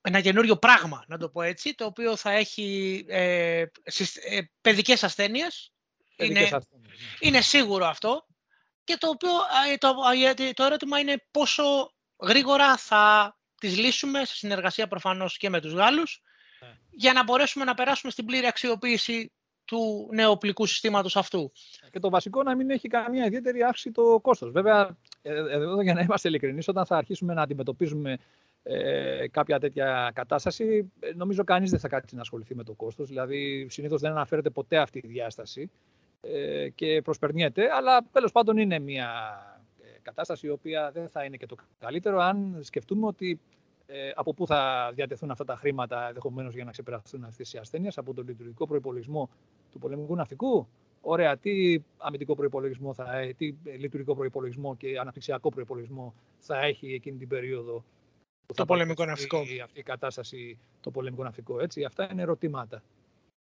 ένα 0.00 0.20
καινούριο 0.20 0.56
πράγμα, 0.56 1.04
να 1.06 1.18
το 1.18 1.28
πω 1.28 1.42
έτσι, 1.42 1.74
το 1.74 1.84
οποίο 1.84 2.16
θα 2.16 2.30
έχει 2.30 3.04
ε, 3.08 3.58
ε, 3.58 4.40
παιδικές 4.60 5.04
ασθένειες, 5.04 5.72
είναι, 6.20 6.40
ναι. 6.40 6.58
είναι 7.20 7.40
σίγουρο 7.40 7.86
αυτό. 7.86 8.26
Και 8.84 8.96
το, 8.98 9.08
οποίο, 9.08 9.30
το, 9.78 9.94
το 10.54 10.64
ερώτημα 10.64 10.98
είναι 10.98 11.26
πόσο 11.30 11.92
γρήγορα 12.22 12.76
θα 12.76 13.36
τις 13.60 13.78
λύσουμε 13.78 14.24
σε 14.24 14.34
συνεργασία 14.34 14.88
προφανώς 14.88 15.36
και 15.36 15.48
με 15.48 15.60
τους 15.60 15.72
Γάλλους 15.72 16.22
ναι. 16.60 16.78
για 16.90 17.12
να 17.12 17.24
μπορέσουμε 17.24 17.64
να 17.64 17.74
περάσουμε 17.74 18.12
στην 18.12 18.24
πλήρη 18.24 18.46
αξιοποίηση 18.46 19.32
του 19.64 20.08
νεοπλικού 20.12 20.66
συστήματος 20.66 21.16
αυτού. 21.16 21.52
Και 21.90 21.98
το 21.98 22.10
βασικό 22.10 22.42
να 22.42 22.56
μην 22.56 22.70
έχει 22.70 22.88
καμία 22.88 23.24
ιδιαίτερη 23.26 23.62
αύξηση 23.62 23.90
το 23.90 24.20
κόστος. 24.22 24.50
Βέβαια, 24.50 24.96
ε, 25.22 25.32
εδώ 25.32 25.82
για 25.82 25.94
να 25.94 26.00
είμαστε 26.00 26.28
ειλικρινείς, 26.28 26.68
όταν 26.68 26.86
θα 26.86 26.96
αρχίσουμε 26.96 27.34
να 27.34 27.42
αντιμετωπίζουμε 27.42 28.18
ε, 28.62 29.28
κάποια 29.28 29.58
τέτοια 29.58 30.10
κατάσταση, 30.14 30.92
ε, 31.00 31.12
νομίζω 31.14 31.44
κανείς 31.44 31.70
δεν 31.70 31.80
θα 31.80 31.88
κάτσει 31.88 32.14
να 32.14 32.20
ασχοληθεί 32.20 32.54
με 32.54 32.64
το 32.64 32.72
κόστος. 32.72 33.08
Δηλαδή, 33.08 33.66
συνήθως 33.70 34.00
δεν 34.00 34.10
αναφέρεται 34.10 34.50
ποτέ 34.50 34.78
αυτή 34.78 34.98
η 34.98 35.08
διάσταση. 35.08 35.70
Ε, 36.20 36.68
και 36.68 37.02
προσπερνιέται, 37.02 37.68
αλλά 37.72 38.02
τέλος 38.12 38.32
πάντων 38.32 38.56
είναι 38.56 38.78
μια 38.78 39.08
ε, 39.82 39.98
κατάσταση 40.02 40.46
η 40.46 40.50
οποία 40.50 40.90
δεν 40.90 41.08
θα 41.08 41.24
είναι 41.24 41.36
και 41.36 41.46
το 41.46 41.56
καλύτερο 41.78 42.20
αν 42.20 42.58
σκεφτούμε 42.62 43.06
ότι 43.06 43.40
ε, 43.86 44.10
από 44.14 44.34
πού 44.34 44.46
θα 44.46 44.90
διατεθούν 44.94 45.30
αυτά 45.30 45.44
τα 45.44 45.56
χρήματα 45.56 46.08
ενδεχομένως 46.08 46.54
για 46.54 46.64
να 46.64 46.70
ξεπεραστούν 46.70 47.24
αυτές 47.24 47.52
οι 47.52 47.58
ασθένειες, 47.58 47.98
από 47.98 48.14
τον 48.14 48.26
λειτουργικό 48.26 48.66
προπολογισμό 48.66 49.30
του 49.70 49.78
πολεμικού 49.78 50.14
ναυτικού. 50.14 50.68
Ωραία, 51.00 51.36
τι 51.36 51.78
αμυντικό 51.96 52.34
προπολογισμό 52.34 52.94
θα 52.94 53.18
έχει, 53.18 53.34
τι 53.34 53.54
λειτουργικό 53.78 54.14
προπολογισμό 54.14 54.76
και 54.76 54.98
αναπτυξιακό 54.98 55.48
προπολογισμό 55.48 56.14
θα 56.38 56.60
έχει 56.60 56.94
εκείνη 56.94 57.18
την 57.18 57.28
περίοδο 57.28 57.84
που 58.46 58.54
το 58.54 58.54
θα 58.54 58.64
πολεμικό 58.64 59.04
ναυτικό. 59.04 59.38
Αυτή 59.38 59.80
η 59.80 59.82
κατάσταση, 59.82 60.58
το 60.80 60.90
πολεμικό 60.90 61.22
ναυτικό. 61.22 61.60
Έτσι, 61.60 61.84
αυτά 61.84 62.08
είναι 62.12 62.22
ερωτήματα. 62.22 62.82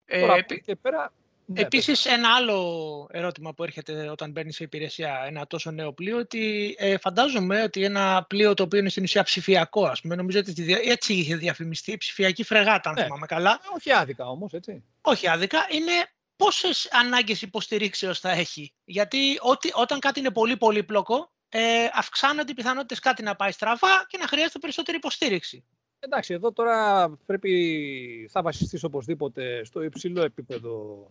Ε, 0.04 0.20
Τώρα, 0.20 0.40
και 0.42 0.76
πέρα, 0.76 1.12
ναι, 1.50 1.60
Επίσης, 1.60 2.04
ένα 2.04 2.34
άλλο 2.34 3.06
ερώτημα 3.10 3.54
που 3.54 3.62
έρχεται 3.62 4.08
όταν 4.08 4.30
μπαίνεις 4.30 4.56
σε 4.56 4.64
υπηρεσία 4.64 5.24
ένα 5.26 5.46
τόσο 5.46 5.70
νέο 5.70 5.92
πλοίο, 5.92 6.18
ότι 6.18 6.74
ε, 6.78 6.96
φαντάζομαι 6.98 7.62
ότι 7.62 7.84
ένα 7.84 8.24
πλοίο 8.28 8.54
το 8.54 8.62
οποίο 8.62 8.78
είναι 8.78 8.88
στην 8.88 9.02
ουσία 9.02 9.22
ψηφιακό, 9.22 9.86
ας 9.86 10.00
πούμε, 10.00 10.14
νομίζω 10.14 10.38
ότι 10.38 10.72
έτσι 10.84 11.14
είχε 11.14 11.36
διαφημιστεί, 11.36 11.96
ψηφιακή 11.96 12.42
φρεγάτα, 12.42 12.88
αν 12.88 12.94
ναι. 12.94 13.02
θυμάμαι 13.02 13.26
καλά. 13.26 13.60
Όχι 13.74 13.92
άδικα 13.92 14.28
όμως, 14.28 14.52
έτσι. 14.52 14.84
Όχι 15.00 15.28
άδικα, 15.28 15.58
είναι 15.70 15.92
πόσες 16.36 16.88
ανάγκες 16.92 17.42
υποστηρίξεως 17.42 18.20
θα 18.20 18.30
έχει. 18.30 18.72
Γιατί 18.84 19.38
ότι, 19.40 19.70
όταν 19.74 19.98
κάτι 19.98 20.20
είναι 20.20 20.30
πολύ 20.30 20.56
πολύπλοκο, 20.56 21.30
ε, 21.48 21.60
αυξάνονται 21.92 22.50
οι 22.50 22.54
πιθανότητες 22.54 22.98
κάτι 22.98 23.22
να 23.22 23.36
πάει 23.36 23.50
στραβά 23.50 24.06
και 24.08 24.18
να 24.18 24.26
χρειάζεται 24.26 24.58
περισσότερη 24.58 24.96
υποστήριξη. 24.96 25.64
Εντάξει, 26.00 26.34
εδώ 26.34 26.52
τώρα 26.52 27.08
πρέπει, 27.26 28.28
θα 28.32 28.42
βασιστείς 28.42 28.84
οπωσδήποτε 28.84 29.64
στο 29.64 29.82
υψηλό 29.82 30.22
επίπεδο 30.22 31.06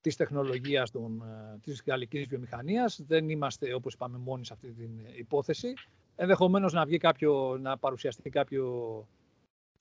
της 0.00 0.16
τεχνολογίας 0.16 0.90
των, 0.90 1.22
ε, 1.22 1.58
της 1.62 1.82
γαλλικής 1.86 2.26
βιομηχανίας. 2.26 3.00
Δεν 3.06 3.28
είμαστε, 3.28 3.74
όπως 3.74 3.94
είπαμε, 3.94 4.18
μόνοι 4.18 4.44
σε 4.44 4.52
αυτή 4.52 4.72
την 4.72 4.90
υπόθεση. 5.16 5.72
ενδεχομένως 6.16 6.72
να 6.72 6.84
βγει 6.84 6.96
κάποιο, 6.96 7.58
να 7.60 7.78
παρουσιαστεί 7.78 8.30
κάποιο 8.30 9.06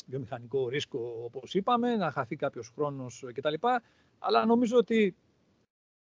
βιομηχανικό 0.05 0.69
ρίσκο, 0.69 1.21
όπως 1.23 1.53
είπαμε, 1.53 1.95
να 1.95 2.11
χαθεί 2.11 2.35
κάποιος 2.35 2.71
χρόνος 2.75 3.23
κτλ. 3.33 3.53
Αλλά 4.19 4.45
νομίζω 4.45 4.77
ότι 4.77 5.15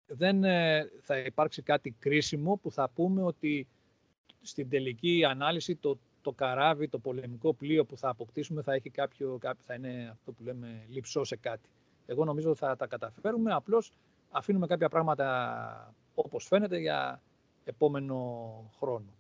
δεν 0.05 0.43
ε, 0.43 0.89
θα 1.01 1.17
υπάρξει 1.17 1.61
κάτι 1.61 1.95
κρίσιμο 1.99 2.55
που 2.55 2.71
θα 2.71 2.89
πούμε 2.89 3.23
ότι 3.23 3.67
στην 4.41 4.69
τελική 4.69 5.25
ανάλυση 5.25 5.75
το, 5.75 5.99
το 6.21 6.31
καράβι, 6.31 6.87
το 6.87 6.99
πολεμικό 6.99 7.53
πλοίο 7.53 7.85
που 7.85 7.97
θα 7.97 8.09
αποκτήσουμε 8.09 8.61
θα, 8.61 8.73
έχει 8.73 8.89
κάποιο, 8.89 9.37
κάποιο, 9.39 9.63
θα 9.65 9.73
είναι 9.73 10.09
αυτό 10.11 10.31
που 10.31 10.43
λέμε 10.43 10.85
λυψό 10.89 11.23
σε 11.23 11.35
κάτι. 11.35 11.69
Εγώ 12.09 12.25
νομίζω 12.25 12.49
ότι 12.49 12.59
θα 12.59 12.75
τα 12.75 12.87
καταφέρουμε, 12.87 13.53
απλώς 13.53 13.91
αφήνουμε 14.29 14.67
κάποια 14.67 14.89
πράγματα 14.89 15.93
όπως 16.13 16.45
φαίνεται 16.47 16.77
για 16.77 17.21
επόμενο 17.63 18.15
χρόνο. 18.77 19.13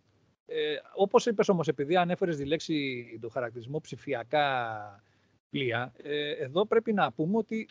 Ε, 0.45 0.75
όπως 0.95 1.25
είπες 1.25 1.49
όμως, 1.49 1.67
επειδή 1.67 1.95
ανέφερες 1.95 2.37
τη 2.37 2.45
λέξη, 2.45 3.05
το 3.21 3.29
χαρακτηρισμό 3.29 3.79
ψηφιακά 3.79 5.03
πλοία, 5.49 5.93
ε, 6.03 6.31
εδώ 6.31 6.65
πρέπει 6.65 6.93
να 6.93 7.11
πούμε 7.11 7.37
ότι 7.37 7.67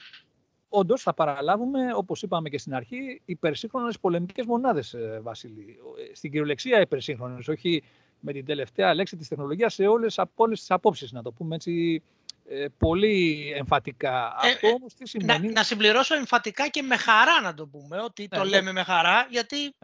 όντως 0.69 1.03
θα 1.03 1.15
παραλάβουμε, 1.15 1.95
όπως 1.95 2.23
είπαμε 2.23 2.49
και 2.49 2.59
στην 2.59 2.74
αρχή, 2.74 3.23
υπερσύγχρονες 3.24 3.99
πολεμικές 4.01 4.47
μονάδες, 4.47 4.95
ε, 4.95 5.20
Βασίλη. 5.23 5.78
Ε, 6.11 6.15
στην 6.15 6.31
κυριολεξία 6.31 6.81
υπερσύγχρονες, 6.81 7.49
όχι 7.49 7.82
με 8.20 8.32
την 8.32 8.45
τελευταία 8.45 8.95
λέξη 8.95 9.16
της 9.16 9.28
τεχνολογίας 9.28 9.74
σε 9.74 9.86
όλες 9.86 10.19
τις 10.49 10.70
απόψεις, 10.70 11.12
να 11.12 11.23
το 11.23 11.32
πούμε 11.32 11.55
έτσι 11.55 12.03
ε, 12.50 12.66
πολύ 12.78 13.52
εμφατικά. 13.56 14.36
Αυτό 14.36 14.68
όμως 14.68 14.94
τι 14.94 15.08
σημαίνει... 15.08 15.46
Να, 15.46 15.52
να 15.52 15.62
συμπληρώσω 15.62 16.14
εμφατικά 16.14 16.68
και 16.68 16.82
με 16.82 16.96
χαρά 16.96 17.40
να 17.40 17.54
το 17.54 17.66
πούμε, 17.66 18.00
ότι 18.00 18.28
το 18.28 18.42
ναι, 18.42 18.48
λέμε 18.48 18.72
με 18.72 18.82
χαρά, 18.82 19.26
γιατί... 19.30 19.74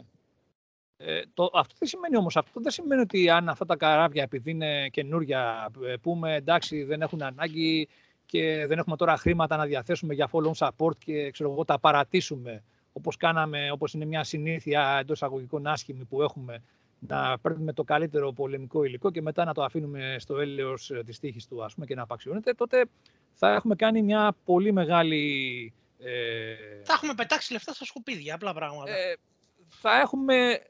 Ε, 0.96 1.22
το, 1.34 1.50
αυτό 1.54 1.74
δεν 1.78 1.88
σημαίνει 1.88 2.16
όμως, 2.16 2.36
αυτό 2.36 2.60
δεν 2.60 2.72
σημαίνει 2.72 3.00
ότι 3.00 3.30
αν 3.30 3.48
αυτά 3.48 3.64
τα 3.64 3.76
καράβια, 3.76 4.22
επειδή 4.22 4.50
είναι 4.50 4.88
καινούρια, 4.88 5.70
πούμε 6.02 6.34
εντάξει 6.34 6.82
δεν 6.82 7.02
έχουν 7.02 7.22
ανάγκη 7.22 7.88
και 8.26 8.66
δεν 8.66 8.78
έχουμε 8.78 8.96
τώρα 8.96 9.16
χρήματα 9.16 9.56
να 9.56 9.64
διαθέσουμε 9.64 10.14
για 10.14 10.30
follow 10.32 10.52
support 10.66 10.96
και 10.98 11.30
ξέρω 11.30 11.50
εγώ, 11.50 11.64
τα 11.64 11.78
παρατήσουμε 11.78 12.62
όπως 12.92 13.16
κάναμε, 13.16 13.70
όπως 13.70 13.94
είναι 13.94 14.04
μια 14.04 14.24
συνήθεια 14.24 14.96
εντός 15.00 15.22
αγωγικών 15.22 15.66
άσχημη 15.66 16.04
που 16.04 16.22
έχουμε 16.22 16.62
να 17.06 17.38
παίρνουμε 17.38 17.72
το 17.72 17.84
καλύτερο 17.84 18.32
πολεμικό 18.32 18.84
υλικό 18.84 19.10
και 19.10 19.22
μετά 19.22 19.44
να 19.44 19.54
το 19.54 19.62
αφήνουμε 19.62 20.16
στο 20.18 20.38
έλεος 20.38 20.92
της 21.06 21.18
τύχης 21.18 21.46
του 21.46 21.64
ας 21.64 21.74
πούμε, 21.74 21.86
και 21.86 21.94
να 21.94 22.02
απαξιώνεται, 22.02 22.52
τότε 22.52 22.84
θα 23.32 23.54
έχουμε 23.54 23.74
κάνει 23.74 24.02
μια 24.02 24.36
πολύ 24.44 24.72
μεγάλη... 24.72 25.72
Ε... 25.98 26.54
Θα 26.82 26.92
έχουμε 26.92 27.14
πετάξει 27.14 27.52
λεφτά 27.52 27.72
στα 27.72 27.84
σκουπίδια, 27.84 28.34
απλά 28.34 28.54
πράγματα. 28.54 28.90
Ε, 28.90 29.16
θα 29.68 30.00
έχουμε 30.00 30.60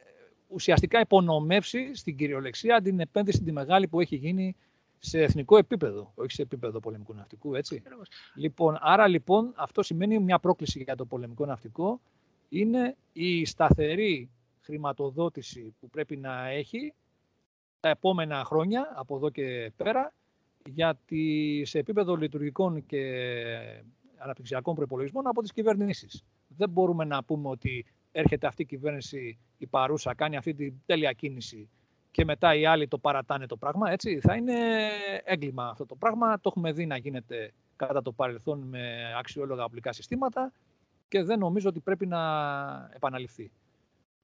ουσιαστικά 0.48 1.00
υπονομεύσει 1.00 1.94
στην 1.94 2.16
κυριολεξία 2.16 2.80
την 2.82 3.00
επένδυση 3.00 3.42
τη 3.42 3.52
μεγάλη 3.52 3.88
που 3.88 4.00
έχει 4.00 4.16
γίνει 4.16 4.56
σε 4.98 5.22
εθνικό 5.22 5.56
επίπεδο, 5.56 6.12
όχι 6.14 6.32
σε 6.32 6.42
επίπεδο 6.42 6.80
πολεμικού 6.80 7.14
ναυτικού, 7.14 7.54
έτσι. 7.54 7.82
Λοιπόν, 8.34 8.78
άρα 8.80 9.06
λοιπόν 9.08 9.52
αυτό 9.56 9.82
σημαίνει 9.82 10.18
μια 10.18 10.38
πρόκληση 10.38 10.82
για 10.82 10.96
το 10.96 11.04
πολεμικό 11.04 11.46
ναυτικό 11.46 12.00
είναι 12.48 12.96
η 13.12 13.44
σταθερή 13.44 14.30
χρηματοδότηση 14.64 15.74
που 15.80 15.88
πρέπει 15.90 16.16
να 16.16 16.48
έχει 16.48 16.94
τα 17.80 17.88
επόμενα 17.88 18.44
χρόνια, 18.44 18.92
από 18.94 19.16
εδώ 19.16 19.30
και 19.30 19.72
πέρα, 19.76 20.12
γιατί 20.64 21.62
σε 21.64 21.78
επίπεδο 21.78 22.16
λειτουργικών 22.16 22.86
και 22.86 23.02
αναπτυξιακών 24.16 24.74
προπολογισμών 24.74 25.26
από 25.26 25.42
τις 25.42 25.52
κυβερνήσεις. 25.52 26.24
Δεν 26.48 26.70
μπορούμε 26.70 27.04
να 27.04 27.24
πούμε 27.24 27.48
ότι 27.48 27.86
έρχεται 28.12 28.46
αυτή 28.46 28.62
η 28.62 28.66
κυβέρνηση, 28.66 29.38
η 29.58 29.66
παρούσα, 29.66 30.14
κάνει 30.14 30.36
αυτή 30.36 30.54
την 30.54 30.74
τέλεια 30.86 31.12
κίνηση 31.12 31.68
και 32.10 32.24
μετά 32.24 32.54
οι 32.54 32.66
άλλοι 32.66 32.88
το 32.88 32.98
παρατάνε 32.98 33.46
το 33.46 33.56
πράγμα, 33.56 33.90
έτσι. 33.90 34.20
Θα 34.20 34.34
είναι 34.34 34.54
έγκλημα 35.24 35.68
αυτό 35.68 35.86
το 35.86 35.94
πράγμα. 35.94 36.34
Το 36.34 36.48
έχουμε 36.48 36.72
δει 36.72 36.86
να 36.86 36.96
γίνεται 36.96 37.52
κατά 37.76 38.02
το 38.02 38.12
παρελθόν 38.12 38.58
με 38.58 39.14
αξιόλογα 39.18 39.62
απλικά 39.62 39.92
συστήματα 39.92 40.52
και 41.08 41.22
δεν 41.22 41.38
νομίζω 41.38 41.68
ότι 41.68 41.80
πρέπει 41.80 42.06
να 42.06 42.20
επαναληφθεί. 42.94 43.50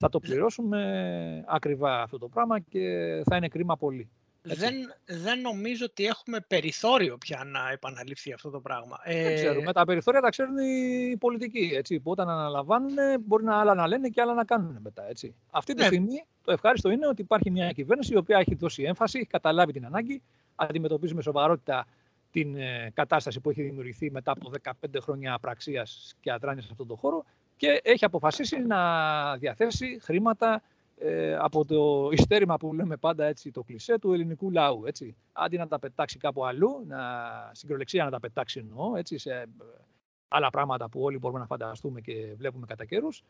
Θα 0.02 0.08
το 0.08 0.20
πληρώσουμε 0.20 1.44
ακριβά 1.46 2.02
αυτό 2.02 2.18
το 2.18 2.28
πράγμα 2.28 2.60
και 2.60 2.80
θα 3.24 3.36
είναι 3.36 3.48
κρίμα 3.48 3.76
πολύ. 3.76 4.10
Δεν, 4.42 4.74
δεν 5.04 5.40
νομίζω 5.40 5.84
ότι 5.84 6.04
έχουμε 6.04 6.40
περιθώριο 6.40 7.18
πια 7.18 7.44
να 7.44 7.70
επαναληφθεί 7.70 8.32
αυτό 8.32 8.50
το 8.50 8.60
πράγμα. 8.60 8.98
Δεν 9.04 9.26
ε, 9.26 9.34
ξέρουμε. 9.34 9.72
Τα 9.72 9.84
περιθώρια 9.84 10.20
τα 10.20 10.28
ξέρουν 10.28 10.58
οι 10.58 11.16
πολιτικοί. 11.16 11.70
Έτσι, 11.74 12.00
που 12.00 12.10
όταν 12.10 12.28
αναλαμβάνουν 12.28 12.94
μπορεί 13.20 13.44
να 13.44 13.60
άλλα 13.60 13.74
να 13.74 13.86
λένε 13.86 14.08
και 14.08 14.20
άλλα 14.20 14.34
να 14.34 14.44
κάνουν 14.44 14.78
μετά. 14.82 15.08
Έτσι. 15.08 15.34
Αυτή 15.50 15.74
τη 15.74 15.80
ναι. 15.80 15.86
στιγμή 15.86 16.24
το 16.44 16.52
ευχάριστο 16.52 16.90
είναι 16.90 17.06
ότι 17.06 17.22
υπάρχει 17.22 17.50
μια 17.50 17.70
κυβέρνηση 17.70 18.12
η 18.12 18.16
οποία 18.16 18.38
έχει 18.38 18.54
δώσει 18.54 18.82
έμφαση, 18.82 19.18
έχει 19.18 19.26
καταλάβει 19.26 19.72
την 19.72 19.86
ανάγκη, 19.86 20.22
αντιμετωπίζει 20.54 21.14
με 21.14 21.22
σοβαρότητα 21.22 21.86
την 22.30 22.56
ε, 22.56 22.90
κατάσταση 22.94 23.40
που 23.40 23.50
έχει 23.50 23.62
δημιουργηθεί 23.62 24.10
μετά 24.10 24.30
από 24.32 24.50
15 24.62 24.72
χρόνια 25.00 25.34
απραξίας 25.34 26.14
και 26.20 26.32
αδράνειας 26.32 26.64
σε 26.64 26.70
αυτόν 26.72 26.86
τον 26.86 26.96
χώρο 26.96 27.24
και 27.60 27.80
έχει 27.84 28.04
αποφασίσει 28.04 28.58
να 28.58 28.80
διαθέσει 29.36 29.98
χρήματα 30.02 30.62
ε, 30.98 31.36
από 31.36 31.64
το 31.64 32.08
ιστέρημα 32.12 32.56
που 32.56 32.74
λέμε 32.74 32.96
πάντα 32.96 33.24
έτσι, 33.24 33.50
το 33.50 33.62
κλισέ 33.62 33.98
του 33.98 34.12
ελληνικού 34.12 34.50
λαού. 34.50 34.86
Έτσι. 34.86 35.16
Αντί 35.32 35.56
να 35.56 35.68
τα 35.68 35.78
πετάξει 35.78 36.18
κάπου 36.18 36.46
αλλού, 36.46 36.84
να, 36.86 36.98
στην 37.52 37.76
να 37.92 38.10
τα 38.10 38.20
πετάξει 38.20 38.58
εννοώ, 38.58 38.96
έτσι, 38.96 39.18
σε 39.18 39.30
ε, 39.32 39.44
άλλα 40.28 40.50
πράγματα 40.50 40.88
που 40.88 41.02
όλοι 41.02 41.18
μπορούμε 41.18 41.40
να 41.40 41.46
φανταστούμε 41.46 42.00
και 42.00 42.34
βλέπουμε 42.36 42.66
κατά 42.66 42.84
καιρούς, 42.84 43.22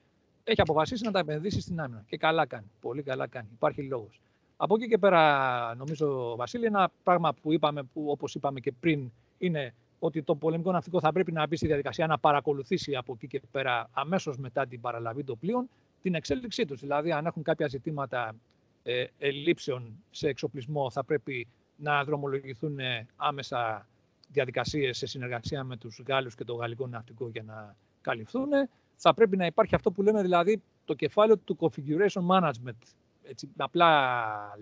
έχει 0.44 0.61
αποφασίσει 0.61 1.05
να 1.05 1.11
τα 1.11 1.19
επενδύσει 1.19 1.61
στην 1.61 1.81
άμυνα. 1.81 2.05
Και 2.07 2.16
καλά 2.16 2.47
κάνει. 2.47 2.70
Πολύ 2.81 3.02
καλά 3.02 3.27
κάνει. 3.27 3.48
Υπάρχει 3.52 3.82
λόγος. 3.82 4.20
Από 4.57 4.74
εκεί 4.74 4.89
και 4.89 4.98
πέρα, 4.98 5.74
νομίζω, 5.74 6.36
Βασίλη, 6.36 6.65
ένα 6.65 6.90
πράγμα 7.02 7.35
που 7.43 7.52
είπαμε, 7.52 7.82
που 7.82 8.07
όπως 8.11 8.35
είπαμε 8.35 8.61
και 8.61 8.73
πριν, 8.81 9.11
είναι 9.39 9.74
ότι 10.01 10.22
το 10.22 10.35
πολεμικό 10.35 10.72
ναυτικό 10.72 11.01
θα 11.01 11.12
πρέπει 11.12 11.32
να 11.32 11.47
μπει 11.47 11.56
στη 11.56 11.66
διαδικασία 11.66 12.06
να 12.06 12.18
παρακολουθήσει 12.18 12.97
από 12.97 13.12
εκεί 13.12 13.27
και 13.27 13.40
πέρα, 13.51 13.89
αμέσως 13.93 14.36
μετά 14.36 14.66
την 14.66 14.81
παραλαβή 14.81 15.24
των 15.24 15.39
πλοίων, 15.39 15.68
την 16.02 16.14
εξέλιξή 16.14 16.64
τους. 16.64 16.81
Δηλαδή, 16.81 17.12
αν 17.12 17.27
έχουν 17.27 17.43
κάποια 17.43 17.68
ζητήματα 17.68 18.35
ε, 18.82 19.05
ελλείψεων 19.18 20.05
σε 20.10 20.28
εξοπλισμό, 20.28 20.90
θα 20.90 21.05
πρέπει 21.05 21.47
να 21.77 22.05
δρομολογηθούν 22.05 22.78
ε, 22.78 23.06
άμεσα 23.16 23.86
διαδικασίες 24.28 24.97
σε 24.97 25.06
συνεργασία 25.06 25.64
με 25.64 25.77
τους 25.77 26.02
Γάλλους 26.06 26.35
και 26.35 26.44
το 26.44 26.55
Γαλλικό 26.55 26.86
Ναυτικό 26.86 27.28
για 27.28 27.43
να 27.43 27.77
καλυφθούν. 28.01 28.48
Θα 28.97 29.14
πρέπει 29.14 29.36
να 29.36 29.47
υπάρχει 29.47 29.74
αυτό 29.74 29.90
που 29.90 30.02
λέμε 30.02 30.22
δηλαδή 30.22 30.62
το 30.85 30.94
κεφάλαιο 30.94 31.36
του 31.39 31.56
configuration 31.60 32.27
management. 32.31 32.78
Έτσι, 33.22 33.47
με 33.47 33.64
απλά 33.64 33.90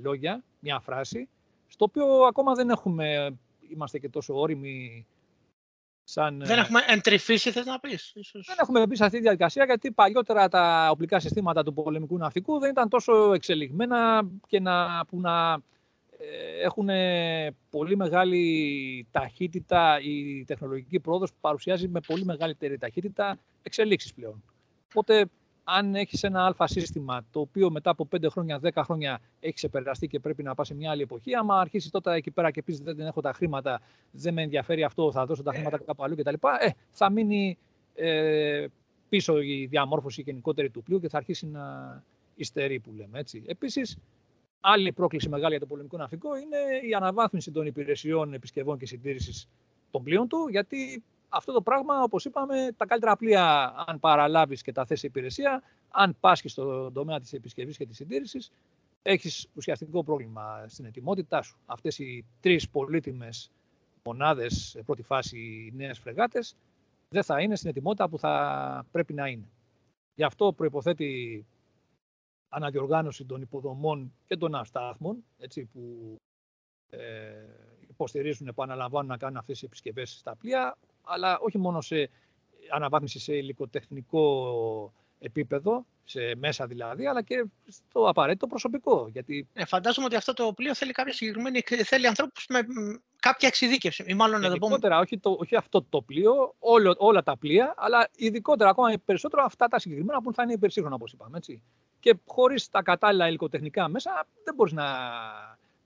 λόγια, 0.03 0.45
μια 0.61 0.81
φράση, 0.81 1.29
στο 1.67 1.85
οποίο 1.85 2.07
ακόμα 2.07 2.55
δεν 2.55 2.71
έχουμε, 2.71 3.37
είμαστε 3.73 3.99
και 3.99 4.09
τόσο 4.09 4.41
όριμοι 4.41 5.07
Σαν, 6.11 6.43
δεν 6.45 6.59
ε, 6.59 6.61
έχουμε 6.61 6.81
εντρυφήσει, 6.87 7.51
θες 7.51 7.65
να 7.67 7.81
πεις. 7.81 8.13
Ίσως. 8.15 8.47
Δεν 8.47 8.57
έχουμε 8.61 8.87
μπει 8.87 8.97
σε 8.97 9.05
αυτή 9.05 9.17
τη 9.17 9.23
διαδικασία, 9.23 9.65
γιατί 9.65 9.91
παλιότερα 9.93 10.49
τα 10.49 10.89
οπλικά 10.91 11.21
συστήματα 11.21 11.63
του 11.63 11.75
πολεμικού 11.75 12.17
ναυτικού 12.19 12.59
δεν 12.59 12.71
ήταν 12.71 12.89
τόσο 12.89 13.33
εξελιγμένα 13.33 14.29
και 14.47 14.61
να, 14.61 15.05
που 15.05 15.21
να 15.21 15.53
ε, 16.19 16.63
έχουν 16.63 16.89
πολύ 17.71 17.97
μεγάλη 17.97 19.07
ταχύτητα, 19.11 20.01
η 20.03 20.45
τεχνολογική 20.45 21.01
πρόοδος 21.01 21.31
που 21.31 21.39
παρουσιάζει 21.41 21.89
με 21.89 22.01
πολύ 22.07 22.25
μεγαλύτερη 22.25 22.79
ταχύτητα 22.79 23.39
εξελίξεις 23.63 24.15
πλέον. 24.15 24.43
Οπότε 24.89 25.27
αν 25.71 25.95
έχεις 25.95 26.23
ένα 26.23 26.45
αλφα 26.45 26.67
σύστημα 26.67 27.25
το 27.31 27.41
οποίο 27.41 27.71
μετά 27.71 27.91
από 27.91 28.09
5 28.17 28.31
χρόνια, 28.31 28.61
10 28.63 28.71
χρόνια 28.85 29.21
έχει 29.41 29.53
ξεπεραστεί 29.53 30.07
και 30.07 30.19
πρέπει 30.19 30.43
να 30.43 30.55
πας 30.55 30.67
σε 30.67 30.75
μια 30.75 30.91
άλλη 30.91 31.03
εποχή, 31.03 31.35
άμα 31.35 31.61
αρχίσεις 31.61 31.91
τότε 31.91 32.15
εκεί 32.15 32.31
πέρα 32.31 32.51
και 32.51 32.63
πεις 32.63 32.79
δεν 32.81 33.01
έχω 33.01 33.21
τα 33.21 33.33
χρήματα, 33.33 33.81
δεν 34.11 34.35
με 34.35 34.43
ενδιαφέρει 34.43 34.83
αυτό, 34.83 35.13
θα 35.13 35.27
δώσω 35.27 35.43
τα 35.43 35.53
χρήματα 35.53 35.79
κάπου 35.79 36.05
αλλού 36.05 36.17
κτλ. 36.17 36.35
Ε, 36.61 36.71
θα 36.91 37.11
μείνει 37.11 37.59
ε, 37.95 38.67
πίσω 39.09 39.41
η 39.41 39.67
διαμόρφωση 39.67 40.23
γενικότερη 40.23 40.71
του 40.71 40.83
πλοίου 40.83 41.01
και 41.01 41.09
θα 41.09 41.17
αρχίσει 41.17 41.47
να 41.47 41.63
υστερεί 42.35 42.81
που 42.81 42.93
λέμε. 42.97 43.19
Έτσι. 43.19 43.43
Επίσης, 43.47 43.97
άλλη 44.61 44.93
πρόκληση 44.93 45.29
μεγάλη 45.29 45.51
για 45.51 45.61
το 45.61 45.67
πολεμικό 45.67 45.97
ναυτικό 45.97 46.37
είναι 46.37 46.89
η 46.89 46.95
αναβάθμιση 46.95 47.51
των 47.51 47.67
υπηρεσιών 47.67 48.33
επισκευών 48.35 48.79
και 48.79 48.87
συντήρησης 48.87 49.49
των 49.91 50.03
πλοίων 50.03 50.29
του, 50.29 50.49
γιατί 50.51 51.03
αυτό 51.29 51.53
το 51.53 51.63
πράγμα, 51.63 52.03
όπως 52.03 52.25
είπαμε, 52.25 52.73
τα 52.77 52.87
καλύτερα 52.87 53.17
πλοία, 53.17 53.75
αν 53.87 54.01
παραλάβεις 54.01 54.63
και 54.63 54.73
τα 54.73 54.85
θέσει 54.85 55.07
υπηρεσία, 55.07 55.63
αν 55.91 56.17
πάσχεις 56.21 56.53
στον 56.53 56.93
τομέα 56.93 57.21
της 57.21 57.33
επισκευής 57.33 57.77
και 57.77 57.87
της 57.87 57.97
συντήρησης, 57.97 58.51
έχεις 59.03 59.49
ουσιαστικό 59.55 60.05
πρόβλημα 60.05 60.65
στην 60.69 60.85
ετοιμότητά 60.85 61.43
σου. 61.43 61.59
Αυτές 61.67 61.99
οι 61.99 62.25
τρεις 62.41 62.69
πολύτιμες 62.69 63.51
μονάδες, 64.05 64.79
πρώτη 64.85 65.03
φάση 65.03 65.39
οι 65.39 65.73
νέες 65.77 65.99
φρεγάτες, 65.99 66.57
δεν 67.09 67.23
θα 67.23 67.41
είναι 67.41 67.57
στην 67.57 67.71
ετοιμότητα 67.71 68.09
που 68.09 68.19
θα 68.19 68.87
πρέπει 68.91 69.15
να 69.15 69.29
είναι. 69.29 69.49
Γι' 70.15 70.25
αυτό 70.25 70.53
προϋποθέτει 70.53 71.47
αναδιοργάνωση 72.49 73.25
των 73.25 73.41
υποδομών 73.41 74.13
και 74.27 74.37
των 74.37 74.55
αστάθμων, 74.55 75.25
έτσι, 75.39 75.65
που 75.65 76.17
ε, 76.91 77.33
υποστηρίζουν, 77.89 78.47
επαναλαμβάνουν 78.47 79.09
να 79.09 79.17
κάνουν 79.17 79.37
αυτές 79.37 79.59
τις 79.59 79.69
επισκευές 79.69 80.11
στα 80.19 80.37
πλοία, 80.37 80.77
αλλά 81.09 81.39
όχι 81.39 81.59
μόνο 81.59 81.81
σε 81.81 82.11
αναβάθμιση 82.71 83.19
σε 83.19 83.37
υλικοτεχνικό 83.37 84.93
επίπεδο, 85.19 85.87
σε 86.05 86.35
μέσα 86.37 86.67
δηλαδή, 86.67 87.07
αλλά 87.07 87.23
και 87.23 87.45
στο 87.67 88.09
απαραίτητο 88.09 88.47
προσωπικό. 88.47 89.09
Γιατί... 89.13 89.49
Ε, 89.53 89.65
φαντάζομαι 89.65 90.07
ότι 90.07 90.17
αυτό 90.17 90.33
το 90.33 90.53
πλοίο 90.53 90.75
θέλει 90.75 90.93
κάποια 90.93 91.13
συγκεκριμένη, 91.13 91.61
θέλει 91.85 92.07
ανθρώπους 92.07 92.47
με 92.49 92.67
κάποια 93.21 93.49
εξειδίκευση. 93.49 94.05
Ή 94.07 94.15
μάλλον 94.15 94.43
ειδικότερα, 94.43 94.99
όχι, 94.99 95.19
το, 95.19 95.37
όχι 95.41 95.57
αυτό 95.57 95.83
το 95.83 96.03
πλοίο, 96.03 96.55
όλο, 96.59 96.95
όλα 96.99 97.23
τα 97.23 97.37
πλοία, 97.37 97.75
αλλά 97.77 98.09
ειδικότερα 98.17 98.71
ακόμα 98.71 98.93
περισσότερο 99.05 99.43
αυτά 99.45 99.69
τα 99.69 99.79
συγκεκριμένα 99.79 100.23
που 100.23 100.33
θα 100.33 100.43
είναι 100.43 100.53
υπερσύγχρονα, 100.53 100.95
όπως 100.97 101.13
είπαμε. 101.13 101.37
Έτσι. 101.37 101.63
Και 102.01 102.15
χωρίς 102.27 102.69
τα 102.69 102.83
κατάλληλα 102.83 103.29
υλικοτεχνικά 103.29 103.89
μέσα, 103.89 104.27
δεν 104.45 104.55
μπορείς 104.55 104.73
να 104.73 104.85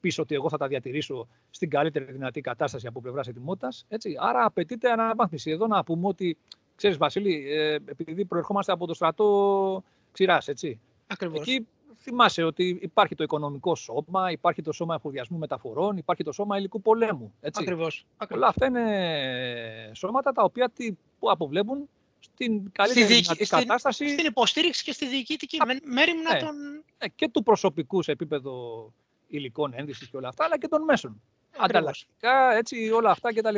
πεις 0.03 0.19
ότι 0.19 0.35
εγώ 0.35 0.49
θα 0.49 0.57
τα 0.57 0.67
διατηρήσω 0.67 1.29
στην 1.51 1.71
καλύτερη 1.71 2.13
δυνατή 2.13 2.41
κατάσταση 2.41 2.87
από 2.87 3.01
πλευράς 3.01 3.27
ετοιμότητας. 3.27 3.87
Άρα 4.19 4.45
απαιτείται 4.45 4.91
αναβάθμιση. 4.91 5.51
Εδώ 5.51 5.67
να 5.67 5.85
πούμε 5.85 6.07
ότι, 6.07 6.37
ξέρεις, 6.77 6.97
Βασίλη, 6.97 7.51
ε, 7.51 7.75
επειδή 7.75 8.25
προερχόμαστε 8.25 8.73
από 8.73 8.87
το 8.87 8.95
στρατό 8.95 9.85
ξηράς, 10.13 10.49
έτσι. 10.49 10.81
Ακριβώς. 11.07 11.41
Εκεί 11.41 11.67
θυμάσαι 11.99 12.43
ότι 12.43 12.79
υπάρχει 12.83 13.15
το 13.15 13.23
οικονομικό 13.23 13.75
σώμα, 13.75 14.31
υπάρχει 14.31 14.63
το 14.63 14.73
σώμα 14.73 14.95
εφοδιασμού 14.95 15.39
μεταφορών, 15.39 15.97
υπάρχει 15.97 16.25
το 16.25 16.33
σώμα 16.33 16.59
υλικού 16.59 16.83
πολέμου. 16.83 17.35
Έτσι. 17.41 17.63
Ακριβώς. 17.63 18.07
Όλα 18.31 18.47
αυτά 18.47 18.67
είναι 18.67 19.93
σώματα 19.95 20.33
τα 20.33 20.43
οποία 20.43 20.71
τι, 20.71 20.93
που 21.19 21.31
αποβλέπουν 21.31 21.89
στην 22.19 22.73
καλύτερη 22.73 23.05
στη 23.07 23.15
δυνατή 23.15 23.47
κατάσταση. 23.47 24.09
Στην 24.09 24.27
υποστήριξη 24.27 24.85
και 24.85 24.93
στη 24.93 25.07
διοικητική 25.07 25.59
μέρημνα 25.85 26.33
ναι. 26.33 26.41
των... 26.41 26.57
Ναι, 26.99 27.09
και 27.15 27.29
του 27.29 27.43
προσωπικού 27.43 28.03
σε 28.03 28.13
επίπεδο 28.13 28.93
υλικών 29.37 29.73
ένδυσης 29.75 30.09
και 30.09 30.17
όλα 30.17 30.29
αυτά, 30.29 30.45
αλλά 30.45 30.59
και 30.59 30.69
των 30.69 30.83
μέσων. 30.83 31.23
Ανταλλακτικά, 31.59 32.53
έτσι, 32.55 32.91
όλα 32.91 33.11
αυτά 33.11 33.35
κτλ. 33.35 33.55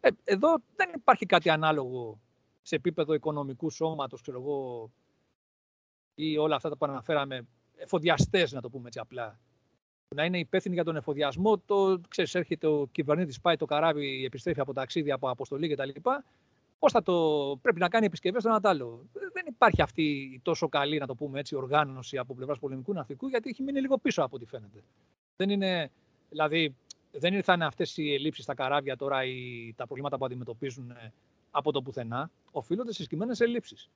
Ε, 0.00 0.08
εδώ 0.24 0.56
δεν 0.76 0.90
υπάρχει 0.94 1.26
κάτι 1.26 1.50
ανάλογο 1.50 2.20
σε 2.62 2.74
επίπεδο 2.74 3.14
οικονομικού 3.14 3.70
σώματος, 3.70 4.22
ξέρω 4.22 4.40
εγώ, 4.40 4.90
ή 6.14 6.38
όλα 6.38 6.56
αυτά 6.56 6.68
τα 6.68 6.76
που 6.76 6.86
αναφέραμε, 6.86 7.46
εφοδιαστές, 7.76 8.52
να 8.52 8.60
το 8.60 8.70
πούμε 8.70 8.86
έτσι 8.86 8.98
απλά. 8.98 9.38
Να 10.14 10.24
είναι 10.24 10.38
υπεύθυνοι 10.38 10.74
για 10.74 10.84
τον 10.84 10.96
εφοδιασμό, 10.96 11.58
το 11.58 12.00
ξέρεις, 12.08 12.34
έρχεται 12.34 12.66
ο 12.66 12.88
κυβερνήτης, 12.92 13.40
πάει 13.40 13.56
το 13.56 13.64
καράβι, 13.64 14.24
επιστρέφει 14.24 14.60
από 14.60 14.72
ταξίδια, 14.72 15.14
από 15.14 15.30
αποστολή 15.30 15.68
κτλ. 15.68 15.88
Πώς 16.78 16.92
θα 16.92 17.02
το. 17.02 17.58
Πρέπει 17.62 17.80
να 17.80 17.88
κάνει 17.88 18.06
επισκευές 18.06 18.42
στον 18.42 18.58
άλλο. 18.62 19.06
Δεν 19.12 19.44
υπάρχει 19.46 19.82
αυτή 19.82 20.02
η 20.02 20.40
τόσο 20.42 20.68
καλή, 20.68 20.98
να 20.98 21.06
το 21.06 21.14
πούμε 21.14 21.38
έτσι, 21.38 21.54
οργάνωση 21.54 22.18
από 22.18 22.34
πλευράς 22.34 22.58
πολεμικού 22.58 22.92
ναυτικού, 22.92 23.28
γιατί 23.28 23.48
έχει 23.48 23.62
μείνει 23.62 23.80
λίγο 23.80 23.98
πίσω 23.98 24.22
από 24.22 24.36
ό,τι 24.36 24.46
φαίνεται. 24.46 24.82
Δεν 25.36 25.50
είναι. 25.50 25.90
Δηλαδή, 26.28 26.76
δεν 27.12 27.34
ήρθαν 27.34 27.62
αυτές 27.62 27.96
οι 27.96 28.14
ελλείψεις 28.14 28.44
στα 28.44 28.54
καράβια 28.54 28.96
τώρα 28.96 29.24
ή 29.24 29.72
τα 29.76 29.84
προβλήματα 29.84 30.18
που 30.18 30.24
αντιμετωπίζουν 30.24 30.90
ε, 30.90 31.12
από 31.50 31.72
το 31.72 31.82
πουθενά. 31.82 32.30
Οφείλονται 32.50 32.92
σε 32.92 33.02
συγκεκριμένες 33.02 33.40
ελλείψεις. 33.40 33.90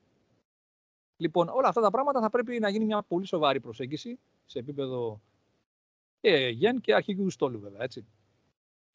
Λοιπόν, 1.17 1.49
όλα 1.49 1.69
αυτά 1.69 1.81
τα 1.81 1.91
πράγματα 1.91 2.21
θα 2.21 2.31
πρέπει 2.31 2.59
να 2.59 2.69
γίνει 2.69 2.85
μια 2.85 3.03
πολύ 3.03 3.27
σοβαρή 3.27 3.61
προσέγγιση 3.61 4.19
σε 4.47 4.59
επίπεδο 4.59 5.21
και 6.21 6.31
γεν 6.31 6.81
και 6.81 6.95
αρχικού 6.95 7.31
στόλου, 7.31 7.61
βέβαια. 7.61 7.83
Έτσι. 7.83 8.07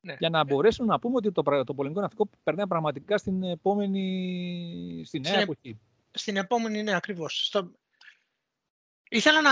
Ναι. 0.01 0.15
Για 0.19 0.30
να 0.30 0.43
μπορέσουν 0.43 0.85
να 0.85 0.99
πούμε 0.99 1.15
ότι 1.15 1.31
το, 1.31 1.63
το 1.63 1.73
πολεμικό 1.73 2.01
ναυτικό 2.01 2.30
περνάει 2.43 2.67
πραγματικά 2.67 3.17
στην 3.17 3.43
επόμενη. 3.43 5.03
στη 5.05 5.19
νέα 5.19 5.39
εποχή. 5.39 5.80
Στην 6.11 6.38
επόμενη, 6.38 6.84
ναι, 6.84 6.95
ακριβώς. 6.95 7.45
Στο... 7.45 7.72
Ήθελα 9.09 9.41
να. 9.41 9.51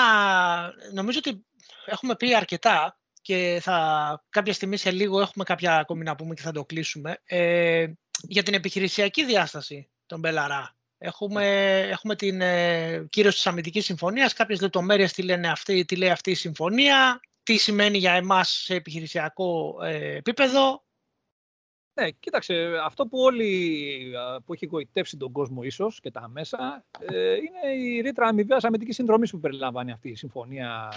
Νομίζω 0.94 1.20
ότι 1.26 1.46
έχουμε 1.86 2.16
πει 2.16 2.36
αρκετά 2.36 2.98
και 3.22 3.60
θα, 3.62 4.26
κάποια 4.30 4.54
στιγμή 4.54 4.78
σε 4.78 4.92
λίγο 4.92 5.22
έχουμε 5.22 5.44
κάποια 5.44 5.78
ακόμη 5.78 6.04
να 6.04 6.16
πούμε 6.16 6.34
και 6.34 6.42
θα 6.42 6.52
το 6.52 6.66
κλείσουμε. 6.66 7.22
Ε, 7.24 7.88
για 8.22 8.44
την 8.44 8.54
επιχειρησιακή 8.54 9.26
διάσταση 9.26 9.90
των 10.06 10.20
Μπελαρά. 10.20 10.76
Έχουμε, 10.98 11.80
έχουμε 11.80 12.16
την 12.16 12.42
ε, 12.42 13.08
κύρωση 13.10 13.36
της 13.36 13.48
αμυντικής 13.48 13.86
συμφωνίας, 13.86 14.34
κάποιες 14.34 14.62
λεπτομέρειες 14.62 15.14
τι, 15.14 15.24
λένε 15.24 15.50
αυτή, 15.50 15.86
τι 15.86 15.96
λέει 15.96 16.10
αυτή 16.10 16.32
η 16.32 16.36
συμφωνία, 16.36 17.20
τι 17.44 17.58
σημαίνει 17.58 17.98
για 17.98 18.14
εμάς 18.14 18.50
σε 18.50 18.76
επιχειρησιακό 18.76 19.78
ε, 19.84 20.16
επίπεδο. 20.16 20.84
Ναι, 21.94 22.10
κοίταξε, 22.12 22.80
αυτό 22.84 23.08
που 23.08 23.20
όλοι 23.20 24.14
που 24.46 24.54
έχει 24.54 24.66
γοητεύσει 24.66 25.18
τον 25.18 25.32
κόσμο 25.32 25.64
ίσως 25.64 26.00
και 26.00 26.12
τα 26.12 26.28
μέσα 26.28 26.86
ε, 27.00 27.36
είναι 27.36 27.84
η 27.84 28.02
ρήτρα 28.02 28.28
αμοιβαίας 28.28 28.64
αμυντικής 28.64 28.96
συνδρομής 28.96 29.32
που 29.32 29.40
περιλαμβάνει 29.40 29.92
αυτή 29.92 30.10
η 30.10 30.16
συμφωνία, 30.16 30.94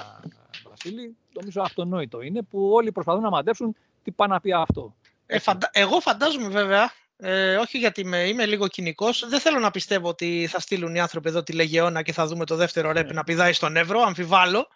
Βασίλη. 0.69 1.17
Νομίζω 1.35 1.63
αυτονόητο 1.63 2.21
είναι 2.21 2.43
που 2.43 2.71
όλοι 2.73 2.93
προσπαθούν 2.93 3.23
να 3.23 3.31
μαντέψουν 3.31 3.77
τι 4.03 4.11
πάει 4.11 4.29
να 4.29 4.41
πει 4.41 4.53
αυτό. 4.53 4.95
Ε, 5.27 5.39
Εγώ 5.73 6.01
φαντάζομαι 6.01 6.49
βέβαια 6.49 6.93
ε, 7.19 7.57
όχι 7.57 7.79
γιατί 7.79 8.01
είμαι, 8.01 8.29
είμαι 8.29 8.47
λίγο 8.47 8.69
κοινικός. 8.69 9.29
Δεν 9.29 9.41
θέλω 9.41 9.59
να 9.59 9.71
πιστεύω 9.71 10.09
ότι 10.09 10.47
θα 10.51 10.61
στείλουν 10.61 10.95
οι 10.95 11.01
άνθρωποι 11.01 11.29
εδώ 11.29 11.43
τη 11.43 11.53
Λεγεώνα 11.53 12.03
και 12.03 12.13
θα 12.13 12.27
δούμε 12.27 12.45
το 12.45 12.57
δεύτερο 12.57 12.93
ρέπ 12.93 13.07
ναι. 13.07 13.13
να 13.13 13.25
πηδάει 13.25 13.53
στον 13.53 13.77
Εύρο. 13.77 14.01
Αμφιβάλλω. 14.01 14.69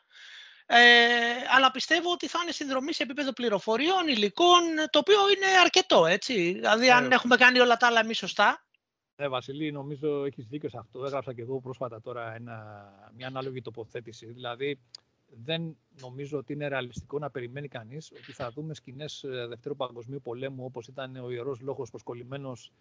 Ε, 0.66 0.78
αλλά 1.56 1.70
πιστεύω 1.70 2.12
ότι 2.12 2.28
θα 2.28 2.38
είναι 2.42 2.52
συνδρομή 2.52 2.92
σε 2.92 3.02
επίπεδο 3.02 3.32
πληροφοριών, 3.32 4.08
υλικών, 4.08 4.62
το 4.90 4.98
οποίο 4.98 5.18
είναι 5.28 5.58
αρκετό, 5.62 6.06
έτσι. 6.06 6.52
Δηλαδή, 6.52 6.90
αν 6.90 7.06
ναι. 7.06 7.14
έχουμε 7.14 7.36
κάνει 7.36 7.58
όλα 7.60 7.76
τα 7.76 7.86
άλλα 7.86 8.00
εμείς 8.00 8.18
σωστά. 8.18 8.64
Ναι, 9.16 9.28
Βασιλή, 9.28 9.72
νομίζω 9.72 10.24
έχεις 10.24 10.46
δίκιο 10.46 10.68
σε 10.68 10.78
αυτό. 10.78 11.04
Έγραψα 11.04 11.34
και 11.34 11.42
εγώ 11.42 11.60
πρόσφατα 11.60 12.00
τώρα 12.00 12.34
ένα, 12.34 12.54
μια 13.16 13.26
ανάλογη 13.26 13.62
τοποθέτηση. 13.62 14.26
Δηλαδή, 14.26 14.80
δεν 15.44 15.77
νομίζω 16.01 16.39
ότι 16.39 16.52
είναι 16.52 16.69
ρεαλιστικό 16.69 17.19
να 17.19 17.31
περιμένει 17.31 17.69
κανείς 17.69 18.12
ότι 18.12 18.32
θα 18.32 18.51
δούμε 18.51 18.74
σκηνές 18.74 19.23
ε, 19.24 19.47
Δευτέρου 19.47 19.77
Παγκοσμίου 19.77 20.20
Πολέμου, 20.23 20.65
όπως 20.65 20.86
ήταν 20.86 21.16
ο 21.16 21.31
ιερός 21.31 21.61
λόγος 21.61 21.90
προσκολλημένος 21.90 22.73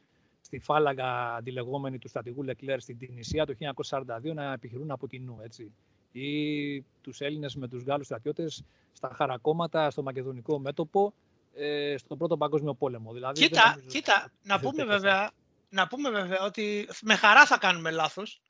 στη 0.42 0.60
φάλαγγα 0.60 1.36
αντιλεγόμενη 1.36 1.98
του 1.98 2.08
στρατηγού 2.08 2.44
Λεκλέρ 2.44 2.80
στην 2.80 2.98
Τινησία 2.98 3.46
το 3.46 3.56
1942 3.86 4.34
να 4.34 4.54
επιχειρούν 4.54 4.92
από 4.92 5.08
κοινού. 5.08 5.38
Έτσι 5.42 5.72
ή 6.12 6.82
τους 7.02 7.22
Έλληνες 7.22 7.56
με 7.56 7.68
τους 7.68 7.84
Γάλλους 7.84 8.06
στρατιώτες 8.06 8.64
στα 8.94 9.12
χαρακόμματα, 9.16 9.90
στο 9.90 10.04
μακεδονικό 10.04 10.60
μέτωπο, 10.60 11.14
ε, 11.54 11.96
στον 11.98 12.18
Πρώτο 12.18 12.38
Παγκόσμιο 12.38 12.74
Πόλεμο. 12.74 13.14
Δηλαδή, 13.14 13.42
κοίτα, 13.42 13.70
νομίζω... 13.70 13.90
κοίτα 13.90 14.32
να, 14.44 14.60
πούμε 14.60 14.84
βέβαια, 14.84 15.32
να 15.70 15.88
πούμε 15.88 16.10
βέβαια 16.10 16.46
ότι 16.46 16.88
με 17.02 17.16
χαρά 17.16 17.46
θα 17.46 17.58
κάνουμε 17.58 17.92
λάθος 17.92 18.42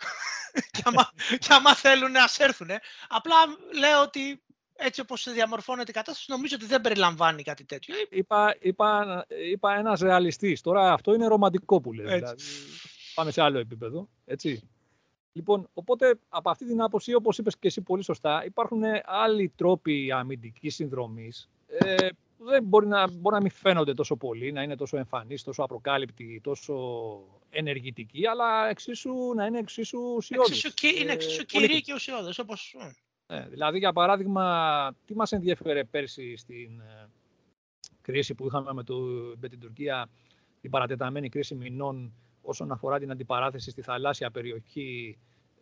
και, 0.71 0.81
άμα, 0.83 1.11
και 1.39 1.47
άμα 1.49 1.75
θέλουν 1.75 2.11
να 2.11 2.29
έρθουν. 2.37 2.69
Απλά 3.07 3.35
λέω 3.79 4.01
ότι 4.01 4.41
έτσι 4.79 5.01
όπως 5.01 5.27
διαμορφώνεται 5.31 5.91
η 5.91 5.93
κατάσταση, 5.93 6.25
νομίζω 6.31 6.55
ότι 6.55 6.65
δεν 6.65 6.81
περιλαμβάνει 6.81 7.43
κάτι 7.43 7.65
τέτοιο. 7.65 7.95
Είπα, 8.09 8.55
είπα, 8.59 9.25
είπα 9.51 9.75
ένας 9.75 9.99
ρεαλιστής. 9.99 10.61
Τώρα 10.61 10.93
αυτό 10.93 11.13
είναι 11.13 11.27
ρομαντικό 11.27 11.81
που 11.81 11.93
λέει. 11.93 12.05
Δηλαδή, 12.05 12.43
πάμε 13.15 13.31
σε 13.31 13.41
άλλο 13.41 13.59
επίπεδο. 13.59 14.09
Έτσι. 14.25 14.69
Λοιπόν, 15.31 15.69
οπότε 15.73 16.19
από 16.29 16.49
αυτή 16.49 16.65
την 16.65 16.81
άποψη, 16.81 17.13
όπως 17.13 17.37
είπες 17.37 17.57
και 17.57 17.67
εσύ 17.67 17.81
πολύ 17.81 18.03
σωστά, 18.03 18.45
υπάρχουν 18.45 18.81
άλλοι 19.05 19.53
τρόποι 19.55 20.11
αμυντικής 20.11 20.75
συνδρομής 20.75 21.49
ε, 21.67 21.95
που 21.95 22.28
δεν 22.39 22.63
μπορεί 22.63 22.87
να, 22.87 23.11
μπορεί 23.11 23.35
να 23.35 23.41
μην 23.41 23.51
φαίνονται 23.51 23.93
τόσο 23.93 24.15
πολύ, 24.15 24.51
να 24.51 24.63
είναι 24.63 24.75
τόσο 24.75 24.97
εμφανείς, 24.97 25.43
τόσο 25.43 25.63
απροκάλυπτοι, 25.63 26.41
τόσο 26.43 26.75
ενεργητικοί, 27.49 28.27
αλλά 28.27 28.69
εξίσου, 28.69 29.13
να 29.35 29.45
είναι 29.45 29.59
εξίσου 29.59 29.99
ουσιώδες. 30.15 30.65
Εξίσου, 30.65 31.01
είναι 31.01 31.11
εξίσου 31.11 31.45
κυρίοι 31.45 31.81
και 31.81 31.93
ουσιώδες, 31.93 32.39
όπως... 32.39 32.75
Ε, 33.27 33.47
δηλαδή, 33.49 33.77
για 33.77 33.93
παράδειγμα, 33.93 34.95
τι 35.05 35.15
μας 35.15 35.31
ενδιαφέρε 35.31 35.83
πέρσι 35.83 36.37
στην 36.37 36.79
ε, 36.79 37.09
κρίση 38.01 38.35
που 38.35 38.45
είχαμε 38.45 38.73
με, 38.73 38.83
το, 38.83 38.95
με 39.39 39.49
την 39.49 39.59
Τουρκία, 39.59 40.09
την 40.61 40.69
παρατεταμένη 40.69 41.29
κρίση 41.29 41.55
μηνών 41.55 42.13
όσον 42.41 42.71
αφορά 42.71 42.99
την 42.99 43.11
αντιπαράθεση 43.11 43.69
στη 43.69 43.81
θαλάσσια 43.81 44.31
περιοχή, 44.31 45.17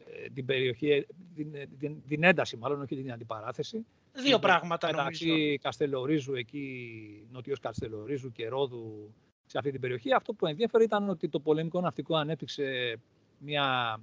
ε, 0.05 0.29
την, 0.29 0.45
περιοχή, 0.45 1.05
την, 1.35 1.51
την, 1.79 2.01
την 2.07 2.23
ένταση 2.23 2.57
μάλλον, 2.57 2.81
όχι 2.81 2.95
την 2.95 3.11
αντιπαράθεση. 3.11 3.85
Δύο 4.21 4.39
πράγματα 4.39 4.87
μεταξύ 4.87 5.27
νομίζω. 5.27 5.57
Καστελορίζου, 5.61 6.35
εκεί, 6.35 7.27
νοτιός 7.31 7.59
Καστελορίζου 7.59 8.31
και 8.31 8.47
Ρόδου, 8.47 9.13
σε 9.45 9.57
αυτή 9.57 9.71
την 9.71 9.81
περιοχή. 9.81 10.13
Αυτό 10.13 10.33
που 10.33 10.45
ενδιαφέρει 10.45 10.83
ήταν 10.83 11.09
ότι 11.09 11.29
το 11.29 11.39
πολεμικό 11.39 11.81
ναυτικό 11.81 12.15
ανέπτυξε 12.15 12.99
μια 13.37 13.99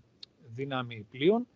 δύναμη 0.54 1.06
πλοίων, 1.10 1.46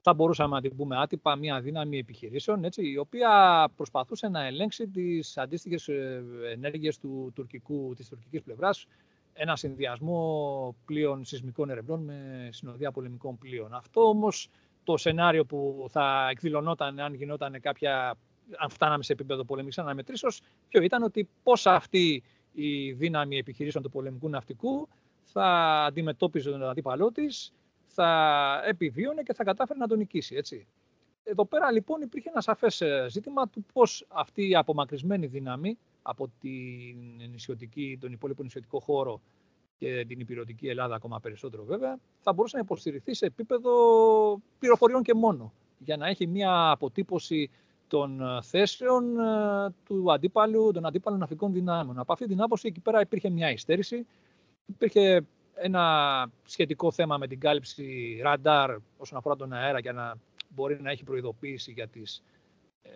θα 0.00 0.14
μπορούσαμε 0.14 0.54
να 0.54 0.60
την 0.60 0.76
πούμε 0.76 1.00
άτυπα, 1.00 1.36
μια 1.36 1.60
δύναμη 1.60 1.98
επιχειρήσεων, 1.98 2.64
έτσι, 2.64 2.90
η 2.90 2.98
οποία 2.98 3.68
προσπαθούσε 3.76 4.28
να 4.28 4.44
ελέγξει 4.44 4.88
τις 4.88 5.38
αντίστοιχες 5.38 5.88
ε, 5.88 6.24
ενέργειες 6.52 6.98
του 6.98 7.32
τουρκικού, 7.34 7.94
της 7.96 8.08
τουρκικής 8.08 8.42
πλευράς, 8.42 8.86
ένα 9.32 9.56
συνδυασμό 9.56 10.76
πλοίων 10.84 11.24
σεισμικών 11.24 11.70
ερευνών 11.70 12.04
με 12.04 12.48
συνοδεία 12.52 12.92
πολεμικών 12.92 13.38
πλοίων. 13.38 13.74
Αυτό 13.74 14.08
όμως 14.08 14.48
το 14.84 14.96
σενάριο 14.96 15.44
που 15.44 15.86
θα 15.88 16.28
εκδηλωνόταν 16.30 17.00
αν 17.00 17.14
γινόταν 17.14 17.60
κάποια, 17.60 18.18
αν 18.56 18.70
φτάναμε 18.70 19.02
σε 19.02 19.12
επίπεδο 19.12 19.44
πολεμικής 19.44 19.78
αναμετρήσεως, 19.78 20.40
ποιο 20.68 20.82
ήταν 20.82 21.02
ότι 21.02 21.28
πώς 21.42 21.66
αυτή 21.66 22.22
η 22.52 22.92
δύναμη 22.92 23.38
επιχειρήσεων 23.38 23.84
του 23.84 23.90
πολεμικού 23.90 24.28
ναυτικού 24.28 24.88
θα 25.22 25.46
αντιμετώπιζε 25.84 26.50
τον 26.50 26.68
αντίπαλό 26.68 27.12
της, 27.12 27.52
θα 27.86 28.62
επιβίωνε 28.66 29.22
και 29.22 29.32
θα 29.32 29.44
κατάφερε 29.44 29.78
να 29.78 29.86
τον 29.86 29.98
νικήσει. 29.98 30.34
Έτσι. 30.36 30.66
Εδώ 31.24 31.44
πέρα 31.46 31.72
λοιπόν 31.72 32.00
υπήρχε 32.00 32.28
ένα 32.28 32.40
σαφές 32.40 32.80
ε, 32.80 33.06
ζήτημα 33.08 33.48
του 33.48 33.64
πώς 33.72 34.06
αυτή 34.08 34.48
η 34.48 34.56
απομακρυσμένη 34.56 35.26
δύναμη 35.26 35.78
από 36.02 36.30
την 36.40 37.28
νησιωτική, 37.30 37.98
τον 38.00 38.12
υπόλοιπο 38.12 38.42
νησιωτικό 38.42 38.80
χώρο 38.80 39.20
και 39.84 40.04
την 40.08 40.20
υπηρετική 40.20 40.68
Ελλάδα 40.68 40.94
ακόμα 40.94 41.20
περισσότερο 41.20 41.64
βέβαια, 41.64 41.98
θα 42.20 42.32
μπορούσε 42.32 42.56
να 42.56 42.62
υποστηριχθεί 42.62 43.14
σε 43.14 43.26
επίπεδο 43.26 43.72
πληροφοριών 44.58 45.02
και 45.02 45.14
μόνο, 45.14 45.52
για 45.78 45.96
να 45.96 46.06
έχει 46.06 46.26
μια 46.26 46.70
αποτύπωση 46.70 47.50
των 47.88 48.20
θέσεων 48.42 49.16
του 49.84 50.12
αντίπαλου, 50.12 50.70
των 50.72 50.86
αντίπαλων 50.86 51.18
ναυτικών 51.18 51.52
δυνάμεων. 51.52 51.98
Από 51.98 52.12
αυτή 52.12 52.26
την 52.26 52.42
άποψη 52.42 52.68
εκεί 52.68 52.80
πέρα 52.80 53.00
υπήρχε 53.00 53.30
μια 53.30 53.50
υστέρηση, 53.50 54.06
υπήρχε 54.66 55.26
ένα 55.54 56.26
σχετικό 56.44 56.92
θέμα 56.92 57.18
με 57.18 57.26
την 57.26 57.40
κάλυψη 57.40 58.18
ραντάρ 58.22 58.76
όσον 58.96 59.18
αφορά 59.18 59.36
τον 59.36 59.52
αέρα 59.52 59.78
για 59.78 59.92
να 59.92 60.14
μπορεί 60.48 60.82
να 60.82 60.90
έχει 60.90 61.04
προειδοποίηση 61.04 61.72
για 61.72 61.88
τις 61.88 62.22
ε, 62.82 62.90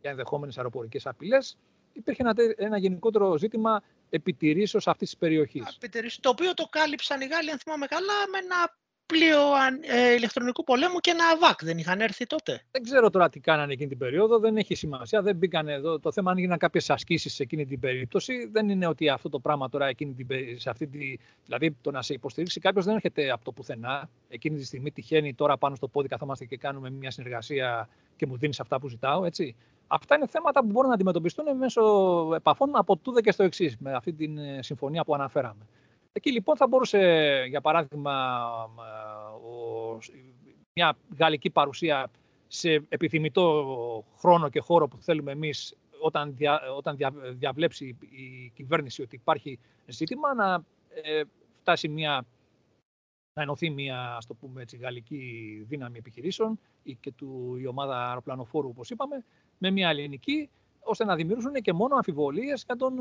για 0.00 0.10
ενδεχόμενες 0.10 0.56
αεροπορικές 0.56 1.06
απειλές. 1.06 1.58
Υπήρχε 1.92 2.22
ένα, 2.22 2.34
ένα 2.56 2.78
γενικότερο 2.78 3.38
ζήτημα 3.38 3.82
επιτηρήσεως 4.12 4.86
αυτής 4.88 5.08
της 5.08 5.18
περιοχής. 5.18 5.78
Το 6.20 6.28
οποίο 6.28 6.54
το 6.54 6.66
κάλυψαν 6.70 7.20
οι 7.20 7.26
Γάλλοι, 7.26 7.50
αν 7.50 7.58
θυμάμαι 7.58 7.86
καλά, 7.86 8.28
με 8.32 8.38
ένα 8.38 8.76
πλοίο 9.06 9.40
ε, 9.80 10.14
ηλεκτρονικού 10.14 10.64
πολέμου 10.64 10.98
και 10.98 11.10
ένα 11.10 11.24
αβάκ. 11.24 11.64
Δεν 11.64 11.78
είχαν 11.78 12.00
έρθει 12.00 12.26
τότε. 12.26 12.62
Δεν 12.70 12.82
ξέρω 12.82 13.10
τώρα 13.10 13.28
τι 13.28 13.40
κάνανε 13.40 13.72
εκείνη 13.72 13.88
την 13.88 13.98
περίοδο. 13.98 14.38
Δεν 14.38 14.56
έχει 14.56 14.74
σημασία. 14.74 15.22
Δεν 15.22 15.36
μπήκαν 15.36 15.68
εδώ. 15.68 15.98
Το 15.98 16.12
θέμα 16.12 16.30
αν 16.30 16.38
έγιναν 16.38 16.58
κάποιες 16.58 16.90
ασκήσεις 16.90 17.34
σε 17.34 17.42
εκείνη 17.42 17.66
την 17.66 17.80
περίπτωση. 17.80 18.48
Δεν 18.52 18.68
είναι 18.68 18.86
ότι 18.86 19.08
αυτό 19.08 19.28
το 19.28 19.38
πράγμα 19.38 19.68
τώρα 19.68 19.86
εκείνη 19.86 20.14
την, 20.14 20.26
σε 20.56 20.70
αυτή 20.70 20.86
τη. 20.86 21.16
Δηλαδή 21.44 21.76
το 21.80 21.90
να 21.90 22.02
σε 22.02 22.14
υποστηρίξει 22.14 22.60
κάποιος 22.60 22.84
δεν 22.84 22.94
έρχεται 22.94 23.30
από 23.30 23.44
το 23.44 23.52
πουθενά. 23.52 24.08
Εκείνη 24.28 24.58
τη 24.58 24.64
στιγμή 24.64 24.90
τυχαίνει 24.90 25.34
τώρα 25.34 25.56
πάνω 25.56 25.74
στο 25.74 25.88
πόδι 25.88 26.08
καθόμαστε 26.08 26.44
και 26.44 26.56
κάνουμε 26.56 26.90
μια 26.90 27.10
συνεργασία 27.10 27.88
και 28.16 28.26
μου 28.26 28.36
δίνεις 28.36 28.60
αυτά 28.60 28.80
που 28.80 28.88
ζητάω. 28.88 29.24
Έτσι. 29.24 29.54
Αυτά 29.94 30.14
είναι 30.14 30.26
θέματα 30.26 30.60
που 30.60 30.66
μπορούν 30.66 30.88
να 30.88 30.94
αντιμετωπιστούν 30.94 31.56
μέσω 31.56 31.82
επαφών 32.34 32.76
από 32.76 32.96
τούδε 32.96 33.20
και 33.20 33.32
στο 33.32 33.42
εξής, 33.42 33.76
με 33.78 33.92
αυτή 33.92 34.12
τη 34.12 34.24
ε, 34.24 34.62
συμφωνία 34.62 35.04
που 35.04 35.14
αναφέραμε. 35.14 35.66
Εκεί 36.12 36.32
λοιπόν 36.32 36.56
θα 36.56 36.66
μπορούσε, 36.66 36.98
για 37.48 37.60
παράδειγμα, 37.60 38.12
μια 40.74 40.96
γαλλική 41.18 41.50
παρουσία 41.50 42.10
σε 42.46 42.70
επιθυμητό 42.88 44.04
χρόνο 44.18 44.48
και 44.48 44.60
χώρο 44.60 44.88
που 44.88 44.96
θέλουμε 45.00 45.32
εμείς 45.32 45.76
όταν, 46.00 46.34
δια, 46.36 46.60
όταν 46.76 46.96
δια, 46.96 47.12
διαβλέψει 47.32 47.96
η 48.00 48.52
κυβέρνηση 48.54 49.02
ότι 49.02 49.14
υπάρχει 49.14 49.58
ζήτημα 49.86 50.34
να 50.34 50.64
ε, 51.02 51.22
φτάσει 51.60 51.88
μια 51.88 52.24
να 53.34 53.42
ενωθεί 53.42 53.70
μια 53.70 54.14
ας 54.16 54.26
το 54.26 54.34
πούμε, 54.34 54.62
έτσι, 54.62 54.76
γαλλική 54.76 55.64
δύναμη 55.68 55.98
επιχειρήσεων 55.98 56.58
ή 56.82 56.94
και 56.94 57.12
του, 57.12 57.56
η 57.60 57.66
ομάδα 57.66 58.08
αεροπλανοφόρου, 58.08 58.68
όπως 58.68 58.90
είπαμε, 58.90 59.24
με 59.62 59.70
μια 59.70 59.88
ελληνική, 59.88 60.50
ώστε 60.80 61.04
να 61.04 61.14
δημιουργήσουν 61.14 61.52
και 61.52 61.72
μόνο 61.72 61.94
αμφιβολίες 61.94 62.62
για 62.66 62.76
τον 62.76 62.92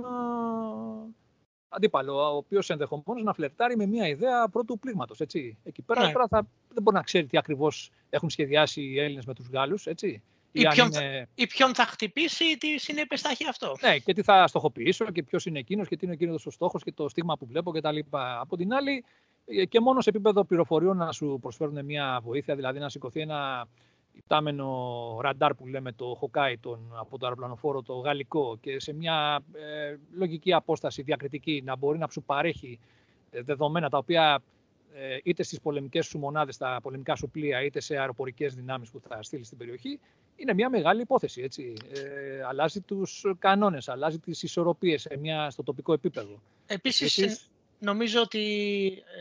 αντίπαλο, 1.69 2.33
ο 2.33 2.35
οποίος 2.35 2.69
ενδεχομένως 2.69 3.23
να 3.23 3.33
φλερτάρει 3.33 3.75
με 3.77 3.85
μια 3.85 4.07
ιδέα 4.07 4.49
πρώτου 4.49 4.79
πλήγματος. 4.79 5.19
Εκεί 5.19 5.81
πέρα 5.85 6.05
ναι. 6.05 6.11
θα, 6.11 6.47
δεν 6.73 6.83
μπορεί 6.83 6.95
να 6.95 7.01
ξέρει 7.01 7.25
τι 7.25 7.37
ακριβώς 7.37 7.91
έχουν 8.09 8.29
σχεδιάσει 8.29 8.81
οι 8.81 8.99
Έλληνες 8.99 9.25
με 9.25 9.33
τους 9.33 9.47
Γάλλους. 9.47 9.85
Ή, 9.85 10.21
ή, 10.51 10.67
ποιον 10.67 10.87
είναι... 10.87 10.97
θα, 10.97 11.27
ή 11.35 11.47
ποιον 11.47 11.75
θα 11.75 11.85
χτυπήσει, 11.85 12.57
τι 12.57 12.77
συνέπειες 12.77 13.21
θα 13.21 13.29
έχει 13.29 13.47
αυτό. 13.49 13.75
Ναι, 13.81 13.97
και 13.97 14.13
τι 14.13 14.21
θα 14.21 14.47
στοχοποιήσω 14.47 15.05
και 15.05 15.23
ποιος 15.23 15.45
είναι 15.45 15.59
εκείνος 15.59 15.87
και 15.87 15.97
τι 15.97 16.05
είναι 16.05 16.13
εκείνος 16.13 16.45
ο 16.45 16.49
στόχος 16.49 16.83
και 16.83 16.91
το 16.91 17.09
στίγμα 17.09 17.37
που 17.37 17.45
βλέπω 17.45 17.71
κτλ. 17.71 17.97
Από 18.39 18.57
την 18.57 18.73
άλλη, 18.73 19.03
ε, 19.45 19.65
και 19.65 19.79
μόνο 19.79 20.01
σε 20.01 20.09
επίπεδο 20.09 20.43
πληροφοριών 20.43 20.97
να 20.97 21.11
σου 21.11 21.37
προσφέρουν 21.41 21.85
μια 21.85 22.19
βοήθεια, 22.23 22.55
δηλαδή 22.55 22.79
να 22.79 22.89
σηκωθεί 22.89 23.19
ένα 23.19 23.67
υπτάμενο 24.21 25.17
ραντάρ 25.21 25.53
που 25.53 25.67
λέμε 25.67 25.91
το 25.91 26.15
Χοκάι 26.19 26.57
τον, 26.57 26.79
από 26.99 27.17
το 27.17 27.25
αεροπλανοφόρο 27.25 27.81
το 27.81 27.93
γαλλικό 27.93 28.57
και 28.61 28.79
σε 28.79 28.93
μια 28.93 29.43
ε, 29.53 29.95
λογική 30.11 30.53
απόσταση 30.53 31.01
διακριτική 31.01 31.61
να 31.65 31.75
μπορεί 31.75 31.97
να 31.97 32.07
σου 32.11 32.23
παρέχει 32.23 32.79
ε, 33.31 33.41
δεδομένα 33.41 33.89
τα 33.89 33.97
οποία 33.97 34.41
ε, 34.93 35.17
είτε 35.23 35.43
στις 35.43 35.61
πολεμικές 35.61 36.05
σου 36.05 36.17
μονάδες, 36.17 36.55
στα 36.55 36.79
πολεμικά 36.81 37.15
σου 37.15 37.29
πλοία, 37.29 37.63
είτε 37.63 37.79
σε 37.79 37.97
αεροπορικές 37.97 38.55
δυνάμεις 38.55 38.89
που 38.89 38.99
θα 38.99 39.23
στείλεις 39.23 39.45
στην 39.45 39.57
περιοχή, 39.57 39.99
είναι 40.35 40.53
μια 40.53 40.69
μεγάλη 40.69 41.01
υπόθεση. 41.01 41.41
Έτσι. 41.41 41.73
Ε, 41.93 42.43
αλλάζει 42.43 42.81
τους 42.81 43.25
κανόνες, 43.39 43.89
αλλάζει 43.89 44.19
τις 44.19 44.43
ισορροπίες 44.43 45.01
σε 45.01 45.17
μια, 45.17 45.49
στο 45.49 45.63
τοπικό 45.63 45.93
επίπεδο. 45.93 46.41
Επίσης, 46.65 47.50
νομίζω 47.81 48.21
ότι 48.21 48.43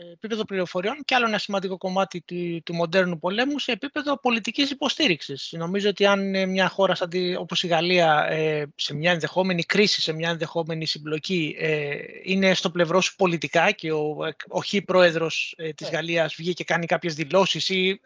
ε, 0.07 0.11
επίπεδο 0.11 0.45
πληροφοριών 0.45 1.01
και 1.05 1.15
άλλο 1.15 1.27
ένα 1.27 1.37
σημαντικό 1.37 1.77
κομμάτι 1.77 2.21
του, 2.21 2.61
του 2.63 2.73
μοντέρνου 2.73 3.19
πολέμου 3.19 3.59
σε 3.59 3.71
επίπεδο 3.71 4.19
πολιτικής 4.19 4.71
υποστήριξης. 4.71 5.49
Νομίζω 5.51 5.89
ότι 5.89 6.05
αν 6.05 6.49
μια 6.49 6.69
χώρα 6.69 6.95
σαν 6.95 7.09
τη, 7.09 7.35
όπως 7.35 7.63
η 7.63 7.67
Γαλλία 7.67 8.27
ε, 8.29 8.65
σε 8.75 8.93
μια 8.93 9.11
ενδεχόμενη 9.11 9.63
κρίση, 9.63 10.01
σε 10.01 10.13
μια 10.13 10.29
ενδεχόμενη 10.29 10.85
συμπλοκή 10.85 11.55
ε, 11.59 11.95
είναι 12.23 12.53
στο 12.53 12.71
πλευρό 12.71 13.01
σου 13.01 13.15
πολιτικά 13.15 13.71
και 13.71 13.91
ο, 13.91 14.17
ο 14.47 14.61
χ 14.61 14.75
πρόεδρος 14.85 15.53
ε, 15.57 15.73
της 15.73 15.87
yeah. 15.87 15.91
Ναι. 15.91 15.97
Γαλλίας 15.97 16.35
βγήκε 16.35 16.53
και 16.53 16.73
κάνει 16.73 16.85
κάποιες 16.85 17.13
δηλώσεις 17.13 17.69
ή, 17.69 17.75
ή, 17.77 17.99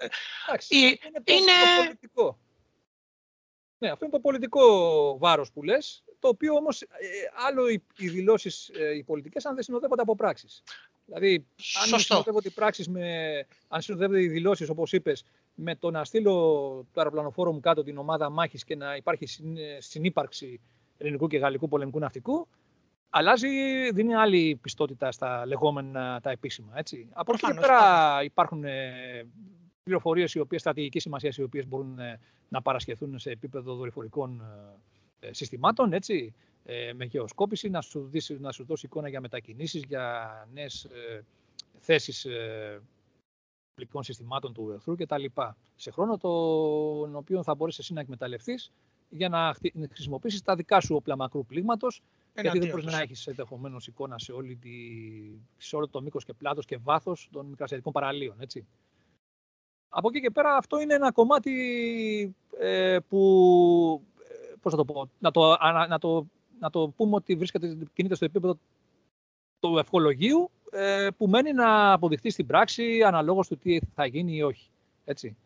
είναι, 0.70 0.98
είναι... 1.26 1.52
Το 1.78 1.84
πολιτικό. 1.84 2.40
Ναι, 3.78 3.90
αυτό 3.92 4.06
είναι 4.06 4.14
το 4.14 4.20
πολιτικό 4.20 5.18
βάρος 5.18 5.52
που 5.52 5.64
λες 5.64 6.04
το 6.26 6.32
οποίο 6.32 6.54
όμως 6.54 6.82
ε, 6.82 6.88
άλλο 7.48 7.68
οι, 7.68 7.84
οι 7.98 8.08
δηλώσεις 8.10 8.70
ε, 8.70 8.96
οι 8.96 9.04
πολιτικές, 9.04 9.46
αν 9.46 9.54
δεν 9.54 9.64
συνοδεύονται 9.64 10.02
από 10.02 10.16
πράξεις. 10.16 10.64
Δηλαδή, 11.06 11.46
αν 11.94 12.00
συνοδεύονται 12.00 12.48
οι 12.48 12.52
πράξεις 12.52 12.88
με. 12.90 13.08
Αν 13.68 13.82
συνοδεύονται 13.82 14.22
οι 14.22 14.28
δηλώσεις, 14.28 14.70
όπως 14.70 14.94
είπες, 14.94 15.26
με 15.56 15.76
το 15.76 15.92
να 15.92 16.04
στείλω 16.04 16.32
το 16.94 17.00
αεροπλανοφόρο 17.00 17.52
μου 17.52 17.60
κάτω 17.60 17.84
την 17.84 17.98
ομάδα 17.98 18.30
μάχης 18.30 18.64
και 18.64 18.76
να 18.76 18.96
υπάρχει 18.96 19.28
συνύπαρξη 19.78 20.60
ελληνικού 20.98 21.28
και 21.28 21.38
γαλλικού 21.38 21.68
πολεμικού 21.68 22.00
ναυτικού, 22.00 22.48
αλλάζει, 23.10 23.48
δίνει 23.92 24.16
άλλη 24.16 24.60
πιστότητα 24.62 25.12
στα 25.12 25.46
λεγόμενα 25.46 26.20
τα 26.22 26.30
επίσημα. 26.30 26.72
Έτσι. 26.76 27.10
Από 27.14 27.34
εκεί 27.34 27.46
και 27.46 27.54
πέρα 27.54 28.24
υπάρχουν 28.24 28.64
ε, 28.64 28.92
πληροφορίες 29.84 30.34
οι 30.34 30.40
οποίες 30.40 30.62
στρατηγική 30.62 31.00
σημασίας, 31.00 31.38
οι 31.38 31.44
οποίες 31.44 31.68
μπορούν 31.68 32.00
να 32.50 32.62
παρασχεθούν 32.62 33.20
σε 33.20 33.30
επίπεδο 33.30 33.76
δορυφορικών 33.76 34.42
ε, 34.42 34.94
συστημάτων, 35.34 35.94
έτσι, 35.94 36.34
ε, 36.66 36.94
με 36.94 37.06
γεωσκόπηση, 37.06 37.70
να 37.70 37.82
σου, 37.82 38.10
δώσει, 38.14 38.40
να 38.40 38.52
σου 38.52 38.66
δώσει 38.66 38.86
εικόνα 38.86 39.10
για 39.10 39.22
μετακινήσεις, 39.22 39.84
για 39.88 40.48
νέες 40.54 40.84
ε, 40.84 41.24
θέσεις 41.80 42.26
ε, 42.26 42.82
συστημάτων 44.00 44.54
του 44.54 44.72
εχθρού 44.76 44.96
κτλ. 44.96 45.26
Σε 45.76 45.92
χρόνο 45.92 46.18
τον 46.18 47.16
οποίο 47.16 47.44
θα 47.44 47.56
μπορέσει 47.56 47.78
εσύ 47.82 47.94
να 47.94 48.02
εκμεταλλευτείς 48.02 48.72
για 49.10 49.30
να 49.30 49.56
χρησιμοποιήσεις 49.90 50.42
τα 50.42 50.56
δικά 50.56 50.80
σου 50.80 50.96
όπλα 50.96 51.16
μακρού 51.16 51.46
πλήγματος. 51.46 52.02
Γιατί 52.42 52.60
δεν 52.60 52.70
μπορείς 52.70 52.86
να 52.86 53.02
έχεις 53.02 53.28
ενδεχομένως 53.28 53.88
εικόνα 53.88 54.20
σε, 54.20 54.32
όλη 54.32 54.56
τη, 54.56 54.72
σε 55.58 55.76
όλο 55.76 55.88
το 55.88 56.02
μήκος 56.02 56.26
και 56.26 56.34
πλάτος 56.34 56.66
και 56.66 56.78
βάθος 56.78 57.30
των 57.32 57.46
μικρασιατικών 57.46 57.94
παραλίων. 57.94 58.42
Έτσι. 58.42 58.66
Από 59.90 60.10
εκεί 60.10 60.22
και 60.22 60.32
πέρα 60.32 60.56
αυτό 60.56 60.80
είναι 60.80 60.94
ένα 60.94 61.12
κομμάτι 61.12 62.36
ε, 62.60 62.98
που 63.10 64.02
πώς 64.66 64.74
θα 64.74 64.86
το 64.86 64.94
πω, 64.94 65.10
να 65.20 65.32
το, 65.32 65.58
να, 65.90 65.98
το, 66.00 66.26
να 66.60 66.70
το 66.70 66.94
πούμε 66.96 67.16
ότι 67.16 67.36
βρίσκεται, 67.36 67.78
κινείται 67.94 68.16
στο 68.16 68.26
επίπεδο 68.26 68.58
του 69.60 69.78
ευχολογίου 69.78 70.52
ε, 70.72 71.08
που 71.18 71.28
μένει 71.28 71.54
να 71.54 71.92
αποδειχθεί 71.92 72.30
στην 72.30 72.46
πράξη 72.46 73.04
αναλόγως 73.04 73.48
του 73.48 73.58
τι 73.58 73.80
θα 73.96 74.06
γίνει 74.06 74.36
ή 74.36 74.42
όχι. 74.42 74.70
Έτσι. 75.06 75.38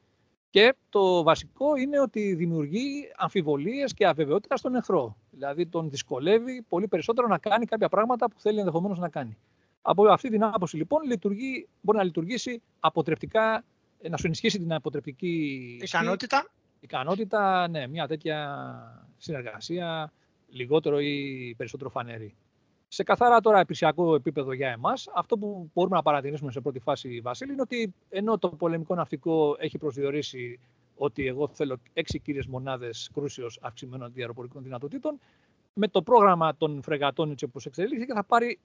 Και 0.49 0.75
το 0.89 1.23
βασικό 1.23 1.75
είναι 1.75 1.99
ότι 1.99 2.33
δημιουργεί 2.33 3.11
αμφιβολίες 3.17 3.93
και 3.93 4.07
αβεβαιότητα 4.07 4.57
στον 4.57 4.75
εχθρό. 4.75 5.15
Δηλαδή 5.31 5.65
τον 5.65 5.89
δυσκολεύει 5.89 6.61
πολύ 6.69 6.87
περισσότερο 6.87 7.27
να 7.27 7.37
κάνει 7.37 7.65
κάποια 7.65 7.89
πράγματα 7.89 8.29
που 8.29 8.39
θέλει 8.39 8.59
ενδεχομένως 8.59 8.99
να 8.99 9.09
κάνει. 9.09 9.37
Από 9.81 10.07
αυτή 10.07 10.29
την 10.29 10.43
άποψη 10.43 10.77
λοιπόν 10.77 11.01
λειτουργεί, 11.03 11.67
μπορεί 11.81 11.97
να 11.97 12.03
λειτουργήσει 12.03 12.61
αποτρεπτικά, 12.79 13.63
να 14.09 14.17
σου 14.17 14.25
ενισχύσει 14.25 14.59
την 14.59 14.73
αποτρεπτική 14.73 15.77
ικανότητα 15.81 16.49
ικανότητα, 16.79 17.67
ναι, 17.67 17.87
μια 17.87 18.07
τέτοια 18.07 19.08
συνεργασία 19.19 20.11
λιγότερο 20.49 20.99
ή 20.99 21.53
περισσότερο 21.57 21.89
φανερή. 21.89 22.35
Σε 22.87 23.03
καθαρά 23.03 23.39
τώρα 23.39 23.59
επιρσιακό 23.59 24.15
επίπεδο 24.15 24.53
για 24.53 24.69
εμάς, 24.69 25.09
αυτό 25.13 25.37
που 25.37 25.69
μπορούμε 25.73 25.95
να 25.95 26.01
παρατηρήσουμε 26.01 26.51
σε 26.51 26.61
πρώτη 26.61 26.79
φάση, 26.79 27.19
Βασίλη, 27.21 27.51
είναι 27.51 27.61
ότι 27.61 27.93
ενώ 28.09 28.37
το 28.37 28.49
πολεμικό 28.49 28.95
ναυτικό 28.95 29.55
έχει 29.59 29.77
προσδιορίσει 29.77 30.59
ότι 30.95 31.27
εγώ 31.27 31.47
θέλω 31.47 31.77
έξι 31.93 32.19
κύριες 32.19 32.47
μονάδες 32.47 33.09
κρούσεως 33.13 33.59
αυξημένων 33.61 34.07
αντιαεροπορικών 34.07 34.63
δυνατοτήτων, 34.63 35.19
με 35.73 35.87
το 35.87 36.01
πρόγραμμα 36.01 36.55
των 36.57 36.81
φρεγατών 36.81 37.31
έτσι 37.31 37.45
όπως 37.45 37.65
εξελίχθηκε 37.65 38.13
θα, 38.13 38.23
πάρει, 38.23 38.59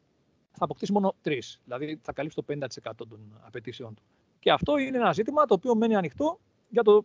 θα 0.52 0.64
αποκτήσει 0.64 0.92
μόνο 0.92 1.14
τρεις. 1.22 1.60
Δηλαδή 1.64 1.98
θα 2.02 2.12
καλύψει 2.12 2.42
το 2.46 2.68
50% 2.82 2.90
των 2.96 3.40
απαιτήσεών 3.46 3.94
του. 3.94 4.02
Και 4.38 4.50
αυτό 4.50 4.78
είναι 4.78 4.96
ένα 4.96 5.12
ζήτημα 5.12 5.44
το 5.44 5.54
οποίο 5.54 5.74
μένει 5.74 5.96
ανοιχτό 5.96 6.38
για 6.68 6.82
το 6.82 7.04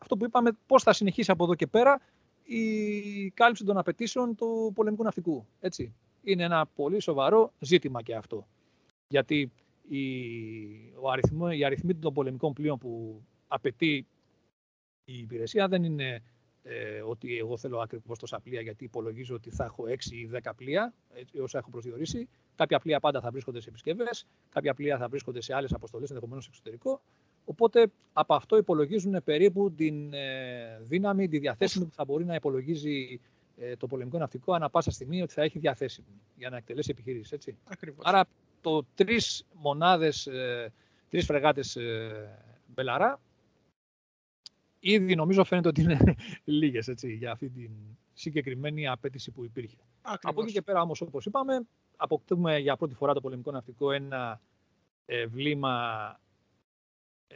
αυτό 0.00 0.16
που 0.16 0.24
είπαμε, 0.24 0.50
πώς 0.66 0.82
θα 0.82 0.92
συνεχίσει 0.92 1.30
από 1.30 1.44
εδώ 1.44 1.54
και 1.54 1.66
πέρα 1.66 2.00
η 2.48 3.30
κάλυψη 3.30 3.64
των 3.64 3.78
απαιτήσεων 3.78 4.34
του 4.34 4.72
πολεμικού 4.74 5.02
ναυτικού. 5.02 5.46
Έτσι. 5.60 5.94
Είναι 6.22 6.42
ένα 6.42 6.66
πολύ 6.66 7.00
σοβαρό 7.00 7.52
ζήτημα 7.58 8.02
και 8.02 8.14
αυτό. 8.14 8.46
Γιατί 9.08 9.52
η, 9.88 10.02
ο 11.00 11.10
αριθμό, 11.10 11.48
οι 11.50 11.64
αριθμοί 11.64 11.94
των 11.94 12.14
πολεμικών 12.14 12.52
πλοίων 12.52 12.78
που 12.78 13.22
απαιτεί 13.48 14.06
η 15.04 15.18
υπηρεσία 15.18 15.68
δεν 15.68 15.84
είναι 15.84 16.22
ε, 16.62 17.00
ότι 17.00 17.38
εγώ 17.38 17.56
θέλω 17.56 17.78
ακριβώς 17.80 18.18
τόσα 18.18 18.40
πλοία 18.40 18.60
γιατί 18.60 18.84
υπολογίζω 18.84 19.34
ότι 19.34 19.50
θα 19.50 19.64
έχω 19.64 19.84
6 19.88 20.04
ή 20.10 20.30
10 20.42 20.50
πλοία, 20.56 20.94
έτσι, 21.14 21.38
όσα 21.38 21.58
έχω 21.58 21.70
προσδιορίσει. 21.70 22.28
Κάποια 22.56 22.78
πλοία 22.78 23.00
πάντα 23.00 23.20
θα 23.20 23.30
βρίσκονται 23.30 23.60
σε 23.60 23.68
επισκευές, 23.68 24.26
κάποια 24.48 24.74
πλοία 24.74 24.98
θα 24.98 25.08
βρίσκονται 25.08 25.40
σε 25.40 25.54
άλλες 25.54 25.72
αποστολές, 25.72 26.08
ενδεχομένως 26.08 26.44
στο 26.44 26.52
εξωτερικό. 26.54 27.00
Οπότε 27.48 27.86
από 28.12 28.34
αυτό 28.34 28.56
υπολογίζουν 28.56 29.22
περίπου 29.24 29.72
την 29.72 30.12
ε, 30.12 30.78
δύναμη, 30.82 31.28
τη 31.28 31.38
διαθέσιμη 31.38 31.84
που 31.84 31.94
θα 31.94 32.04
μπορεί 32.04 32.24
να 32.24 32.34
υπολογίζει 32.34 33.20
ε, 33.56 33.76
το 33.76 33.86
πολεμικό 33.86 34.18
ναυτικό 34.18 34.52
ανά 34.52 34.70
πάσα 34.70 34.90
στιγμή 34.90 35.22
ότι 35.22 35.32
θα 35.32 35.42
έχει 35.42 35.58
διαθέσιμη 35.58 36.20
για 36.36 36.50
να 36.50 36.56
εκτελέσει 36.56 36.90
επιχειρήσεις. 36.90 37.32
Έτσι. 37.32 37.56
Άρα 38.02 38.24
το 38.60 38.84
τρεις 38.94 39.44
μονάδες, 39.52 40.26
ε, 40.26 40.72
τρεις 41.08 41.24
φρεγάτες 41.24 41.76
ε, 41.76 42.38
Μπελαρά, 42.66 43.20
ήδη 44.80 45.14
νομίζω 45.14 45.44
φαίνεται 45.44 45.68
ότι 45.68 45.80
είναι 45.80 46.14
λίγες 46.44 46.94
για 47.02 47.32
αυτή 47.32 47.48
την 47.48 47.70
συγκεκριμένη 48.12 48.88
απέτηση 48.88 49.30
που 49.30 49.44
υπήρχε. 49.44 49.76
Ακριβώς. 50.02 50.32
Από 50.32 50.42
εκεί 50.42 50.52
και 50.52 50.62
πέρα 50.62 50.80
όμως, 50.80 51.00
όπως 51.00 51.26
είπαμε, 51.26 51.66
αποκτούμε 51.96 52.58
για 52.58 52.76
πρώτη 52.76 52.94
φορά 52.94 53.14
το 53.14 53.20
πολεμικό 53.20 53.50
ναυτικό 53.50 53.92
ένα 53.92 54.40
ε, 55.06 55.26
βλήμα 55.26 55.72
ε, 56.14 56.27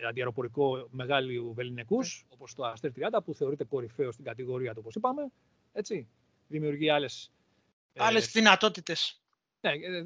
αντιαεροπορικό 0.08 0.88
μεγάλου 0.90 1.52
βεληνικούς, 1.54 2.24
ναι. 2.28 2.34
όπως 2.34 2.54
το 2.54 2.64
Αστέρ 2.64 2.90
30, 2.96 3.18
που 3.24 3.34
θεωρείται 3.34 3.64
κορυφαίο 3.64 4.12
στην 4.12 4.24
κατηγορία 4.24 4.72
του, 4.72 4.78
όπως 4.80 4.94
είπαμε. 4.94 5.22
Έτσι. 5.72 6.08
Δημιουργεί 6.48 6.90
άλλες. 6.90 7.32
Άλλες 7.96 8.26
ε, 8.26 8.30
δυνατότητες. 8.32 9.20
Ναι, 9.60 9.70
ε, 9.70 10.02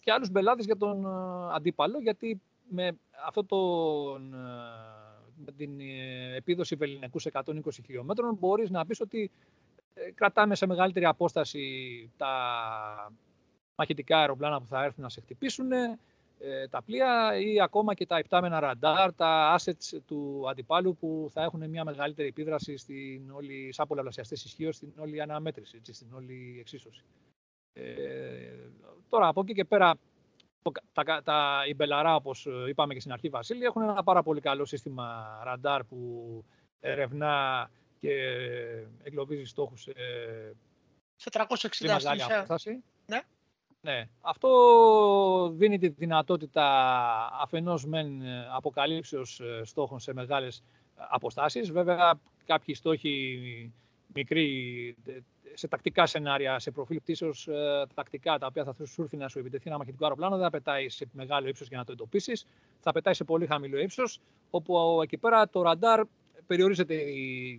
και 0.00 0.12
άλλους 0.12 0.30
μπελάδες 0.30 0.64
για 0.64 0.76
τον 0.76 1.06
αντίπαλο, 1.52 2.00
γιατί 2.00 2.40
με 2.68 2.98
αυτό 3.26 3.44
τον 3.44 4.34
με 5.44 5.52
την 5.56 5.80
επίδοση 6.34 6.74
βεληνικούς 6.74 7.22
σε 7.22 7.30
120 7.32 7.52
χιλιόμετρων 7.84 8.34
μπορείς 8.34 8.70
να 8.70 8.86
πεις 8.86 9.00
ότι 9.00 9.30
κρατάμε 10.14 10.54
σε 10.54 10.66
μεγαλύτερη 10.66 11.04
απόσταση 11.04 12.10
τα 12.16 12.32
μαχητικά 13.76 14.18
αεροπλάνα 14.18 14.60
που 14.60 14.66
θα 14.66 14.84
έρθουν 14.84 15.02
να 15.02 15.08
σε 15.08 15.20
χτυπήσουν, 15.20 15.72
ε, 15.72 15.98
τα 16.70 16.82
πλοία 16.82 17.38
ή 17.38 17.60
ακόμα 17.60 17.94
και 17.94 18.06
τα 18.06 18.18
υπτάμενα 18.18 18.60
ραντάρ, 18.60 19.14
τα 19.14 19.58
assets 19.58 19.98
του 20.06 20.44
αντιπάλου 20.48 20.96
που 20.96 21.28
θα 21.32 21.42
έχουν 21.42 21.68
μια 21.68 21.84
μεγαλύτερη 21.84 22.28
επίδραση 22.28 22.76
στην 22.76 23.30
όλη, 23.30 23.72
σαν 23.72 23.86
πολλαπλασιαστές 23.86 24.44
ισχύω, 24.44 24.72
στην 24.72 24.92
όλη 24.98 25.20
αναμέτρηση, 25.20 25.76
έτσι, 25.76 25.92
στην 25.92 26.12
όλη 26.12 26.56
εξίσωση. 26.60 27.04
Ε, 27.72 27.84
τώρα, 29.08 29.28
από 29.28 29.40
εκεί 29.40 29.52
και 29.52 29.64
πέρα, 29.64 29.94
τα, 30.92 31.22
τα, 31.22 31.62
οι 31.68 31.74
Μπελαρά, 31.74 32.14
όπως 32.14 32.46
είπαμε 32.68 32.94
και 32.94 33.00
στην 33.00 33.12
αρχή, 33.12 33.28
Βασίλη, 33.28 33.64
έχουν 33.64 33.82
ένα 33.82 34.02
πάρα 34.02 34.22
πολύ 34.22 34.40
καλό 34.40 34.64
σύστημα 34.64 35.40
ραντάρ 35.44 35.84
που 35.84 36.44
ερευνά 36.80 37.70
και 37.98 38.14
εγκλωβίζει 39.02 39.44
στόχους 39.44 39.88
σε 41.16 41.30
360 41.32 41.68
μεγάλη 41.80 42.22
απόσταση. 42.22 42.82
Ναι. 43.06 43.20
Ναι. 43.82 44.08
Αυτό 44.20 45.52
δίνει 45.54 45.78
τη 45.78 45.88
δυνατότητα 45.88 46.64
αφενός 47.42 47.86
μεν 47.86 48.20
ε, 48.22 48.46
αποκαλύψεως 48.56 49.40
ε, 49.40 49.64
στόχων 49.64 49.98
σε 49.98 50.12
μεγάλες 50.12 50.62
αποστάσεις. 50.94 51.70
Βέβαια, 51.70 52.20
κάποιοι 52.46 52.74
στόχοι 52.74 53.72
μικροί, 54.14 54.96
σε 55.54 55.68
τακτικά 55.68 56.06
σενάρια, 56.06 56.58
σε 56.58 56.70
προφίλ 56.70 57.00
πτήσεως 57.00 57.48
τακτικά, 57.94 58.38
τα 58.38 58.46
οποία 58.46 58.64
θα 58.64 58.86
σου 58.86 59.02
έρθει 59.02 59.16
να 59.16 59.28
σου 59.28 59.38
επιτεθεί 59.38 59.68
ένα 59.68 59.78
μαχητικό 59.78 60.04
αεροπλάνο, 60.04 60.34
δεν 60.34 60.44
θα 60.44 60.50
πετάει 60.50 60.88
σε 60.88 61.08
μεγάλο 61.12 61.48
ύψος 61.48 61.68
για 61.68 61.78
να 61.78 61.84
το 61.84 61.92
εντοπίσεις. 61.92 62.46
Θα 62.80 62.92
πετάει 62.92 63.14
σε 63.14 63.24
πολύ 63.24 63.46
χαμηλό 63.46 63.78
ύψος, 63.78 64.20
όπου 64.50 65.00
εκεί 65.02 65.16
πέρα 65.16 65.48
το 65.48 65.62
ραντάρ 65.62 66.02
περιορίζεται 66.46 66.94
η, 66.94 67.50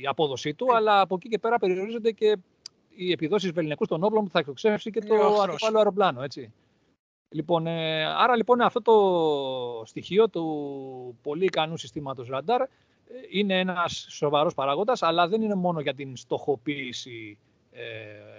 η 0.00 0.06
απόδοσή 0.06 0.54
του, 0.54 0.74
αλλά 0.74 1.00
από 1.00 1.14
εκεί 1.14 1.28
και 1.28 1.38
πέρα 1.38 1.58
περιορίζονται 1.58 2.10
και 2.10 2.36
οι 2.96 3.10
επιδόσεις 3.12 3.50
βεληνικού 3.50 3.86
των 3.86 4.02
όπλων 4.02 4.24
που 4.24 4.30
θα 4.30 4.38
εκτοξεύσει 4.38 4.90
και 4.90 5.00
το 5.00 5.14
αντιπάλο 5.14 5.78
αεροπλάνο. 5.78 6.22
Έτσι. 6.22 6.52
Λοιπόν, 7.28 7.66
ε, 7.66 8.04
άρα 8.04 8.36
λοιπόν 8.36 8.60
αυτό 8.60 8.82
το 8.82 9.84
στοιχείο 9.84 10.28
του 10.28 11.18
πολύ 11.22 11.44
ικανού 11.44 11.76
συστήματος 11.76 12.28
ραντάρ 12.28 12.60
ε, 12.60 12.66
είναι 13.30 13.58
ένας 13.58 14.06
σοβαρός 14.10 14.54
παράγοντας, 14.54 15.02
αλλά 15.02 15.28
δεν 15.28 15.42
είναι 15.42 15.54
μόνο 15.54 15.80
για 15.80 15.94
την 15.94 16.16
στοχοποίηση 16.16 17.38
ε, 17.70 17.84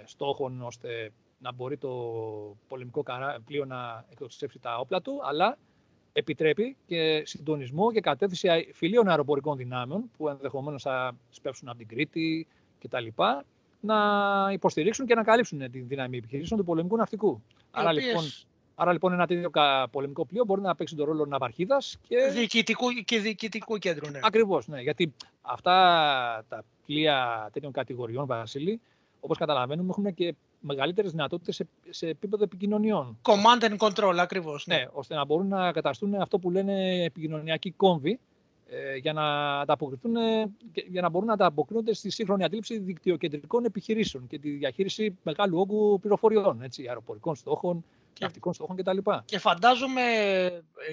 στόχων 0.04 0.62
ώστε 0.62 1.12
να 1.38 1.52
μπορεί 1.52 1.76
το 1.76 1.90
πολεμικό 2.68 3.02
πλοίο 3.44 3.64
να 3.64 4.04
εκτοξεύσει 4.10 4.58
τα 4.58 4.78
όπλα 4.78 5.02
του, 5.02 5.20
αλλά 5.22 5.58
επιτρέπει 6.12 6.76
και 6.86 7.22
συντονισμό 7.24 7.92
και 7.92 8.00
κατεύθυνση 8.00 8.70
φιλίων 8.72 9.08
αεροπορικών 9.08 9.56
δυνάμεων 9.56 10.10
που 10.16 10.28
ενδεχομένως 10.28 10.82
θα 10.82 11.16
σπεύσουν 11.30 11.68
από 11.68 11.78
την 11.78 11.88
Κρήτη 11.88 12.46
κτλ 12.78 13.06
να 13.80 13.96
υποστηρίξουν 14.52 15.06
και 15.06 15.14
να 15.14 15.22
καλύψουν 15.22 15.70
τη 15.70 15.80
δύναμη 15.80 16.16
επιχειρήσεων 16.16 16.60
του 16.60 16.66
πολεμικού 16.66 16.96
ναυτικού. 16.96 17.42
Άρα, 17.70 17.92
λοιπόν, 17.92 18.24
άρα 18.74 18.92
λοιπόν 18.92 19.12
ένα 19.12 19.26
τέτοιο 19.26 19.50
πολεμικό 19.90 20.26
πλοίο 20.26 20.44
μπορεί 20.44 20.60
να 20.60 20.74
παίξει 20.74 20.96
τον 20.96 21.06
ρόλο 21.06 21.26
ναυαρχίδας 21.26 21.98
και. 22.08 22.16
Διοικητικού 22.32 22.88
και 23.04 23.18
διοικητικού 23.20 23.76
κέντρου, 23.78 24.10
ναι. 24.10 24.18
Ακριβώς, 24.22 24.68
ναι. 24.68 24.80
Γιατί 24.80 25.14
αυτά 25.40 25.74
τα 26.48 26.64
πλοία 26.86 27.48
τέτοιων 27.52 27.72
κατηγοριών, 27.72 28.26
Βασίλη, 28.26 28.80
όπως 29.20 29.38
καταλαβαίνουμε, 29.38 29.88
έχουν 29.90 30.14
και 30.14 30.34
μεγαλύτερες 30.60 31.10
δυνατότητες 31.10 31.54
σε, 31.54 31.66
σε 31.90 32.08
επίπεδο 32.08 32.44
επικοινωνιών. 32.44 33.18
Command 33.22 33.64
and 33.64 33.76
control, 33.76 34.16
ακριβώς. 34.18 34.66
Ναι. 34.66 34.76
ναι, 34.76 34.86
ώστε 34.92 35.14
να 35.14 35.24
μπορούν 35.24 35.48
να 35.48 35.72
καταστούν 35.72 36.14
αυτό 36.14 36.38
που 36.38 36.50
λένε 36.50 37.04
επικοινωνιακοί 37.04 37.70
κόμβοι, 37.70 38.10
ε, 38.10 38.18
για 39.00 39.12
να, 39.12 39.58
ανταποκριθούν, 39.60 40.14
για 40.88 41.00
να 41.00 41.08
μπορούν 41.08 41.26
να 41.26 41.32
ανταποκρίνονται 41.32 41.94
στη 41.94 42.10
σύγχρονη 42.10 42.44
αντίληψη 42.44 42.78
δικτυοκεντρικών 42.78 43.64
επιχειρήσεων 43.64 44.26
και 44.26 44.38
τη 44.38 44.50
διαχείριση 44.50 45.18
μεγάλου 45.22 45.58
όγκου 45.58 45.98
πληροφοριών, 46.00 46.62
έτσι, 46.62 46.86
αεροπορικών 46.88 47.34
στόχων, 47.36 47.84
ναυτικών 48.20 48.54
στόχων 48.54 48.76
κτλ. 48.76 48.98
Και 49.24 49.38
φαντάζομαι, 49.38 50.02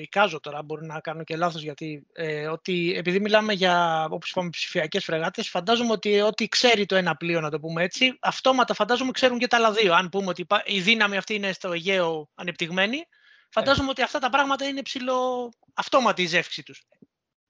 εικάζω 0.01 0.39
τώρα, 0.39 0.63
μπορεί 0.63 0.85
να 0.85 0.99
κάνω 0.99 1.23
και 1.23 1.35
λάθος, 1.35 1.61
γιατί 1.61 2.05
ε, 2.13 2.47
ότι 2.47 2.93
επειδή 2.95 3.19
μιλάμε 3.19 3.53
για, 3.53 4.05
όπως 4.09 4.29
είπαμε, 4.29 4.49
ψηφιακές 4.49 5.03
φρεγάτες, 5.03 5.49
φαντάζομαι 5.49 5.91
ότι 5.91 6.21
ό,τι 6.21 6.47
ξέρει 6.47 6.85
το 6.85 6.95
ένα 6.95 7.15
πλοίο, 7.15 7.41
να 7.41 7.49
το 7.49 7.59
πούμε 7.59 7.83
έτσι, 7.83 8.17
αυτόματα 8.19 8.73
φαντάζομαι 8.73 9.11
ξέρουν 9.11 9.37
και 9.37 9.47
τα 9.47 9.57
άλλα 9.57 9.71
δύο. 9.71 9.93
Αν 9.93 10.09
πούμε 10.09 10.27
ότι 10.27 10.45
η 10.65 10.81
δύναμη 10.81 11.17
αυτή 11.17 11.33
είναι 11.33 11.51
στο 11.51 11.71
Αιγαίο 11.71 12.29
ανεπτυγμένη, 12.35 13.07
φαντάζομαι 13.49 13.87
ε. 13.87 13.91
ότι 13.91 14.01
αυτά 14.01 14.19
τα 14.19 14.29
πράγματα 14.29 14.67
είναι 14.67 14.81
ψηλό 14.81 15.51
αυτόματη 15.73 16.21
η 16.21 16.25
ζεύξη 16.25 16.63
τους. 16.63 16.83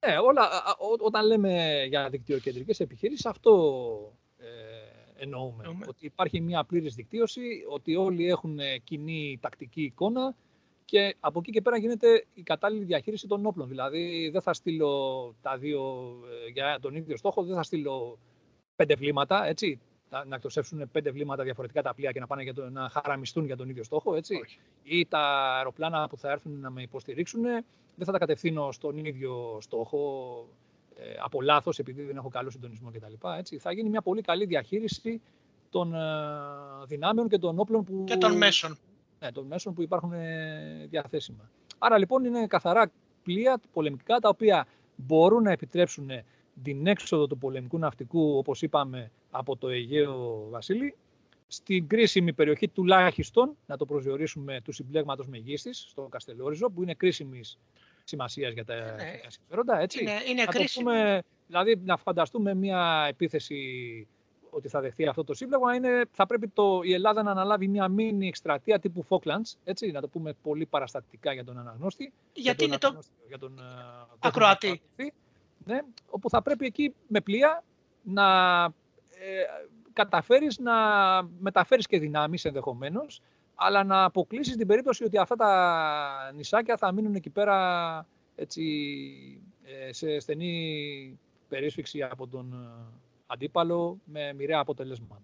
Ναι, 0.05 0.17
όλα, 0.17 0.49
όταν 0.99 1.25
λέμε 1.25 1.83
για 1.87 2.09
δικτυοκεντρικές 2.09 2.79
επιχειρήσεις, 2.79 3.25
αυτό 3.25 4.17
ε, 4.37 5.23
εννοούμε. 5.23 5.63
Ότι 5.87 6.05
υπάρχει 6.05 6.41
μια 6.41 6.63
πλήρης 6.63 6.95
δικτύωση, 6.95 7.65
ότι 7.69 7.95
όλοι 7.95 8.29
έχουν 8.29 8.59
κοινή 8.83 9.39
τακτική 9.41 9.81
εικόνα 9.81 10.35
και 10.85 11.15
από 11.19 11.39
εκεί 11.39 11.51
και 11.51 11.61
πέρα 11.61 11.77
γίνεται 11.77 12.25
η 12.33 12.41
κατάλληλη 12.43 12.83
διαχείριση 12.83 13.27
των 13.27 13.45
όπλων. 13.45 13.67
Δηλαδή 13.67 14.29
δεν 14.29 14.41
θα 14.41 14.53
στείλω 14.53 15.35
τα 15.41 15.57
δύο 15.57 16.13
ε, 16.45 16.49
για 16.49 16.77
τον 16.81 16.95
ίδιο 16.95 17.17
στόχο, 17.17 17.43
δεν 17.43 17.55
θα 17.55 17.63
στείλω 17.63 18.19
πέντε 18.75 18.95
βλήματα, 18.95 19.45
έτσι, 19.45 19.79
να 20.09 20.35
εκτοσεύσουν 20.35 20.89
πέντε 20.91 21.11
βλήματα 21.11 21.43
διαφορετικά 21.43 21.81
τα 21.81 21.93
πλοία 21.93 22.11
και 22.11 22.19
να 22.19 22.27
πάνε 22.27 22.43
για 22.43 22.53
το, 22.53 22.69
να 22.69 22.89
χαραμιστούν 22.89 23.45
για 23.45 23.55
τον 23.55 23.69
ίδιο 23.69 23.83
στόχο. 23.83 24.15
Έτσι. 24.15 24.39
Ή 24.83 25.05
τα 25.05 25.55
αεροπλάνα 25.57 26.07
που 26.07 26.17
θα 26.17 26.31
έρθουν 26.31 26.59
να 26.59 26.69
με 26.69 26.81
υποστηρίξουν 26.81 27.43
δεν 27.95 28.05
θα 28.05 28.11
τα 28.11 28.17
κατευθύνω 28.17 28.71
στον 28.71 28.97
ίδιο 28.97 29.57
στόχο 29.61 29.99
ε, 30.95 31.03
από 31.23 31.41
λάθος 31.41 31.79
επειδή 31.79 32.03
δεν 32.03 32.17
έχω 32.17 32.29
καλό 32.29 32.49
συντονισμό 32.49 32.91
κτλ. 32.91 33.27
Έτσι. 33.37 33.57
Θα 33.57 33.71
γίνει 33.71 33.89
μια 33.89 34.01
πολύ 34.01 34.21
καλή 34.21 34.45
διαχείριση 34.45 35.21
των 35.69 35.95
ε, 35.95 35.99
δυνάμεων 36.85 37.27
και 37.27 37.37
των 37.37 37.59
όπλων 37.59 37.83
που. 37.83 38.03
και 38.03 38.17
των 38.17 38.37
μέσων. 38.37 38.77
Ναι, 39.19 39.31
των 39.31 39.45
μέσων 39.45 39.73
που 39.73 39.81
υπάρχουν 39.81 40.13
ε, 40.13 40.85
διαθέσιμα. 40.89 41.49
Άρα 41.77 41.97
λοιπόν 41.97 42.25
είναι 42.25 42.47
καθαρά 42.47 42.91
πλοία 43.23 43.59
πολεμικά 43.73 44.19
τα 44.19 44.29
οποία 44.29 44.67
μπορούν 44.95 45.43
να 45.43 45.51
επιτρέψουν 45.51 46.09
την 46.63 46.87
έξοδο 46.87 47.27
του 47.27 47.37
πολεμικού 47.37 47.77
ναυτικού, 47.77 48.37
όπως 48.37 48.61
είπαμε, 48.61 49.11
από 49.31 49.55
το 49.57 49.67
Αιγαίο 49.67 50.47
Βασίλη, 50.49 50.95
στην 51.47 51.87
κρίσιμη 51.87 52.33
περιοχή 52.33 52.67
τουλάχιστον, 52.67 53.57
να 53.65 53.77
το 53.77 53.85
προσδιορίσουμε, 53.85 54.61
του 54.63 54.71
συμπλέγματος 54.71 55.27
Μεγίστης, 55.27 55.85
στο 55.89 56.01
Καστελόριζο, 56.01 56.69
που 56.69 56.81
είναι 56.81 56.93
κρίσιμης 56.93 57.59
σημασίας 58.03 58.53
για 58.53 58.65
τα 58.65 58.75
ναι. 58.75 59.19
συμφέροντα. 59.27 59.79
Έτσι. 59.79 60.01
Είναι, 60.01 60.11
είναι 60.27 60.43
κρίσιμη. 60.43 61.19
δηλαδή, 61.47 61.75
να 61.83 61.97
φανταστούμε 61.97 62.53
μια 62.53 63.05
επίθεση 63.09 64.07
ότι 64.49 64.67
θα 64.67 64.81
δεχθεί 64.81 65.07
αυτό 65.07 65.23
το 65.23 65.33
σύμπλεγμα, 65.33 65.75
είναι, 65.75 66.01
θα 66.11 66.25
πρέπει 66.25 66.47
το, 66.47 66.79
η 66.83 66.93
Ελλάδα 66.93 67.23
να 67.23 67.31
αναλάβει 67.31 67.67
μια 67.67 67.87
μήνυ 67.87 68.27
εκστρατεία 68.27 68.79
τύπου 68.79 69.05
Falklands, 69.09 69.53
έτσι, 69.63 69.91
να 69.91 70.01
το 70.01 70.07
πούμε 70.07 70.33
πολύ 70.41 70.65
παραστατικά 70.65 71.33
για 71.33 71.43
τον 71.43 71.57
αναγνώστη. 71.57 72.13
Γιατί 72.33 72.63
είναι 72.63 72.77
το... 72.77 72.99
Για 73.27 73.37
τον, 73.37 73.59
Ακροατή. 74.19 74.81
Ναι, 75.65 75.79
όπου 76.09 76.29
θα 76.29 76.41
πρέπει 76.41 76.65
εκεί 76.65 76.93
με 77.07 77.21
πλοία 77.21 77.63
να 78.03 78.63
ε, 79.09 79.43
καταφέρεις 79.95 80.59
να 80.59 80.73
μεταφέρεις 81.39 81.87
και 81.87 81.99
δυνάμεις 81.99 82.45
ενδεχομένως, 82.45 83.21
αλλά 83.55 83.83
να 83.83 84.03
αποκλείσεις 84.03 84.55
την 84.55 84.67
περίπτωση 84.67 85.03
ότι 85.03 85.17
αυτά 85.17 85.35
τα 85.35 86.31
νησάκια 86.35 86.77
θα 86.77 86.91
μείνουν 86.91 87.15
εκεί 87.15 87.29
πέρα 87.29 88.07
έτσι, 88.35 88.63
ε, 89.63 89.93
σε 89.93 90.19
στενή 90.19 91.19
περίσφυξη 91.47 92.01
από 92.01 92.27
τον 92.27 92.53
αντίπαλο 93.27 93.99
με 94.05 94.33
μοιραία 94.33 94.59
αποτελέσματα. 94.59 95.21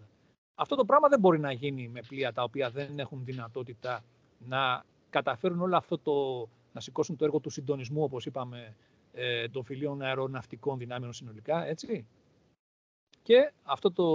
Αυτό 0.55 0.75
το 0.75 0.85
πράγμα 0.85 1.07
δεν 1.07 1.19
μπορεί 1.19 1.39
να 1.39 1.51
γίνει 1.51 1.87
με 1.87 2.01
πλοία 2.07 2.33
τα 2.33 2.43
οποία 2.43 2.69
δεν 2.69 2.99
έχουν 2.99 3.21
δυνατότητα 3.25 4.03
να 4.37 4.83
καταφέρουν 5.09 5.61
όλο 5.61 5.77
αυτό 5.77 5.97
το, 5.97 6.47
να 6.73 6.79
σηκώσουν 6.79 7.15
το 7.15 7.25
έργο 7.25 7.39
του 7.39 7.49
συντονισμού, 7.49 8.03
όπως 8.03 8.25
είπαμε, 8.25 8.75
ε, 9.13 9.47
των 9.47 9.63
φιλίων 9.63 10.01
αεροναυτικών 10.01 10.77
δυνάμεων 10.77 11.13
συνολικά, 11.13 11.65
έτσι. 11.65 12.05
Και 13.23 13.51
αυτό 13.63 13.91
το 13.91 14.05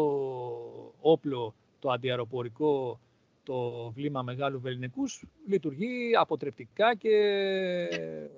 όπλο, 1.00 1.54
το 1.78 1.90
αντιαεροπορικό, 1.90 3.00
το 3.42 3.90
βλήμα 3.94 4.22
μεγάλου 4.22 4.60
βεληνικούς, 4.60 5.22
λειτουργεί 5.46 6.16
αποτρεπτικά 6.18 6.94
και, 6.94 7.10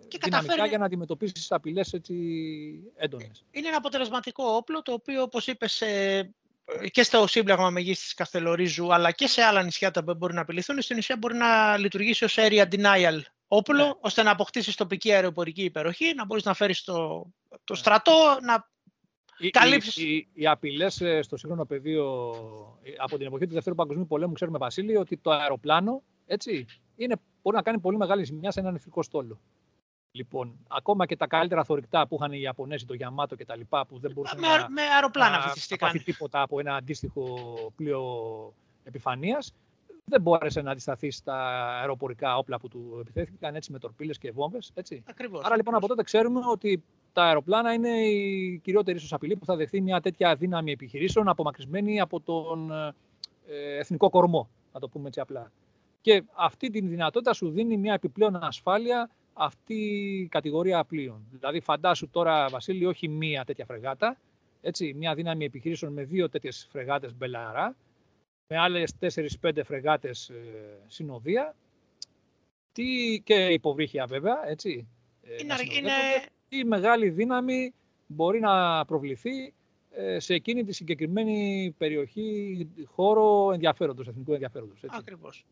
και 0.08 0.18
δυναμικά 0.22 0.66
για 0.66 0.78
να 0.78 0.84
αντιμετωπίσεις 0.84 1.34
τις 1.34 1.52
απειλές 1.52 1.92
έτσι 1.92 2.14
έντονες. 2.96 3.44
Είναι 3.50 3.68
ένα 3.68 3.76
αποτελεσματικό 3.76 4.44
όπλο, 4.44 4.82
το 4.82 4.92
οποίο, 4.92 5.22
όπως 5.22 5.46
είπες, 5.46 5.80
ε, 5.80 6.32
και 6.90 7.02
στο 7.02 7.26
σύμπλεγμα 7.26 7.70
μεγίστης 7.70 8.14
Καστελορίζου, 8.14 8.94
αλλά 8.94 9.10
και 9.10 9.26
σε 9.26 9.42
άλλα 9.42 9.62
νησιά 9.62 9.90
τα 9.90 10.00
οποία 10.00 10.14
μπορεί 10.14 10.34
να 10.34 10.40
απειληθούν, 10.40 10.82
στην 10.82 10.98
ουσία 10.98 11.16
μπορεί 11.16 11.34
να 11.34 11.76
λειτουργήσει 11.76 12.24
ως 12.24 12.36
area 12.38 12.64
denial 12.70 13.20
όπλο, 13.48 13.84
ναι. 13.84 13.92
ώστε 14.00 14.22
να 14.22 14.30
αποκτήσεις 14.30 14.74
τοπική 14.74 15.12
αεροπορική 15.12 15.62
υπεροχή, 15.64 16.14
να 16.14 16.24
μπορείς 16.24 16.44
να 16.44 16.54
φέρεις 16.54 16.84
το, 16.84 17.26
το 17.64 17.72
ναι. 17.72 17.76
στρατό, 17.78 18.38
να 18.42 18.68
καλύψεις. 19.50 19.96
Οι, 19.96 20.14
οι, 20.14 20.28
οι 20.32 20.46
απειλές 20.46 21.00
ε, 21.00 21.22
στο 21.22 21.36
σύγχρονο 21.36 21.64
πεδίο 21.64 22.34
ε, 22.82 22.90
από 22.98 23.16
την 23.16 23.26
εποχή 23.26 23.46
του 23.46 23.54
Δευτέρου 23.54 23.74
Παγκοσμίου 23.74 24.06
Πολέμου, 24.06 24.32
ξέρουμε, 24.32 24.58
Βασίλη, 24.58 24.96
ότι 24.96 25.16
το 25.16 25.30
αεροπλάνο 25.30 26.02
έτσι, 26.26 26.66
είναι, 26.96 27.16
μπορεί 27.42 27.56
να 27.56 27.62
κάνει 27.62 27.78
πολύ 27.78 27.96
μεγάλη 27.96 28.24
ζημιά 28.24 28.50
σε 28.50 28.60
έναν 28.60 28.74
εθνικό 28.74 29.02
στόλο. 29.02 29.40
Λοιπόν, 30.10 30.58
ακόμα 30.68 31.06
και 31.06 31.16
τα 31.16 31.26
καλύτερα 31.26 31.64
θορυκτά 31.64 32.06
που 32.06 32.14
είχαν 32.14 32.32
οι 32.32 32.40
Ιαπωνέζοι, 32.40 32.84
το 32.84 32.94
Γιαμάτο 32.94 33.36
και 33.36 33.44
τα 33.44 33.56
λοιπά, 33.56 33.86
που 33.86 33.98
δεν 33.98 34.12
μπορούσαν 34.12 34.38
με, 34.38 34.46
να, 34.46 34.70
με 34.70 34.82
αεροπλάνα 34.82 35.54
να, 35.70 35.76
πάθει 35.76 36.02
τίποτα 36.02 36.42
από 36.42 36.60
ένα 36.60 36.74
αντίστοιχο 36.74 37.54
πλοίο 37.76 38.02
επιφανείας, 38.84 39.54
δεν 40.08 40.20
μπόρεσε 40.20 40.60
να 40.60 40.70
αντισταθεί 40.70 41.10
στα 41.10 41.68
αεροπορικά 41.80 42.36
όπλα 42.36 42.58
που 42.58 42.68
του 42.68 42.96
επιθέθηκαν 43.00 43.54
έτσι 43.54 43.72
με 43.72 43.78
τορπίλες 43.78 44.18
και 44.18 44.30
βόμβες. 44.30 44.72
Άρα 45.42 45.56
λοιπόν 45.56 45.74
από 45.74 45.86
τότε 45.88 46.02
ξέρουμε 46.02 46.40
ότι 46.50 46.82
τα 47.12 47.24
αεροπλάνα 47.24 47.72
είναι 47.72 47.88
η 47.88 48.60
κυριότερη 48.64 48.96
ίσως 48.96 49.12
απειλή 49.12 49.36
που 49.36 49.44
θα 49.44 49.56
δεχθεί 49.56 49.80
μια 49.80 50.00
τέτοια 50.00 50.34
δύναμη 50.34 50.72
επιχειρήσεων 50.72 51.28
απομακρυσμένη 51.28 52.00
από 52.00 52.20
τον 52.20 52.72
ε, 52.72 53.78
εθνικό 53.78 54.10
κορμό, 54.10 54.48
να 54.72 54.80
το 54.80 54.88
πούμε 54.88 55.08
έτσι 55.08 55.20
απλά. 55.20 55.52
Και 56.00 56.22
αυτή 56.34 56.70
τη 56.70 56.80
δυνατότητα 56.80 57.32
σου 57.32 57.50
δίνει 57.50 57.76
μια 57.76 57.94
επιπλέον 57.94 58.36
ασφάλεια 58.36 59.10
αυτή 59.32 59.74
η 60.20 60.26
κατηγορία 60.26 60.84
πλοίων. 60.84 61.26
Δηλαδή, 61.30 61.60
φαντάσου 61.60 62.08
τώρα, 62.10 62.48
Βασίλη, 62.48 62.86
όχι 62.86 63.08
μία 63.08 63.44
τέτοια 63.44 63.64
φρεγάτα, 63.64 64.16
έτσι, 64.60 64.94
μια 64.96 65.14
δύναμη 65.14 65.44
επιχειρήσεων 65.44 65.92
με 65.92 66.02
δύο 66.04 66.28
τέτοιες 66.28 66.68
φρεγάτες 66.70 67.16
μπελαρά, 67.16 67.76
με 68.48 68.58
άλλες 68.58 68.94
4-5 69.40 69.60
φρεγάτες 69.64 70.28
ε, 70.28 70.34
συνοδεία, 70.86 71.56
τι, 72.72 73.20
και 73.24 73.34
υποβρύχια 73.34 74.06
βέβαια, 74.06 74.48
έτσι. 74.48 74.88
Ε, 75.22 75.34
είναι, 75.40 75.54
είναι... 75.78 75.92
Τι 76.48 76.64
μεγάλη 76.64 77.10
δύναμη 77.10 77.74
μπορεί 78.06 78.40
να 78.40 78.84
προβληθεί 78.84 79.54
ε, 79.90 80.18
σε 80.18 80.34
εκείνη 80.34 80.64
τη 80.64 80.72
συγκεκριμένη 80.72 81.74
περιοχή, 81.78 82.68
χώρο 82.84 83.50
ενδιαφέροντος, 83.52 84.06
εθνικού 84.06 84.32
ενδιαφέροντος. 84.32 84.82
Έτσι. 84.82 84.96
Ακριβώς. 84.98 85.44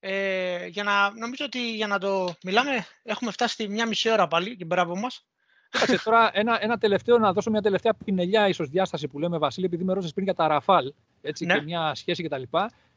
Ε, 0.00 0.66
για 0.66 0.82
να, 0.82 1.14
νομίζω 1.14 1.44
ότι 1.44 1.74
για 1.74 1.86
να 1.86 1.98
το 1.98 2.34
μιλάμε 2.42 2.86
έχουμε 3.02 3.30
φτάσει 3.30 3.52
στη 3.52 3.68
μια 3.68 3.86
μισή 3.86 4.10
ώρα 4.10 4.28
πάλι 4.28 4.56
και 4.56 4.64
μπράβο 4.64 4.96
μας. 4.96 5.26
Κοίταξε 5.70 6.02
τώρα 6.04 6.30
ένα, 6.32 6.62
ένα 6.62 6.78
τελευταίο, 6.78 7.18
να 7.18 7.32
δώσω 7.32 7.50
μια 7.50 7.62
τελευταία 7.62 7.94
πινελιά 7.94 8.48
ίσως 8.48 8.68
διάσταση 8.68 9.08
που 9.08 9.18
λέμε 9.18 9.38
Βασίλη, 9.38 9.66
επειδή 9.66 9.84
με 9.84 9.92
ρώτησες 9.92 10.12
πριν 10.14 10.24
για 10.24 10.34
τα 10.34 10.46
Ραφάλ 10.48 10.92
έτσι, 11.20 11.46
ναι. 11.46 11.54
και 11.54 11.60
μια 11.60 11.94
σχέση 11.94 12.22
κτλ. 12.22 12.42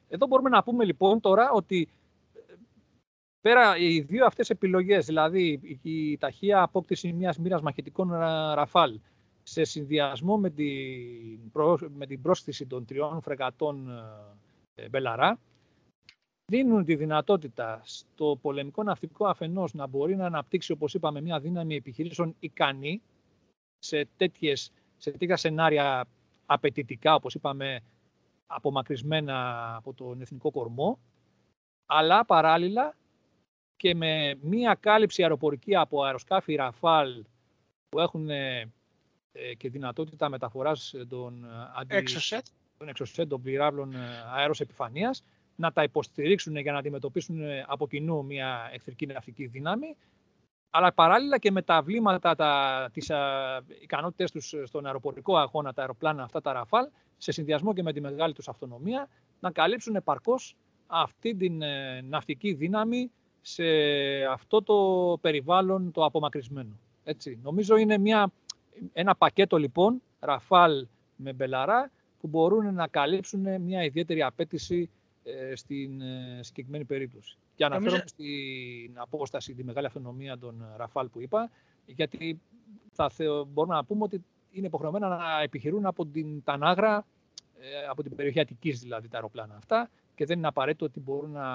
Εδώ 0.10 0.28
μπορούμε 0.28 0.50
να 0.50 0.64
πούμε 0.64 0.86
λοιπόν 0.86 1.20
τώρα 1.20 1.52
ότι 1.52 1.90
ε, 2.34 2.54
πέρα 3.42 3.78
οι 3.78 4.00
δύο 4.00 4.26
αυτές 4.26 4.50
επιλογές, 4.50 5.06
δηλαδή 5.06 5.60
η 5.82 6.18
ταχεία 6.18 6.62
απόκτηση 6.62 7.14
μιας 7.14 7.38
μοίρας 7.38 7.62
μαχητικών 7.62 8.12
Ραφάλ 8.54 9.00
σε 9.44 9.64
συνδυασμό 9.64 10.38
με 10.38 10.50
την, 10.50 11.52
με 11.96 12.06
την 12.06 12.22
πρόσθεση 12.22 12.66
των 12.66 12.86
τριών 12.86 13.22
φρεγατών 13.22 13.90
ε, 14.76 14.90
Μπελαρά, 14.90 15.40
δίνουν 16.52 16.86
τη 16.86 16.96
δυνατότητα 16.96 17.82
στο 17.84 18.38
πολεμικό 18.42 18.84
ναυτικό 18.84 19.26
αφενός 19.26 19.74
να 19.74 19.88
μπορεί 19.88 20.16
να 20.16 20.26
αναπτύξει, 20.26 20.72
όπως 20.72 20.94
είπαμε, 20.94 21.22
μια 21.22 21.40
δύναμη 21.40 21.76
επιχειρήσεων 21.76 22.36
ικανή 22.40 23.02
σε, 23.80 24.08
τέτοιες, 24.18 24.72
σε 24.98 25.12
τέτοια 25.12 25.38
σενάρια 25.38 26.06
απαιτητικά, 26.46 27.16
όπως 27.16 27.34
είπαμε, 27.34 27.80
απομακρυσμένα 28.56 29.76
από 29.76 29.94
τον 29.94 30.22
εθνικό 30.22 30.52
κορμό, 30.52 31.00
αλλά 31.86 32.26
παράλληλα 32.26 32.96
και 33.76 33.96
με 33.96 34.38
μία 34.42 34.78
κάλυψη 34.80 35.22
αεροπορική 35.22 35.76
από 35.76 36.04
αεροσκάφη 36.04 36.56
Ραφάλ 36.56 37.24
που 37.90 38.00
έχουν 38.00 38.30
ε, 38.30 38.70
και 39.58 39.70
δυνατότητα 39.70 40.30
μεταφοράς 40.30 40.94
των, 41.10 41.46
εξωσέτ. 41.88 42.46
των 42.78 42.88
εξωσέτ 42.88 43.30
των 43.30 43.42
πυράβλων 43.42 43.94
ε, 43.94 43.98
αέρος 44.36 44.60
επιφανείας, 44.60 45.24
να 45.56 45.72
τα 45.72 45.84
υποστηρίξουν 45.84 46.56
για 46.56 46.72
να 46.72 46.78
αντιμετωπίσουν 46.78 47.42
ε, 47.42 47.66
από 47.68 47.88
κοινού 47.88 48.26
μια 48.26 48.70
εχθρική 48.74 49.06
ναυτική 49.06 49.46
δύναμη, 49.46 49.96
αλλά 50.70 50.94
παράλληλα 50.94 51.38
και 51.38 51.52
με 51.52 51.62
τα 51.62 51.82
βλήματα, 51.82 52.36
τα, 52.36 52.90
τις 52.94 53.10
α, 53.10 53.62
ικανότητες 53.82 54.32
τους 54.32 54.54
στον 54.64 54.86
αεροπορικό 54.86 55.38
αγώνα, 55.38 55.74
τα 55.74 55.82
αεροπλάνα 55.82 56.24
αυτά, 56.24 56.42
τα 56.42 56.54
Ραφάλ, 56.54 56.88
σε 57.22 57.32
συνδυασμό 57.32 57.74
και 57.74 57.84
με 57.84 57.94
τη 57.94 58.02
μεγάλη 58.02 58.34
τους 58.34 58.48
αυτονομία, 58.48 59.08
να 59.40 59.52
καλύψουν 59.52 59.96
επαρκώς 59.96 60.56
αυτή 60.88 61.36
την 61.36 61.62
ε, 61.62 62.02
ναυτική 62.02 62.54
δύναμη 62.54 63.12
σε 63.42 63.64
αυτό 64.32 64.64
το 64.64 65.18
περιβάλλον 65.22 65.92
το 65.92 66.06
απομακρυσμένο. 66.06 66.80
Έτσι. 67.04 67.40
Νομίζω 67.44 67.76
είναι 67.76 67.98
μια, 67.98 68.32
ένα 68.94 69.16
πακέτο 69.16 69.58
λοιπόν, 69.58 70.02
Ραφάλ 70.20 70.88
με 71.16 71.34
Μπελαρά, 71.34 71.92
που 72.20 72.28
μπορούν 72.28 72.74
να 72.74 72.88
καλύψουν 72.88 73.62
μια 73.62 73.84
ιδιαίτερη 73.84 74.22
απαίτηση 74.22 74.90
ε, 75.24 75.56
στην 75.56 76.02
ε, 76.02 76.40
συγκεκριμένη 76.42 76.86
περίπτωση. 76.86 77.38
Και 77.56 77.66
αναφέρομαι 77.66 78.04
στην 78.06 78.94
απόσταση, 78.94 79.54
τη 79.54 79.64
μεγάλη 79.64 79.86
αυτονομία 79.86 80.38
των 80.38 80.66
Ραφάλ 80.76 81.08
που 81.08 81.22
είπα, 81.22 81.50
γιατί 81.86 82.40
θα 82.92 83.12
μπορούμε 83.48 83.76
να 83.76 83.84
πούμε 83.84 84.04
ότι 84.04 84.24
είναι 84.52 84.68
υποχρεωμένα 84.68 85.08
να 85.08 85.42
επιχειρούν 85.42 85.86
από 85.86 86.06
την 86.06 86.44
Τανάγρα, 86.44 87.06
ε, 87.60 87.88
από 87.90 88.04
την 88.04 88.16
περιοχή 88.16 88.40
Αττικής 88.40 88.80
δηλαδή 88.80 89.08
τα 89.08 89.16
αεροπλάνα 89.16 89.56
αυτά 89.56 89.90
και 90.16 90.26
δεν 90.26 90.38
είναι 90.38 90.48
απαραίτητο 90.48 90.86
ότι 90.86 91.00
μπορούν 91.00 91.32
να 91.32 91.46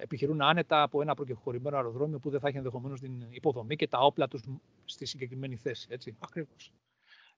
επιχειρούν 0.00 0.42
άνετα 0.42 0.82
από 0.82 1.02
ένα 1.02 1.14
προκεχωρημένο 1.14 1.76
αεροδρόμιο 1.76 2.18
που 2.18 2.30
δεν 2.30 2.40
θα 2.40 2.48
έχει 2.48 2.56
ενδεχομένως 2.56 3.00
την 3.00 3.12
υποδομή 3.30 3.76
και 3.76 3.88
τα 3.88 3.98
όπλα 3.98 4.28
τους 4.28 4.42
στη 4.84 5.06
συγκεκριμένη 5.06 5.56
θέση. 5.56 5.86
Έτσι. 5.90 6.16
Ακριβώς. 6.18 6.72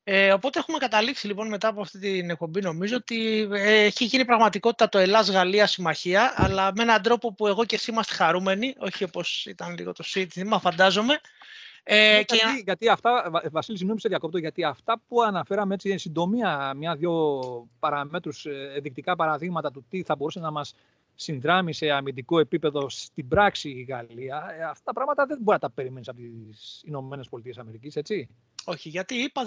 Ε, 0.08 0.32
οπότε 0.32 0.58
έχουμε 0.58 0.78
καταλήξει 0.78 1.26
λοιπόν 1.26 1.48
μετά 1.48 1.68
από 1.68 1.80
αυτή 1.80 1.98
την 1.98 2.30
εκπομπή 2.30 2.60
νομίζω 2.60 2.96
ότι 2.96 3.48
ε, 3.52 3.84
έχει 3.84 4.04
γίνει 4.04 4.24
πραγματικότητα 4.24 4.88
το 4.88 4.98
Ελλάς-Γαλλία 4.98 5.66
συμμαχία 5.66 6.34
αλλά 6.36 6.72
με 6.76 6.82
έναν 6.82 7.02
τρόπο 7.02 7.32
που 7.32 7.46
εγώ 7.46 7.64
και 7.64 7.74
εσύ 7.74 7.90
είμαστε 7.90 8.14
χαρούμενοι, 8.14 8.74
όχι 8.78 9.04
όπως 9.04 9.46
ήταν 9.46 9.74
λίγο 9.76 9.92
το 9.92 10.02
σύνθημα 10.02 10.60
φαντάζομαι. 10.60 11.20
Ε, 11.88 12.16
ε 12.16 12.22
και... 12.22 12.34
γιατί, 12.34 12.62
γιατί 12.64 12.88
αυτά, 12.88 13.30
Βασίλη, 13.50 13.76
συγγνώμη 13.76 14.00
σε 14.00 14.08
διακόπτω, 14.08 14.38
γιατί 14.38 14.64
αυτά 14.64 15.00
που 15.08 15.22
αναφέραμε 15.22 15.74
έτσι 15.74 15.90
εν 15.90 15.98
συντομία, 15.98 16.74
μια-δυο 16.76 17.40
παραμέτρους, 17.78 18.46
ε, 18.46 18.72
ενδεικτικά 18.74 19.16
παραδείγματα 19.16 19.70
του 19.70 19.84
τι 19.88 20.02
θα 20.02 20.16
μπορούσε 20.16 20.40
να 20.40 20.50
μας 20.50 20.74
συνδράμει 21.14 21.72
σε 21.72 21.90
αμυντικό 21.90 22.38
επίπεδο 22.38 22.88
στην 22.88 23.28
πράξη 23.28 23.68
η 23.68 23.82
Γαλλία, 23.82 24.36
αυτά 24.70 24.84
τα 24.84 24.92
πράγματα 24.92 25.26
δεν 25.26 25.38
μπορεί 25.40 25.58
να 25.62 25.68
τα 25.68 25.74
περιμένεις 25.74 26.08
από 26.08 26.20
τις 26.20 26.82
Ηνωμένες 26.84 27.28
Πολιτείες 27.28 27.58
Αμερικής, 27.58 27.96
έτσι. 27.96 28.28
Όχι, 28.64 28.88
γιατί 28.88 29.14
είπα 29.14 29.46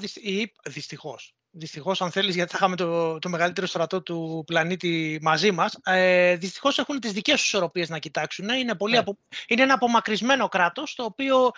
δυστυχώς. 0.70 1.34
Δυστυχώς, 1.52 2.02
αν 2.02 2.12
θέλεις, 2.12 2.36
γιατί 2.36 2.52
θα 2.52 2.58
είχαμε 2.60 2.76
το, 2.76 3.20
το 3.20 3.30
μεγαλύτερο 3.30 3.68
στρατό 3.68 4.02
του 4.02 4.44
πλανήτη 4.46 5.20
μαζί 5.22 5.52
μας. 5.52 5.80
Ε, 5.84 6.36
Δυστυχώς 6.36 6.78
έχουν 6.78 7.00
τις 7.00 7.12
δικές 7.12 7.36
τους 7.36 7.46
ισορροπίες 7.46 7.90
να 7.90 7.98
κοιτάξουν. 7.98 8.50
Είναι, 8.50 8.76
πολύ 8.76 8.94
ναι. 8.94 9.00
απο... 9.00 9.18
είναι 9.48 9.62
ένα 9.62 9.74
απομακρυσμένο 9.74 10.48
κράτος, 10.48 10.96
το 10.96 11.04
οποίο 11.04 11.52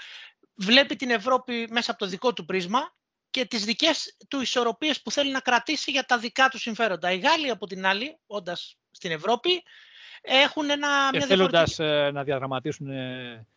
βλέπει 0.56 0.96
την 0.96 1.10
Ευρώπη 1.10 1.68
μέσα 1.70 1.92
από 1.92 2.00
το 2.00 2.06
δικό 2.06 2.34
του 2.34 2.46
πρίσμα 2.46 2.94
και 3.30 3.46
τις 3.46 3.66
δικές 3.66 4.18
του 4.28 4.42
ισορροπίες 4.42 5.02
που 5.02 5.12
θέλει 5.12 5.32
να 5.32 5.40
κρατήσει 5.40 5.92
για 5.92 6.06
τα 6.06 6.18
δικά 6.18 6.50
του 6.50 6.60
συμφέροντα. 6.60 7.12
Οι 7.12 7.18
Γάλλοι, 7.18 7.50
από 7.50 7.68
την 7.68 7.86
άλλη, 7.86 8.18
όντας 8.28 8.78
στην 8.92 9.12
Ευρώπη, 9.12 9.64
έχουν 10.22 10.70
ένα... 10.70 11.10
Και 11.12 11.20
θέλοντας 11.20 11.80
ε, 11.80 12.10
να 12.14 12.24
διαδραματίσουν 12.24 12.90
ε, 12.90 13.48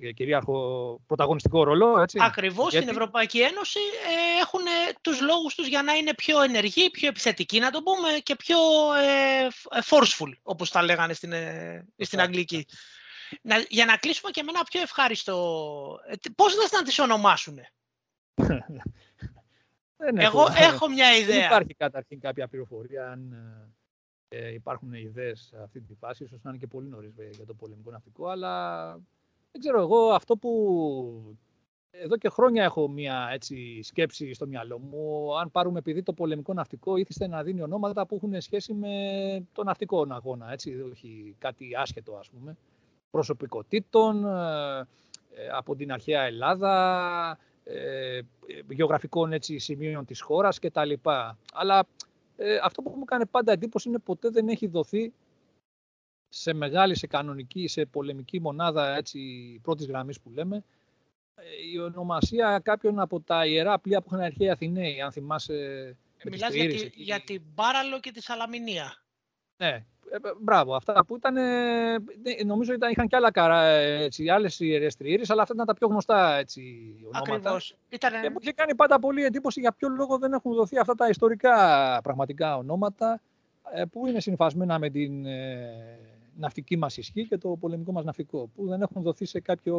ε, 0.00 0.12
κυρίαρχο 0.12 1.00
πρωταγωνιστικό 1.06 1.64
ρόλο. 1.64 2.00
Έτσι. 2.00 2.18
Ακριβώς, 2.22 2.70
Γιατί... 2.70 2.86
στην 2.86 2.98
Ευρωπαϊκή 2.98 3.40
Ένωση 3.40 3.78
ε, 3.78 4.40
έχουν 4.40 4.60
τους 5.00 5.20
λόγους 5.20 5.54
τους 5.54 5.66
για 5.66 5.82
να 5.82 5.92
είναι 5.92 6.14
πιο 6.14 6.42
ενεργοί, 6.42 6.90
πιο 6.90 7.08
επιθετικοί, 7.08 7.58
να 7.58 7.70
το 7.70 7.82
πούμε, 7.82 8.18
και 8.22 8.36
πιο 8.36 8.56
ε, 8.94 9.48
forceful, 9.84 10.32
όπως 10.42 10.70
τα 10.70 10.82
λέγανε 10.82 11.14
στην, 11.14 11.32
ε, 11.32 11.86
στην 11.98 12.20
Αγγλική. 12.20 12.66
Να, 13.42 13.58
για 13.68 13.84
να 13.84 13.96
κλείσουμε 13.96 14.30
και 14.30 14.42
με 14.42 14.50
ένα 14.50 14.64
πιο 14.64 14.80
ευχάριστο... 14.80 16.00
Ε, 16.06 16.14
πώς 16.36 16.54
θα 16.54 16.78
να 16.78 16.82
τις 16.82 16.98
ονομάσουν. 16.98 17.58
Εγώ 20.14 20.46
έχω 20.56 20.88
μια 20.88 21.16
ιδέα. 21.16 21.36
Δεν 21.36 21.44
υπάρχει 21.46 21.74
καταρχήν 21.74 22.20
κάποια 22.20 22.48
πληροφορία 22.48 23.10
αν 23.10 23.32
ε, 24.28 24.52
υπάρχουν 24.52 24.92
ιδέες 24.92 25.40
σε 25.40 25.62
αυτή 25.62 25.80
τη 25.80 25.94
φάση, 25.94 26.24
ίσως 26.24 26.42
να 26.42 26.50
είναι 26.50 26.58
και 26.58 26.66
πολύ 26.66 26.88
νωρίς 26.88 27.14
για 27.30 27.46
το 27.46 27.54
πολεμικό 27.54 27.90
ναυτικό, 27.90 28.28
αλλά 28.28 28.86
δεν 29.52 29.60
ξέρω 29.60 29.80
εγώ 29.80 30.12
αυτό 30.12 30.36
που 30.36 31.38
εδώ 31.90 32.16
και 32.16 32.28
χρόνια 32.28 32.64
έχω 32.64 32.88
μια 32.88 33.28
έτσι, 33.32 33.82
σκέψη 33.82 34.32
στο 34.32 34.46
μυαλό 34.46 34.78
μου. 34.78 35.38
Αν 35.38 35.50
πάρουμε 35.50 35.78
επειδή 35.78 36.02
το 36.02 36.12
πολεμικό 36.12 36.52
ναυτικό 36.52 36.96
ήθιστε 36.96 37.26
να 37.26 37.42
δίνει 37.42 37.62
ονόματα 37.62 38.06
που 38.06 38.14
έχουν 38.14 38.40
σχέση 38.40 38.72
με 38.74 38.90
το 39.52 39.64
ναυτικό 39.64 40.06
αγώνα, 40.10 40.52
έτσι, 40.52 40.80
όχι 40.90 41.34
κάτι 41.38 41.70
άσχετο 41.76 42.16
ας 42.16 42.30
πούμε, 42.30 42.56
προσωπικότητων, 43.14 44.24
ε, 44.24 44.78
ε, 45.34 45.48
από 45.52 45.76
την 45.76 45.92
αρχαία 45.92 46.22
Ελλάδα, 46.22 47.38
ε, 47.64 48.20
γεωγραφικών 48.68 49.32
έτσι, 49.32 49.58
σημείων 49.58 50.04
της 50.04 50.20
χώρας 50.20 50.58
κτλ. 50.58 50.92
Αλλά 51.52 51.86
ε, 52.36 52.58
αυτό 52.62 52.82
που 52.82 52.94
μου 52.96 53.04
κάνει 53.04 53.26
πάντα 53.26 53.52
εντύπωση 53.52 53.88
είναι 53.88 53.98
ποτέ 53.98 54.28
δεν 54.28 54.48
έχει 54.48 54.66
δοθεί 54.66 55.12
σε 56.28 56.52
μεγάλη, 56.52 56.96
σε 56.96 57.06
κανονική, 57.06 57.68
σε 57.68 57.84
πολεμική 57.84 58.40
μονάδα 58.40 58.96
έτσι, 58.96 59.18
πρώτης 59.62 59.86
γραμμής 59.86 60.20
που 60.20 60.30
λέμε, 60.30 60.64
ε, 61.34 61.42
η 61.72 61.78
ονομασία 61.78 62.58
κάποιων 62.58 63.00
από 63.00 63.20
τα 63.20 63.46
ιερά 63.46 63.78
πλοία 63.78 64.00
που 64.00 64.08
είχαν 64.10 64.24
αρχαία 64.24 64.52
Αθηναίοι, 64.52 65.00
αν 65.00 65.12
θυμάσαι. 65.12 65.96
Μιλάς 66.24 66.54
για, 66.54 66.68
τη, 66.68 66.90
για 66.94 67.20
την 67.20 67.42
Μπάραλο 67.54 68.00
και 68.00 68.10
τη 68.10 68.22
Σαλαμινία. 68.22 69.04
Ναι, 69.56 69.68
ε, 69.68 69.86
μπράβο, 70.40 70.74
αυτά 70.74 71.04
που 71.04 71.16
ήταν, 71.16 71.34
νομίζω 72.46 72.72
ήταν, 72.72 72.90
είχαν 72.90 73.06
και 73.06 73.16
άλλα 73.16 73.30
καρά, 73.30 73.62
έτσι, 73.64 74.28
άλλες 74.28 74.60
ιερές 74.60 74.96
τριήρες, 74.96 75.30
αλλά 75.30 75.42
αυτά 75.42 75.54
ήταν 75.54 75.66
τα 75.66 75.74
πιο 75.74 75.88
γνωστά 75.88 76.36
έτσι, 76.36 76.94
ονόματα. 77.00 77.32
Ακριβώς. 77.32 77.76
Ήτανε... 77.88 78.20
Και 78.20 78.30
μου 78.30 78.36
είχε 78.40 78.52
κάνει 78.52 78.74
πάντα 78.74 78.98
πολύ 78.98 79.24
εντύπωση 79.24 79.60
για 79.60 79.72
ποιο 79.72 79.88
λόγο 79.88 80.18
δεν 80.18 80.32
έχουν 80.32 80.54
δοθεί 80.54 80.78
αυτά 80.78 80.94
τα 80.94 81.08
ιστορικά 81.08 81.54
πραγματικά 82.02 82.56
ονόματα, 82.56 83.20
ε, 83.72 83.84
που 83.84 84.06
είναι 84.06 84.20
συνυφασμένα 84.20 84.78
με 84.78 84.90
την 84.90 85.26
ε, 85.26 85.98
ναυτική 86.36 86.76
μας 86.76 86.96
ισχύ 86.96 87.26
και 87.26 87.38
το 87.38 87.48
πολεμικό 87.60 87.92
μας 87.92 88.04
ναυτικό, 88.04 88.50
που 88.54 88.66
δεν 88.66 88.82
έχουν 88.82 89.02
δοθεί 89.02 89.24
σε 89.24 89.40
κάποιο 89.40 89.76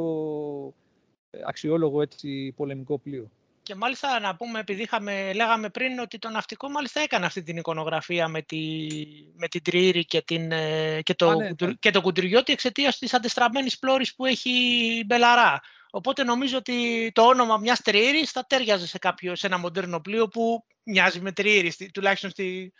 αξιόλογο 1.45 2.01
έτσι, 2.01 2.53
πολεμικό 2.55 2.97
πλοίο. 2.97 3.29
Και 3.65 3.75
μάλιστα 3.75 4.19
να 4.19 4.35
πούμε, 4.35 4.59
επειδή 4.59 4.81
είχαμε, 4.81 5.33
λέγαμε 5.33 5.69
πριν 5.69 5.99
ότι 5.99 6.19
το 6.19 6.29
ναυτικό 6.29 6.69
μάλιστα 6.69 7.01
έκανε 7.01 7.25
αυτή 7.25 7.43
την 7.43 7.57
εικονογραφία 7.57 8.27
με, 8.27 8.41
τη, 8.41 8.87
με 9.35 9.47
την 9.47 9.63
τριήρη 9.63 10.05
και, 10.05 10.21
την, 10.21 10.51
ε, 10.51 11.01
και, 11.01 11.13
το, 11.13 11.33
ναι, 11.35 11.49
ναι. 11.61 11.73
και 11.73 11.91
το 11.91 12.01
Κουντουριώτη 12.01 12.51
εξαιτίας 12.53 12.97
της 12.97 13.13
αντιστραμμένης 13.13 13.79
πλώρης 13.79 14.15
που 14.15 14.25
έχει 14.25 14.49
η 14.99 15.03
Μπελαρά. 15.05 15.61
Οπότε 15.91 16.23
νομίζω 16.23 16.57
ότι 16.57 17.11
το 17.13 17.21
όνομα 17.21 17.57
μιας 17.57 17.81
τριήρης 17.81 18.31
θα 18.31 18.45
ταίριαζε 18.45 18.87
σε, 18.87 18.97
κάποιο, 18.97 19.35
σε 19.35 19.47
ένα 19.47 19.57
μοντέρνο 19.57 19.99
πλοίο 19.99 20.27
που 20.27 20.65
μοιάζει 20.83 21.19
με 21.19 21.31
τριήρη, 21.31 21.73
τουλάχιστον 21.93 22.29
στη. 22.29 22.73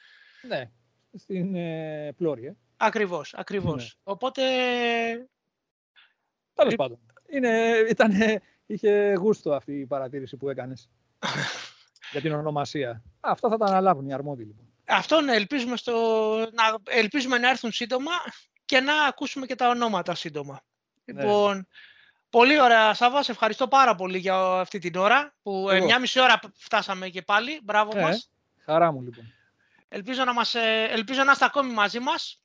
Ναι, 0.48 0.70
στην 1.14 1.56
ε, 1.56 2.14
πλώρη. 2.18 2.46
Ε. 2.46 2.56
Ακριβώς, 2.78 3.34
ακριβώς. 3.34 3.84
Ναι. 3.84 4.14
Οπότε. 4.14 4.42
Τέλος 6.54 6.76
πάντων. 6.76 7.00
Είναι, 7.30 7.74
ήταν 7.90 8.12
είχε 8.66 9.14
γούστο 9.18 9.54
αυτή 9.54 9.80
η 9.80 9.86
παρατήρηση 9.86 10.38
που 10.38 10.50
έκανες 10.50 10.90
για 12.12 12.22
την 12.22 12.34
ονομασία. 12.34 13.02
Αυτά 13.20 13.50
θα 13.50 13.58
τα 13.58 13.66
αναλάβουν 13.66 14.08
οι 14.08 14.14
αρμόδιοι 14.14 14.44
λοιπόν. 14.44 14.66
Αυτό 14.88 15.22
να 15.22 15.34
ελπίζουμε, 15.34 15.78
στο, 15.78 15.94
να 16.38 16.78
ελπίζουμε 16.84 17.38
να 17.38 17.50
έρθουν 17.50 17.72
σύντομα 17.72 18.12
και 18.66 18.80
να 18.80 19.04
ακούσουμε 19.04 19.46
και 19.46 19.56
τα 19.56 19.70
ονόματα 19.70 20.16
σύντομα. 20.16 20.64
Ναι. 21.06 21.22
Λοιπόν, 21.22 21.68
πολύ 22.30 22.62
ωραία 22.62 22.94
Σάβα, 22.94 23.24
σε 23.24 23.32
ευχαριστώ 23.32 23.68
πάρα 23.68 23.96
πολύ 23.96 24.18
για 24.18 24.36
αυτή 24.36 24.80
την 24.80 24.96
ώρα 24.96 25.36
που 25.42 25.70
Εγώ. 25.70 25.86
μια 25.86 26.00
μισή 26.00 26.20
ώρα 26.20 26.40
φτάσαμε 26.54 27.10
και 27.10 27.22
πάλι. 27.22 27.60
Μπράβο 27.64 27.98
ε, 27.98 28.02
μας. 28.02 28.30
Χαρά 28.66 28.92
μου 28.92 29.02
λοιπόν. 29.02 29.34
Ελπίζω 29.88 30.24
να, 30.24 30.34
μας, 30.34 30.56
ε, 30.56 30.88
ελπίζω 30.90 31.24
να 31.24 31.32
είστε 31.32 31.46
ακόμη 31.46 31.74
μαζί 31.74 32.00
μας. 32.00 32.42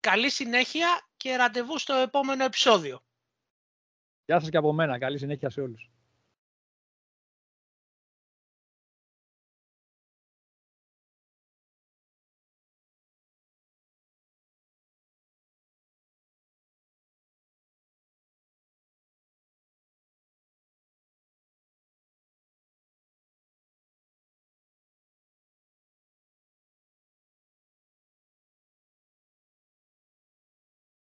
Καλή 0.00 0.30
συνέχεια 0.30 1.08
και 1.16 1.36
ραντεβού 1.36 1.78
στο 1.78 1.94
επόμενο 1.94 2.44
επεισόδιο. 2.44 3.02
Γεια 4.28 4.40
σας 4.40 4.48
και 4.50 4.56
από 4.56 4.72
μένα. 4.72 4.98
Καλή 4.98 5.18
συνέχεια 5.18 5.50
σε 5.50 5.60
όλους. 5.60 5.90